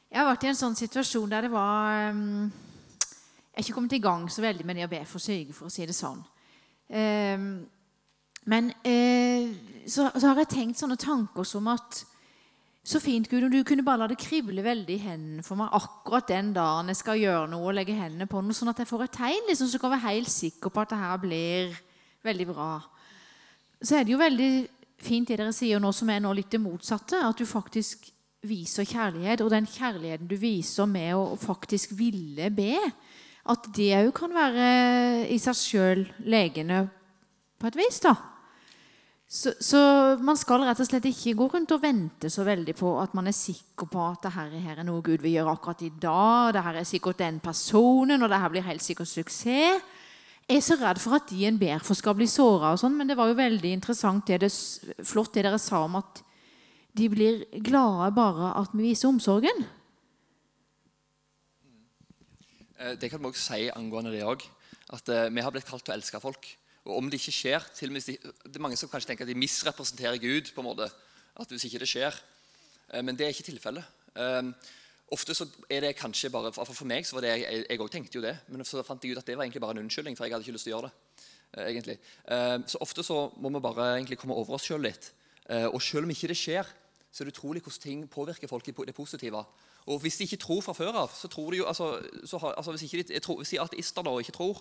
Jeg 0.07 0.21
har 0.21 0.29
vært 0.31 0.47
i 0.47 0.51
en 0.53 0.57
sånn 0.57 0.79
situasjon 0.79 1.29
der 1.29 1.45
det 1.45 1.53
var 1.53 2.09
um, 2.15 2.47
Jeg 2.47 3.59
er 3.59 3.65
ikke 3.65 3.75
kommet 3.75 3.97
i 3.99 4.01
gang 4.01 4.25
så 4.31 4.41
veldig 4.41 4.65
med 4.65 4.79
det 4.79 4.87
å 4.87 4.93
be 4.95 5.05
for 5.05 5.21
syke, 5.21 5.53
for 5.53 5.67
å 5.67 5.73
si 5.73 5.85
det 5.85 5.95
sånn. 5.97 6.21
men 8.47 8.69
så, 9.89 10.05
så 10.13 10.27
har 10.29 10.37
jeg 10.39 10.49
tenkt 10.53 10.79
sånne 10.79 10.95
tanker 10.95 11.43
som 11.43 11.67
at 11.67 12.05
så 12.87 13.01
fint, 13.03 13.27
Gud, 13.27 13.43
om 13.43 13.51
du 13.51 13.59
kunne 13.67 13.83
bare 13.83 13.99
la 14.05 14.07
det 14.07 14.19
krible 14.21 14.63
veldig 14.63 14.95
i 14.95 15.03
hendene 15.03 15.43
for 15.43 15.59
meg 15.59 15.73
akkurat 15.75 16.29
den 16.29 16.53
dagen 16.55 16.87
jeg 16.93 17.01
skal 17.01 17.19
gjøre 17.19 17.49
noe 17.51 17.67
og 17.67 17.75
legge 17.75 17.97
hendene 17.97 18.29
på 18.31 18.39
noe, 18.39 18.55
sånn 18.55 18.71
at 18.71 18.79
jeg 18.79 18.87
får 18.87 19.03
et 19.03 19.17
tegn 19.17 19.49
liksom, 19.49 19.67
så 19.67 19.75
jeg 19.75 19.83
være 19.91 20.05
helt 20.05 20.31
sikker 20.31 20.71
på 20.71 20.83
at 20.83 20.93
det 20.93 21.01
her 21.01 21.19
blir 21.21 21.75
Veldig 22.27 22.47
bra. 22.49 22.71
Så 23.79 23.95
er 23.95 24.03
det 24.03 24.11
jo 24.11 24.19
veldig 24.19 24.51
fint 24.99 25.29
det 25.29 25.37
dere 25.39 25.53
sier 25.55 25.79
nå, 25.79 25.91
som 25.95 26.09
er 26.11 26.21
nå 26.23 26.33
litt 26.35 26.49
det 26.51 26.59
motsatte. 26.59 27.21
At 27.23 27.39
du 27.39 27.45
faktisk 27.47 28.09
viser 28.47 28.87
kjærlighet. 28.87 29.43
Og 29.45 29.51
den 29.53 29.67
kjærligheten 29.69 30.27
du 30.29 30.35
viser 30.41 30.89
med 30.89 31.13
å 31.15 31.37
faktisk 31.39 31.93
ville 31.97 32.49
be, 32.53 32.75
at 33.47 33.69
det 33.77 33.93
òg 34.01 34.11
kan 34.17 34.33
være 34.35 34.65
i 35.31 35.37
seg 35.39 35.55
sjøl 35.55 36.03
legende 36.27 36.87
på 37.57 37.69
et 37.69 37.79
vis. 37.79 38.01
da. 38.03 38.15
Så, 39.27 39.51
så, 39.59 39.79
man 40.23 40.37
skal 40.39 40.61
rett 40.63 40.79
og 40.79 40.87
slett 40.87 41.05
ikke 41.09 41.33
gå 41.35 41.49
rundt 41.51 41.71
og 41.75 41.81
vente 41.83 42.29
så 42.31 42.45
veldig 42.47 42.71
på 42.79 42.93
at 43.01 43.11
man 43.17 43.27
er 43.27 43.35
sikker 43.35 43.89
på 43.91 44.03
at 44.05 44.23
det 44.23 44.31
her 44.31 44.53
er 44.71 44.85
noe 44.87 45.03
Gud 45.03 45.19
vil 45.19 45.33
gjøre 45.35 45.51
akkurat 45.57 45.83
i 45.83 45.89
dag. 45.91 46.53
det 46.55 46.63
her 46.63 46.79
er 46.79 46.87
sikkert 46.87 47.19
den 47.19 47.41
personen, 47.43 48.23
og 48.23 48.31
det 48.31 48.39
her 48.39 48.53
blir 48.53 48.63
helt 48.63 48.85
sikkert 48.85 49.11
suksess. 49.11 49.83
Jeg 50.47 50.61
er 50.61 50.63
så 50.63 50.77
redd 50.79 51.01
for 51.03 51.17
at 51.17 51.27
de 51.27 51.43
en 51.43 51.57
ber 51.59 51.83
for, 51.83 51.99
skal 51.99 52.15
bli 52.15 52.23
såra. 52.31 52.71
Sånn, 52.79 52.95
men 52.95 53.09
det 53.09 53.17
var 53.19 53.27
jo 53.27 53.35
veldig 53.35 53.71
interessant 53.75 54.31
det, 54.31 54.47
flott 55.03 55.33
det 55.35 55.43
dere 55.43 55.59
sa 55.59 55.81
om 55.83 55.97
at 55.99 56.21
de 56.95 57.09
blir 57.11 57.43
glade 57.67 58.13
bare 58.15 58.53
at 58.55 58.71
vi 58.71 58.85
viser 58.87 59.11
omsorgen. 59.11 59.65
Eh, 62.79 62.95
det 62.95 63.11
kan 63.11 63.19
vi 63.19 63.27
også 63.27 63.43
si 63.43 63.67
angående 63.75 64.15
det 64.15 64.23
òg. 64.23 64.47
At 64.95 65.11
uh, 65.11 65.27
vi 65.27 65.43
har 65.43 65.51
blitt 65.51 65.67
kalt 65.67 65.83
til 65.83 65.91
å 65.91 65.97
elske 65.97 66.23
folk. 66.23 66.47
Og 66.87 66.97
om 67.01 67.09
det 67.11 67.19
ikke 67.19 67.35
skjer 67.35 67.67
til 67.75 67.91
og 67.91 67.97
med, 67.97 68.01
Det 68.07 68.55
er 68.55 68.63
mange 68.63 68.77
som 68.79 68.89
kanskje 68.89 69.11
tenker 69.11 69.27
at 69.27 69.29
de 69.29 69.35
misrepresenterer 69.35 70.17
Gud. 70.17 70.53
på 70.55 70.61
en 70.61 70.67
måte, 70.67 70.89
at 71.35 71.47
hvis 71.47 71.67
ikke 71.67 71.79
det 71.79 71.87
skjer. 71.87 72.15
Uh, 72.93 73.01
men 73.03 73.15
det 73.15 73.25
er 73.25 73.35
ikke 73.35 73.43
tilfellet. 73.43 73.83
Uh, 74.15 74.53
ofte 75.11 75.35
så 75.35 75.47
er 75.69 75.81
det 75.81 75.95
kanskje 75.95 76.31
bare, 76.31 76.53
For, 76.53 76.85
meg 76.85 77.05
så 77.05 77.15
var 77.15 77.21
det, 77.21 77.35
jeg, 77.43 77.79
òg 77.79 77.91
tenkte 77.91 78.17
jo 78.17 78.23
det, 78.23 78.37
men 78.47 78.65
så 78.65 78.83
fant 78.83 79.03
jeg 79.03 79.11
ut 79.11 79.17
at 79.17 79.27
det 79.27 79.37
var 79.37 79.43
egentlig 79.43 79.61
bare 79.61 79.71
en 79.71 79.83
unnskyldning. 79.83 80.17
for 80.17 80.25
jeg 80.25 80.33
hadde 80.33 80.43
ikke 80.47 80.55
lyst 80.55 80.63
til 80.63 80.73
å 80.73 80.77
gjøre 80.77 80.89
det. 80.89 80.95
egentlig. 81.67 81.97
Så 82.67 82.77
ofte 82.81 83.03
så 83.03 83.31
må 83.37 83.49
vi 83.49 83.59
bare 83.59 83.95
egentlig 83.97 84.17
komme 84.17 84.35
over 84.35 84.55
oss 84.55 84.65
sjøl 84.67 84.81
litt. 84.81 85.11
Og 85.47 85.81
selv 85.81 86.03
om 86.03 86.11
ikke 86.11 86.27
det 86.27 86.35
skjer, 86.35 86.67
så 87.11 87.23
er 87.23 87.29
det 87.29 87.37
utrolig 87.37 87.61
hvordan 87.63 87.81
ting 87.81 88.07
påvirker 88.11 88.47
folk 88.47 88.67
i 88.67 88.73
det 88.85 88.95
positive. 88.95 89.45
Og 89.87 89.99
hvis 89.99 90.17
de 90.17 90.23
ikke 90.27 90.37
tror 90.43 90.61
fra 90.61 90.73
før 90.75 90.99
av, 91.05 91.13
så 91.15 91.29
tror 91.31 91.51
de 91.51 91.61
jo 91.61 91.65
altså, 91.65 91.93
har, 92.41 92.53
altså 92.57 92.71
Hvis, 92.75 92.91
de, 92.91 93.19
tror, 93.19 93.41
ateister 93.41 94.03
da 94.03 94.17
ikke 94.19 94.35
tror, 94.35 94.59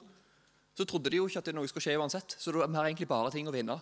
så 0.77 0.85
trodde 0.85 1.11
de 1.11 1.21
jo 1.21 1.27
ikke 1.29 1.41
at 1.41 1.53
noe 1.57 1.69
skulle 1.71 1.87
skje 1.87 1.97
uansett. 1.97 2.37
Så 2.37 2.53
vi 2.53 2.61
har 2.61 2.85
egentlig 2.85 3.09
bare 3.09 3.33
ting 3.33 3.49
å 3.49 3.55
vinne. 3.55 3.79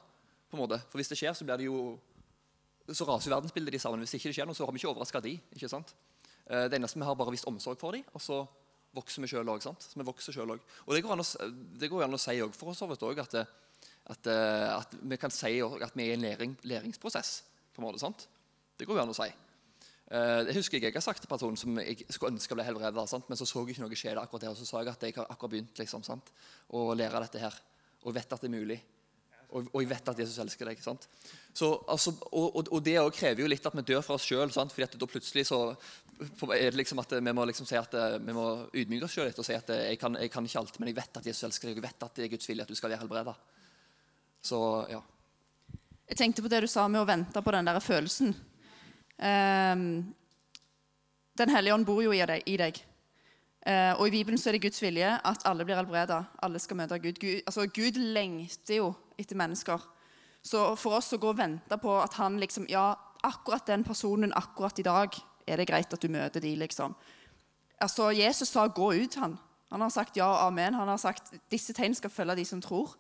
på 0.51 0.57
en 0.57 0.63
måte. 0.63 0.79
For 0.87 1.01
hvis 1.01 1.09
det 1.11 1.19
skjer, 1.19 1.33
så 1.35 1.43
blir 1.43 1.59
det 1.59 1.67
jo 1.67 1.99
så 2.93 3.07
raser 3.09 3.33
verdensbildet 3.33 3.75
de 3.75 3.81
sammen. 3.83 4.03
Hvis 4.05 4.15
ikke 4.19 4.31
det 4.31 4.37
skjer 4.37 4.47
noe, 4.47 4.55
så 4.55 4.67
har 4.67 4.73
vi 4.75 4.79
ikke 4.79 4.93
overraska 4.93 5.23
de. 5.25 5.33
ikke 5.57 5.71
sant? 5.73 5.95
Eh, 6.47 6.67
det 6.69 6.79
eneste 6.79 7.01
vi 7.01 7.09
har 7.09 7.17
bare 7.17 7.33
vist 7.33 7.49
omsorg 7.49 7.81
for 7.81 7.97
dem, 7.97 8.05
og 8.13 8.23
så 8.23 8.43
vokser 8.95 9.25
vi 9.25 9.31
sjøl 9.33 9.51
òg. 9.51 9.65
Så 9.65 9.97
vi 9.97 10.07
vokser 10.07 10.37
selv 10.37 10.55
også. 10.55 10.77
Og 10.87 10.95
det 10.95 11.03
går 11.03 11.15
an 11.17 11.25
å, 11.25 11.29
det 11.81 11.91
går 11.91 12.05
an 12.07 12.19
å 12.19 12.21
si 12.21 12.37
for 12.55 12.71
oss 12.71 12.85
også, 12.85 13.11
at, 13.25 13.39
at, 14.15 14.31
eh, 14.31 14.69
at, 14.77 14.95
vi 15.01 15.19
kan 15.19 15.33
si 15.35 15.57
at 15.65 15.97
vi 15.97 16.07
er 16.07 16.13
i 16.13 16.19
en 16.19 16.27
læring, 16.29 16.59
læringsprosess. 16.63 17.33
på 17.75 17.83
en 17.83 17.89
måte, 17.89 18.03
sant? 18.03 18.29
Det 18.79 18.87
går 18.87 19.01
jo 19.01 19.03
an 19.03 19.15
å 19.15 19.17
si. 19.17 19.31
Eh, 20.15 20.41
det 20.47 20.55
husker 20.55 20.79
jeg 20.79 20.93
jeg 20.93 20.95
har 20.95 21.03
sagt 21.03 21.25
til 21.25 21.31
personen 21.31 21.59
som 21.59 21.79
jeg 21.81 22.05
skulle 22.07 22.35
ønske 22.37 22.55
ble 22.55 22.67
helbreda, 22.67 23.05
men 23.29 23.39
så 23.39 23.47
så 23.49 23.65
jeg 23.65 23.75
ikke 23.75 23.83
noe 23.83 23.99
skje 23.99 24.15
akkurat 24.21 24.47
der. 24.47 24.55
Og 24.55 24.59
så 24.61 24.69
sa 24.69 24.83
jeg 24.83 24.93
at 24.93 25.07
jeg 25.09 25.17
har 25.17 25.31
akkurat 25.31 25.57
begynt 25.57 25.81
liksom, 25.81 26.05
sant? 26.07 26.31
å 26.71 26.93
lære 26.95 27.23
dette 27.25 27.43
her. 27.43 27.57
Og 28.05 28.15
vet 28.15 28.33
at 28.37 28.45
det 28.45 28.51
er 28.51 28.55
mulig. 28.55 28.81
Og, 29.55 29.69
og 29.71 29.83
jeg 29.83 29.91
vet 29.91 30.09
at 30.11 30.19
Jesus 30.19 30.39
elsker 30.43 30.71
deg. 30.71 30.81
sant? 30.83 31.09
Så, 31.55 31.71
altså, 31.89 32.15
og, 32.33 32.61
og, 32.65 32.79
det 32.85 32.97
krever 33.15 33.45
jo 33.45 33.51
litt 33.51 33.67
at 33.67 33.75
vi 33.75 33.85
dør 33.87 34.03
for 34.03 34.19
oss 34.19 34.27
sjøl. 34.27 34.51
For 34.51 34.97
da 34.99 35.11
plutselig 35.11 35.47
så 35.51 35.61
er 36.55 36.71
det 36.71 36.79
liksom 36.79 37.03
at 37.03 37.17
vi 37.19 37.35
må 37.35 37.45
liksom 37.51 37.67
si 37.67 37.79
at 37.79 37.95
eh, 37.99 38.19
vi 38.23 38.35
må 38.35 38.47
ydmyke 38.71 39.09
oss 39.09 39.15
sjøl 39.17 39.29
litt 39.31 39.39
og 39.39 39.47
si 39.47 39.55
at 39.57 39.71
eh, 39.75 39.89
jeg 39.93 40.01
kan, 40.03 40.19
jeg 40.19 40.31
kan, 40.31 40.47
ikke 40.47 40.63
alt, 40.63 40.79
men 40.79 40.91
jeg 40.91 40.99
vet 40.99 41.21
at 41.21 41.27
Jesus 41.27 41.49
elsker 41.51 41.71
deg. 41.71 41.83
Jeg 41.83 41.87
vet 41.89 42.07
at 42.07 42.19
det 42.19 42.27
er 42.27 42.33
Guds 42.35 42.51
vilje 42.51 42.67
at 42.67 42.71
du 42.71 42.79
skal 42.79 42.93
være 42.93 43.03
helbreda. 43.03 43.35
Så 44.45 44.61
ja. 44.91 45.03
Jeg 46.05 46.21
tenkte 46.21 46.45
på 46.45 46.51
det 46.53 46.65
du 46.67 46.71
sa 46.71 46.87
med 46.87 47.03
å 47.03 47.09
vente 47.09 47.43
på 47.43 47.55
den 47.55 47.71
der 47.71 47.83
følelsen. 47.83 48.35
Um, 49.19 50.15
den 51.39 51.51
hellige 51.51 51.75
ånd 51.75 51.87
bor 51.87 52.03
jo 52.03 52.13
i 52.13 52.25
deg. 52.25 52.81
Uh, 53.65 53.97
og 53.97 54.09
I 54.09 54.11
Bibelen 54.19 54.39
så 54.39 54.51
er 54.51 54.59
det 54.59 54.67
Guds 54.67 54.83
vilje 54.83 55.09
at 55.25 55.47
alle 55.49 55.65
blir 55.65 55.79
helbreda. 55.79 56.25
Alle 56.43 56.61
skal 56.61 56.77
møte 56.77 56.99
Gud. 56.99 57.19
Gud, 57.21 57.41
altså, 57.47 57.67
Gud 57.67 57.99
lengter 57.99 58.81
jo 58.83 58.93
etter 59.19 59.39
mennesker. 59.39 59.81
Så 60.45 60.75
for 60.77 60.99
oss 60.99 61.15
å 61.17 61.21
gå 61.21 61.31
og 61.33 61.39
vente 61.39 61.79
på 61.81 61.95
at 62.03 62.19
han 62.21 62.37
liksom 62.43 62.67
Ja, 62.69 62.93
akkurat 63.25 63.67
den 63.67 63.85
personen 63.85 64.35
akkurat 64.37 64.79
i 64.79 64.85
dag 64.85 65.17
er 65.49 65.57
det 65.57 65.69
greit 65.71 65.93
at 65.93 66.03
du 66.03 66.11
møter 66.13 66.41
de, 66.45 66.53
liksom. 66.61 66.95
Altså, 67.81 68.11
Jesus 68.13 68.49
sa 68.49 68.69
'gå 68.69 68.93
ut', 68.93 69.15
han. 69.15 69.39
Han 69.71 69.81
har 69.81 69.89
sagt 69.89 70.17
ja, 70.17 70.27
og 70.27 70.47
amen. 70.47 70.75
Han 70.75 70.89
har 70.89 70.97
sagt 70.97 71.33
'disse 71.51 71.73
tegn 71.73 71.95
skal 71.95 72.11
følge 72.11 72.37
de 72.37 72.45
som 72.45 72.61
tror'. 72.61 72.95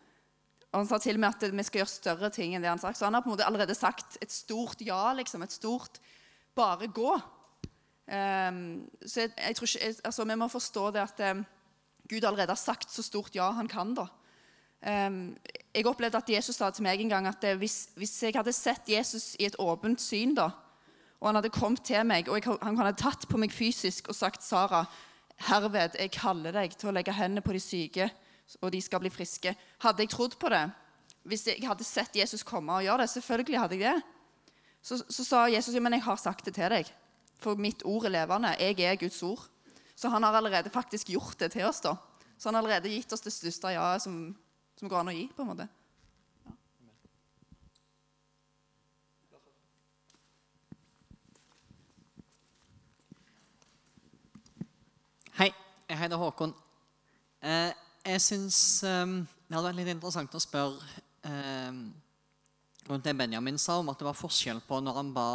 Og 0.74 0.80
Han 0.82 0.88
sa 0.90 0.98
til 0.98 1.14
og 1.14 1.22
med 1.22 1.30
at 1.30 1.54
vi 1.54 1.62
skal 1.62 1.84
gjøre 1.84 1.92
større 1.92 2.30
ting 2.34 2.56
enn 2.56 2.64
det 2.64 2.72
han 2.72 2.80
sagt. 2.82 2.98
Så 2.98 3.06
han 3.06 3.14
har 3.14 3.22
på 3.22 3.30
en 3.30 3.36
måte 3.36 3.46
allerede 3.46 3.76
sagt 3.78 4.18
et 4.24 4.32
stort 4.34 4.80
ja, 4.82 5.12
liksom. 5.14 5.44
Et 5.46 5.54
stort 5.54 6.00
bare 6.58 6.88
gå. 6.90 7.12
Um, 8.04 8.82
så 9.06 9.22
jeg, 9.22 9.30
jeg 9.38 9.56
tror 9.56 9.68
ikke, 9.70 9.84
jeg, 9.84 9.94
altså, 10.04 10.24
Vi 10.24 10.34
må 10.34 10.48
forstå 10.50 10.90
det 10.90 11.04
at 11.04 11.22
um, 11.30 11.44
Gud 12.10 12.24
allerede 12.24 12.50
har 12.50 12.60
sagt 12.60 12.90
så 12.90 13.02
stort 13.06 13.36
ja 13.38 13.52
han 13.54 13.70
kan. 13.70 13.94
da. 13.94 14.08
Um, 14.82 15.36
jeg 15.74 15.86
opplevde 15.86 16.18
at 16.18 16.30
Jesus 16.30 16.56
sa 16.56 16.68
til 16.70 16.84
meg 16.84 17.00
en 17.00 17.08
gang 17.08 17.26
at 17.30 17.40
det, 17.42 17.54
hvis, 17.62 17.94
hvis, 17.96 18.22
jeg 18.22 18.34
hadde 18.34 18.52
sett 18.52 18.88
Jesus 18.88 19.36
i 19.38 19.46
et 19.46 19.56
åpent 19.58 20.00
syn, 20.02 20.34
da, 20.34 20.50
og 21.20 21.28
han 21.28 21.38
hadde 21.38 21.54
kommet 21.54 21.86
til 21.86 22.04
meg, 22.04 22.28
og 22.28 22.36
jeg, 22.36 22.58
han 22.62 22.76
hadde 22.76 22.98
tatt 23.00 23.24
på 23.30 23.38
meg 23.40 23.54
fysisk 23.54 24.10
og 24.10 24.18
sagt 24.18 24.42
Sara, 24.42 24.84
herved, 25.48 25.96
jeg 25.96 26.12
kaller 26.12 26.52
deg 26.52 26.76
til 26.76 26.90
å 26.90 26.94
legge 26.94 27.14
hendene 27.14 27.46
på 27.46 27.54
de 27.54 27.62
syke 27.62 28.10
og 28.60 28.72
de 28.72 28.80
skal 28.82 29.00
bli 29.02 29.12
friske. 29.12 29.54
Hadde 29.82 30.04
jeg 30.04 30.12
trodd 30.12 30.38
på 30.40 30.52
det 30.52 30.66
hvis 31.24 31.46
jeg 31.48 31.64
hadde 31.64 31.86
sett 31.88 32.16
Jesus 32.18 32.42
komme 32.44 32.74
og 32.76 32.84
gjøre 32.84 33.04
det? 33.04 33.12
Selvfølgelig 33.14 33.60
hadde 33.62 33.78
jeg 33.80 33.94
det. 33.96 34.02
Så, 34.84 34.98
så 35.08 35.24
sa 35.24 35.46
Jesus 35.48 35.76
men 35.80 35.96
jeg 35.96 36.04
har 36.04 36.18
sagt 36.20 36.44
det 36.44 36.52
til 36.58 36.68
deg. 36.68 36.90
For 37.40 37.56
mitt 37.56 37.80
ord 37.88 38.04
er 38.04 38.12
levende. 38.12 38.52
Jeg 38.60 38.76
er 38.84 38.98
Guds 39.00 39.22
ord. 39.24 39.46
Så 39.96 40.10
han 40.12 40.22
har 40.22 40.36
allerede 40.36 40.70
faktisk 40.70 41.08
gjort 41.14 41.38
det 41.40 41.52
til 41.54 41.64
oss. 41.64 41.80
da. 41.80 41.94
Så 42.36 42.48
han 42.48 42.58
har 42.58 42.62
allerede 42.62 42.92
gitt 42.92 43.12
oss 43.12 43.24
det 43.24 43.32
største 43.32 43.72
ja 43.72 43.94
som, 43.98 44.36
som 44.76 44.88
går 44.88 45.00
an 45.00 45.12
å 45.12 45.16
gi. 45.16 45.24
på 45.32 45.42
en 45.42 45.50
måte. 45.54 45.68
Hei, 55.34 55.48
jeg 55.88 55.98
heter 55.98 56.20
Håkon. 56.20 56.52
Eh, 57.42 57.72
jeg 58.04 58.20
syns 58.20 58.58
um, 58.84 59.20
det 59.48 59.56
hadde 59.56 59.68
vært 59.68 59.78
litt 59.80 59.92
interessant 59.94 60.36
å 60.36 60.42
spørre 60.42 60.80
um, 61.24 61.84
rundt 62.88 63.06
det 63.06 63.14
Benjamin 63.16 63.58
sa 63.60 63.78
om 63.80 63.90
at 63.92 64.00
det 64.00 64.06
var 64.06 64.18
forskjell 64.18 64.60
på 64.66 64.80
når 64.84 64.98
han 64.98 65.12
ba 65.16 65.28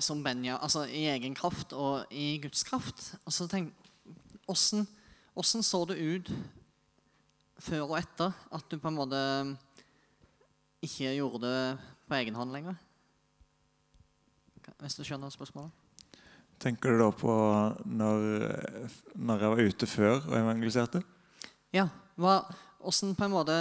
som 0.00 0.22
Benja, 0.24 0.56
altså 0.56 0.86
i 0.88 1.04
egen 1.12 1.34
kraft 1.36 1.74
og 1.76 2.08
i 2.10 2.38
Guds 2.40 2.62
kraft. 2.64 3.12
Og 3.28 3.34
så 3.36 3.46
tenk, 3.50 3.74
hvordan, 4.46 4.86
hvordan 5.34 5.66
så 5.66 5.82
det 5.90 5.98
ut 6.00 6.30
før 7.60 7.90
og 7.90 7.98
etter 7.98 8.32
at 8.56 8.70
du 8.70 8.78
på 8.80 8.88
en 8.88 8.96
måte 8.96 9.20
ikke 10.80 11.12
gjorde 11.12 11.44
det 11.44 11.60
på 12.08 12.16
egen 12.16 12.38
hånd 12.40 12.56
lenger? 12.56 12.80
Hvis 14.80 14.96
du 14.96 15.04
skjønner 15.04 15.32
spørsmålet? 15.34 15.79
Tenker 16.60 16.92
du 16.92 17.00
da 17.00 17.08
på 17.16 17.34
når, 17.88 18.24
når 19.16 19.42
jeg 19.42 19.52
var 19.52 19.60
ute 19.64 19.86
før 19.88 20.16
og 20.18 20.34
evangeliserte? 20.36 21.00
Ja. 21.72 21.86
Hva, 22.20 22.42
hvordan 22.82 23.14
på 23.16 23.24
en 23.24 23.32
måte 23.32 23.54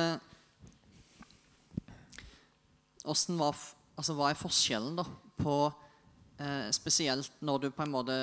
Åssen 3.10 3.38
var, 3.40 3.56
altså, 3.96 4.16
Hva 4.18 4.32
er 4.32 4.40
forskjellen 4.40 4.98
da 5.00 5.06
på 5.40 5.54
eh, 6.44 6.68
Spesielt 6.76 7.32
når 7.40 7.62
du 7.64 7.70
på 7.72 7.86
en 7.86 7.94
måte 7.94 8.18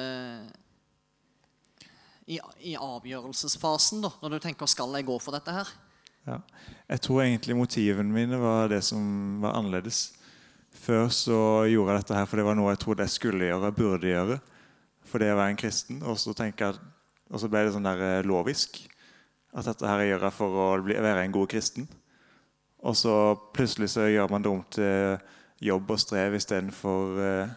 i, 2.27 2.41
i, 2.59 2.73
avgjørelsesfasen, 2.75 4.01
da, 4.03 4.11
når 4.19 4.33
du 4.35 4.39
tenker 4.43 4.67
'skal 4.67 4.97
jeg 4.99 5.07
gå 5.07 5.15
for 5.23 5.31
dette 5.31 5.53
her'? 5.55 5.69
Ja. 6.27 6.41
Jeg 6.89 7.01
tror 7.07 7.23
egentlig 7.23 7.55
motivene 7.55 8.11
mine 8.13 8.41
var 8.43 8.67
det 8.69 8.83
som 8.83 9.39
var 9.41 9.55
annerledes. 9.55 10.17
Før 10.75 11.07
så 11.09 11.39
gjorde 11.71 11.95
jeg 11.95 12.03
dette 12.03 12.19
her 12.19 12.27
for 12.27 12.37
det 12.37 12.45
var 12.49 12.59
noe 12.59 12.75
jeg 12.75 12.83
trodde 12.83 13.07
jeg 13.07 13.15
skulle 13.15 13.47
gjøre, 13.47 13.73
burde 13.73 14.11
gjøre 14.11 14.41
fordi 15.07 15.31
å 15.31 15.39
være 15.39 15.55
en 15.55 15.61
kristen. 15.61 16.03
Og 16.03 16.19
så, 16.21 16.35
jeg, 16.37 16.75
og 17.31 17.41
så 17.43 17.51
ble 17.51 17.65
det 17.67 17.75
sånn 17.75 17.87
der 17.87 18.03
eh, 18.05 18.27
lovisk. 18.27 18.83
At 19.57 19.69
dette 19.71 19.89
her 19.89 20.05
gjør 20.05 20.27
jeg 20.29 20.37
for 20.37 20.61
å 20.61 20.67
bli, 20.85 20.97
være 21.01 21.25
en 21.25 21.35
god 21.35 21.49
kristen. 21.53 21.87
Og 22.87 22.97
så 22.99 23.15
plutselig 23.57 23.89
så 23.95 24.07
gjør 24.11 24.31
man 24.31 24.45
det 24.45 24.53
om 24.53 24.65
til 24.71 25.17
jobb 25.65 25.91
og 25.91 26.01
strev 26.01 26.37
istedenfor 26.37 27.23
eh, 27.25 27.55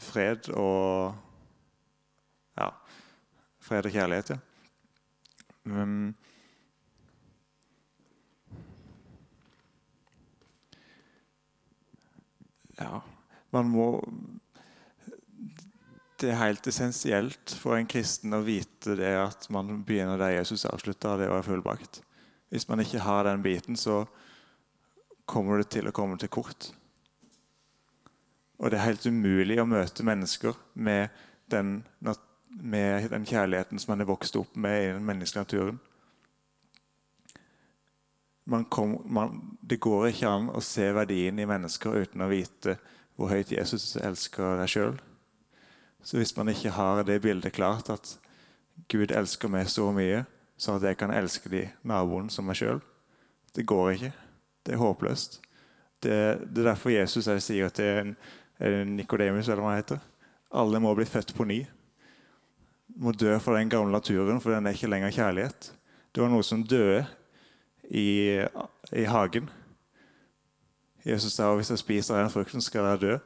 fred 0.00 0.48
og 0.56 1.14
Ja. 2.58 2.70
Fred 3.60 3.86
og 3.86 3.92
kjærlighet, 3.92 4.30
ja. 4.30 4.38
Um, 5.64 6.14
ja. 12.80 13.00
Man 13.52 13.68
må 13.68 13.86
det 16.20 16.30
er 16.30 16.40
helt 16.40 16.66
essensielt 16.68 17.54
for 17.56 17.78
en 17.78 17.88
kristen 17.88 18.34
å 18.36 18.42
vite 18.44 18.96
det 18.98 19.12
at 19.16 19.46
man 19.52 19.80
begynner 19.86 20.20
der 20.20 20.36
Jesus 20.36 20.66
avslutta, 20.68 21.16
det 21.20 21.30
var 21.30 21.46
fullbrakt. 21.46 22.02
Hvis 22.50 22.68
man 22.68 22.82
ikke 22.82 23.02
har 23.04 23.24
den 23.24 23.42
biten, 23.42 23.76
så 23.76 24.04
kommer 25.24 25.60
det 25.60 25.70
til 25.72 25.88
å 25.88 25.94
komme 25.94 26.18
til 26.20 26.32
kort. 26.32 26.70
Og 28.60 28.70
det 28.70 28.80
er 28.80 28.90
helt 28.90 29.06
umulig 29.06 29.60
å 29.62 29.68
møte 29.68 30.04
mennesker 30.04 30.56
med 30.74 31.14
den, 31.52 31.80
med 32.50 33.08
den 33.12 33.28
kjærligheten 33.28 33.80
som 33.80 33.94
man 33.94 34.04
er 34.04 34.10
vokst 34.10 34.36
opp 34.36 34.56
med 34.58 34.82
i 34.82 34.90
den 34.92 35.06
menneskelige 35.06 35.46
naturen. 35.46 35.78
Man 38.50 38.66
kom, 38.66 38.98
man, 39.06 39.38
det 39.62 39.78
går 39.80 40.10
ikke 40.10 40.28
an 40.28 40.50
å 40.52 40.60
se 40.64 40.90
verdien 40.92 41.38
i 41.38 41.46
mennesker 41.48 42.02
uten 42.02 42.24
å 42.24 42.28
vite 42.32 42.76
hvor 43.14 43.30
høyt 43.30 43.52
Jesus 43.54 43.94
elsker 44.00 44.58
deg 44.58 44.72
sjøl. 44.72 44.98
Så 46.02 46.16
hvis 46.16 46.36
man 46.36 46.48
ikke 46.48 46.72
har 46.74 47.02
det 47.04 47.20
bildet 47.22 47.52
klart, 47.52 47.90
at 47.90 48.16
Gud 48.88 49.12
elsker 49.12 49.50
meg 49.52 49.68
så 49.68 49.90
mye, 49.92 50.24
så 50.60 50.76
at 50.76 50.84
jeg 50.88 50.98
kan 51.00 51.12
elske 51.14 51.50
de 51.52 51.66
naboen 51.86 52.30
som 52.32 52.48
meg 52.48 52.58
sjøl, 52.60 52.80
det 53.56 53.66
går 53.66 53.90
ikke. 53.94 54.12
Det 54.66 54.74
er 54.74 54.80
håpløst. 54.80 55.40
Det, 56.00 56.16
det 56.52 56.62
er 56.62 56.70
derfor 56.72 56.92
Jesus 56.92 57.28
sier 57.44 57.72
til 57.74 58.14
Nikodemus, 58.60 59.48
eller 59.48 59.62
hva 59.62 59.74
han 59.74 59.80
heter, 59.80 60.00
alle 60.50 60.80
må 60.82 60.94
bli 60.98 61.06
født 61.08 61.34
på 61.36 61.46
ny. 61.48 61.62
Må 63.00 63.12
dø 63.12 63.36
for 63.38 63.56
den 63.56 63.70
gamle 63.70 63.92
naturen, 63.92 64.40
for 64.40 64.52
den 64.52 64.66
er 64.66 64.76
ikke 64.76 64.90
lenger 64.90 65.14
kjærlighet. 65.14 65.72
Det 66.10 66.22
var 66.22 66.32
noe 66.32 66.44
som 66.44 66.64
døde 66.66 67.04
i, 67.86 68.42
i 68.92 69.04
hagen. 69.06 69.48
Jesus 71.06 71.32
sa 71.32 71.48
at 71.48 71.60
hvis 71.60 71.70
jeg 71.72 71.80
spiser 71.80 72.18
den 72.18 72.32
frukten, 72.32 72.60
skal 72.60 72.88
jeg 72.90 73.00
dø. 73.00 73.18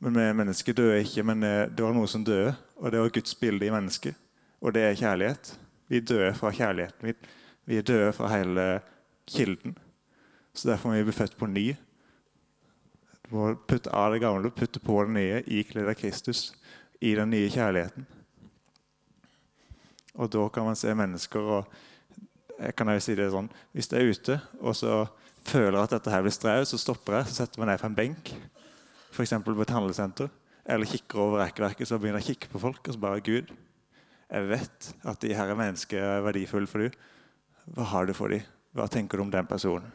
Men 0.00 0.16
mennesker 0.36 0.76
dør 0.76 0.94
ikke, 0.96 1.24
men 1.28 1.44
eh, 1.44 1.66
det 1.68 1.84
var 1.84 1.92
noe 1.96 2.08
som 2.08 2.24
døde. 2.24 2.54
Og 2.80 2.92
det 2.92 3.02
var 3.02 3.12
Guds 3.12 3.34
bilde 3.36 3.66
i 3.66 3.72
mennesket. 3.72 4.16
Og 4.60 4.72
det 4.74 4.86
er 4.86 4.96
kjærlighet. 4.96 5.52
Vi 5.92 6.00
dør 6.00 6.32
fra 6.38 6.52
kjærligheten. 6.56 7.10
Vi, 7.10 7.14
vi 7.68 7.78
er 7.80 7.86
døde 7.86 8.12
fra 8.16 8.30
hele 8.32 8.66
kilden. 9.28 9.76
Så 10.54 10.70
derfor 10.70 10.88
må 10.88 10.96
vi 10.96 11.08
bli 11.08 11.16
født 11.16 11.36
på 11.38 11.48
ny. 11.50 11.66
Du 13.26 13.36
må 13.36 13.52
putte 13.68 13.92
av 13.94 14.12
det 14.14 14.22
gamle, 14.24 14.50
putte 14.50 14.80
på 14.82 14.96
det 15.04 15.14
nye, 15.14 15.42
ikledd 15.46 15.92
av 15.92 15.98
Kristus 16.00 16.50
i 17.00 17.12
den 17.14 17.30
nye 17.30 17.50
kjærligheten. 17.52 18.08
Og 20.20 20.32
da 20.32 20.48
kan 20.52 20.66
man 20.66 20.78
se 20.78 20.94
mennesker 20.96 21.52
og 21.58 21.78
jeg 22.60 22.74
kan 22.76 22.90
jo 22.92 23.00
si 23.00 23.14
det 23.16 23.30
sånn, 23.32 23.48
Hvis 23.72 23.88
jeg 23.88 24.00
er 24.02 24.10
ute 24.10 24.34
og 24.60 24.74
så 24.76 25.06
føler 25.48 25.78
at 25.80 25.94
dette 25.94 26.12
her 26.12 26.24
blir 26.24 26.34
strevet, 26.34 26.68
så 26.68 26.76
stopper 26.76 27.16
jeg 27.16 27.30
så 27.30 27.38
setter 27.38 27.62
meg 27.62 27.70
ned 27.70 27.80
på 27.80 27.88
en 27.88 27.96
benk. 27.96 28.32
F.eks. 29.20 29.36
på 29.44 29.60
et 29.60 29.74
handlesenter. 29.76 30.30
Eller 30.64 30.88
kikker 30.88 31.20
over 31.20 31.42
rekkverket 31.42 31.88
så 31.88 31.98
begynner 31.98 32.22
jeg 32.22 32.30
å 32.30 32.32
kikke 32.32 32.52
på 32.52 32.62
folk. 32.62 32.80
Og 32.86 32.96
så 32.96 33.02
bare 33.02 33.24
Gud, 33.24 33.50
jeg 34.30 34.48
vet 34.48 34.90
at 35.12 35.20
de 35.20 35.34
her 35.36 35.52
mennesker 35.58 36.00
er 36.00 36.24
verdifulle 36.24 36.70
for 36.70 36.84
deg. 36.84 36.96
Hva 37.76 37.86
har 37.92 38.08
du 38.08 38.14
for 38.16 38.32
dem? 38.32 38.46
Hva 38.76 38.86
tenker 38.88 39.18
du 39.18 39.26
om 39.26 39.32
den 39.32 39.48
personen? 39.50 39.90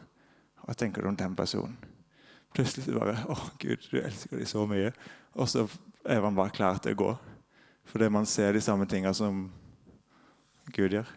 Hva 0.62 0.74
tenker 0.78 1.02
du 1.02 1.10
om 1.10 1.18
den 1.18 1.36
personen? 1.38 1.76
Plutselig 2.56 2.94
bare 2.96 3.18
Å, 3.32 3.36
Gud, 3.60 3.82
du 3.90 3.98
elsker 4.00 4.38
dem 4.38 4.48
så 4.48 4.64
mye. 4.68 4.92
Og 5.36 5.48
så 5.50 5.66
er 6.06 6.22
man 6.24 6.36
bare 6.36 6.54
klar 6.54 6.78
til 6.82 6.94
å 6.96 7.00
gå. 7.02 7.12
Fordi 7.86 8.10
man 8.12 8.26
ser 8.28 8.54
de 8.54 8.62
samme 8.64 8.86
tingene 8.90 9.14
som 9.14 9.46
Gud 10.74 10.96
gjør. 10.96 11.08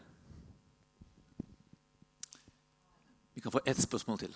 Vi 3.34 3.44
kan 3.44 3.54
få 3.56 3.62
ett 3.66 3.80
spørsmål 3.82 4.20
til. 4.20 4.34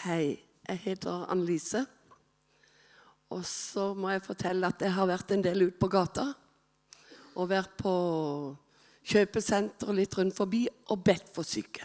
Hei, 0.00 0.38
jeg 0.64 0.78
heter 0.80 1.26
Annelise. 1.28 1.82
Og 3.36 3.42
så 3.44 3.90
må 3.92 4.08
jeg 4.08 4.22
fortelle 4.24 4.68
at 4.72 4.80
jeg 4.80 4.94
har 4.96 5.08
vært 5.10 5.34
en 5.34 5.42
del 5.44 5.66
ute 5.66 5.76
på 5.76 5.90
gata. 5.92 6.22
Og 7.36 7.50
vært 7.50 7.74
på 7.76 7.90
kjøpesenter 9.12 9.90
litt 9.98 10.14
rundt 10.16 10.32
forbi 10.38 10.62
og 10.88 11.02
bedt 11.04 11.28
for 11.34 11.44
syke. 11.44 11.84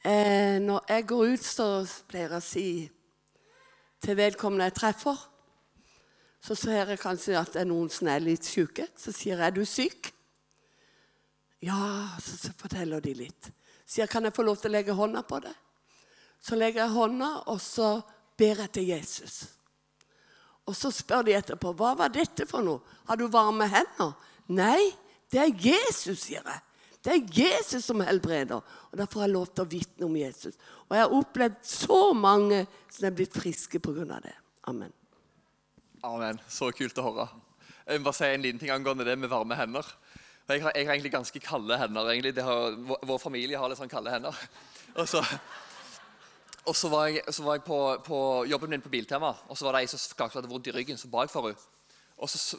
Eh, 0.00 0.56
når 0.64 0.88
jeg 0.94 1.04
går 1.10 1.34
ut, 1.34 1.44
så 1.44 1.66
pleier 2.08 2.32
jeg 2.32 2.40
å 2.40 2.46
si 2.46 2.64
til 4.06 4.16
vedkommende 4.16 4.70
jeg 4.70 4.76
treffer. 4.78 5.20
Så 6.40 6.56
ser 6.56 6.94
jeg 6.94 7.02
kanskje 7.02 7.36
at 7.36 7.52
det 7.52 7.66
er 7.66 7.68
noen 7.68 7.90
som 7.92 8.08
er 8.08 8.24
litt 8.24 8.48
syke. 8.48 8.86
Så 8.96 9.12
sier 9.12 9.36
jeg 9.36 9.44
'Er 9.46 9.52
du 9.52 9.64
syk?' 9.64 10.08
Ja, 11.60 12.16
så, 12.16 12.32
så 12.38 12.52
forteller 12.56 13.00
de 13.00 13.12
litt. 13.14 13.52
Sier 13.84 14.06
'Kan 14.06 14.24
jeg 14.24 14.32
få 14.32 14.42
lov 14.42 14.56
til 14.56 14.70
å 14.70 14.76
legge 14.78 14.96
hånda 14.96 15.20
på 15.20 15.42
det?' 15.44 15.71
Så 16.42 16.58
legger 16.58 16.84
jeg 16.84 16.94
hånda, 16.96 17.30
og 17.46 17.60
så 17.62 18.00
ber 18.38 18.64
jeg 18.64 18.72
til 18.74 18.88
Jesus. 18.90 19.44
Og 20.66 20.76
så 20.78 20.90
spør 20.94 21.22
de 21.22 21.34
etterpå 21.34 21.72
'Hva 21.74 21.94
var 21.98 22.08
dette 22.08 22.46
for 22.46 22.62
noe? 22.62 22.80
Har 23.06 23.16
du 23.16 23.26
varme 23.28 23.66
hender?' 23.68 24.14
'Nei, 24.48 24.92
det 25.30 25.40
er 25.40 25.50
Jesus', 25.50 26.24
sier 26.26 26.42
jeg. 26.44 26.60
Det 27.04 27.12
er 27.12 27.26
Jesus 27.34 27.84
som 27.84 28.00
helbreder. 28.00 28.60
Og 28.90 28.98
Derfor 28.98 29.20
har 29.20 29.26
jeg 29.26 29.34
lov 29.34 29.46
til 29.46 29.64
å 29.64 29.70
vitne 29.70 30.06
om 30.06 30.16
Jesus. 30.16 30.54
Og 30.88 30.96
jeg 30.96 31.02
har 31.02 31.14
opplevd 31.16 31.56
så 31.66 32.12
mange 32.14 32.66
som 32.90 33.06
er 33.08 33.16
blitt 33.16 33.34
friske 33.34 33.80
pga. 33.82 34.20
det. 34.22 34.34
Amen. 34.64 34.92
Amen. 36.04 36.38
Så 36.48 36.70
kult 36.70 36.98
å 36.98 37.02
høre. 37.02 37.28
Jeg 37.86 37.98
må 37.98 38.04
bare 38.04 38.14
si 38.14 38.24
en 38.24 38.42
liten 38.42 38.58
ting 38.58 38.70
angående 38.70 39.04
det 39.04 39.18
med 39.18 39.28
varme 39.28 39.54
hender. 39.58 39.86
Jeg 40.48 40.62
har, 40.62 40.72
jeg 40.74 40.86
har 40.86 40.94
egentlig 40.94 41.12
ganske 41.12 41.40
kalde 41.40 41.78
hender. 41.78 42.10
egentlig. 42.10 42.44
Har, 42.44 42.76
vår 43.02 43.18
familie 43.18 43.58
har 43.58 43.68
litt 43.68 43.78
sånn 43.78 43.90
kalde 43.90 44.10
hender. 44.10 44.38
Og 44.94 45.08
så, 45.08 45.24
og 46.62 46.76
så 46.78 46.88
var 46.88 47.08
jeg, 47.10 47.22
så 47.34 47.42
var 47.42 47.56
jeg 47.58 47.64
på, 47.66 47.78
på, 48.06 48.18
jobben 48.46 48.70
min 48.70 48.82
på 48.82 48.90
Biltema, 48.92 49.32
og 49.48 49.58
så 49.58 49.66
var 49.66 49.76
det 49.76 49.82
ei 49.82 49.90
som 49.90 49.98
klagde 50.16 50.38
hadde 50.38 50.50
vondt 50.50 50.68
i 50.70 50.74
ryggen, 50.74 50.98
så 50.98 51.10
ba 51.10 51.24
jeg 51.24 51.32
for 51.32 51.50
henne. 51.50 51.58
Og 52.22 52.30
så, 52.30 52.58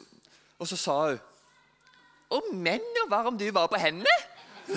og 0.60 0.68
så 0.68 0.76
sa 0.76 0.96
hun 1.08 1.22
Å, 2.34 2.40
menn, 2.52 2.84
og 3.04 3.10
varm 3.12 3.38
du 3.38 3.46
var 3.54 3.68
på 3.70 3.78
hendene! 3.80 4.14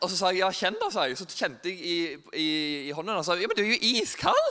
og 0.00 0.10
så 0.10 0.16
sa 0.16 0.30
jeg 0.32 0.40
ja, 0.40 0.50
kjenn 0.54 0.78
da, 0.80 0.88
sa 0.90 1.04
jeg. 1.06 1.18
Så 1.18 1.26
kjente 1.28 1.70
jeg 1.70 1.78
i, 1.78 1.96
i, 2.32 2.48
i 2.88 2.92
hånden 2.94 3.18
og 3.18 3.26
sa 3.26 3.36
ja, 3.38 3.48
men 3.50 3.58
du 3.58 3.64
er 3.64 3.72
jo 3.74 3.80
iskald. 4.00 4.50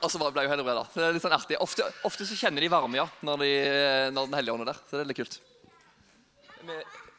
Og 0.00 0.12
så 0.12 0.20
ble 0.20 0.44
jeg 0.44 0.52
helbredet. 0.52 0.86
Det 0.94 1.04
er 1.04 1.16
litt 1.16 1.24
sånn 1.24 1.36
artig. 1.36 1.56
Ofte, 1.60 1.82
ofte, 2.08 2.22
så 2.28 2.38
kjenner 2.38 2.60
de 2.64 2.72
varme 2.72 2.96
ja, 3.00 3.06
når, 3.26 3.36
de, 3.42 3.50
når 4.14 4.22
den 4.28 4.38
hellige 4.38 4.54
ånd 4.54 4.64
er 4.64 4.70
der. 4.72 4.80
Så 4.86 4.92
det 4.96 5.02
er 5.02 5.10
litt 5.10 5.20
kult. 5.20 5.34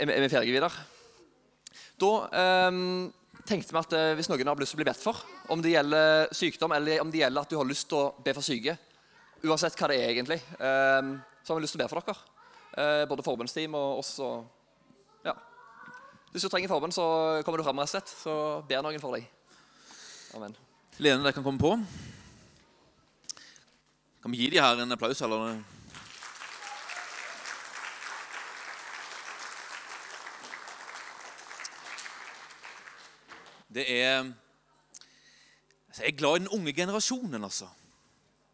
Er 0.02 0.06
vi 0.10 0.32
ferdige, 0.32 0.56
Vidar? 0.56 0.74
Da 2.02 2.14
um, 2.72 3.12
tenkte 3.48 3.74
vi 3.74 3.82
at 3.82 3.96
uh, 3.98 4.14
hvis 4.18 4.30
noen 4.32 4.48
har 4.52 4.60
lyst 4.60 4.76
til 4.76 4.80
å 4.80 4.84
bli 4.84 4.90
bedt 4.92 5.02
for, 5.02 5.22
om 5.54 5.62
det 5.64 5.76
gjelder 5.76 6.32
sykdom 6.36 6.76
eller 6.78 7.04
om 7.04 7.12
det 7.12 7.24
gjelder 7.24 7.46
at 7.46 7.52
du 7.52 7.58
har 7.60 7.70
lyst 7.70 7.90
til 7.92 8.00
å 8.00 8.12
be 8.22 8.36
for 8.38 8.46
syke, 8.46 8.78
uansett 9.42 9.78
hva 9.80 9.90
det 9.90 9.98
er 10.02 10.14
egentlig, 10.14 10.40
um, 10.60 11.16
så 11.42 11.54
har 11.54 11.60
vi 11.60 11.66
lyst 11.66 11.76
til 11.78 11.82
å 11.82 11.86
be 11.86 11.90
for 11.92 12.04
dere. 12.06 12.32
Eh, 12.72 13.06
både 13.08 13.24
forbundsteam 13.24 13.76
og 13.76 14.00
oss. 14.00 14.14
Og, 14.24 14.46
ja. 15.26 15.34
Hvis 16.32 16.46
du 16.46 16.50
trenger 16.50 16.72
forbund, 16.72 16.96
så 16.96 17.04
kommer 17.46 17.60
du 17.60 17.66
fram, 17.68 17.82
rett 17.84 17.98
og. 18.00 18.16
Så 18.24 18.36
ber 18.70 18.86
noen 18.86 19.04
for 19.04 19.18
deg. 19.18 19.28
Amen. 20.38 20.56
Lene, 21.02 21.20
dere 21.26 21.36
kan 21.36 21.44
komme 21.44 21.60
på. 21.60 21.76
Kan 24.22 24.32
vi 24.32 24.44
gi 24.44 24.52
de 24.54 24.62
her 24.62 24.80
en 24.80 24.96
applaus, 24.96 25.22
eller? 25.26 25.60
Det 33.74 33.86
er 33.88 34.18
altså, 35.88 36.04
Jeg 36.04 36.12
er 36.12 36.18
glad 36.18 36.36
i 36.36 36.44
den 36.44 36.54
unge 36.58 36.74
generasjonen, 36.74 37.44
altså. 37.44 37.70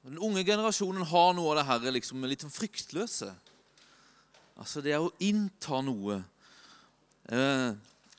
Den 0.03 0.19
unge 0.23 0.43
generasjonen 0.45 1.05
har 1.05 1.33
noe 1.35 1.51
av 1.51 1.57
det 1.59 1.67
her 1.67 1.91
liksom, 1.91 2.23
litt 2.29 2.45
sånn 2.45 2.53
fryktløse. 2.53 3.33
Altså 4.57 4.81
det 4.81 4.93
er 4.95 5.03
å 5.03 5.13
innta 5.21 5.81
noe. 5.85 6.21
Eh, 7.27 7.73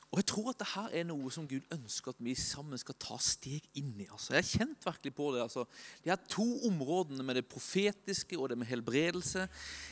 og 0.09 0.17
jeg 0.17 0.27
tror 0.31 0.49
at 0.51 0.61
dette 0.61 0.83
er 0.97 1.05
noe 1.05 1.29
som 1.33 1.47
Gud 1.49 1.65
ønsker 1.73 2.13
at 2.13 2.21
vi 2.25 2.33
sammen 2.37 2.79
skal 2.81 2.97
ta 2.97 3.17
steg 3.21 3.65
inn 3.77 3.91
i. 4.01 4.07
Altså, 4.09 4.33
jeg 4.33 4.41
har 4.41 4.49
kjent 4.49 4.87
virkelig 4.87 5.13
på 5.17 5.27
det. 5.35 5.43
Altså, 5.43 5.65
de 6.03 6.09
her 6.09 6.21
to 6.29 6.45
områdene 6.69 7.25
med 7.25 7.37
det 7.37 7.45
profetiske 7.49 8.37
og 8.39 8.49
det 8.49 8.57
med 8.57 8.69
helbredelse. 8.71 9.45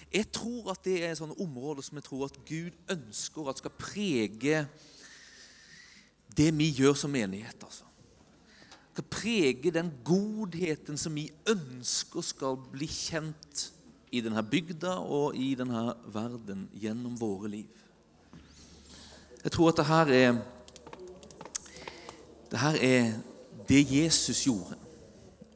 Jeg 0.09 0.29
tror 0.33 0.71
at 0.73 0.81
det 0.87 0.99
er 1.05 1.17
sånne 1.19 1.37
områder 1.43 1.85
som 1.85 1.99
jeg 2.01 2.07
tror 2.09 2.25
at 2.27 2.39
Gud 2.49 2.93
ønsker 2.93 3.51
at 3.51 3.61
skal 3.61 3.77
prege 3.77 4.63
det 6.35 6.51
vi 6.57 6.69
gjør 6.71 6.93
som 6.93 7.11
menighet. 7.11 7.63
altså. 7.63 7.83
Skal 8.93 9.09
prege 9.13 9.71
den 9.71 9.91
godheten 10.03 10.97
som 10.97 11.15
vi 11.15 11.27
ønsker 11.49 12.21
skal 12.25 12.57
bli 12.71 12.87
kjent 12.89 13.67
i 14.11 14.21
denne 14.25 14.41
bygda 14.43 14.95
og 15.03 15.35
i 15.37 15.51
denne 15.59 15.91
verden 16.13 16.67
gjennom 16.73 17.17
våre 17.19 17.51
liv. 17.51 17.83
Jeg 19.43 19.51
tror 19.53 19.69
at 19.69 19.77
det 19.77 19.85
her 19.85 20.13
er 20.15 20.39
det 22.47 22.59
her 22.59 22.77
er 22.81 23.13
det 23.67 23.83
Jesus 23.91 24.45
gjorde. 24.47 24.77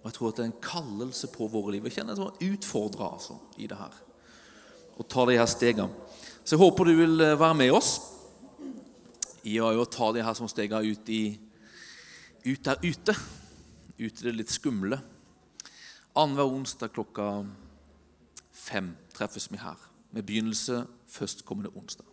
Og 0.01 0.09
jeg 0.09 0.13
tror 0.13 0.29
at 0.29 0.37
det 0.37 0.43
er 0.43 0.51
en 0.51 0.63
kallelse 0.63 1.27
på 1.31 1.47
våre 1.47 1.71
liv. 1.71 1.85
Jeg 1.87 1.97
kjenner 1.97 2.19
jeg 2.19 2.53
utfordra 2.53 3.13
altså, 3.13 3.37
i 3.57 3.67
det 3.67 3.77
her. 3.79 3.97
Å 4.99 5.05
ta 5.07 5.25
de 5.25 5.37
her 5.39 5.49
stegene. 5.49 5.89
Så 6.43 6.55
jeg 6.55 6.61
håper 6.61 6.89
du 6.89 6.95
vil 6.97 7.21
eh, 7.21 7.39
være 7.39 7.57
med 7.57 7.71
oss 7.77 8.10
i 9.47 9.57
å 9.61 9.85
ta 9.89 10.11
de 10.13 10.23
her 10.25 10.35
som 10.37 10.49
stega 10.51 10.81
ut 10.83 11.09
i, 11.09 11.39
ut 12.45 12.63
der 12.65 12.81
ute. 12.83 13.15
Ute 13.97 14.23
i 14.23 14.27
det 14.27 14.35
litt 14.35 14.53
skumle. 14.53 14.99
Annenhver 16.17 16.49
onsdag 16.51 16.93
klokka 16.95 17.45
fem 18.51 18.95
treffes 19.15 19.47
vi 19.51 19.61
her. 19.61 19.77
Med 20.11 20.27
begynnelse 20.27 20.83
førstkommende 21.07 21.71
onsdag. 21.77 22.10